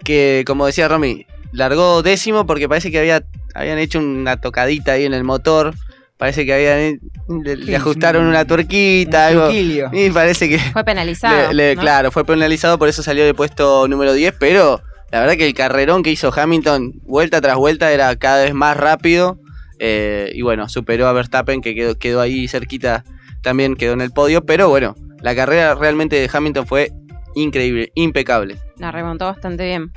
que 0.04 0.42
como 0.46 0.66
decía 0.66 0.88
Romy, 0.88 1.26
largó 1.52 2.02
décimo 2.02 2.46
porque 2.46 2.68
parece 2.68 2.90
que 2.90 2.98
había, 2.98 3.24
habían 3.54 3.78
hecho 3.78 3.98
una 3.98 4.40
tocadita 4.40 4.92
ahí 4.92 5.04
en 5.04 5.14
el 5.14 5.24
motor, 5.24 5.74
parece 6.22 6.46
que 6.46 6.54
habían 6.54 7.00
le, 7.44 7.56
le 7.56 7.66
Sí, 7.66 7.74
ajustaron 7.74 8.22
un- 8.22 8.28
una 8.28 8.44
tuerquita, 8.44 9.28
un 9.32 9.38
algo, 9.38 9.50
y 9.92 10.10
parece 10.10 10.48
que 10.48 10.58
Fue 10.58 10.84
penalizado. 10.84 11.52
le- 11.52 11.54
le- 11.54 11.74
¿no? 11.74 11.80
claro, 11.82 12.10
fue 12.12 12.24
penalizado, 12.24 12.78
por 12.78 12.88
eso 12.88 13.02
salió 13.02 13.24
de 13.24 13.34
puesto 13.34 13.88
número 13.88 14.12
10, 14.12 14.32
pero 14.38 14.82
la 15.10 15.18
verdad 15.20 15.34
que 15.34 15.46
el 15.46 15.54
carrerón 15.54 16.04
que 16.04 16.10
hizo 16.10 16.32
Hamilton, 16.34 16.92
vuelta 17.02 17.40
tras 17.40 17.56
vuelta, 17.56 17.90
era 17.92 18.14
cada 18.16 18.44
vez 18.44 18.54
más 18.54 18.76
rápido. 18.76 19.38
eh, 19.84 20.30
y 20.32 20.42
bueno, 20.42 20.68
superó 20.68 21.08
a 21.08 21.12
Verstappen, 21.12 21.60
que 21.60 21.74
quedó, 21.74 21.98
quedó 21.98 22.20
ahí 22.20 22.46
cerquita, 22.46 23.02
también 23.42 23.74
quedó 23.74 23.94
en 23.94 24.00
el 24.00 24.12
podio. 24.12 24.44
Pero 24.46 24.68
bueno, 24.68 24.94
la 25.20 25.34
carrera 25.34 25.74
realmente 25.74 26.14
de 26.14 26.30
Hamilton 26.32 26.68
fue 26.68 26.92
increíble, 27.34 27.90
impecable. 27.96 28.58
La 28.78 28.92
remontó 28.92 29.24
bastante 29.24 29.64
bien. 29.64 29.90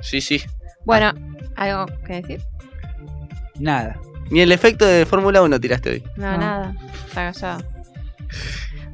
Sí, 0.00 0.22
sí. 0.22 0.40
Bueno, 0.86 1.12
¿algo 1.56 1.84
que 2.06 2.14
decir? 2.22 2.40
Nada. 3.58 3.98
Ni 4.30 4.40
el 4.40 4.52
efecto 4.52 4.84
de 4.86 5.06
Fórmula 5.06 5.42
1 5.42 5.60
tiraste 5.60 5.90
hoy. 5.90 6.04
No, 6.16 6.32
No. 6.32 6.38
nada. 6.38 6.74
Está 7.06 7.32
callado. 7.32 7.64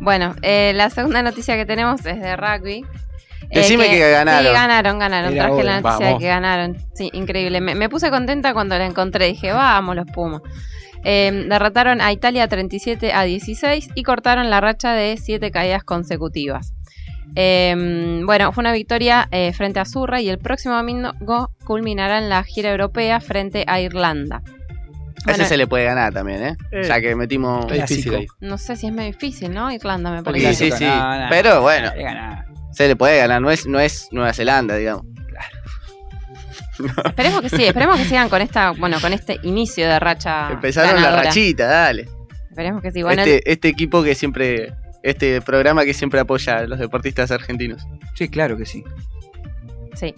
Bueno, 0.00 0.34
eh, 0.42 0.72
la 0.74 0.90
segunda 0.90 1.22
noticia 1.22 1.56
que 1.56 1.66
tenemos 1.66 2.04
es 2.06 2.20
de 2.20 2.36
rugby. 2.36 2.84
Eh, 3.50 3.58
Decime 3.60 3.88
que 3.88 3.98
ganaron. 4.10 4.44
Sí, 4.46 4.52
ganaron, 4.52 4.98
ganaron. 4.98 5.32
Era 5.32 5.42
Traje 5.44 5.54
obvio. 5.54 5.64
la 5.64 5.80
noticia 5.80 6.06
de 6.12 6.18
que 6.18 6.26
ganaron. 6.26 6.76
Sí, 6.94 7.10
increíble. 7.12 7.60
Me, 7.60 7.74
me 7.74 7.88
puse 7.88 8.10
contenta 8.10 8.52
cuando 8.54 8.76
la 8.78 8.86
encontré. 8.86 9.26
Dije, 9.26 9.52
vamos 9.52 9.96
los 9.96 10.06
Pumas. 10.06 10.42
Eh, 11.04 11.44
derrotaron 11.48 12.00
a 12.00 12.12
Italia 12.12 12.48
37 12.48 13.12
a 13.12 13.22
16 13.24 13.90
y 13.94 14.02
cortaron 14.02 14.48
la 14.50 14.60
racha 14.60 14.92
de 14.94 15.16
7 15.18 15.50
caídas 15.50 15.84
consecutivas. 15.84 16.72
Eh, 17.36 18.22
bueno, 18.24 18.52
fue 18.52 18.62
una 18.62 18.72
victoria 18.72 19.28
eh, 19.30 19.52
frente 19.52 19.80
a 19.80 19.84
Surra 19.84 20.20
y 20.20 20.28
el 20.28 20.38
próximo 20.38 20.74
domingo 20.76 21.50
culminarán 21.64 22.28
la 22.30 22.42
gira 22.44 22.70
europea 22.70 23.20
frente 23.20 23.64
a 23.66 23.80
Irlanda. 23.80 24.42
Bueno, 25.24 25.42
ese 25.42 25.48
se 25.48 25.56
le 25.56 25.66
puede 25.66 25.84
ganar 25.84 26.12
también, 26.12 26.42
¿eh? 26.42 26.56
Eh. 26.70 26.82
Ya 26.86 27.00
que 27.00 27.14
metimos. 27.16 27.62
Está 27.70 27.86
difícil 27.86 28.14
ahí. 28.14 28.26
No 28.40 28.58
sé 28.58 28.76
si 28.76 28.86
es 28.88 28.92
muy 28.92 29.04
difícil, 29.06 29.52
¿no? 29.52 29.70
Irlanda 29.72 30.10
me 30.10 30.18
Sí, 30.18 30.24
parece. 30.24 30.54
sí, 30.54 30.72
sí. 30.72 30.84
No, 30.84 31.18
no, 31.18 31.26
Pero 31.30 31.54
no, 31.54 31.60
bueno. 31.62 31.90
Se 32.72 32.88
le 32.88 32.96
puede 32.96 33.18
ganar, 33.18 33.40
no 33.40 33.50
es, 33.50 33.66
no 33.66 33.78
es 33.80 34.08
Nueva 34.12 34.32
Zelanda, 34.32 34.76
digamos. 34.76 35.04
Esperemos 37.04 37.40
que 37.40 37.48
sí, 37.48 37.64
esperemos 37.64 37.98
que 37.98 38.04
sigan 38.04 38.28
con 38.28 38.42
esta, 38.42 38.70
bueno, 38.72 39.00
con 39.00 39.12
este 39.12 39.38
inicio 39.44 39.86
de 39.86 39.98
racha. 40.00 40.50
Empezaron 40.50 41.00
la 41.00 41.22
rachita, 41.22 41.66
dale. 41.66 42.08
Esperemos 42.50 42.82
que 42.82 42.90
sí. 42.90 43.02
Bueno, 43.02 43.22
este, 43.22 43.50
este 43.50 43.68
equipo 43.68 44.02
que 44.02 44.14
siempre. 44.14 44.72
Este 45.02 45.42
programa 45.42 45.84
que 45.84 45.92
siempre 45.92 46.18
apoya 46.18 46.58
a 46.58 46.66
los 46.66 46.78
deportistas 46.78 47.30
argentinos. 47.30 47.86
Sí, 48.14 48.28
claro 48.28 48.56
que 48.56 48.64
sí. 48.64 48.82
Sí. 49.94 50.14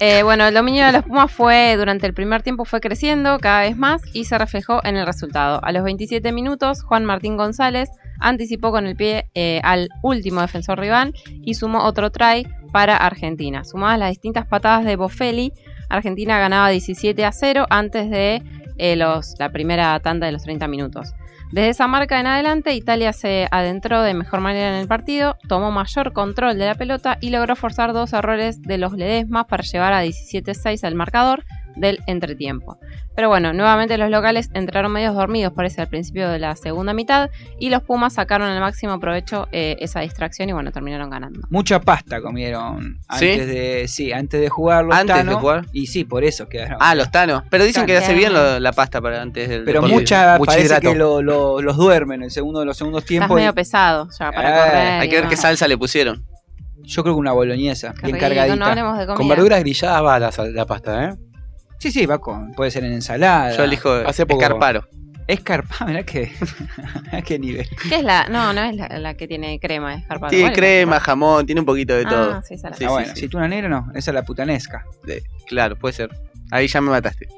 Eh, 0.00 0.22
bueno, 0.22 0.46
el 0.46 0.54
dominio 0.54 0.86
de 0.86 0.92
los 0.92 1.04
Pumas 1.04 1.30
fue, 1.30 1.76
durante 1.76 2.06
el 2.06 2.14
primer 2.14 2.42
tiempo 2.42 2.64
fue 2.64 2.80
creciendo 2.80 3.38
cada 3.38 3.62
vez 3.62 3.76
más 3.76 4.02
y 4.12 4.24
se 4.24 4.38
reflejó 4.38 4.80
en 4.84 4.96
el 4.96 5.06
resultado. 5.06 5.60
A 5.62 5.72
los 5.72 5.82
27 5.84 6.32
minutos, 6.32 6.82
Juan 6.82 7.04
Martín 7.04 7.36
González 7.36 7.90
anticipó 8.20 8.70
con 8.70 8.86
el 8.86 8.96
pie 8.96 9.30
eh, 9.34 9.60
al 9.62 9.88
último 10.02 10.40
defensor 10.40 10.78
rival 10.78 11.14
y 11.42 11.54
sumó 11.54 11.84
otro 11.84 12.10
try 12.10 12.46
para 12.72 12.96
Argentina. 12.96 13.64
Sumadas 13.64 13.98
las 13.98 14.10
distintas 14.10 14.46
patadas 14.46 14.84
de 14.84 14.96
Bofelli, 14.96 15.52
Argentina 15.88 16.38
ganaba 16.38 16.68
17 16.68 17.24
a 17.24 17.32
0 17.32 17.66
antes 17.70 18.10
de 18.10 18.42
eh, 18.76 18.96
los, 18.96 19.34
la 19.38 19.50
primera 19.50 19.98
tanda 20.00 20.26
de 20.26 20.32
los 20.32 20.42
30 20.42 20.68
minutos. 20.68 21.14
Desde 21.50 21.70
esa 21.70 21.86
marca 21.86 22.20
en 22.20 22.26
adelante, 22.26 22.74
Italia 22.74 23.14
se 23.14 23.48
adentró 23.50 24.02
de 24.02 24.12
mejor 24.12 24.40
manera 24.40 24.68
en 24.68 24.80
el 24.82 24.86
partido, 24.86 25.38
tomó 25.48 25.70
mayor 25.70 26.12
control 26.12 26.58
de 26.58 26.66
la 26.66 26.74
pelota 26.74 27.16
y 27.22 27.30
logró 27.30 27.56
forzar 27.56 27.94
dos 27.94 28.12
errores 28.12 28.60
de 28.60 28.76
los 28.76 28.92
Ledesma 28.92 29.46
para 29.46 29.62
llevar 29.62 29.94
a 29.94 30.04
17-6 30.04 30.84
al 30.84 30.94
marcador 30.94 31.44
del 31.78 32.00
entretiempo. 32.06 32.78
Pero 33.16 33.28
bueno, 33.28 33.52
nuevamente 33.52 33.98
los 33.98 34.10
locales 34.10 34.48
entraron 34.54 34.92
medios 34.92 35.14
dormidos, 35.14 35.52
parece, 35.52 35.80
al 35.80 35.88
principio 35.88 36.28
de 36.28 36.38
la 36.38 36.54
segunda 36.54 36.92
mitad 36.92 37.30
y 37.58 37.70
los 37.70 37.82
Pumas 37.82 38.14
sacaron 38.14 38.48
al 38.48 38.60
máximo 38.60 39.00
provecho 39.00 39.48
eh, 39.50 39.76
esa 39.80 40.00
distracción 40.00 40.48
y 40.48 40.52
bueno, 40.52 40.70
terminaron 40.70 41.10
ganando. 41.10 41.40
Mucha 41.50 41.80
pasta 41.80 42.20
comieron 42.20 42.98
¿Sí? 43.18 43.30
antes 43.30 43.46
de 43.48 43.84
sí, 43.88 44.12
antes 44.12 44.40
de 44.40 44.48
jugar 44.48 44.84
los 44.84 44.94
Antes 44.94 45.16
de 45.16 45.22
Tano, 45.24 45.40
jugar. 45.40 45.66
Y 45.72 45.86
sí, 45.88 46.04
por 46.04 46.22
eso 46.24 46.48
quedaron. 46.48 46.78
Ah, 46.80 46.94
los 46.94 47.10
Tanos. 47.10 47.42
Pero 47.50 47.64
dicen 47.64 47.86
que 47.86 47.96
hace 47.96 48.14
Bien. 48.14 48.32
lo- 48.32 48.60
la 48.60 48.72
pasta 48.72 49.00
para 49.00 49.20
antes 49.20 49.48
del 49.48 49.64
pero 49.64 49.80
deporte. 49.80 49.94
mucha 49.94 50.36
mucho 50.38 50.46
parece 50.46 50.66
hidrato. 50.66 50.92
que 50.92 50.96
lo- 50.98 51.22
lo- 51.22 51.60
los 51.60 51.76
duermen 51.76 52.20
en 52.20 52.24
el 52.24 52.30
segundo 52.30 52.60
de 52.60 52.66
los 52.66 52.76
segundos 52.76 53.00
Estás 53.02 53.08
tiempos. 53.08 53.30
y 53.32 53.34
medio 53.40 53.54
pesado 53.54 54.08
ya 54.18 54.30
para 54.30 54.48
Eh, 54.48 54.60
correr. 54.70 55.00
Hay 55.00 55.08
que 55.08 55.20
ver 55.20 55.28
qué 55.28 55.36
salsa 55.36 55.66
le 55.66 55.76
pusieron. 55.76 56.24
yo 56.82 57.02
creo 57.02 57.14
que 57.14 57.20
una 57.20 57.32
boloñesa, 57.32 57.92
bien 58.02 58.16
cargadita. 58.16 58.56
No 58.56 58.96
de. 58.96 59.06
Con 59.06 59.28
verduras 59.28 59.60
grilladas 59.60 60.02
va 60.02 60.18
la 60.18 60.64
pasta, 60.66 61.04
¿eh? 61.04 61.14
Sí, 61.78 61.90
sí, 61.92 62.06
va 62.06 62.18
con, 62.18 62.52
puede 62.52 62.70
ser 62.70 62.84
en 62.84 62.92
ensalada. 62.92 63.56
Yo 63.56 63.64
elijo 63.64 63.90
Hace 63.92 64.26
poco- 64.26 64.40
escarparo. 64.42 64.86
Escarpa, 65.28 65.84
mirá 65.86 66.02
que 66.04 66.32
a 67.12 67.20
qué 67.22 67.38
nivel. 67.38 67.68
¿Qué 67.88 67.96
es 67.96 68.02
la? 68.02 68.28
No, 68.28 68.52
no 68.54 68.62
es 68.62 68.74
la, 68.76 68.88
la 68.98 69.14
que 69.14 69.28
tiene 69.28 69.60
crema, 69.60 69.94
es 69.94 70.06
carpado. 70.06 70.30
Tiene 70.30 70.52
crema, 70.54 70.98
jamón, 71.00 71.44
tiene 71.44 71.60
un 71.60 71.66
poquito 71.66 71.94
de 71.94 72.04
Ah, 72.06 72.08
todo. 72.08 72.42
sí, 72.42 72.54
esa 72.54 72.70
la- 72.70 72.76
Sí, 72.76 72.84
ah, 72.84 72.88
sí, 72.88 72.92
bueno, 72.94 73.14
sí. 73.14 73.20
si 73.20 73.28
tú 73.28 73.36
una 73.36 73.46
negra 73.48 73.68
no, 73.68 73.88
esa 73.94 74.10
es 74.10 74.14
la 74.14 74.22
putanesca. 74.24 74.84
De- 75.04 75.22
claro, 75.46 75.76
puede 75.76 75.92
ser. 75.92 76.08
Ahí 76.50 76.66
ya 76.66 76.80
me 76.80 76.90
mataste. 76.90 77.28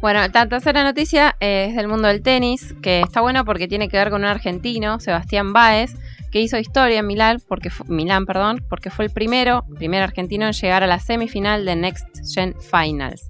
Bueno, 0.00 0.20
la 0.20 0.46
tercera 0.48 0.82
noticia 0.84 1.36
eh, 1.40 1.66
es 1.70 1.76
del 1.76 1.88
mundo 1.88 2.06
del 2.08 2.22
tenis, 2.22 2.74
que 2.80 3.00
está 3.00 3.20
bueno 3.20 3.44
porque 3.44 3.66
tiene 3.68 3.88
que 3.88 3.96
ver 3.96 4.10
con 4.10 4.22
un 4.22 4.28
argentino, 4.28 5.00
Sebastián 5.00 5.52
Báez, 5.52 5.94
que 6.30 6.40
hizo 6.40 6.58
historia 6.58 7.00
en 7.00 7.06
Milán, 7.08 7.40
porque 7.48 7.70
fu- 7.70 7.84
Milán, 7.86 8.24
perdón, 8.24 8.64
porque 8.68 8.90
fue 8.90 9.04
el 9.04 9.10
primero, 9.10 9.64
primer 9.78 10.02
argentino 10.02 10.46
en 10.46 10.52
llegar 10.52 10.82
a 10.82 10.86
la 10.86 10.98
semifinal 11.00 11.64
de 11.64 11.74
Next 11.76 12.06
Gen 12.34 12.54
Finals. 12.60 13.28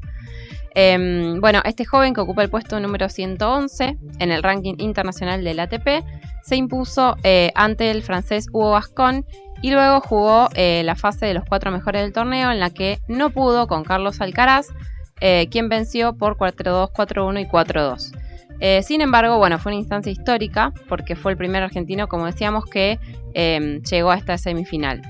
Em, 0.75 1.41
bueno, 1.41 1.61
este 1.65 1.85
joven 1.85 2.15
que 2.15 2.21
ocupa 2.21 2.43
el 2.43 2.51
puesto 2.51 2.81
número 2.81 3.09
111 3.09 3.99
en 4.19 4.33
el 4.33 4.43
ranking 4.43 4.75
internacional 4.79 5.45
del 5.45 5.61
ATP 5.61 6.05
se 6.43 6.57
impuso 6.57 7.17
eh, 7.23 7.53
ante 7.55 7.91
el 7.91 8.03
francés 8.03 8.47
Hugo 8.53 8.73
Gascon 8.73 9.27
y 9.61 9.71
luego 9.71 10.01
jugó 10.01 10.49
eh, 10.55 10.83
la 10.85 10.97
fase 10.97 11.27
de 11.27 11.35
los 11.35 11.45
cuatro 11.45 11.71
mejores 11.71 12.03
del 12.03 12.13
torneo 12.13 12.51
en 12.51 12.59
la 12.59 12.71
que 12.71 13.01
no 13.07 13.31
pudo 13.31 13.69
con 13.69 13.85
Carlos 13.85 14.21
Alcaraz, 14.21 14.69
eh, 15.21 15.49
quien 15.51 15.69
venció 15.69 16.17
por 16.17 16.37
4-2, 16.37 16.91
4-1 16.93 17.43
y 17.43 17.47
4-2. 17.47 18.13
Eh, 18.65 18.83
sin 18.83 19.01
embargo, 19.01 19.39
bueno, 19.39 19.59
fue 19.59 19.73
una 19.73 19.81
instancia 19.81 20.13
histórica 20.13 20.73
porque 20.89 21.17
fue 21.17 21.33
el 21.33 21.39
primer 21.39 21.65
argentino, 21.65 22.09
como 22.09 22.27
decíamos, 22.27 22.65
que 22.65 23.01
eh, 23.35 23.81
llegó 23.91 24.13
a 24.13 24.17
esta 24.17 24.39
semifinal. 24.39 25.03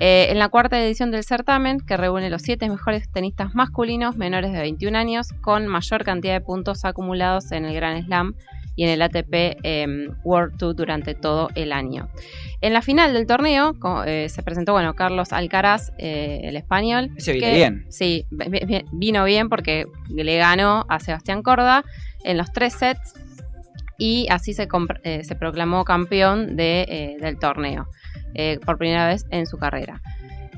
Eh, 0.00 0.28
en 0.30 0.38
la 0.38 0.48
cuarta 0.48 0.80
edición 0.80 1.10
del 1.10 1.24
certamen, 1.24 1.80
que 1.80 1.96
reúne 1.96 2.30
los 2.30 2.42
siete 2.42 2.68
mejores 2.68 3.10
tenistas 3.10 3.54
masculinos 3.54 4.16
menores 4.16 4.52
de 4.52 4.60
21 4.60 4.96
años, 4.96 5.32
con 5.40 5.66
mayor 5.66 6.04
cantidad 6.04 6.34
de 6.34 6.40
puntos 6.40 6.84
acumulados 6.84 7.50
en 7.52 7.64
el 7.64 7.74
Grand 7.74 8.04
Slam 8.06 8.34
y 8.76 8.84
en 8.84 8.90
el 8.90 9.02
ATP 9.02 9.56
em, 9.64 10.10
World 10.22 10.56
Tour 10.56 10.76
durante 10.76 11.14
todo 11.14 11.48
el 11.56 11.72
año. 11.72 12.08
En 12.60 12.72
la 12.72 12.80
final 12.82 13.12
del 13.12 13.26
torneo 13.26 13.74
eh, 14.06 14.28
se 14.28 14.42
presentó, 14.44 14.72
bueno, 14.72 14.94
Carlos 14.94 15.32
Alcaraz, 15.32 15.90
eh, 15.98 16.42
el 16.44 16.54
español. 16.56 17.10
Ese 17.16 17.32
viene 17.32 17.54
bien. 17.56 17.86
Sí, 17.88 18.24
vi- 18.30 18.64
vi- 18.66 18.84
vino 18.92 19.24
bien 19.24 19.48
porque 19.48 19.86
le 20.08 20.36
ganó 20.38 20.86
a 20.88 21.00
Sebastián 21.00 21.42
Corda 21.42 21.84
en 22.22 22.36
los 22.38 22.52
tres 22.52 22.74
sets 22.74 23.14
y 23.98 24.28
así 24.30 24.54
se, 24.54 24.68
se 25.24 25.34
proclamó 25.34 25.84
campeón 25.84 26.54
de, 26.54 27.16
del 27.20 27.36
torneo 27.40 27.88
eh, 28.34 28.58
por 28.64 28.78
primera 28.78 29.06
vez 29.06 29.24
en 29.30 29.46
su 29.46 29.58
carrera. 29.58 30.00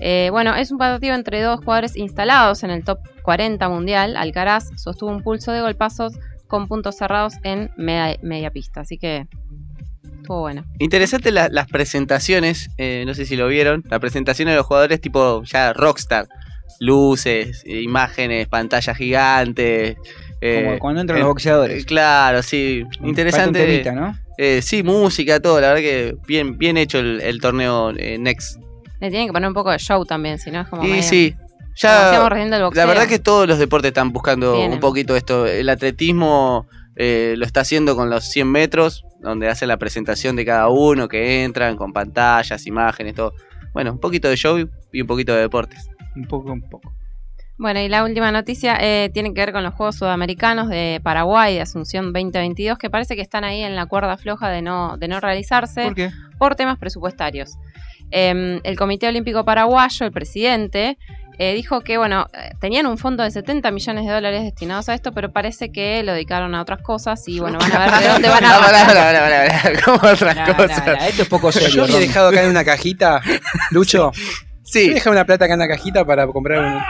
Eh, 0.01 0.29
bueno, 0.31 0.55
es 0.57 0.71
un 0.71 0.79
partido 0.79 1.15
entre 1.15 1.43
dos 1.43 1.59
jugadores 1.61 1.97
instalados 1.97 2.63
en 2.63 2.71
el 2.71 2.85
top 2.85 2.99
40 3.23 3.69
mundial. 3.69 4.17
Alcaraz 4.17 4.71
sostuvo 4.77 5.11
un 5.11 5.23
pulso 5.23 5.53
de 5.53 5.61
golpazos 5.61 6.15
con 6.47 6.69
puntos 6.69 6.97
cerrados 6.97 7.35
en 7.45 7.71
media, 7.77 8.19
media 8.23 8.51
pista, 8.51 8.81
así 8.81 8.97
que 8.99 9.27
estuvo 10.17 10.41
bueno. 10.41 10.65
Interesante 10.79 11.31
la- 11.33 11.49
las 11.51 11.67
presentaciones, 11.69 12.71
eh, 12.79 13.05
no 13.07 13.15
sé 13.15 13.27
si 13.27 13.37
lo 13.37 13.47
vieron, 13.49 13.85
la 13.91 13.99
presentación 14.01 14.49
de 14.49 14.57
los 14.57 14.65
jugadores 14.67 15.01
tipo 15.01 15.43
ya 15.45 15.73
rockstar. 15.75 16.27
Luces, 16.79 17.63
imágenes, 17.67 18.49
pantallas 18.49 18.97
gigantes. 18.97 19.97
eh, 20.41 20.65
Como 20.65 20.79
cuando 20.79 21.03
entran 21.03 21.19
eh, 21.19 21.21
los 21.21 21.29
boxeadores. 21.29 21.85
Claro, 21.85 22.43
sí. 22.43 22.85
Interesante. 23.03 23.59
Falta 23.59 23.61
un 23.61 23.67
temita, 23.67 23.93
¿no? 23.93 24.19
Eh, 24.43 24.63
sí, 24.63 24.83
música, 24.83 25.39
todo. 25.39 25.61
La 25.61 25.69
verdad 25.69 25.83
que 25.83 26.17
bien, 26.27 26.57
bien 26.57 26.79
hecho 26.79 26.99
el, 26.99 27.21
el 27.21 27.43
torneo 27.43 27.91
eh, 27.95 28.17
Next. 28.19 28.59
Le 28.99 29.11
tienen 29.11 29.27
que 29.29 29.35
poner 29.35 29.49
un 29.49 29.55
poco 29.55 29.71
de 29.71 29.79
show 29.79 30.03
también, 30.07 30.39
si 30.39 30.51
no 30.51 30.63
es 30.63 30.69
como. 30.69 30.83
Y 30.83 30.89
medio- 30.89 31.03
sí, 31.03 31.35
ya. 31.77 32.11
La 32.75 32.87
verdad 32.87 33.07
que 33.07 33.19
todos 33.19 33.47
los 33.47 33.59
deportes 33.59 33.89
están 33.89 34.13
buscando 34.13 34.55
Tienen. 34.55 34.73
un 34.73 34.81
poquito 34.81 35.15
esto. 35.15 35.47
El 35.47 35.69
atletismo 35.69 36.67
eh, 36.97 37.35
lo 37.37 37.45
está 37.45 37.61
haciendo 37.61 37.95
con 37.95 38.09
los 38.09 38.25
100 38.25 38.51
metros, 38.51 39.05
donde 39.21 39.47
hace 39.49 39.67
la 39.67 39.77
presentación 39.77 40.37
de 40.37 40.47
cada 40.47 40.69
uno, 40.69 41.07
que 41.07 41.45
entran 41.45 41.77
con 41.77 41.93
pantallas, 41.93 42.67
imágenes, 42.67 43.15
todo. 43.15 43.35
Bueno, 43.75 43.93
un 43.93 44.01
poquito 44.01 44.29
de 44.29 44.37
show 44.37 44.59
y 44.93 45.01
un 45.03 45.07
poquito 45.07 45.35
de 45.35 45.43
deportes. 45.43 45.87
Un 46.17 46.25
poco, 46.27 46.51
un 46.51 46.63
poco. 46.63 46.95
Bueno, 47.61 47.79
y 47.81 47.89
la 47.89 48.05
última 48.05 48.33
noticia 48.33 48.79
eh, 48.81 49.11
tiene 49.13 49.35
que 49.35 49.41
ver 49.43 49.53
con 49.53 49.63
los 49.63 49.75
Juegos 49.75 49.97
Sudamericanos 49.97 50.69
de 50.71 50.99
Paraguay 51.03 51.55
de 51.57 51.61
Asunción 51.61 52.07
2022, 52.07 52.79
que 52.79 52.89
parece 52.89 53.17
que 53.17 53.23
están 53.23 53.45
ahí 53.45 53.63
en 53.63 53.77
la 53.77 53.85
cuerda 53.85 54.17
floja 54.17 54.49
de 54.49 54.63
no, 54.63 54.97
de 54.97 55.09
no 55.09 55.21
realizarse 55.21 55.85
¿Por 55.85 55.95
qué? 55.95 56.11
por 56.39 56.55
temas 56.55 56.79
presupuestarios. 56.79 57.59
Eh, 58.13 58.61
el 58.65 58.77
Comité 58.79 59.09
Olímpico 59.09 59.45
Paraguayo, 59.45 60.07
el 60.07 60.11
presidente, 60.11 60.97
eh, 61.39 61.53
dijo 61.55 61.83
que, 61.83 61.99
bueno, 61.99 62.29
eh, 62.33 62.53
tenían 62.63 62.87
un 62.87 62.97
fondo 62.97 63.23
de 63.25 63.31
70 63.31 63.71
millones 63.73 64.07
de 64.07 64.13
dólares 64.13 64.43
destinados 64.43 64.89
a 64.89 64.95
esto, 64.95 65.13
pero 65.13 65.31
parece 65.31 65.71
que 65.71 66.03
lo 66.03 66.13
dedicaron 66.15 66.55
a 66.55 66.63
otras 66.63 66.81
cosas 66.81 67.23
y, 67.29 67.41
bueno, 67.41 67.59
van 67.59 67.73
a 67.73 67.79
ver 67.79 67.91
de 68.03 68.09
dónde 68.09 68.29
van 68.31 68.45
a 68.45 68.49
pará, 68.59 68.81
arrancar. 68.81 68.97
pará, 68.97 69.21
pará, 69.21 69.63
pará, 69.63 69.81
¿Cómo 69.85 69.97
otras 70.13 70.35
No, 70.37 70.47
no, 70.47 70.57
cosas? 70.57 70.87
no, 70.87 70.93
esto 70.95 71.23
es 71.23 71.29
poco 71.29 71.51
Yo 71.51 71.83
había 71.83 71.93
Ron. 71.93 72.01
dejado 72.01 72.29
acá 72.31 72.43
en 72.43 72.49
una 72.51 72.65
cajita, 72.65 73.21
Lucho. 73.71 74.13
Sí. 74.63 74.89
Yo 74.89 74.95
dejaba 74.95 75.17
una 75.17 75.25
plata 75.25 75.45
acá 75.47 75.55
en 75.55 75.61
una 75.61 75.69
cajita 75.69 76.05
para 76.05 76.27
comprar 76.29 76.61
un. 76.65 76.81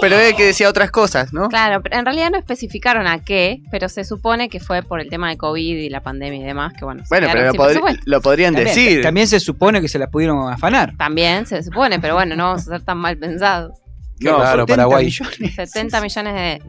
Pero 0.00 0.16
es 0.16 0.34
que 0.34 0.44
decía 0.44 0.68
otras 0.68 0.90
cosas, 0.90 1.32
¿no? 1.32 1.48
Claro, 1.48 1.82
pero 1.82 1.98
en 1.98 2.04
realidad 2.04 2.30
no 2.30 2.38
especificaron 2.38 3.06
a 3.06 3.22
qué, 3.24 3.60
pero 3.70 3.88
se 3.88 4.04
supone 4.04 4.48
que 4.48 4.60
fue 4.60 4.82
por 4.82 5.00
el 5.00 5.08
tema 5.08 5.28
de 5.28 5.36
COVID 5.36 5.76
y 5.76 5.88
la 5.90 6.02
pandemia 6.02 6.40
y 6.40 6.44
demás, 6.44 6.72
que 6.78 6.84
bueno, 6.84 7.02
Bueno, 7.08 7.28
pero 7.32 7.46
lo, 7.46 7.52
podri- 7.52 8.22
podrían 8.22 8.54
También, 8.54 8.74
decir. 8.74 9.02
También 9.02 9.26
se 9.26 9.40
supone 9.40 9.80
que 9.80 9.88
se 9.88 9.98
las 9.98 10.08
pudieron 10.10 10.50
afanar. 10.52 10.94
También 10.96 11.46
se 11.46 11.62
supone, 11.62 11.98
pero 11.98 12.14
bueno, 12.14 12.36
no 12.36 12.44
vamos 12.44 12.62
a 12.62 12.64
ser 12.76 12.82
tan 12.82 12.98
mal 12.98 13.16
pensados. 13.18 13.72
Qué 14.20 14.30
raro, 14.30 14.62
70 14.62 14.66
Paraguay. 14.76 15.04
millones. 15.06 15.54
70 15.54 16.00
millones 16.00 16.34
de, 16.34 16.62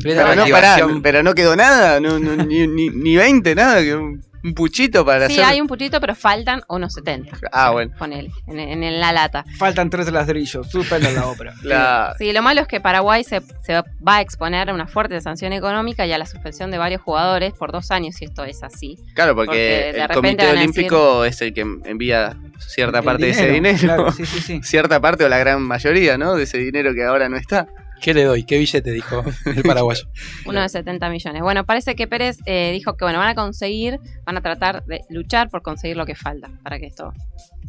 plena 0.00 0.24
Pero 0.24 0.34
no, 0.36 0.46
pará, 0.50 0.76
pero 1.02 1.22
no 1.22 1.34
quedó 1.34 1.56
nada, 1.56 2.00
no, 2.00 2.18
no, 2.18 2.36
ni, 2.44 2.66
ni, 2.66 2.88
ni 2.90 3.16
20, 3.16 3.54
nada, 3.54 3.80
que 3.82 3.94
un, 3.94 4.22
un 4.44 4.54
puchito 4.54 5.04
para 5.04 5.28
Sí, 5.28 5.34
hacer. 5.34 5.44
hay 5.44 5.60
un 5.60 5.68
puchito, 5.68 6.00
pero 6.00 6.14
faltan 6.16 6.62
unos 6.68 6.94
70. 6.94 7.38
Ah, 7.52 7.70
bueno. 7.70 7.92
Ponele, 7.98 8.30
en, 8.48 8.58
en- 8.58 8.82
en 8.82 9.00
la 9.00 9.12
lata. 9.12 9.44
Faltan 9.56 9.88
tres 9.88 10.10
ladrillos. 10.10 10.68
Suspenden 10.70 11.14
la 11.14 11.26
obra. 11.28 11.54
La- 11.62 12.14
Sí, 12.18 12.32
lo 12.32 12.42
malo 12.42 12.60
es 12.62 12.66
que 12.66 12.80
Paraguay 12.80 13.22
se, 13.24 13.40
se 13.62 13.74
va 13.74 13.84
a 14.16 14.20
exponer 14.20 14.68
a 14.70 14.74
una 14.74 14.86
fuerte 14.88 15.20
sanción 15.20 15.52
económica 15.52 16.06
y 16.06 16.12
a 16.12 16.18
la 16.18 16.26
suspensión 16.26 16.70
de 16.72 16.78
varios 16.78 17.02
jugadores 17.02 17.52
por 17.52 17.70
dos 17.70 17.90
años, 17.92 18.16
si 18.16 18.24
esto 18.24 18.44
es 18.44 18.62
así. 18.64 18.96
Claro, 19.14 19.34
porque, 19.36 19.46
Porque 19.46 19.58
de 19.58 19.88
el 19.90 20.08
repente 20.08 20.14
Comité 20.14 20.50
Olímpico 20.50 21.24
es 21.24 21.40
el 21.40 21.54
que 21.54 21.60
envía 21.84 22.36
cierta 22.68 22.98
El 22.98 23.04
parte 23.04 23.24
de 23.26 23.30
ese 23.30 23.48
dinero, 23.50 23.78
claro, 23.78 24.12
sí, 24.12 24.24
sí, 24.26 24.40
sí. 24.46 24.60
Cierta 24.62 25.00
parte 25.00 25.24
o 25.24 25.28
la 25.28 25.38
gran 25.38 25.62
mayoría, 25.62 26.16
¿no? 26.18 26.34
De 26.34 26.44
ese 26.44 26.58
dinero 26.58 26.94
que 26.94 27.04
ahora 27.04 27.28
no 27.28 27.36
está. 27.36 27.66
¿Qué 28.00 28.14
le 28.14 28.24
doy? 28.24 28.44
¿Qué 28.44 28.58
billete? 28.58 28.90
Dijo 28.90 29.22
el 29.46 29.62
paraguayo. 29.64 30.02
Uno 30.44 30.60
de 30.60 30.68
70 30.68 31.08
millones. 31.08 31.40
Bueno, 31.42 31.64
parece 31.64 31.94
que 31.94 32.08
Pérez 32.08 32.38
eh, 32.46 32.70
dijo 32.72 32.96
que 32.96 33.04
bueno, 33.04 33.20
van 33.20 33.28
a 33.28 33.34
conseguir, 33.36 34.00
van 34.24 34.36
a 34.36 34.40
tratar 34.40 34.84
de 34.86 35.02
luchar 35.08 35.48
por 35.50 35.62
conseguir 35.62 35.96
lo 35.96 36.04
que 36.04 36.16
falta 36.16 36.50
para 36.64 36.78
que 36.80 36.86
esto 36.86 37.12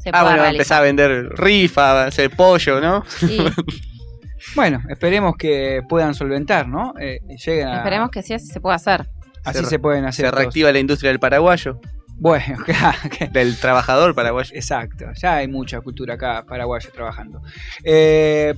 se 0.02 0.10
pueda 0.10 0.20
Ah, 0.22 0.24
bueno, 0.24 0.38
realizar. 0.41 0.56
empezar 0.56 0.78
a 0.80 0.82
vender 0.82 1.30
rifa, 1.38 2.03
a 2.03 2.06
hacer 2.07 2.32
pollo, 2.32 2.82
¿no? 2.82 3.03
Sí, 3.07 3.38
Bueno, 4.56 4.82
esperemos 4.90 5.36
que 5.38 5.82
puedan 5.88 6.14
solventar, 6.14 6.68
¿no? 6.68 6.94
Eh, 6.99 7.20
lleguen 7.45 7.68
a- 7.68 7.78
esperemos 7.78 8.10
que 8.11 8.22
sí, 8.24 8.34
así 8.34 8.48
se 8.48 8.60
pueda 8.60 8.76
hacer. 8.76 9.06
Así 9.45 9.64
se 9.65 9.80
pueden 9.80 10.06
hacer. 10.06 10.26
Se 10.26 10.32
reactiva 10.32 10.72
la 10.72 10.80
industria 10.80 11.11
del 11.11 11.20
paraguayo, 11.20 11.80
Bueno, 12.24 12.58
del 13.34 13.60
trabajador 13.60 14.16
paraguayo. 14.16 14.56
exacto. 14.56 15.08
Ya 15.22 15.36
hay 15.36 15.50
mucha 15.50 15.82
cultura 15.82 16.14
acá 16.14 16.45
paraguaya 16.48 16.90
trabajando. 16.90 17.41
Eh, 17.84 18.54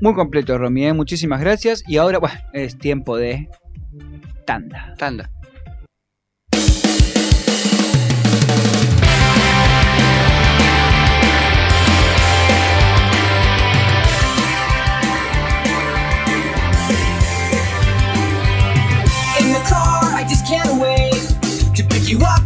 muy 0.00 0.14
completo, 0.14 0.56
Romy. 0.56 0.86
¿eh? 0.86 0.94
Muchísimas 0.94 1.38
gracias. 1.38 1.84
Y 1.86 1.98
ahora, 1.98 2.18
bueno, 2.18 2.40
es 2.54 2.78
tiempo 2.78 3.18
de 3.18 3.50
tanda. 4.46 4.94
Tanda. 4.96 5.30
In 19.38 19.52
the 19.52 19.60
car, 19.68 20.14
I 20.14 20.24
just 20.26 20.46
can't 20.46 20.80
wait 20.80 21.12
to 21.76 21.84
pick 21.84 22.08
you 22.08 22.18
up 22.24 22.39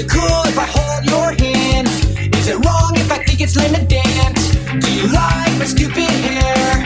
it 0.00 0.08
cool 0.08 0.42
if 0.48 0.58
I 0.58 0.66
hold 0.66 1.04
your 1.04 1.28
hand? 1.44 1.88
Is 2.34 2.48
it 2.48 2.56
wrong 2.64 2.92
if 2.96 3.12
I 3.12 3.18
think 3.22 3.40
it's 3.40 3.56
lame 3.56 3.74
to 3.74 3.84
dance? 3.84 4.56
Do 4.80 4.88
you 4.92 5.06
like 5.12 5.52
my 5.58 5.66
stupid 5.66 6.08
hair? 6.24 6.84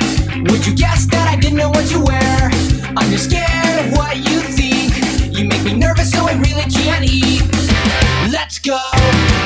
Would 0.50 0.66
you 0.66 0.74
guess 0.74 1.06
that 1.06 1.28
I 1.30 1.36
didn't 1.36 1.58
know 1.58 1.68
what 1.68 1.86
to 1.94 2.00
wear? 2.00 2.50
I'm 2.96 3.10
just 3.10 3.30
scared 3.30 3.86
of 3.86 3.92
what 3.96 4.16
you 4.16 4.40
think. 4.58 4.90
You 5.36 5.46
make 5.46 5.62
me 5.62 5.74
nervous, 5.74 6.10
so 6.10 6.26
I 6.26 6.34
really 6.34 6.66
can't 6.66 7.04
eat. 7.04 7.42
Let's 8.32 8.58
go, 8.58 8.82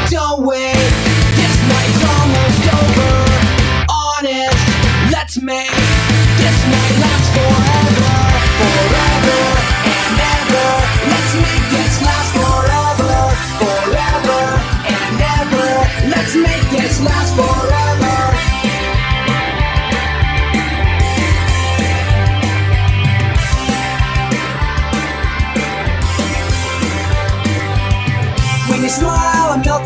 don't 0.09 0.47
wait. 0.47 0.93
This 1.37 1.55
night's 1.69 2.03
almost 2.15 2.65
over. 2.73 3.13
Honest, 3.91 4.65
let's 5.13 5.37
make 5.43 5.77
this 6.41 6.59
night 6.73 6.95
last 7.05 7.29
forever 7.35 7.68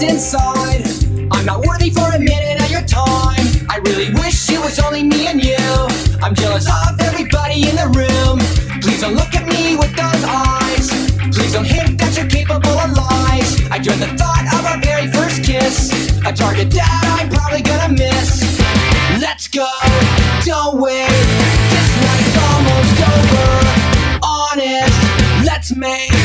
inside. 0.02 0.82
I'm 1.30 1.44
not 1.46 1.64
worthy 1.64 1.90
for 1.90 2.08
a 2.10 2.18
minute 2.18 2.60
of 2.62 2.70
your 2.70 2.82
time. 2.82 3.46
I 3.68 3.80
really 3.84 4.12
wish 4.14 4.50
it 4.50 4.58
was 4.58 4.78
only 4.80 5.02
me 5.02 5.26
and 5.28 5.42
you. 5.42 5.56
I'm 6.22 6.34
jealous 6.34 6.66
of 6.66 7.00
everybody 7.00 7.68
in 7.68 7.76
the 7.76 7.88
room. 7.94 8.38
Please 8.80 9.00
don't 9.00 9.14
look 9.14 9.34
at 9.34 9.46
me 9.46 9.76
with 9.76 9.94
those 9.94 10.24
eyes. 10.26 10.90
Please 11.34 11.52
don't 11.52 11.64
hint 11.64 11.98
that 11.98 12.16
you're 12.16 12.28
capable 12.28 12.76
of 12.78 12.90
lies. 12.92 13.62
I 13.70 13.78
dread 13.78 13.98
the 13.98 14.10
thought 14.18 14.46
of 14.52 14.66
our 14.66 14.80
very 14.80 15.06
first 15.12 15.44
kiss. 15.44 15.92
A 16.26 16.32
target 16.32 16.70
that 16.70 17.18
I'm 17.20 17.28
probably 17.28 17.62
gonna 17.62 17.92
miss. 17.92 18.42
Let's 19.20 19.46
go, 19.48 19.68
don't 20.44 20.80
wait. 20.80 21.10
This 21.70 21.90
night's 22.02 22.36
almost 22.50 22.98
over. 23.12 23.50
Honest, 24.22 25.46
let's 25.46 25.74
make 25.76 26.21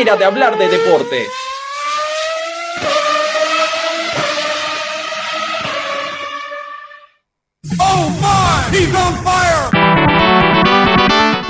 manera 0.00 0.16
de 0.16 0.24
hablar 0.24 0.56
de 0.56 0.68
deportes. 0.68 1.28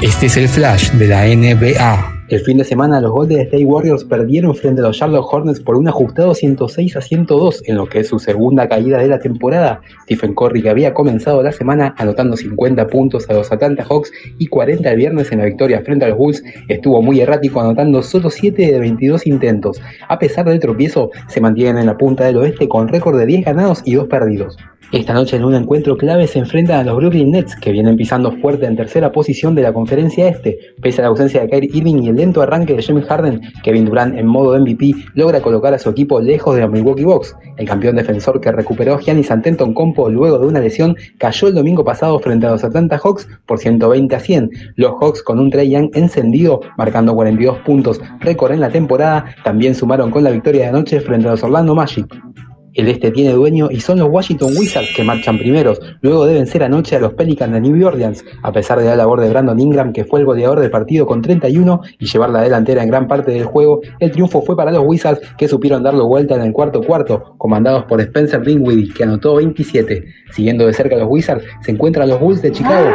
Este 0.00 0.26
es 0.26 0.36
el 0.36 0.48
flash 0.48 0.90
de 0.92 1.06
la 1.06 1.26
NBA. 1.26 2.19
El 2.30 2.38
fin 2.38 2.58
de 2.58 2.64
semana 2.64 3.00
los 3.00 3.10
Golden 3.10 3.40
State 3.40 3.64
Warriors 3.64 4.04
perdieron 4.04 4.54
frente 4.54 4.80
a 4.80 4.84
los 4.84 4.96
Charlotte 4.96 5.26
Hornets 5.28 5.58
por 5.58 5.74
un 5.74 5.88
ajustado 5.88 6.32
106 6.32 6.96
a 6.96 7.00
102 7.00 7.64
en 7.66 7.74
lo 7.74 7.88
que 7.88 7.98
es 7.98 8.06
su 8.06 8.20
segunda 8.20 8.68
caída 8.68 8.98
de 8.98 9.08
la 9.08 9.18
temporada. 9.18 9.80
Stephen 10.04 10.36
Curry 10.36 10.62
que 10.62 10.70
había 10.70 10.94
comenzado 10.94 11.42
la 11.42 11.50
semana 11.50 11.92
anotando 11.98 12.36
50 12.36 12.86
puntos 12.86 13.28
a 13.28 13.32
los 13.32 13.50
Atlanta 13.50 13.84
Hawks 13.84 14.12
y 14.38 14.46
40 14.46 14.88
el 14.88 14.96
viernes 14.96 15.32
en 15.32 15.38
la 15.40 15.46
victoria 15.46 15.82
frente 15.82 16.04
a 16.04 16.10
los 16.10 16.18
Bulls, 16.18 16.44
estuvo 16.68 17.02
muy 17.02 17.20
errático 17.20 17.60
anotando 17.60 18.00
solo 18.00 18.30
7 18.30 18.64
de 18.64 18.78
22 18.78 19.26
intentos. 19.26 19.82
A 20.06 20.20
pesar 20.20 20.44
del 20.44 20.60
tropiezo, 20.60 21.10
se 21.26 21.40
mantienen 21.40 21.78
en 21.78 21.86
la 21.86 21.98
punta 21.98 22.26
del 22.26 22.36
oeste 22.36 22.68
con 22.68 22.86
récord 22.86 23.18
de 23.18 23.26
10 23.26 23.44
ganados 23.44 23.82
y 23.84 23.94
2 23.94 24.06
perdidos. 24.06 24.56
Esta 24.92 25.14
noche 25.14 25.36
en 25.36 25.44
un 25.44 25.54
encuentro 25.54 25.96
clave 25.96 26.26
se 26.26 26.40
enfrentan 26.40 26.80
a 26.80 26.82
los 26.82 26.96
Brooklyn 26.96 27.30
Nets, 27.30 27.54
que 27.54 27.70
vienen 27.70 27.96
pisando 27.96 28.32
fuerte 28.32 28.66
en 28.66 28.74
tercera 28.74 29.12
posición 29.12 29.54
de 29.54 29.62
la 29.62 29.72
conferencia 29.72 30.26
este. 30.26 30.58
Pese 30.82 31.00
a 31.00 31.02
la 31.02 31.10
ausencia 31.10 31.40
de 31.40 31.48
Kyrie 31.48 31.70
Irving 31.72 32.02
y 32.02 32.08
el 32.08 32.16
lento 32.16 32.42
arranque 32.42 32.74
de 32.74 32.82
James 32.82 33.06
Harden, 33.06 33.40
Kevin 33.62 33.84
Durant 33.84 34.18
en 34.18 34.26
modo 34.26 34.58
MVP 34.58 34.96
logra 35.14 35.40
colocar 35.40 35.72
a 35.74 35.78
su 35.78 35.90
equipo 35.90 36.20
lejos 36.20 36.56
de 36.56 36.62
los 36.62 36.72
Milwaukee 36.72 37.04
Bucks. 37.04 37.36
El 37.56 37.68
campeón 37.68 37.94
defensor 37.94 38.40
que 38.40 38.50
recuperó 38.50 38.98
Giannis 38.98 39.30
Antetokounmpo 39.30 40.10
luego 40.10 40.40
de 40.40 40.48
una 40.48 40.58
lesión 40.58 40.96
cayó 41.18 41.46
el 41.46 41.54
domingo 41.54 41.84
pasado 41.84 42.18
frente 42.18 42.48
a 42.48 42.50
los 42.50 42.64
Atlanta 42.64 42.98
Hawks 42.98 43.28
por 43.46 43.60
120 43.60 44.16
a 44.16 44.18
100. 44.18 44.50
Los 44.74 44.94
Hawks 45.00 45.22
con 45.22 45.38
un 45.38 45.50
Trey 45.50 45.70
Young 45.70 45.90
encendido, 45.94 46.62
marcando 46.76 47.14
42 47.14 47.58
puntos, 47.58 48.00
récord 48.18 48.50
en 48.50 48.60
la 48.60 48.70
temporada, 48.70 49.36
también 49.44 49.76
sumaron 49.76 50.10
con 50.10 50.24
la 50.24 50.30
victoria 50.30 50.62
de 50.62 50.68
anoche 50.70 51.00
frente 51.00 51.28
a 51.28 51.30
los 51.30 51.44
Orlando 51.44 51.76
Magic. 51.76 52.12
El 52.74 52.88
este 52.88 53.10
tiene 53.10 53.32
dueño 53.32 53.68
y 53.70 53.80
son 53.80 53.98
los 53.98 54.08
Washington 54.08 54.50
Wizards 54.56 54.88
que 54.94 55.02
marchan 55.02 55.38
primeros, 55.38 55.80
luego 56.02 56.26
de 56.26 56.34
vencer 56.34 56.62
anoche 56.62 56.96
a 56.96 57.00
los 57.00 57.14
Pelicans 57.14 57.52
de 57.52 57.60
New 57.60 57.86
Orleans, 57.86 58.24
a 58.42 58.52
pesar 58.52 58.78
de 58.78 58.86
la 58.86 58.96
labor 58.96 59.20
de 59.20 59.28
Brandon 59.28 59.58
Ingram 59.58 59.92
que 59.92 60.04
fue 60.04 60.20
el 60.20 60.26
goleador 60.26 60.60
del 60.60 60.70
partido 60.70 61.06
con 61.06 61.20
31 61.22 61.80
y 61.98 62.06
llevar 62.06 62.30
la 62.30 62.42
delantera 62.42 62.82
en 62.82 62.88
gran 62.88 63.08
parte 63.08 63.32
del 63.32 63.44
juego, 63.44 63.80
el 63.98 64.10
triunfo 64.12 64.42
fue 64.42 64.56
para 64.56 64.70
los 64.70 64.84
Wizards 64.84 65.20
que 65.36 65.48
supieron 65.48 65.82
darlo 65.82 66.06
vuelta 66.06 66.34
en 66.36 66.42
el 66.42 66.52
cuarto 66.52 66.82
cuarto, 66.82 67.34
comandados 67.38 67.84
por 67.84 68.00
Spencer 68.00 68.42
Dinwiddie 68.44 68.92
que 68.94 69.02
anotó 69.02 69.36
27. 69.36 70.04
Siguiendo 70.32 70.66
de 70.66 70.72
cerca 70.72 70.94
a 70.96 70.98
los 70.98 71.08
Wizards 71.08 71.44
se 71.62 71.72
encuentran 71.72 72.08
los 72.08 72.20
Bulls 72.20 72.42
de 72.42 72.52
Chicago, 72.52 72.90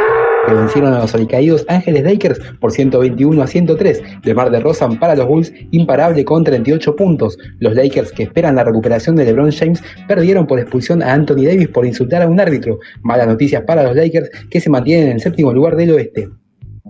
que 0.46 0.54
vencieron 0.54 0.94
a 0.94 1.00
los 1.00 1.14
alicaídos 1.14 1.64
Ángeles 1.68 2.04
Lakers 2.04 2.40
por 2.60 2.72
121 2.72 3.42
a 3.42 3.46
103. 3.46 4.02
De 4.22 4.34
Mar 4.34 4.50
de 4.50 4.60
Rosan 4.60 4.98
para 4.98 5.14
los 5.14 5.26
Bulls, 5.26 5.52
imparable 5.72 6.24
con 6.24 6.44
38 6.44 6.96
puntos. 6.96 7.36
Los 7.58 7.74
Lakers, 7.74 8.12
que 8.12 8.24
esperan 8.24 8.56
la 8.56 8.64
recuperación 8.64 9.16
de 9.16 9.24
LeBron 9.24 9.52
James, 9.52 9.82
perdieron 10.08 10.46
por 10.46 10.58
expulsión 10.58 11.02
a 11.02 11.12
Anthony 11.12 11.44
Davis 11.44 11.68
por 11.68 11.84
insultar 11.84 12.22
a 12.22 12.28
un 12.28 12.40
árbitro. 12.40 12.78
Malas 13.02 13.26
noticias 13.26 13.62
para 13.62 13.82
los 13.82 13.96
Lakers, 13.96 14.30
que 14.50 14.60
se 14.60 14.70
mantienen 14.70 15.08
en 15.08 15.12
el 15.14 15.20
séptimo 15.20 15.52
lugar 15.52 15.76
del 15.76 15.92
oeste. 15.92 16.28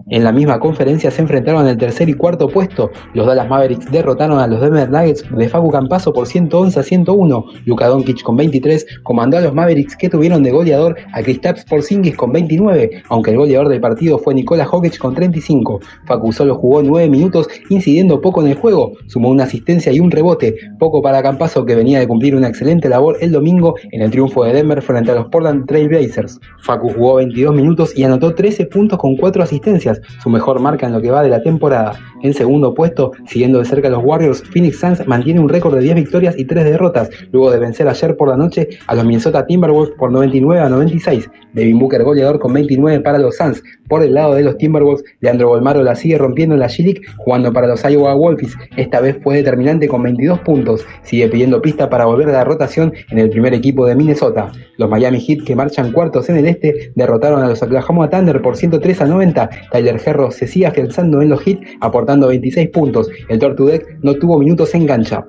En 0.08 0.22
la 0.22 0.30
misma 0.30 0.60
conferencia 0.60 1.10
se 1.10 1.20
enfrentaron 1.20 1.62
en 1.62 1.70
el 1.70 1.78
tercer 1.78 2.08
y 2.08 2.14
cuarto 2.14 2.46
puesto. 2.46 2.92
Los 3.12 3.26
Dallas 3.26 3.48
Mavericks 3.48 3.90
derrotaron 3.90 4.38
a 4.38 4.46
los 4.46 4.60
Denver 4.60 4.88
Nuggets 4.88 5.24
de 5.36 5.48
Facu 5.48 5.68
Campaso 5.72 6.12
por 6.12 6.28
111 6.28 6.78
a 6.78 6.82
101. 6.84 7.44
Luka 7.64 7.88
Doncic 7.88 8.22
con 8.22 8.36
23 8.36 8.86
comandó 9.02 9.38
a 9.38 9.40
los 9.40 9.52
Mavericks 9.52 9.96
que 9.96 10.08
tuvieron 10.08 10.44
de 10.44 10.52
goleador 10.52 10.94
a 11.12 11.22
Kristaps 11.22 11.64
Porzingis 11.64 12.16
con 12.16 12.30
29, 12.30 13.02
aunque 13.08 13.32
el 13.32 13.38
goleador 13.38 13.68
del 13.68 13.80
partido 13.80 14.20
fue 14.20 14.32
Nikola 14.34 14.64
Jokic 14.64 14.96
con 14.96 15.12
35. 15.12 15.80
Facu 16.06 16.32
solo 16.32 16.54
jugó 16.54 16.84
9 16.84 17.10
minutos, 17.10 17.48
incidiendo 17.68 18.20
poco 18.20 18.42
en 18.42 18.50
el 18.50 18.54
juego, 18.54 18.92
sumó 19.08 19.30
una 19.30 19.42
asistencia 19.42 19.90
y 19.90 19.98
un 19.98 20.12
rebote, 20.12 20.54
poco 20.78 21.02
para 21.02 21.20
Campaso 21.20 21.66
que 21.66 21.74
venía 21.74 21.98
de 21.98 22.06
cumplir 22.06 22.36
una 22.36 22.46
excelente 22.46 22.88
labor 22.88 23.16
el 23.20 23.32
domingo 23.32 23.74
en 23.90 24.02
el 24.02 24.12
triunfo 24.12 24.44
de 24.44 24.52
Denver 24.52 24.80
frente 24.82 25.10
a 25.10 25.16
los 25.16 25.26
Portland 25.26 25.66
Trail 25.66 25.88
Blazers. 25.88 26.38
Facu 26.62 26.90
jugó 26.90 27.16
22 27.16 27.56
minutos 27.56 27.98
y 27.98 28.04
anotó 28.04 28.36
13 28.36 28.66
puntos 28.66 29.00
con 29.00 29.16
4 29.16 29.42
asistencias, 29.42 29.95
su 30.23 30.31
mejor 30.31 30.60
marca 30.60 30.86
en 30.86 30.93
lo 30.93 31.01
que 31.01 31.10
va 31.10 31.23
de 31.23 31.28
la 31.28 31.43
temporada. 31.43 31.94
En 32.23 32.35
segundo 32.35 32.74
puesto, 32.74 33.12
siguiendo 33.27 33.59
de 33.59 33.64
cerca 33.64 33.89
a 33.89 33.90
los 33.90 34.02
Warriors, 34.02 34.43
Phoenix 34.43 34.81
Suns 34.81 35.06
mantiene 35.06 35.40
un 35.40 35.48
récord 35.48 35.74
de 35.74 35.81
10 35.81 35.97
victorias 35.97 36.35
y 36.39 36.44
3 36.44 36.64
derrotas, 36.64 37.10
luego 37.32 37.51
de 37.51 37.59
vencer 37.59 37.89
ayer 37.89 38.16
por 38.16 38.28
la 38.28 38.36
noche 38.36 38.68
a 38.86 38.94
los 38.94 39.05
Minnesota 39.05 39.47
Timberwolves 39.47 39.94
por 39.97 40.10
99 40.10 40.60
a 40.60 40.68
96. 40.68 41.28
Devin 41.52 41.78
Booker 41.78 42.02
goleador 42.02 42.39
con 42.39 42.52
29 42.52 43.01
para 43.01 43.18
los 43.18 43.36
Suns. 43.36 43.62
Por 43.89 44.02
el 44.02 44.14
lado 44.14 44.35
de 44.35 44.43
los 44.43 44.59
Timberwolves, 44.59 45.05
Leandro 45.20 45.48
Bolmaro 45.48 45.82
la 45.82 45.94
sigue 45.94 46.18
rompiendo 46.18 46.55
en 46.55 46.60
la 46.60 46.68
G-League, 46.68 47.02
jugando 47.18 47.52
para 47.52 47.66
los 47.66 47.82
Iowa 47.85 48.14
Wolves. 48.14 48.55
Esta 48.77 49.01
vez 49.01 49.16
fue 49.23 49.36
determinante 49.36 49.89
con 49.89 50.02
22 50.02 50.40
puntos. 50.40 50.85
Sigue 51.02 51.28
pidiendo 51.28 51.62
pista 51.62 51.89
para 51.89 52.06
volver 52.06 52.28
a 52.31 52.32
la 52.32 52.44
rotación 52.44 52.93
en 53.10 53.18
el 53.18 53.31
primer 53.31 53.55
equipo 53.55 53.86
de 53.86 53.94
Minnesota. 53.94 54.51
Los 54.77 54.90
Miami 54.90 55.20
Heat, 55.20 55.44
que 55.44 55.55
marchan 55.55 55.93
cuartos 55.93 56.28
en 56.28 56.36
el 56.36 56.47
este, 56.47 56.93
derrotaron 56.94 57.43
a 57.43 57.48
los 57.48 57.62
Oklahoma 57.62 58.10
Thunder 58.10 58.43
por 58.43 58.56
103 58.56 59.01
a 59.01 59.06
90. 59.06 59.51
Tyler 59.70 59.85
Herro 60.04 60.30
se 60.32 60.46
sigue 60.46 60.66
afianzando 60.66 61.22
en 61.22 61.28
los 61.28 61.40
Heat, 61.42 61.60
aportando 61.80 62.28
26 62.28 62.70
puntos. 62.70 63.08
El 63.28 63.38
Tortudec 63.38 63.98
no 64.02 64.14
tuvo 64.14 64.38
minutos 64.38 64.74
en 64.74 64.86
cancha. 64.86 65.24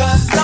Cause 0.00 0.39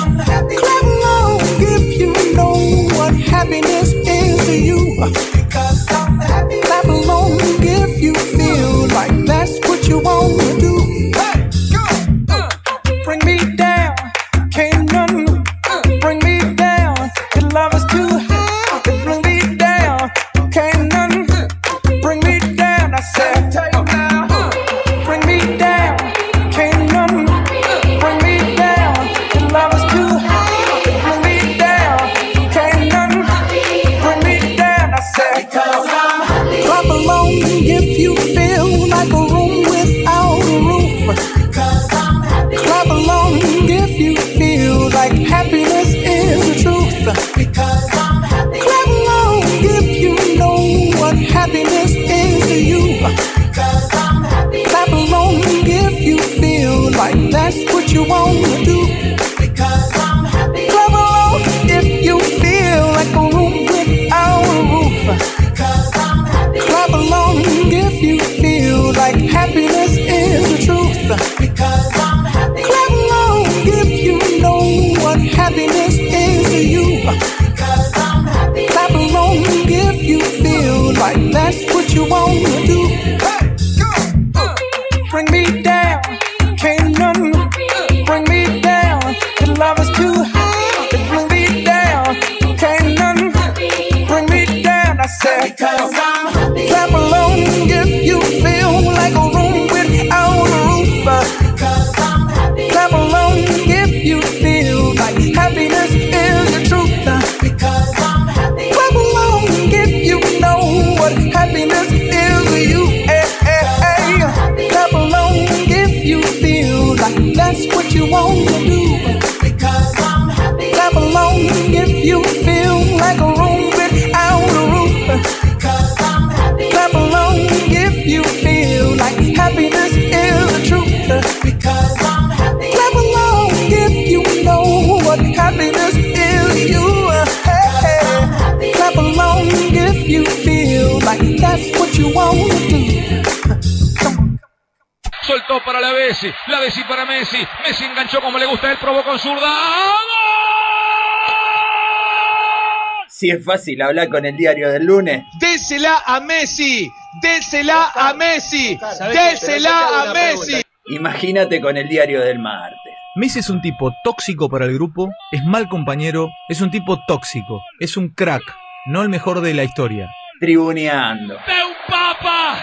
fácil 153.47 153.81
hablar 153.81 154.11
con 154.11 154.27
el 154.27 154.37
diario 154.37 154.71
del 154.71 154.85
lunes. 154.85 155.25
Désela 155.39 156.03
a 156.05 156.21
Messi, 156.21 156.91
désela 157.23 157.93
a 157.95 158.13
Messi, 158.13 158.79
désela 159.13 160.03
a 160.03 160.13
Messi. 160.13 160.61
Imagínate 160.89 161.61
con 161.61 161.77
el 161.77 161.89
diario 161.89 162.21
del 162.21 162.39
martes. 162.39 162.93
Messi 163.15 163.39
es 163.39 163.49
un 163.49 163.63
tipo 163.63 163.93
tóxico 164.05 164.51
para 164.51 164.67
el 164.67 164.75
grupo, 164.75 165.09
es 165.33 165.43
mal 165.45 165.69
compañero, 165.69 166.29
es 166.51 166.61
un 166.61 166.71
tipo 166.71 166.99
tóxico, 167.07 167.63
es 167.81 167.97
un 167.97 168.11
crack, 168.11 168.43
no 168.87 169.03
el 169.03 169.09
mejor 169.09 169.41
de 169.41 169.55
la 169.55 169.65
historia. 169.65 170.11
Tribuneando. 170.39 171.35
De 171.35 171.65
un 171.65 171.77
papa, 171.89 172.59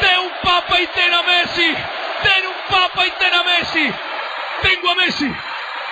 de 0.00 0.26
un 0.26 0.32
papa 0.42 0.80
y 0.80 0.86
ten 0.86 1.12
a 1.12 1.22
Messi, 1.22 1.66
ten 2.22 2.46
un 2.46 2.74
papa 2.74 3.06
y 3.06 3.10
ten 3.18 3.34
a 3.34 3.44
Messi. 3.44 3.94
Tengo 4.62 4.90
a 4.90 4.94
Messi, 4.94 5.30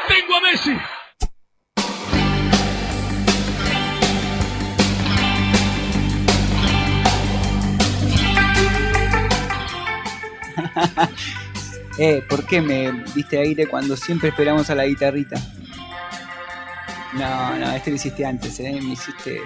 tengo 0.08 0.36
a 0.36 0.40
Messi. 0.40 0.76
eh, 11.98 12.22
¿por 12.28 12.46
qué 12.46 12.60
me 12.60 13.04
diste 13.14 13.38
aire 13.38 13.66
cuando 13.66 13.96
siempre 13.96 14.30
esperamos 14.30 14.68
a 14.70 14.74
la 14.74 14.86
guitarrita? 14.86 15.40
No, 17.14 17.56
no, 17.58 17.72
este 17.72 17.90
lo 17.90 17.96
hiciste 17.96 18.24
antes, 18.24 18.60
¿eh? 18.60 18.78
Me 18.82 18.92
hiciste... 18.92 19.40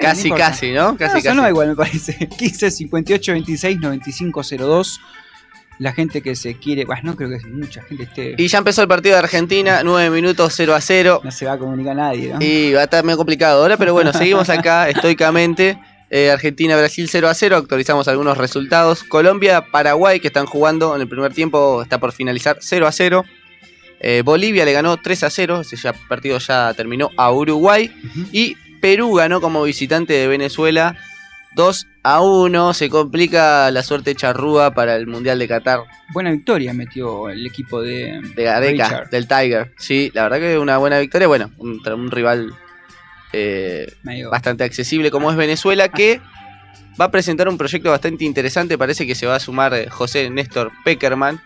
Casi, 0.00 0.28
importa. 0.28 0.50
casi, 0.50 0.72
¿no? 0.72 0.96
Casi, 0.96 1.04
no, 1.04 1.14
casi. 1.14 1.28
sonó 1.28 1.48
igual, 1.48 1.68
me 1.68 1.76
parece. 1.76 2.28
15 2.28 2.70
58 2.70 3.32
26 3.32 3.80
95 3.80 4.42
02. 4.58 5.00
La 5.78 5.92
gente 5.92 6.22
que 6.22 6.34
se 6.36 6.56
quiere. 6.56 6.84
Bueno, 6.84 7.02
no 7.04 7.16
creo 7.16 7.30
que 7.30 7.46
mucha 7.46 7.82
gente 7.82 8.04
esté. 8.04 8.34
Y 8.36 8.48
ya 8.48 8.58
empezó 8.58 8.82
el 8.82 8.88
partido 8.88 9.14
de 9.14 9.20
Argentina, 9.20 9.82
9 9.82 10.10
minutos 10.10 10.52
0 10.56 10.74
a 10.74 10.80
0. 10.80 11.20
No 11.24 11.30
se 11.30 11.46
va 11.46 11.52
a 11.52 11.58
comunicar 11.58 11.96
nadie, 11.96 12.32
¿no? 12.32 12.38
Y 12.40 12.72
va 12.72 12.80
a 12.80 12.84
estar 12.84 13.04
medio 13.04 13.16
complicado 13.16 13.62
ahora, 13.62 13.76
pero 13.76 13.92
bueno, 13.92 14.12
seguimos 14.12 14.48
acá 14.48 14.88
estoicamente. 14.88 15.78
Eh, 16.08 16.30
Argentina-Brasil 16.30 17.08
0 17.10 17.28
a 17.28 17.34
0, 17.34 17.56
actualizamos 17.56 18.06
algunos 18.08 18.38
resultados. 18.38 19.02
Colombia-Paraguay, 19.02 20.20
que 20.20 20.28
están 20.28 20.46
jugando 20.46 20.94
en 20.94 21.02
el 21.02 21.08
primer 21.08 21.32
tiempo, 21.32 21.82
está 21.82 21.98
por 21.98 22.12
finalizar 22.12 22.58
0 22.60 22.86
a 22.86 22.92
0. 22.92 23.24
Eh, 23.98 24.22
Bolivia 24.24 24.64
le 24.64 24.72
ganó 24.72 24.96
3 24.98 25.24
a 25.24 25.30
0, 25.30 25.60
ese 25.60 25.76
ya 25.76 25.92
partido 26.08 26.38
ya 26.38 26.72
terminó 26.74 27.10
a 27.16 27.32
Uruguay. 27.32 27.92
Y 28.30 28.56
Perú 28.80 29.14
ganó 29.14 29.40
como 29.40 29.64
visitante 29.64 30.12
de 30.12 30.28
Venezuela 30.28 30.96
2 31.56 31.86
a 32.04 32.20
1. 32.20 32.74
Se 32.74 32.88
complica 32.88 33.68
la 33.72 33.82
suerte 33.82 34.14
charrúa 34.14 34.72
para 34.74 34.94
el 34.94 35.08
Mundial 35.08 35.40
de 35.40 35.48
Qatar. 35.48 35.80
Buena 36.12 36.30
victoria 36.30 36.72
metió 36.72 37.30
el 37.30 37.44
equipo 37.44 37.82
de, 37.82 38.20
de 38.36 38.44
Gareca, 38.44 39.08
del 39.10 39.26
Tiger. 39.26 39.72
Sí, 39.76 40.12
la 40.14 40.24
verdad 40.24 40.38
que 40.38 40.58
una 40.58 40.76
buena 40.76 41.00
victoria. 41.00 41.26
Bueno, 41.26 41.50
un 41.58 42.10
rival 42.12 42.54
eh, 43.36 43.92
bastante 44.30 44.64
accesible 44.64 45.10
como 45.10 45.30
es 45.30 45.36
Venezuela, 45.36 45.88
que 45.88 46.20
va 47.00 47.06
a 47.06 47.10
presentar 47.10 47.48
un 47.48 47.58
proyecto 47.58 47.90
bastante 47.90 48.24
interesante. 48.24 48.78
Parece 48.78 49.06
que 49.06 49.14
se 49.14 49.26
va 49.26 49.36
a 49.36 49.40
sumar 49.40 49.74
eh, 49.74 49.88
José 49.90 50.30
Néstor 50.30 50.72
Peckerman 50.84 51.40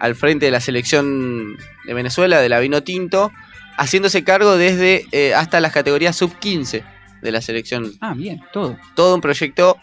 al 0.00 0.14
frente 0.14 0.46
de 0.46 0.52
la 0.52 0.60
selección 0.60 1.56
de 1.86 1.94
Venezuela, 1.94 2.40
de 2.40 2.48
la 2.48 2.58
Vino 2.60 2.82
Tinto, 2.82 3.30
haciéndose 3.78 4.24
cargo 4.24 4.56
desde 4.56 5.06
eh, 5.12 5.32
hasta 5.34 5.60
las 5.60 5.72
categorías 5.72 6.16
sub-15 6.16 6.82
de 7.22 7.32
la 7.32 7.40
selección. 7.40 7.92
Ah, 8.00 8.12
bien, 8.14 8.40
todo. 8.52 8.76
Todo 8.96 9.14
un 9.14 9.20
proyecto 9.20 9.76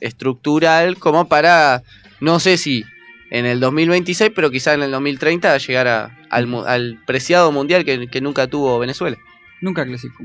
estructural 0.00 0.96
como 0.98 1.28
para, 1.28 1.82
no 2.20 2.40
sé 2.40 2.56
si 2.56 2.84
en 3.30 3.46
el 3.46 3.60
2026, 3.60 4.32
pero 4.34 4.50
quizá 4.50 4.74
en 4.74 4.82
el 4.82 4.90
2030 4.90 5.56
llegar 5.58 5.86
a- 5.88 6.18
al, 6.30 6.52
al 6.66 6.98
preciado 7.06 7.52
mundial 7.52 7.84
que, 7.84 8.08
que 8.08 8.20
nunca 8.20 8.46
tuvo 8.46 8.78
Venezuela. 8.78 9.16
Nunca 9.60 9.84
clasificó. 9.84 10.24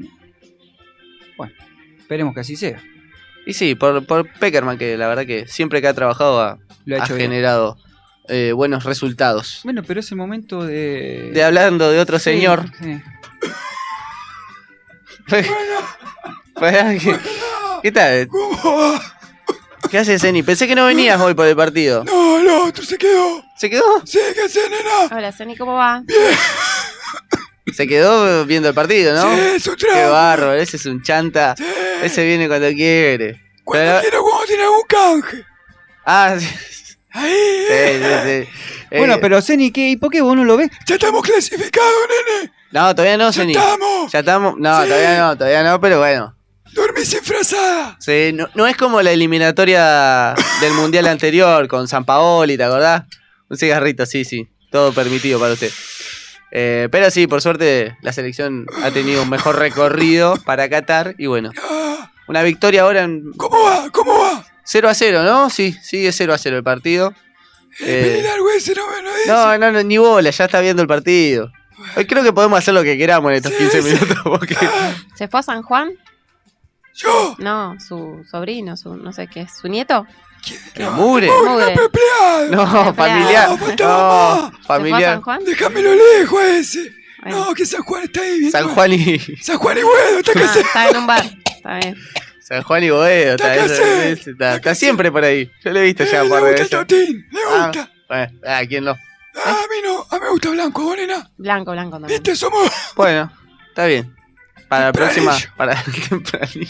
Bueno, 1.38 1.54
esperemos 1.98 2.34
que 2.34 2.40
así 2.42 2.56
sea. 2.56 2.82
Y 3.46 3.54
sí, 3.54 3.76
por, 3.76 4.06
por 4.06 4.28
Peckerman, 4.40 4.78
que 4.78 4.98
la 4.98 5.08
verdad 5.08 5.26
que 5.26 5.48
siempre 5.48 5.82
que 5.82 5.88
ha 5.88 5.94
trabajado 5.94 6.42
ha, 6.42 6.58
Lo 6.86 6.96
ha 6.96 7.02
ha 7.02 7.06
hecho 7.06 7.16
bien. 7.16 7.30
generado 7.32 7.78
eh, 8.28 8.52
buenos 8.54 8.84
resultados. 8.86 9.62
Bueno, 9.64 9.84
pero 9.84 10.00
ese 10.00 10.16
momento 10.16 10.64
de. 10.66 11.30
De 11.34 11.44
hablando 11.44 11.92
de 11.92 12.00
otro 12.00 12.18
Sí, 12.18 12.24
señor. 12.26 12.66
sí. 12.82 13.02
¿Qué, 16.60 17.20
qué 17.84 17.92
tal? 17.92 18.30
¿Qué 19.90 19.98
haces, 20.00 20.22
Zeni? 20.22 20.44
Pensé 20.44 20.68
que 20.68 20.76
no 20.76 20.86
venías 20.86 21.20
hoy 21.22 21.34
por 21.34 21.46
el 21.48 21.56
partido. 21.56 22.04
No, 22.04 22.40
el 22.40 22.48
otro 22.48 22.84
se 22.84 22.98
quedó. 22.98 23.44
¿Se 23.58 23.70
quedó? 23.70 23.84
Sí, 24.06 24.20
¿qué 24.34 24.42
hace, 24.44 24.60
nena? 24.70 25.16
Hola, 25.16 25.32
Sony, 25.32 25.56
¿cómo 25.58 25.74
va? 25.74 26.04
Se 27.74 27.88
quedó 27.88 28.46
viendo 28.46 28.70
el 28.70 28.76
partido, 28.76 29.16
¿no? 29.16 29.36
Sí, 29.36 29.42
es 29.56 29.68
un 29.68 29.76
Qué 29.76 30.06
bárbaro, 30.06 30.54
ese 30.54 30.78
es 30.78 30.86
un 30.86 31.02
chanta. 31.02 31.56
Ese 32.04 32.26
viene 32.26 32.48
cuando 32.48 32.68
quiere. 32.70 33.42
Cuando 33.64 33.86
Pero- 33.86 34.02
quiera, 34.02 34.18
cuando 34.20 34.46
tiene 34.46 34.64
algún 34.64 34.84
canje. 34.88 35.44
Ah, 36.06 36.36
sí. 36.40 36.48
Ahí. 37.12 37.32
Sí, 37.68 38.04
sí, 38.04 38.46
sí. 38.46 38.50
Eh, 38.92 39.00
Bueno, 39.00 39.18
pero 39.20 39.42
Zeni, 39.42 39.72
¿qué? 39.72 39.90
¿y 39.90 39.96
por 39.98 40.12
qué 40.12 40.22
vos 40.22 40.36
no 40.38 40.46
lo 40.46 40.56
ves? 40.58 40.70
Ya 40.86 40.96
estamos 40.96 41.24
clasificados, 41.24 41.92
nene. 42.30 42.52
No, 42.72 42.94
todavía 42.94 43.18
no, 43.18 43.34
Zeni. 43.34 43.54
estamos. 43.54 44.12
Ya 44.12 44.20
estamos. 44.20 44.56
No, 44.60 44.84
Sí. 44.84 44.88
todavía 44.90 45.18
no, 45.20 45.38
todavía 45.38 45.64
no, 45.64 45.82
pero 45.82 45.98
bueno. 46.00 46.38
Dormí 46.72 47.04
sin 47.04 47.22
frazada. 47.24 47.98
Sí, 48.00 48.32
no, 48.34 48.48
no 48.54 48.68
es 48.68 48.78
como 48.78 49.02
la 49.02 49.12
eliminatoria 49.12 50.36
del 50.62 50.74
mundial 50.74 51.08
anterior 51.08 51.68
con 51.68 51.88
San 51.88 52.06
Paoli, 52.06 52.58
¿te 52.58 52.64
acordás? 52.64 53.04
Un 53.50 53.58
cigarrito, 53.58 54.06
sí, 54.06 54.24
sí. 54.24 54.48
Todo 54.72 54.94
permitido 54.94 55.40
para 55.40 55.54
usted. 55.54 55.72
Eh, 56.52 56.88
pero 56.92 57.10
sí, 57.12 57.28
por 57.28 57.42
suerte 57.42 57.98
la 58.02 58.14
selección 58.14 58.66
ha 58.84 58.92
tenido 58.92 59.24
un 59.24 59.30
mejor 59.30 59.58
recorrido 59.58 60.36
para 60.46 60.70
Qatar 60.70 61.16
y 61.18 61.26
bueno. 61.28 61.52
Una 62.28 62.42
victoria 62.44 62.82
ahora 62.82 63.04
en. 63.04 63.32
¿Cómo 63.34 63.62
va? 63.64 63.90
¿Cómo 63.92 64.18
va? 64.18 64.46
0 64.64 64.90
a 64.90 64.94
0, 64.94 65.24
¿no? 65.24 65.50
Sí, 65.50 65.76
sigue 65.84 66.12
0 66.12 66.34
a 66.34 66.38
0 66.38 66.58
el 66.58 66.64
partido. 66.64 67.14
Eh, 67.82 68.22
largo 68.24 68.50
ese, 68.52 68.74
no 68.74 68.88
me 68.90 69.02
lo 69.02 69.16
dice. 69.16 69.28
no, 69.28 69.58
no, 69.58 69.72
no, 69.72 69.84
ni 69.84 69.98
bola, 69.98 70.30
ya 70.30 70.46
está 70.46 70.60
viendo 70.60 70.82
el 70.82 70.88
partido. 70.88 71.52
Hoy 71.96 72.06
creo 72.06 72.24
que 72.24 72.34
podemos 72.34 72.58
hacer 72.58 72.74
lo 72.74 72.84
que 72.84 72.98
queramos 72.98 73.30
en 73.32 73.38
estos 73.38 73.52
15 73.54 73.82
minutos. 73.82 74.18
Porque... 74.24 74.58
¿Se 75.16 75.28
fue 75.28 75.42
a 75.42 75.44
San 75.44 75.62
Juan? 75.62 75.92
¿Yo? 76.94 77.36
No, 77.40 77.76
su 77.80 78.26
sobrino, 78.30 78.78
su 78.78 78.96
no 78.96 79.12
sé 79.12 79.28
qué 79.28 79.42
es, 79.42 79.58
su 79.58 79.68
nieto. 79.68 80.08
¿Qué? 80.74 80.84
¿Mugre? 80.90 81.30
Mugre. 81.30 81.76
No, 82.50 82.94
familiar. 82.94 83.50
No, 83.50 83.58
pues, 83.58 83.80
No, 83.80 84.52
¿Se 84.62 84.64
familiar. 84.68 85.22
Déjamelo 85.46 85.96
lejos 85.96 86.40
a 86.40 86.58
ese. 86.58 86.92
No, 87.26 87.54
que 87.56 87.66
San 87.66 87.82
Juan 87.82 88.04
está 88.04 88.22
ahí 88.22 88.40
bien. 88.40 88.52
San 88.52 88.68
Juan 88.70 88.94
y. 88.94 89.20
San 89.42 89.58
Juan 89.58 89.78
y 89.78 89.82
Güedo, 89.82 90.20
está 90.20 90.32
Ah, 90.36 90.40
casado. 90.42 90.60
está 90.62 90.90
en 90.90 90.98
un 90.98 91.08
bar. 91.08 91.24
Está 91.56 91.78
bien. 91.80 91.96
San 92.42 92.62
Juan 92.62 92.84
y 92.84 92.90
Boedo. 92.92 93.36
Está, 93.36 94.56
Está 94.56 94.76
siempre 94.76 95.12
por 95.12 95.24
ahí. 95.24 95.52
Yo 95.64 95.72
lo 95.72 95.80
he 95.80 95.84
visto 95.84 96.04
ya 96.04 96.24
Eh, 96.24 96.30
por 96.30 96.44
le 96.44 96.50
gusta 96.62 96.78
el 96.78 96.86
veces. 96.86 97.10
le 97.32 97.40
Ah, 97.50 97.66
gusta. 97.66 97.92
bueno, 98.08 98.32
ah, 98.46 98.62
¿quién 98.68 98.84
no? 98.84 98.92
Ah, 99.44 99.50
a 99.50 99.68
mí 99.68 99.78
no, 99.84 100.06
a 100.10 100.16
mí 100.16 100.22
me 100.24 100.30
gusta 100.30 100.50
blanco, 100.52 100.84
¿vos, 100.84 100.96
nena? 100.98 101.32
Blanco, 101.38 101.72
blanco 101.72 101.98
también. 102.00 102.22
Viste, 102.22 102.36
somos... 102.36 102.72
Bueno, 102.96 103.32
está 103.70 103.86
bien. 103.88 104.16
Para 104.70 104.86
la 104.86 104.94
próxima. 104.94 105.36
Para 105.58 105.84
tempranillo. 106.10 106.70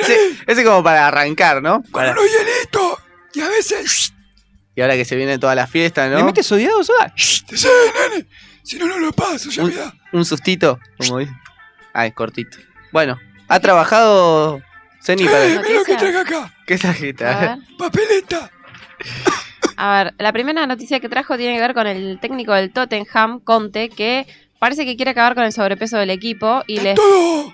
Ese, 0.00 0.36
ese 0.46 0.64
como 0.64 0.82
para 0.82 1.06
arrancar, 1.06 1.62
¿no? 1.62 1.82
Para- 1.92 2.10
Unos 2.12 2.24
hielitos. 2.24 2.85
Y 3.34 3.40
a 3.40 3.48
veces... 3.48 4.12
y 4.74 4.80
ahora 4.80 4.94
que 4.94 5.04
se 5.04 5.16
viene 5.16 5.38
toda 5.38 5.54
la 5.54 5.66
fiesta, 5.66 6.08
¿no? 6.08 6.16
¿Le 6.18 6.24
metes 6.24 6.50
odiado, 6.52 6.82
Soda? 6.84 7.12
Sí, 7.16 7.44
nene. 8.10 8.26
Si 8.62 8.78
no, 8.78 8.86
no 8.86 8.98
lo 8.98 9.12
paso, 9.12 9.50
ya 9.50 9.62
un, 9.62 9.70
mirá. 9.70 9.92
un 10.12 10.24
sustito, 10.24 10.78
como 10.98 11.18
dice. 11.18 11.32
Ay, 11.92 12.10
cortito. 12.12 12.58
Bueno, 12.92 13.18
ha 13.48 13.60
trabajado 13.60 14.60
Zeni 15.02 15.24
para. 15.24 15.44
mirá 15.46 15.62
lo 15.62 15.84
que 15.84 15.94
traje 15.96 16.18
acá. 16.18 16.54
¿Qué 16.66 16.74
A 16.74 16.78
tarjeta? 16.78 17.40
ver. 17.40 17.58
Papeleta. 17.78 18.50
A 19.78 20.04
ver, 20.04 20.14
la 20.18 20.32
primera 20.32 20.66
noticia 20.66 21.00
que 21.00 21.08
trajo 21.10 21.36
tiene 21.36 21.54
que 21.56 21.60
ver 21.60 21.74
con 21.74 21.86
el 21.86 22.18
técnico 22.18 22.54
del 22.54 22.72
Tottenham, 22.72 23.40
Conte, 23.40 23.90
que 23.90 24.26
parece 24.58 24.86
que 24.86 24.96
quiere 24.96 25.10
acabar 25.10 25.34
con 25.34 25.44
el 25.44 25.52
sobrepeso 25.52 25.98
del 25.98 26.08
equipo 26.10 26.62
y 26.66 26.80
les 26.80 26.94
Todo. 26.94 27.52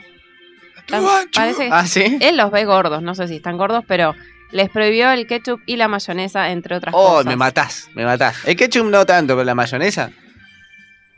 Tan- 0.86 1.00
Todo 1.02 1.16
ancho. 1.16 1.30
parece 1.34 1.64
que 1.66 1.70
Ah, 1.72 1.86
¿sí? 1.86 2.18
él 2.20 2.36
los 2.36 2.50
ve 2.52 2.64
gordos, 2.64 3.02
no 3.02 3.14
sé 3.16 3.26
si 3.28 3.36
están 3.36 3.56
gordos, 3.56 3.84
pero 3.88 4.14
les 4.52 4.68
prohibió 4.70 5.10
el 5.10 5.26
ketchup 5.26 5.60
y 5.66 5.76
la 5.76 5.88
mayonesa, 5.88 6.50
entre 6.50 6.76
otras 6.76 6.94
Oh, 6.96 7.08
cosas. 7.14 7.26
me 7.26 7.36
matás, 7.36 7.88
me 7.94 8.04
matás. 8.04 8.36
El 8.46 8.56
ketchup 8.56 8.84
no 8.86 9.04
tanto, 9.04 9.34
pero 9.34 9.44
la 9.44 9.54
mayonesa. 9.54 10.10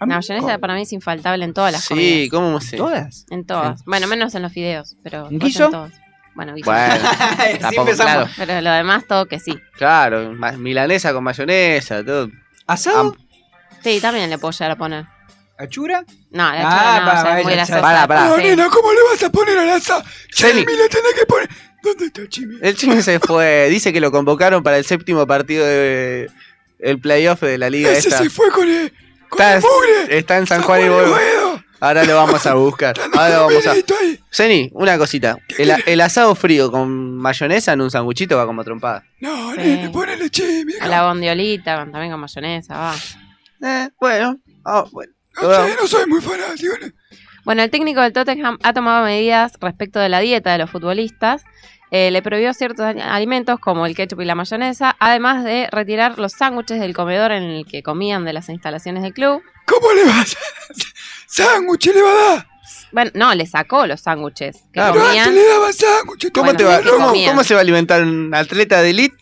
La 0.01 0.07
mayonesa 0.07 0.59
para 0.59 0.75
mí 0.75 0.83
es 0.83 0.93
infaltable 0.93 1.45
en 1.45 1.55
todas 1.55 1.73
las 1.73 1.83
Sí, 1.85 1.89
comidas. 1.95 2.31
¿cómo 2.31 2.61
se...? 2.61 2.77
¿Todas? 2.77 3.27
En 3.31 3.47
todas. 3.47 3.83
Bueno, 3.85 4.07
menos 4.07 4.35
en 4.35 4.43
los 4.43 4.53
fideos, 4.53 4.97
pero 5.03 5.25
¿Un 5.25 5.31
después 5.39 5.53
guiso? 5.53 5.65
en 5.67 5.71
todas. 5.71 5.93
Bueno, 6.35 6.55
guiso. 6.55 6.71
Bueno, 6.71 6.95
tampoco, 7.61 7.83
empezamos. 7.91 7.97
claro. 7.97 8.29
Pero 8.37 8.61
lo 8.61 8.71
demás 8.73 9.05
todo 9.07 9.27
que 9.27 9.39
sí. 9.39 9.59
Claro, 9.77 10.33
milanesa 10.59 11.13
con 11.13 11.23
mayonesa, 11.25 12.05
todo. 12.05 12.29
¿Asado? 12.67 13.17
Sí, 13.83 14.01
también 14.01 14.29
le 14.31 14.39
puedo 14.39 14.53
llegar 14.53 14.73
a 14.73 14.77
poner. 14.77 15.05
¿Achura? 15.57 16.05
No, 16.33 16.43
la 16.53 16.63
Ah, 16.67 16.71
chura 16.71 17.01
no, 17.01 17.07
pa, 17.07 17.15
ya 17.17 17.23
pa, 17.23 17.39
es 17.39 17.45
muy 17.45 17.53
ya, 17.53 17.57
grasosa. 17.57 17.81
Pará, 17.81 18.07
pará. 18.09 18.23
Sí. 18.23 18.29
No, 18.31 18.37
nena, 18.39 18.69
¿cómo 18.69 18.93
le 18.93 18.99
vas 19.11 19.23
a 19.23 19.31
poner 19.31 19.57
al 19.59 19.71
asado? 19.71 20.03
Chimi 20.35 20.55
le 20.61 20.89
tenés 20.89 21.15
que 21.17 21.27
poner. 21.27 21.49
¿Dónde 21.85 22.07
está 22.07 22.29
Chimi? 22.29 22.57
El 22.63 22.75
Chimi 22.77 23.03
se 23.03 23.21
fue, 23.21 23.69
dice 23.71 23.93
que 23.93 24.01
lo 24.01 24.11
convocaron 24.11 24.63
para 24.63 24.79
el 24.79 24.85
séptimo 24.85 25.27
partido 25.27 25.65
de 25.67 26.31
el 26.79 26.99
playoff 27.01 27.41
de 27.43 27.59
la 27.59 27.71
liga 27.71 27.91
Ese 27.93 28.09
esta. 28.09 28.23
se 28.23 28.31
fue 28.31 28.51
con 28.51 28.69
el. 28.69 28.93
Con 29.29 29.41
Está, 29.41 29.55
el 29.57 29.63
mugre. 29.63 30.19
está 30.19 30.39
en 30.39 30.47
San 30.47 30.59
San 30.61 30.67
Juan 30.67 30.81
y 30.85 30.89
Juan 30.89 31.07
y 31.07 31.11
Boedo. 31.11 31.65
Ahora 31.81 32.05
lo 32.05 32.17
vamos 32.17 32.47
a 32.47 32.55
buscar. 32.55 32.95
Ahora 33.13 33.37
lo 33.37 33.47
vamos 33.47 33.67
a. 33.67 33.75
Zeni, 34.33 34.71
una 34.75 34.97
cosita. 34.97 35.37
El, 35.59 35.73
el 35.87 36.01
asado 36.01 36.35
frío 36.35 36.71
con 36.71 37.17
mayonesa 37.19 37.73
en 37.75 37.81
un 37.83 37.91
sanguchito 37.91 38.37
va 38.37 38.47
como 38.47 38.65
trompada. 38.65 39.05
No, 39.21 39.53
Sí. 39.53 39.59
nene, 39.59 39.91
ponele 39.91 40.31
Chimi. 40.31 40.75
A 40.81 40.87
la 40.89 41.07
bondiolita, 41.07 41.77
también 41.91 42.11
con 42.11 42.21
mayonesa, 42.21 42.75
va. 42.79 42.95
Eh, 43.63 43.89
bueno. 44.01 44.39
ah, 44.65 44.85
bueno. 44.93 45.13
No 45.43 45.53
sé, 45.67 45.77
no 45.81 45.87
soy 45.89 46.07
muy 46.07 46.21
fanático. 46.21 46.75
¿no? 46.81 46.87
Bueno, 47.45 47.63
el 47.63 47.71
técnico 47.71 48.01
del 48.01 48.13
Tottenham 48.13 48.57
ha 48.63 48.73
tomado 48.73 49.05
medidas 49.05 49.53
respecto 49.61 49.99
de 49.99 50.09
la 50.09 50.21
dieta 50.21 50.53
de 50.53 50.59
los 50.59 50.71
futbolistas. 50.71 51.43
Eh, 51.91 52.11
le 52.11 52.23
prohibió 52.23 52.53
ciertos 52.55 52.85
alimentos 52.87 53.61
como 53.61 53.87
el 53.87 53.95
ketchup 53.95 54.21
y 54.21 54.25
la 54.25 54.35
mayonesa, 54.35 54.97
además 54.99 55.45
de 55.45 55.69
retirar 55.71 56.19
los 56.19 56.33
sándwiches 56.33 56.81
del 56.81 56.95
comedor 56.95 57.31
en 57.31 57.45
el 57.45 57.67
que 57.67 57.83
comían 57.83 58.25
de 58.25 58.33
las 58.33 58.49
instalaciones 58.49 59.03
del 59.03 59.13
club. 59.13 59.43
¿Cómo 59.67 59.93
le 59.93 60.05
vas 60.05 60.35
a 60.35 60.75
sándwich 61.27 61.87
le 61.87 62.03
va 62.03 62.11
a 62.11 62.35
dar? 62.35 62.47
Bueno, 62.93 63.11
no, 63.15 63.35
le 63.35 63.47
sacó 63.47 63.87
los 63.87 64.01
sándwiches 64.01 64.65
que 64.73 64.81
comían. 64.81 65.35
le. 65.35 65.43
¿Cómo, 66.33 66.45
Bueno, 66.45 66.57
te 66.57 66.65
va, 66.65 66.79
¿de 66.79 66.83
qué 66.85 66.91
cómo, 66.91 67.07
comían? 67.07 67.31
cómo 67.31 67.45
se 67.45 67.55
va 67.55 67.61
a 67.61 67.63
alimentar 67.63 68.03
un 68.03 68.35
atleta 68.35 68.81
de 68.83 68.91
elite 68.91 69.17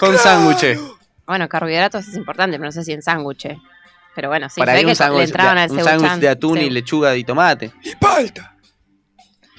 con 0.00 0.16
sándwiches? 0.18 0.78
Bueno, 1.26 1.48
carbohidratos 1.48 2.06
es 2.06 2.14
importante, 2.16 2.58
pero 2.58 2.66
no 2.66 2.72
sé 2.72 2.84
si 2.84 2.92
en 2.92 3.02
sándwiches. 3.02 3.56
Pero 4.14 4.28
bueno, 4.28 4.48
sí, 4.48 4.60
Para 4.60 4.72
ahí 4.72 4.84
un 4.84 4.94
sándwich 4.94 5.32
de, 5.32 5.96
un 5.98 6.20
de 6.20 6.28
atún 6.28 6.58
y 6.58 6.70
lechuga 6.70 7.16
y 7.16 7.24
tomate. 7.24 7.72
Y 7.82 7.96
palta. 7.96 8.53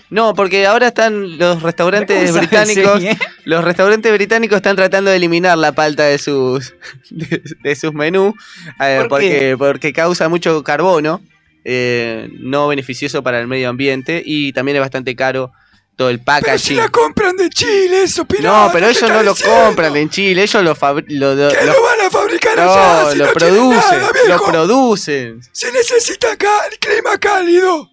No, 0.10 0.34
porque 0.36 0.66
ahora 0.68 0.88
están 0.88 1.38
los 1.38 1.62
restaurantes 1.64 2.16
¿Cómo 2.18 2.28
sabe 2.28 2.40
británicos. 2.48 3.04
Eh? 3.04 3.18
Los 3.46 3.64
restaurantes 3.64 4.12
británicos 4.14 4.58
están 4.58 4.76
tratando 4.76 5.10
de 5.12 5.18
eliminar 5.18 5.58
la 5.58 5.72
palta 5.72 6.04
de 6.04 6.18
sus 6.20 6.74
de, 7.10 7.42
de 7.64 7.76
sus 7.76 7.94
menús 7.94 8.34
eh, 8.82 8.98
¿Por 9.00 9.10
porque 9.10 9.56
porque 9.58 9.94
causa 9.94 10.30
mucho 10.30 10.64
carbono, 10.64 11.22
eh, 11.64 12.30
no 12.40 12.68
beneficioso 12.68 13.24
para 13.24 13.40
el 13.40 13.48
medio 13.48 13.70
ambiente 13.70 14.22
y 14.24 14.54
también 14.54 14.78
es 14.78 14.82
bastante 14.82 15.16
caro 15.16 15.52
todo 15.96 16.10
el 16.10 16.20
Pero 16.20 16.36
si 16.36 16.44
packaging. 16.46 16.78
la 16.78 16.90
compran 16.90 17.38
de 17.38 17.50
Chile, 17.50 18.04
eso, 18.04 18.26
pirata. 18.26 18.66
No, 18.68 18.72
pero 18.74 18.88
¿qué 18.88 18.92
ellos 18.92 19.10
no 19.10 19.24
lo 19.24 19.34
diciendo? 19.34 19.64
compran 19.66 19.96
en 19.96 20.10
Chile, 20.10 20.44
ellos 20.44 20.62
lo 20.64 20.76
lo, 21.08 21.36
lo- 21.36 21.50
¿Qué 21.50 21.66
lo- 21.66 21.82
van 21.82 22.02
a 22.06 22.10
fabricar 22.12 22.58
no, 22.58 22.64
allá? 22.64 23.12
Si 23.12 23.18
lo 23.18 23.26
no 23.28 23.32
producen, 23.34 24.00
nada, 24.02 24.12
lo 24.28 24.44
producen. 24.46 25.40
Se 25.54 25.72
necesita 25.72 26.32
el 26.34 26.38
clima 26.80 27.18
cálido. 27.18 27.90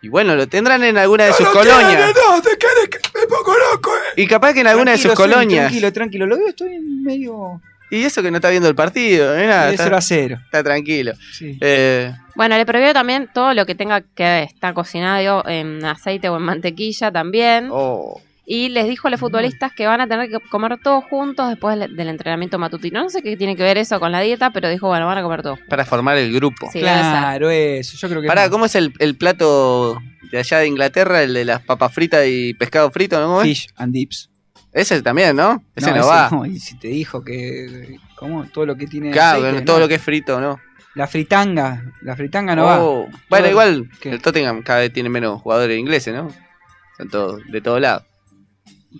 Y 0.00 0.08
bueno, 0.08 0.36
lo 0.36 0.46
tendrán 0.46 0.84
en 0.84 0.96
alguna 0.98 1.24
de 1.24 1.30
No 1.30 1.36
sus 1.36 1.46
lo 1.46 1.52
colonias. 1.52 1.88
tienen, 1.88 2.14
no, 2.14 2.40
te 2.42 2.50
querés 2.56 2.88
que 2.90 2.98
me 3.18 3.26
pongo 3.26 3.52
loco, 3.72 3.90
eh. 3.96 4.22
Y 4.22 4.26
capaz 4.26 4.54
que 4.54 4.60
en 4.60 4.68
alguna 4.68 4.92
de 4.92 4.98
sus 4.98 5.12
colonias. 5.14 5.64
Tranquilo, 5.66 5.92
tranquilo. 5.92 6.26
Lo 6.26 6.36
veo, 6.38 6.48
estoy 6.48 6.78
medio. 6.80 7.60
Y 7.90 8.04
eso 8.04 8.22
que 8.22 8.30
no 8.30 8.36
está 8.36 8.50
viendo 8.50 8.68
el 8.68 8.74
partido, 8.74 9.34
mirá, 9.34 9.66
de 9.66 9.70
está, 9.72 9.84
0 9.84 9.96
a 9.96 10.00
0. 10.02 10.38
está 10.44 10.62
tranquilo. 10.62 11.12
Sí. 11.32 11.56
Eh, 11.60 12.12
Bueno, 12.36 12.56
le 12.58 12.66
prohibió 12.66 12.92
también 12.92 13.28
todo 13.32 13.54
lo 13.54 13.64
que 13.66 13.74
tenga 13.74 14.02
que 14.02 14.42
estar 14.42 14.74
cocinado 14.74 15.42
en 15.48 15.82
aceite 15.84 16.28
o 16.28 16.36
en 16.36 16.42
mantequilla 16.42 17.10
también. 17.10 17.68
oh. 17.72 18.20
Y 18.50 18.70
les 18.70 18.88
dijo 18.88 19.08
a 19.08 19.10
los 19.10 19.20
futbolistas 19.20 19.74
que 19.74 19.86
van 19.86 20.00
a 20.00 20.06
tener 20.08 20.30
que 20.30 20.40
comer 20.48 20.78
todos 20.82 21.04
juntos 21.04 21.50
después 21.50 21.78
del 21.78 22.08
entrenamiento 22.08 22.58
matutino. 22.58 23.02
No 23.02 23.10
sé 23.10 23.20
qué 23.22 23.36
tiene 23.36 23.54
que 23.56 23.62
ver 23.62 23.76
eso 23.76 24.00
con 24.00 24.10
la 24.10 24.20
dieta, 24.20 24.50
pero 24.52 24.70
dijo, 24.70 24.88
bueno, 24.88 25.04
van 25.04 25.18
a 25.18 25.22
comer 25.22 25.42
todos. 25.42 25.58
para 25.68 25.84
formar 25.84 26.16
el 26.16 26.32
grupo. 26.32 26.66
Sí. 26.72 26.78
Claro, 26.80 27.50
eso. 27.50 27.98
Yo 27.98 28.08
creo 28.08 28.22
que. 28.22 28.26
Pará, 28.28 28.46
no. 28.46 28.50
¿cómo 28.50 28.64
es 28.64 28.74
el, 28.74 28.94
el 29.00 29.16
plato 29.16 29.98
de 30.32 30.38
allá 30.38 30.60
de 30.60 30.66
Inglaterra? 30.66 31.22
El 31.22 31.34
de 31.34 31.44
las 31.44 31.60
papas 31.60 31.92
fritas 31.92 32.24
y 32.26 32.54
pescado 32.54 32.90
frito, 32.90 33.20
¿no? 33.20 33.40
Fish 33.42 33.68
and 33.76 33.92
dips. 33.92 34.30
Ese 34.72 35.02
también, 35.02 35.36
¿no? 35.36 35.62
Ese 35.76 35.90
no, 35.90 35.96
ese 35.98 36.06
va. 36.08 36.28
no, 36.32 36.46
Y 36.46 36.58
si 36.58 36.78
te 36.78 36.88
dijo 36.88 37.22
que. 37.22 37.98
¿Cómo? 38.16 38.46
Todo 38.48 38.64
lo 38.64 38.76
que 38.76 38.86
tiene. 38.86 39.10
Claro, 39.10 39.44
aceite, 39.44 39.62
todo 39.66 39.76
no. 39.76 39.80
lo 39.82 39.88
que 39.88 39.96
es 39.96 40.02
frito, 40.02 40.40
¿no? 40.40 40.58
La 40.94 41.06
fritanga. 41.06 41.84
La 42.00 42.16
fritanga 42.16 42.56
no 42.56 42.64
va. 42.64 42.82
Oh, 42.82 43.06
Bueno, 43.28 43.44
Todo- 43.44 43.50
igual 43.50 43.90
¿Qué? 44.00 44.08
el 44.08 44.22
Tottenham 44.22 44.62
cada 44.62 44.80
vez 44.80 44.90
tiene 44.92 45.10
menos 45.10 45.40
jugadores 45.42 45.78
ingleses, 45.78 46.14
¿no? 46.14 46.28
Son 46.96 47.10
todos 47.10 47.42
de 47.46 47.60
todos 47.60 47.78
lados. 47.80 48.04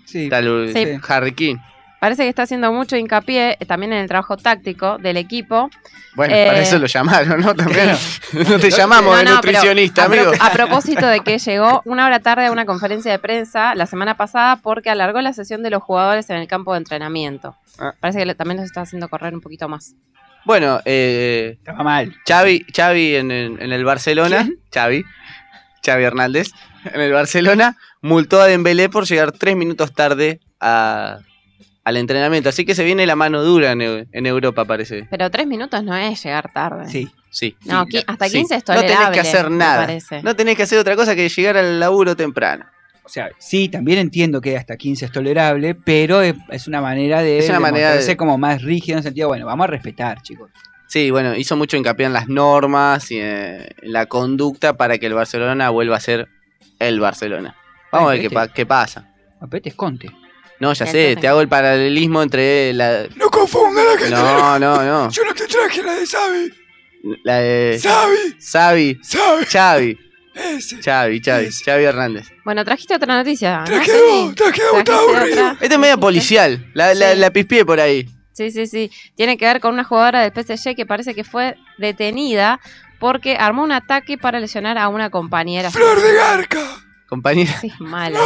Sí. 0.04 0.28
El- 0.32 0.72
Sí. 0.72 1.00
Harry 1.08 1.32
King. 1.32 1.56
Parece 2.00 2.22
que 2.22 2.28
está 2.28 2.42
haciendo 2.44 2.72
mucho 2.72 2.96
hincapié 2.96 3.56
eh, 3.58 3.66
también 3.66 3.92
en 3.92 3.98
el 3.98 4.06
trabajo 4.08 4.36
táctico 4.36 4.98
del 4.98 5.16
equipo. 5.16 5.68
Bueno, 6.14 6.32
Eh, 6.32 6.46
para 6.46 6.60
eso 6.60 6.78
lo 6.78 6.86
llamaron, 6.86 7.40
¿no? 7.40 7.54
También. 7.56 7.90
no 8.32 8.58
te 8.60 8.70
No, 8.70 8.76
llamamos 8.76 9.18
de 9.18 9.24
no, 9.24 9.40
pero 9.40 9.52
nutricionista, 9.58 10.04
a, 10.04 10.08
pro- 10.08 10.20
amigo. 10.28 10.32
a 10.40 10.50
propósito 10.52 11.06
de 11.08 11.20
que 11.20 11.38
llegó 11.38 11.82
una 11.86 12.06
hora 12.06 12.20
tarde 12.20 12.46
a 12.46 12.52
una 12.52 12.66
conferencia 12.66 13.10
de 13.10 13.18
prensa 13.18 13.74
la 13.74 13.86
semana 13.86 14.16
pasada 14.16 14.56
porque 14.62 14.90
alargó 14.90 15.20
la 15.22 15.32
sesión 15.32 15.64
de 15.64 15.70
los 15.70 15.82
jugadores 15.82 16.30
en 16.30 16.36
el 16.36 16.46
campo 16.46 16.72
de 16.72 16.78
entrenamiento. 16.78 17.56
Ah. 17.80 17.94
Parece 17.98 18.24
que 18.24 18.34
también 18.36 18.58
los 18.58 18.66
está 18.66 18.82
haciendo 18.82 19.08
correr 19.08 19.34
un 19.34 19.40
poquito 19.40 19.68
más. 19.68 19.94
Bueno, 20.44 20.80
eh, 20.84 21.56
Estaba 21.58 21.82
mal. 21.82 22.14
Xavi, 22.26 22.64
Xavi 22.74 23.16
en, 23.16 23.30
el- 23.32 23.60
en 23.60 23.72
el 23.72 23.84
Barcelona, 23.84 24.48
Xavi, 24.72 25.04
Xavi 25.84 26.04
Hernández, 26.04 26.50
en 26.94 27.00
el 27.00 27.12
Barcelona, 27.12 27.76
multó 28.02 28.40
a 28.40 28.46
Dembélé 28.46 28.88
por 28.88 29.06
llegar 29.06 29.32
tres 29.32 29.56
minutos 29.56 29.92
tarde 29.92 30.40
a- 30.60 31.18
al 31.84 31.96
entrenamiento. 31.96 32.48
Así 32.50 32.64
que 32.64 32.74
se 32.74 32.84
viene 32.84 33.06
la 33.06 33.16
mano 33.16 33.42
dura 33.42 33.72
en, 33.72 33.80
Eu- 33.80 34.06
en 34.12 34.26
Europa, 34.26 34.64
parece. 34.64 35.06
Pero 35.10 35.30
tres 35.30 35.46
minutos 35.46 35.82
no 35.82 35.96
es 35.96 36.22
llegar 36.22 36.52
tarde. 36.52 36.88
Sí. 36.88 37.08
Sí. 37.30 37.56
No, 37.66 37.84
sí, 37.84 37.98
qui- 37.98 38.04
hasta 38.06 38.26
sí. 38.28 38.38
15 38.38 38.54
es 38.56 38.64
No 38.66 38.74
tenés 38.74 38.92
tolerable, 38.92 39.14
que 39.14 39.20
hacer 39.20 39.50
nada. 39.50 39.88
No 40.22 40.34
tenés 40.36 40.56
que 40.56 40.62
hacer 40.62 40.78
otra 40.78 40.96
cosa 40.96 41.14
que 41.14 41.28
llegar 41.28 41.56
al 41.58 41.78
laburo 41.78 42.16
temprano. 42.16 42.64
O 43.04 43.08
sea, 43.10 43.30
sí, 43.38 43.68
también 43.70 43.98
entiendo 43.98 44.40
que 44.40 44.56
hasta 44.56 44.76
15 44.76 45.06
es 45.06 45.12
tolerable, 45.12 45.74
pero 45.74 46.20
es, 46.20 46.34
es 46.50 46.66
una 46.68 46.80
manera 46.82 47.22
de. 47.22 47.38
Es 47.38 47.48
una 47.48 47.60
manera 47.60 47.92
de- 47.94 48.02
ser 48.02 48.16
como 48.18 48.36
más 48.38 48.62
rígido 48.62 48.94
en 48.94 48.98
el 48.98 49.04
sentido, 49.04 49.28
bueno, 49.28 49.46
vamos 49.46 49.64
a 49.64 49.66
respetar, 49.68 50.20
chicos. 50.22 50.50
Sí, 50.88 51.10
bueno, 51.10 51.34
hizo 51.34 51.56
mucho 51.56 51.76
hincapié 51.76 52.06
en 52.06 52.12
las 52.14 52.28
normas 52.28 53.10
y 53.10 53.18
en 53.20 53.66
la 53.82 54.06
conducta 54.06 54.74
para 54.78 54.98
que 54.98 55.06
el 55.06 55.14
Barcelona 55.14 55.68
vuelva 55.70 55.96
a 55.96 56.00
ser 56.00 56.28
el 56.78 57.00
Barcelona. 57.00 57.56
Vamos 57.92 58.08
a 58.10 58.12
ver 58.12 58.22
qué, 58.22 58.30
pa- 58.30 58.48
qué 58.52 58.66
pasa. 58.66 59.08
Apete 59.40 59.68
es 59.70 59.74
Conte. 59.74 60.10
No, 60.60 60.72
ya 60.72 60.86
sé, 60.86 61.16
te 61.20 61.28
hago 61.28 61.40
el 61.40 61.48
paralelismo 61.48 62.20
entre 62.22 62.72
la... 62.72 63.06
No 63.14 63.30
confunda 63.30 63.82
la 63.84 63.90
gente. 63.92 64.10
No, 64.10 64.58
no, 64.58 64.82
no. 64.82 65.10
Yo 65.12 65.24
no 65.24 65.32
te 65.34 65.46
traje 65.46 65.82
la 65.84 65.94
de 65.94 66.04
Sabi. 66.06 66.52
La 67.22 67.36
de... 67.38 67.78
Sabi. 67.78 68.16
Xavi. 68.40 68.98
Sabi. 69.02 69.44
Xavi. 69.46 69.98
Ese. 70.34 70.82
Xavi, 70.82 71.20
Xavi. 71.20 71.46
Ese. 71.46 71.64
Xavi 71.64 71.84
Hernández. 71.84 72.28
Bueno, 72.44 72.64
trajiste 72.64 72.94
otra 72.96 73.16
noticia. 73.16 73.58
¿no, 73.60 73.64
Traje 73.64 73.90
Ceni? 73.92 74.22
vos, 74.26 74.34
traje 74.34 74.62
vos, 74.70 74.78
estaba 74.78 74.98
¿Trajiste 74.98 75.16
aburrido. 75.16 75.46
otra? 75.52 75.58
Esta 75.60 75.74
es 75.74 75.80
media 75.80 75.96
policial. 75.96 76.70
La, 76.74 76.94
la, 76.94 77.12
Sí. 77.12 77.18
la 77.18 77.30
pispié 77.30 77.64
por 77.64 77.78
ahí. 77.80 78.08
Sí, 78.32 78.50
sí, 78.50 78.66
sí. 78.66 78.90
Tiene 79.16 79.36
que 79.36 79.46
ver 79.46 79.60
con 79.60 79.74
una 79.74 79.84
jugadora 79.84 80.20
del 80.28 80.32
PSG 80.32 80.74
que 80.76 80.86
parece 80.86 81.14
que 81.14 81.22
fue 81.24 81.56
detenida 81.78 82.60
porque 83.00 83.36
armó 83.36 83.62
un 83.62 83.72
ataque 83.72 84.18
para 84.18 84.38
lesionar 84.40 84.76
a 84.78 84.88
una 84.88 85.10
compañera. 85.10 85.70
Flor 85.70 86.00
de 86.00 86.14
Garca. 86.14 86.60
Compañera. 87.08 87.52
Sí, 87.60 87.72
mala. 87.80 88.20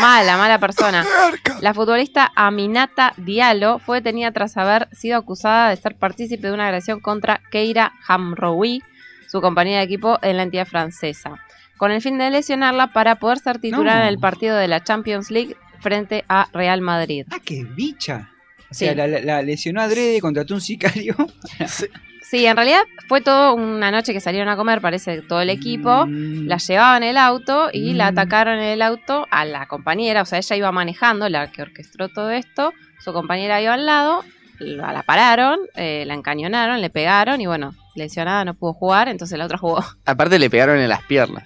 Mala, 0.00 0.36
mala 0.36 0.58
persona. 0.58 1.04
La 1.60 1.72
futbolista 1.74 2.32
Aminata 2.34 3.12
Diallo 3.16 3.78
fue 3.78 3.98
detenida 3.98 4.32
tras 4.32 4.56
haber 4.56 4.88
sido 4.92 5.18
acusada 5.18 5.70
de 5.70 5.76
ser 5.76 5.94
partícipe 5.96 6.46
de 6.48 6.52
una 6.52 6.66
agresión 6.66 7.00
contra 7.00 7.40
Keira 7.50 7.92
Hamroui, 8.08 8.82
su 9.28 9.40
compañera 9.40 9.78
de 9.78 9.84
equipo 9.84 10.18
en 10.22 10.36
la 10.38 10.42
entidad 10.44 10.66
francesa, 10.66 11.38
con 11.76 11.90
el 11.90 12.00
fin 12.02 12.18
de 12.18 12.30
lesionarla 12.30 12.92
para 12.92 13.16
poder 13.16 13.38
ser 13.38 13.58
titular 13.58 13.96
No. 13.96 14.02
en 14.02 14.08
el 14.08 14.18
partido 14.18 14.56
de 14.56 14.68
la 14.68 14.82
Champions 14.82 15.30
League 15.30 15.56
frente 15.80 16.24
a 16.28 16.48
Real 16.52 16.80
Madrid. 16.80 17.26
Ah, 17.30 17.38
qué 17.44 17.64
bicha. 17.64 18.30
O 18.70 18.74
sea, 18.74 18.90
Sí. 18.92 18.96
la, 18.96 19.06
la- 19.06 19.20
la 19.20 19.42
lesionó 19.42 19.80
adrede, 19.82 20.20
contrató 20.20 20.54
un 20.54 20.60
sicario. 20.60 21.14
Sí, 22.24 22.46
en 22.46 22.56
realidad 22.56 22.80
fue 23.06 23.20
todo 23.20 23.54
una 23.54 23.90
noche 23.90 24.12
que 24.14 24.20
salieron 24.20 24.48
a 24.48 24.56
comer, 24.56 24.80
parece 24.80 25.20
todo 25.22 25.40
el 25.42 25.50
equipo. 25.50 26.06
Mm, 26.06 26.46
La 26.48 26.56
llevaban 26.56 27.02
en 27.02 27.10
el 27.10 27.16
auto 27.18 27.68
y 27.72 27.92
la 27.92 28.06
Mm. 28.10 28.18
atacaron 28.18 28.54
en 28.58 28.64
el 28.64 28.82
auto 28.82 29.26
a 29.30 29.44
la 29.44 29.66
compañera. 29.66 30.22
O 30.22 30.24
sea, 30.24 30.38
ella 30.38 30.56
iba 30.56 30.72
manejando, 30.72 31.28
la 31.28 31.52
que 31.52 31.62
orquestó 31.62 32.08
todo 32.08 32.30
esto. 32.30 32.72
Su 32.98 33.12
compañera 33.12 33.60
iba 33.60 33.74
al 33.74 33.84
lado, 33.86 34.24
la, 34.58 34.92
la 34.92 35.02
pararon, 35.02 35.58
eh, 35.76 36.04
la 36.06 36.14
encañonaron, 36.14 36.80
le 36.80 36.88
pegaron 36.88 37.40
y 37.42 37.46
bueno, 37.46 37.74
lesionada 37.94 38.44
no 38.46 38.54
pudo 38.54 38.72
jugar, 38.72 39.08
entonces 39.08 39.36
la 39.38 39.44
otra 39.44 39.58
jugó. 39.58 39.84
Aparte 40.06 40.38
le 40.38 40.48
pegaron 40.48 40.78
en 40.78 40.88
las 40.88 41.02
piernas. 41.02 41.44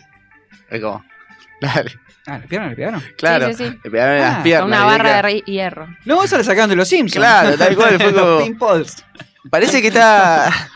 Es 0.71 0.81
como... 0.81 1.05
Dale. 1.61 1.91
Ah, 2.27 2.39
¿le 2.39 2.47
pegaron? 2.47 2.71
¿Le 2.71 2.77
pegaron? 2.77 3.03
Claro. 3.19 3.49
sí, 3.49 3.55
sí. 3.55 3.79
Le 3.83 3.91
pegaron 3.91 4.15
en 4.17 4.23
Ah, 4.23 4.25
las 4.27 4.35
Con 4.35 4.43
piernas. 4.45 4.67
una 4.69 4.85
barra 4.85 5.23
de 5.23 5.41
hierro. 5.41 5.89
No, 6.05 6.23
eso 6.23 6.37
le 6.39 6.45
sacaron 6.45 6.71
de 6.71 6.77
los 6.77 6.87
Simpsons. 6.87 7.17
Claro, 7.17 7.57
tal 7.59 7.75
cual, 7.75 8.01
fue 8.01 8.13
como- 8.15 8.77
Los. 8.79 9.05
Parece 9.51 9.81
que 9.83 9.89
está... 9.89 10.53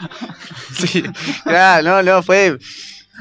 Sí, 0.75 1.03
claro, 1.45 1.83
no, 1.83 2.03
no, 2.03 2.23
fue 2.23 2.57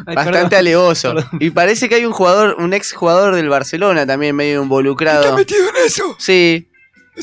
Ay, 0.08 0.16
bastante 0.16 0.32
perdón. 0.40 0.54
alevoso. 0.60 1.14
Y 1.40 1.50
parece 1.50 1.90
que 1.90 1.96
hay 1.96 2.06
un 2.06 2.14
jugador, 2.14 2.56
un 2.58 2.74
ex 2.74 2.94
jugador 2.94 3.36
del 3.36 3.50
Barcelona 3.50 4.08
también 4.08 4.36
medio 4.36 4.64
involucrado. 4.64 5.22
¿Está 5.24 5.36
metido 5.36 5.68
en 5.70 5.86
eso? 5.86 6.16
Sí. 6.18 6.70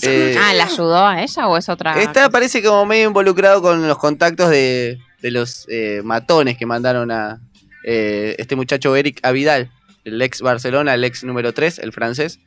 Eh, 0.02 0.36
ah, 0.38 0.52
¿la 0.52 0.64
ayudó 0.64 1.06
a 1.06 1.22
ella 1.22 1.48
o 1.48 1.56
es 1.56 1.68
otra? 1.70 1.98
Está, 2.00 2.28
parece 2.28 2.62
como 2.62 2.84
medio 2.84 3.08
involucrado 3.08 3.62
con 3.62 3.88
los 3.88 3.96
contactos 3.96 4.50
de, 4.50 4.98
de 5.22 5.30
los 5.30 5.64
eh, 5.70 6.02
matones 6.04 6.58
que 6.58 6.66
mandaron 6.66 7.10
a 7.10 7.40
eh, 7.84 8.36
este 8.38 8.54
muchacho 8.54 8.94
Eric 8.94 9.18
Avidal, 9.22 9.70
el 10.04 10.20
ex 10.20 10.42
Barcelona, 10.42 10.92
el 10.94 11.04
ex 11.04 11.24
número 11.24 11.54
3, 11.54 11.78
el 11.78 11.92
francés. 11.92 12.38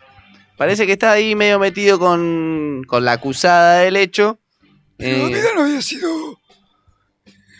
Parece 0.56 0.86
que 0.86 0.94
está 0.94 1.12
ahí 1.12 1.34
medio 1.34 1.58
metido 1.58 1.98
con, 1.98 2.84
con 2.88 3.04
la 3.04 3.14
acusada 3.14 3.80
del 3.80 3.96
hecho. 3.96 4.38
Pero 5.02 5.28
Eh, 5.28 5.44
no 5.56 5.64
había 5.64 5.82
sido 5.82 6.40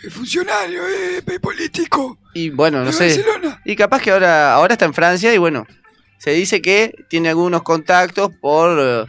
funcionario, 0.10 0.82
eh, 0.88 1.22
político. 1.40 2.18
y 2.34 2.50
bueno, 2.50 2.84
no 2.84 2.92
sé. 2.92 3.08
Barcelona. 3.08 3.62
Y 3.66 3.76
capaz 3.76 4.02
que 4.02 4.12
ahora, 4.12 4.54
ahora 4.54 4.74
está 4.74 4.86
en 4.86 4.94
Francia 4.94 5.34
y 5.34 5.38
bueno, 5.38 5.66
se 6.18 6.32
dice 6.32 6.62
que 6.62 6.94
tiene 7.10 7.30
algunos 7.30 7.64
contactos 7.64 8.32
por 8.42 8.78
eh, 8.80 9.06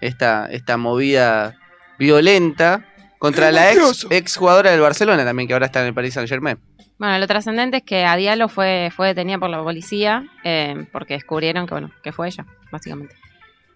esta, 0.00 0.48
esta 0.50 0.76
movida 0.76 1.56
violenta 1.98 2.84
contra 3.18 3.48
Es 3.48 3.54
la 3.54 3.72
ex, 3.72 4.06
ex 4.10 4.36
jugadora 4.36 4.70
del 4.70 4.80
Barcelona 4.80 5.24
también, 5.24 5.46
que 5.48 5.54
ahora 5.54 5.66
está 5.66 5.80
en 5.80 5.86
el 5.86 5.94
Paris 5.94 6.14
Saint 6.14 6.28
Germain. 6.28 6.58
Bueno, 6.98 7.18
lo 7.18 7.26
trascendente 7.26 7.78
es 7.78 7.82
que 7.82 8.04
a 8.04 8.16
Diallo 8.16 8.48
fue, 8.48 8.90
fue 8.94 9.08
detenida 9.08 9.38
por 9.38 9.50
la 9.50 9.62
policía 9.62 10.24
eh, 10.44 10.86
porque 10.92 11.14
descubrieron 11.14 11.66
que, 11.66 11.74
bueno, 11.74 11.90
que 12.02 12.12
fue 12.12 12.28
ella, 12.28 12.46
básicamente. 12.70 13.14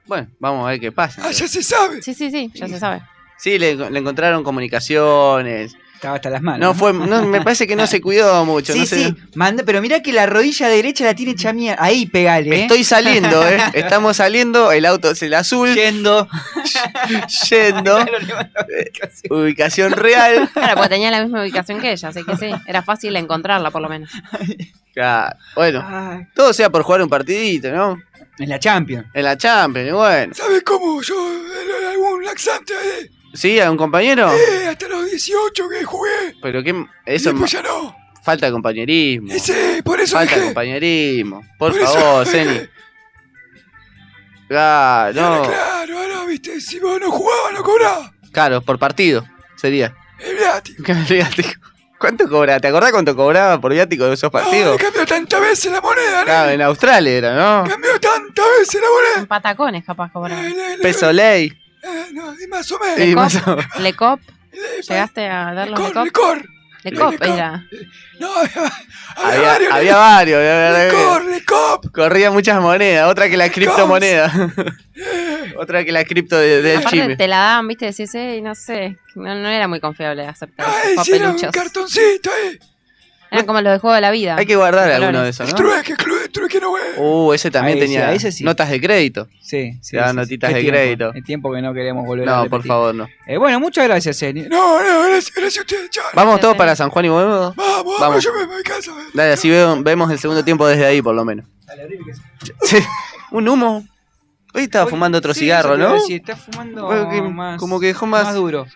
Bueno, 0.06 0.28
vamos 0.38 0.66
a 0.66 0.70
ver 0.70 0.80
qué 0.80 0.90
pasa. 0.92 1.22
Ah, 1.24 1.30
ya 1.30 1.46
se 1.46 1.62
sabe. 1.62 2.00
Sí, 2.02 2.14
sí, 2.14 2.30
sí, 2.30 2.50
ya 2.54 2.66
se 2.66 2.78
sabe. 2.78 3.02
Sí, 3.40 3.58
le, 3.58 3.74
le 3.74 3.98
encontraron 3.98 4.44
comunicaciones. 4.44 5.76
Estaba 5.94 6.14
hasta 6.16 6.30
las 6.30 6.40
manos. 6.40 6.60
No, 6.60 6.72
fue, 6.72 6.94
no, 6.94 7.26
me 7.26 7.42
parece 7.42 7.66
que 7.66 7.76
no 7.76 7.86
se 7.86 8.00
cuidó 8.00 8.46
mucho. 8.46 8.72
Sí, 8.72 8.78
no 8.80 8.86
sé. 8.86 9.04
sí, 9.04 9.16
manda, 9.34 9.64
pero 9.66 9.82
mira 9.82 10.00
que 10.00 10.14
la 10.14 10.24
rodilla 10.24 10.68
derecha 10.68 11.04
la 11.04 11.14
tiene 11.14 11.32
hecha 11.32 11.52
mierda. 11.52 11.82
Ahí 11.84 12.06
pegale, 12.06 12.56
¿eh? 12.56 12.62
Estoy 12.62 12.84
saliendo, 12.84 13.46
¿eh? 13.46 13.58
Estamos 13.74 14.16
saliendo, 14.16 14.72
el 14.72 14.86
auto 14.86 15.10
es 15.10 15.22
el 15.22 15.34
azul. 15.34 15.74
Yendo. 15.74 16.26
Yendo. 17.50 17.98
Eh, 17.98 18.92
Ubicación 19.28 19.92
real. 19.92 20.48
Claro, 20.54 20.74
porque 20.76 20.88
tenía 20.88 21.10
la 21.10 21.22
misma 21.22 21.42
ubicación 21.42 21.80
que 21.80 21.92
ella, 21.92 22.08
así 22.08 22.24
que 22.24 22.34
sí, 22.38 22.50
era 22.66 22.82
fácil 22.82 23.14
encontrarla 23.16 23.70
por 23.70 23.82
lo 23.82 23.90
menos. 23.90 24.10
Claro, 24.94 25.36
Bueno, 25.54 26.26
todo 26.34 26.54
sea 26.54 26.70
por 26.70 26.82
jugar 26.82 27.02
un 27.02 27.10
partidito, 27.10 27.70
¿no? 27.72 27.98
En 28.38 28.48
la 28.48 28.58
Champions. 28.58 29.06
En 29.12 29.24
la 29.24 29.36
Champions, 29.36 29.88
y 29.90 29.92
bueno. 29.92 30.34
¿Sabes 30.34 30.62
cómo? 30.62 31.02
Yo, 31.02 31.14
algún 31.90 32.24
laxante, 32.24 32.72
eh, 32.72 33.10
¿Sí? 33.34 33.60
¿A 33.60 33.70
un 33.70 33.76
compañero? 33.76 34.32
eh, 34.32 34.68
hasta 34.68 34.88
los 34.88 35.06
18 35.10 35.68
que 35.68 35.84
jugué. 35.84 36.36
Pero 36.42 36.62
qué. 36.62 36.70
Y 36.70 36.86
Eso 37.14 37.30
después 37.30 37.50
ya 37.50 37.62
no. 37.62 37.94
Falta 38.22 38.46
de 38.46 38.52
compañerismo. 38.52 39.32
Ese, 39.32 39.82
por 39.82 40.00
eso 40.00 40.16
Falta 40.16 40.32
de 40.34 40.40
dejé. 40.40 40.48
compañerismo. 40.52 41.42
Por, 41.58 41.74
favor. 41.74 42.26
Ceni. 42.26 42.60
Claro, 44.48 45.12
no. 45.14 45.42
Claro, 45.48 45.98
ahora, 45.98 46.24
viste, 46.26 46.60
si 46.60 46.80
vos 46.80 47.00
no 47.00 47.10
jugabas, 47.10 47.52
no 47.54 47.62
cobrabas. 47.62 48.10
Claro, 48.32 48.60
por 48.62 48.78
partido 48.78 49.24
sería. 49.56 49.94
El 50.18 50.36
viático. 50.36 50.82
El 50.92 51.04
viático. 51.04 51.50
¿Cuánto 51.98 52.28
cobraba? 52.28 52.58
¿Te 52.60 52.68
acordás 52.68 52.92
cuánto 52.92 53.14
cobraba 53.14 53.60
por 53.60 53.72
viático 53.72 54.06
de 54.06 54.14
esos 54.14 54.24
No, 54.24 54.30
partidos? 54.30 54.78
le 54.78 54.84
cambió 54.84 55.06
tantas 55.06 55.40
veces 55.40 55.70
la 55.70 55.80
moneda, 55.82 56.24
Claro, 56.24 56.46
¿no? 56.48 56.52
en 56.54 56.62
Australia 56.62 57.12
era, 57.12 57.34
¿no? 57.34 57.68
Cambió 57.68 58.00
tantas 58.00 58.46
veces 58.58 58.80
la 58.80 58.88
moneda. 58.88 59.18
En 59.18 59.26
patacones 59.26 59.84
capaz 59.84 60.10
cobraba. 60.10 60.42
Peso 60.80 61.12
ley. 61.12 61.52
Eh, 61.82 62.06
no, 62.12 62.34
y 62.38 62.46
más 62.46 62.70
o 62.72 62.78
menos. 62.78 63.00
Y 63.00 63.14
más 63.14 63.36
o- 63.46 63.56
Lecop, 63.80 64.20
¿llegaste 64.88 65.26
a 65.28 65.52
dar 65.54 65.68
los 65.70 65.80
Lecop? 65.80 66.04
Lecor. 66.04 66.44
Lecop 66.82 67.12
Lecop. 67.12 67.26
era. 67.28 67.64
No, 68.18 68.28
había, 68.34 68.72
Había, 69.16 69.40
varios. 69.48 69.72
había 69.72 69.96
varios. 69.96 70.38
había- 70.38 70.84
Lecor, 70.86 71.24
Lecop. 71.26 71.86
Corría 71.92 72.30
muchas 72.30 72.60
monedas. 72.60 73.08
Otra 73.10 73.28
que 73.28 73.36
la 73.36 73.50
criptomoneda. 73.50 74.32
Otra 75.58 75.84
que 75.84 75.92
la 75.92 76.04
cripto 76.04 76.36
de- 76.38 76.62
del 76.62 76.78
Aparte 76.78 76.96
chime. 77.02 77.16
te 77.16 77.28
la 77.28 77.36
daban, 77.38 77.68
viste, 77.68 77.86
decís, 77.86 78.14
eh, 78.14 78.40
no 78.42 78.54
sé, 78.54 78.96
no, 79.14 79.34
no 79.34 79.48
era 79.48 79.68
muy 79.68 79.80
confiable 79.80 80.26
aceptar 80.26 80.66
Ay, 80.68 80.92
esos 80.92 81.06
si 81.06 81.12
era 81.12 81.26
un 81.30 81.32
papeluchos. 81.36 81.62
cartoncito, 81.62 82.30
eh. 82.44 82.58
Eran 83.30 83.46
como 83.46 83.60
los 83.60 83.72
de 83.72 83.78
juego 83.78 83.94
de 83.94 84.00
la 84.00 84.10
vida. 84.10 84.36
Hay 84.36 84.44
que 84.46 84.56
guardar 84.56 84.88
de 84.88 84.94
alguno 84.94 85.22
de 85.22 85.30
esos, 85.30 85.48
¿no? 85.48 85.54
Trueque, 85.56 85.94
trueque 86.32 86.60
no. 86.60 86.72
Uh, 86.96 87.32
ese 87.32 87.50
también 87.50 87.76
Ahí 87.78 87.82
sí, 87.82 87.86
tenía 87.94 88.08
ahí 88.08 88.16
ese 88.16 88.32
sí. 88.32 88.42
notas 88.44 88.68
de 88.70 88.80
crédito. 88.80 89.28
Sí, 89.40 89.72
sí. 89.80 89.96
Te 89.96 90.02
sí, 90.02 90.08
sí. 90.10 90.16
notitas 90.16 90.52
de 90.52 90.60
tiempo, 90.60 90.76
crédito. 90.76 91.12
El 91.14 91.24
tiempo 91.24 91.52
que 91.52 91.62
no 91.62 91.72
queremos 91.72 92.04
volver 92.06 92.28
a 92.28 92.36
No, 92.42 92.50
por 92.50 92.64
favor, 92.64 92.94
no. 92.94 93.08
Eh, 93.26 93.36
bueno, 93.36 93.60
muchas 93.60 93.84
gracias, 93.86 94.20
Eni. 94.22 94.42
No, 94.42 94.82
no, 94.82 95.02
gracias, 95.08 95.32
gracias 95.34 95.58
a 95.58 95.60
ustedes, 95.60 95.90
chao. 95.90 96.04
¿Vamos 96.14 96.40
todos 96.40 96.56
para 96.56 96.74
San 96.74 96.90
Juan 96.90 97.04
y 97.04 97.08
volvemos? 97.08 97.54
Vamos, 97.54 97.76
vamos, 97.84 98.00
Vamos. 98.00 98.24
yo 98.24 98.32
me 98.34 98.46
voy 98.46 98.60
a 98.60 98.62
casa. 98.62 98.90
eh. 98.90 99.10
Dale, 99.14 99.32
así 99.32 99.48
veo- 99.48 99.80
vemos 99.82 100.10
el 100.10 100.18
segundo 100.18 100.44
tiempo 100.44 100.66
desde 100.66 100.86
ahí, 100.86 101.00
por 101.00 101.14
lo 101.14 101.24
menos. 101.24 101.46
Sí, 102.62 102.78
un 103.30 103.48
humo. 103.48 103.84
Hoy 104.52 104.62
estaba 104.64 104.88
fumando 104.88 105.18
otro 105.18 105.32
Sí, 105.34 105.40
cigarro, 105.40 105.76
¿no? 105.76 105.92
decir, 105.94 106.16
está 106.20 106.34
fumando 106.36 106.86
Bueno, 106.86 107.08
que- 107.08 107.22
más, 107.22 107.60
como 107.60 107.78
que 107.78 107.86
dejó 107.86 108.06
más- 108.06 108.24
más 108.24 108.34
duro. 108.34 108.66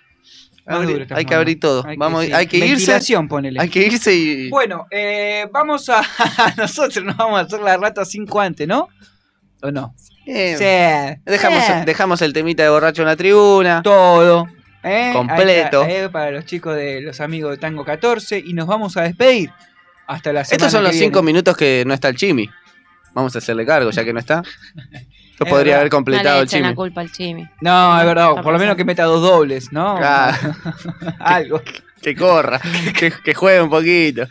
Hay 0.66 1.24
que 1.24 1.34
abrir 1.34 1.60
todo. 1.60 1.84
Hay 1.86 1.94
que- 1.94 1.98
Vamos, 1.98 2.24
sí. 2.24 2.32
hay 2.32 2.46
que 2.46 2.56
irse. 2.58 2.98
Ponele. 3.28 3.60
Hay 3.60 3.68
que 3.68 3.86
irse 3.86 4.14
y. 4.14 4.50
Bueno, 4.50 4.86
eh, 4.90 5.46
vamos 5.52 5.88
a. 5.90 6.02
Nosotros 6.56 7.04
nos 7.04 7.16
vamos 7.16 7.38
a 7.38 7.42
hacer 7.42 7.60
la 7.60 7.76
rata 7.76 8.04
cinco 8.04 8.40
antes, 8.40 8.66
¿no? 8.66 8.88
¿O 9.62 9.70
no? 9.70 9.94
Eh, 10.26 10.56
Sí. 11.16 11.20
Dejamos, 11.30 11.62
Eh. 11.68 11.82
dejamos 11.84 12.22
el 12.22 12.32
temita 12.32 12.62
de 12.62 12.68
borracho 12.70 13.02
en 13.02 13.08
la 13.08 13.16
tribuna. 13.16 13.82
Todo. 13.82 14.46
¿eh? 14.82 15.10
Completo. 15.12 15.84
Eh, 15.84 16.08
para 16.10 16.30
los 16.30 16.44
chicos 16.46 16.76
de 16.76 17.00
los 17.02 17.20
amigos 17.20 17.50
de 17.52 17.56
Tango 17.58 17.84
14. 17.84 18.38
Y 18.44 18.52
nos 18.54 18.66
vamos 18.66 18.96
a 18.96 19.02
despedir. 19.02 19.50
Hasta 20.06 20.32
la 20.32 20.44
semana 20.44 20.56
Estos 20.66 20.72
son 20.72 20.80
que 20.80 20.84
los 20.84 20.92
viene. 20.92 21.06
cinco 21.06 21.22
minutos 21.22 21.56
que 21.56 21.84
no 21.86 21.94
está 21.94 22.08
el 22.08 22.16
Chimi. 22.16 22.48
Vamos 23.14 23.34
a 23.36 23.38
hacerle 23.38 23.64
cargo, 23.64 23.90
ya 23.90 24.04
que 24.04 24.12
no 24.12 24.18
está. 24.18 24.42
Yo 25.38 25.44
Es 25.46 25.50
podría 25.50 25.56
verdad. 25.74 25.80
haber 25.80 25.92
No 25.92 25.96
completado 25.96 26.34
le 26.36 26.40
el 26.42 26.46
la 26.46 26.50
Chimi. 26.68 26.74
culpa 26.74 27.00
al 27.00 27.10
Chimi. 27.12 27.46
No, 27.60 27.98
es 28.00 28.06
verdad. 28.06 28.28
Está 28.30 28.42
Por 28.42 28.52
lo 28.52 28.58
menos 28.58 28.76
que 28.76 28.84
meta 28.84 29.04
dos 29.04 29.20
dobles, 29.22 29.72
¿no? 29.72 29.96
Claro. 29.96 30.36
Algo. 31.18 31.60
Que 32.02 32.14
corra, 32.14 32.60
que, 32.98 33.10
que 33.24 33.32
juegue 33.32 33.62
un 33.62 33.70
poquito. 33.70 34.26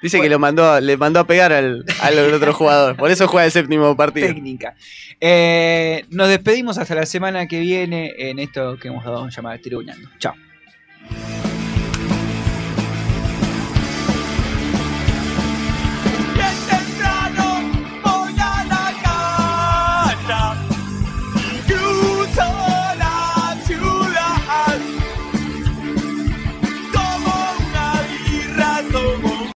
Dice 0.00 0.20
que 0.20 0.28
lo 0.28 0.38
mandó, 0.38 0.78
le 0.80 0.96
mandó 0.96 1.18
a 1.18 1.24
pegar 1.26 1.52
al, 1.52 1.84
al 2.00 2.18
otro 2.32 2.52
jugador. 2.54 2.94
Por 2.96 3.10
eso 3.10 3.26
juega 3.26 3.46
el 3.46 3.50
séptimo 3.50 3.96
partido. 3.96 4.28
Técnica. 4.28 4.76
Eh, 5.20 6.04
nos 6.10 6.28
despedimos 6.28 6.78
hasta 6.78 6.94
la 6.94 7.04
semana 7.04 7.48
que 7.48 7.58
viene 7.58 8.12
en 8.16 8.38
esto 8.38 8.76
que 8.78 8.88
hemos 8.88 9.04
dado 9.04 9.24
a 9.24 9.28
llamar 9.28 9.58
Tribuñando. 9.58 10.08
Chao. 10.20 10.34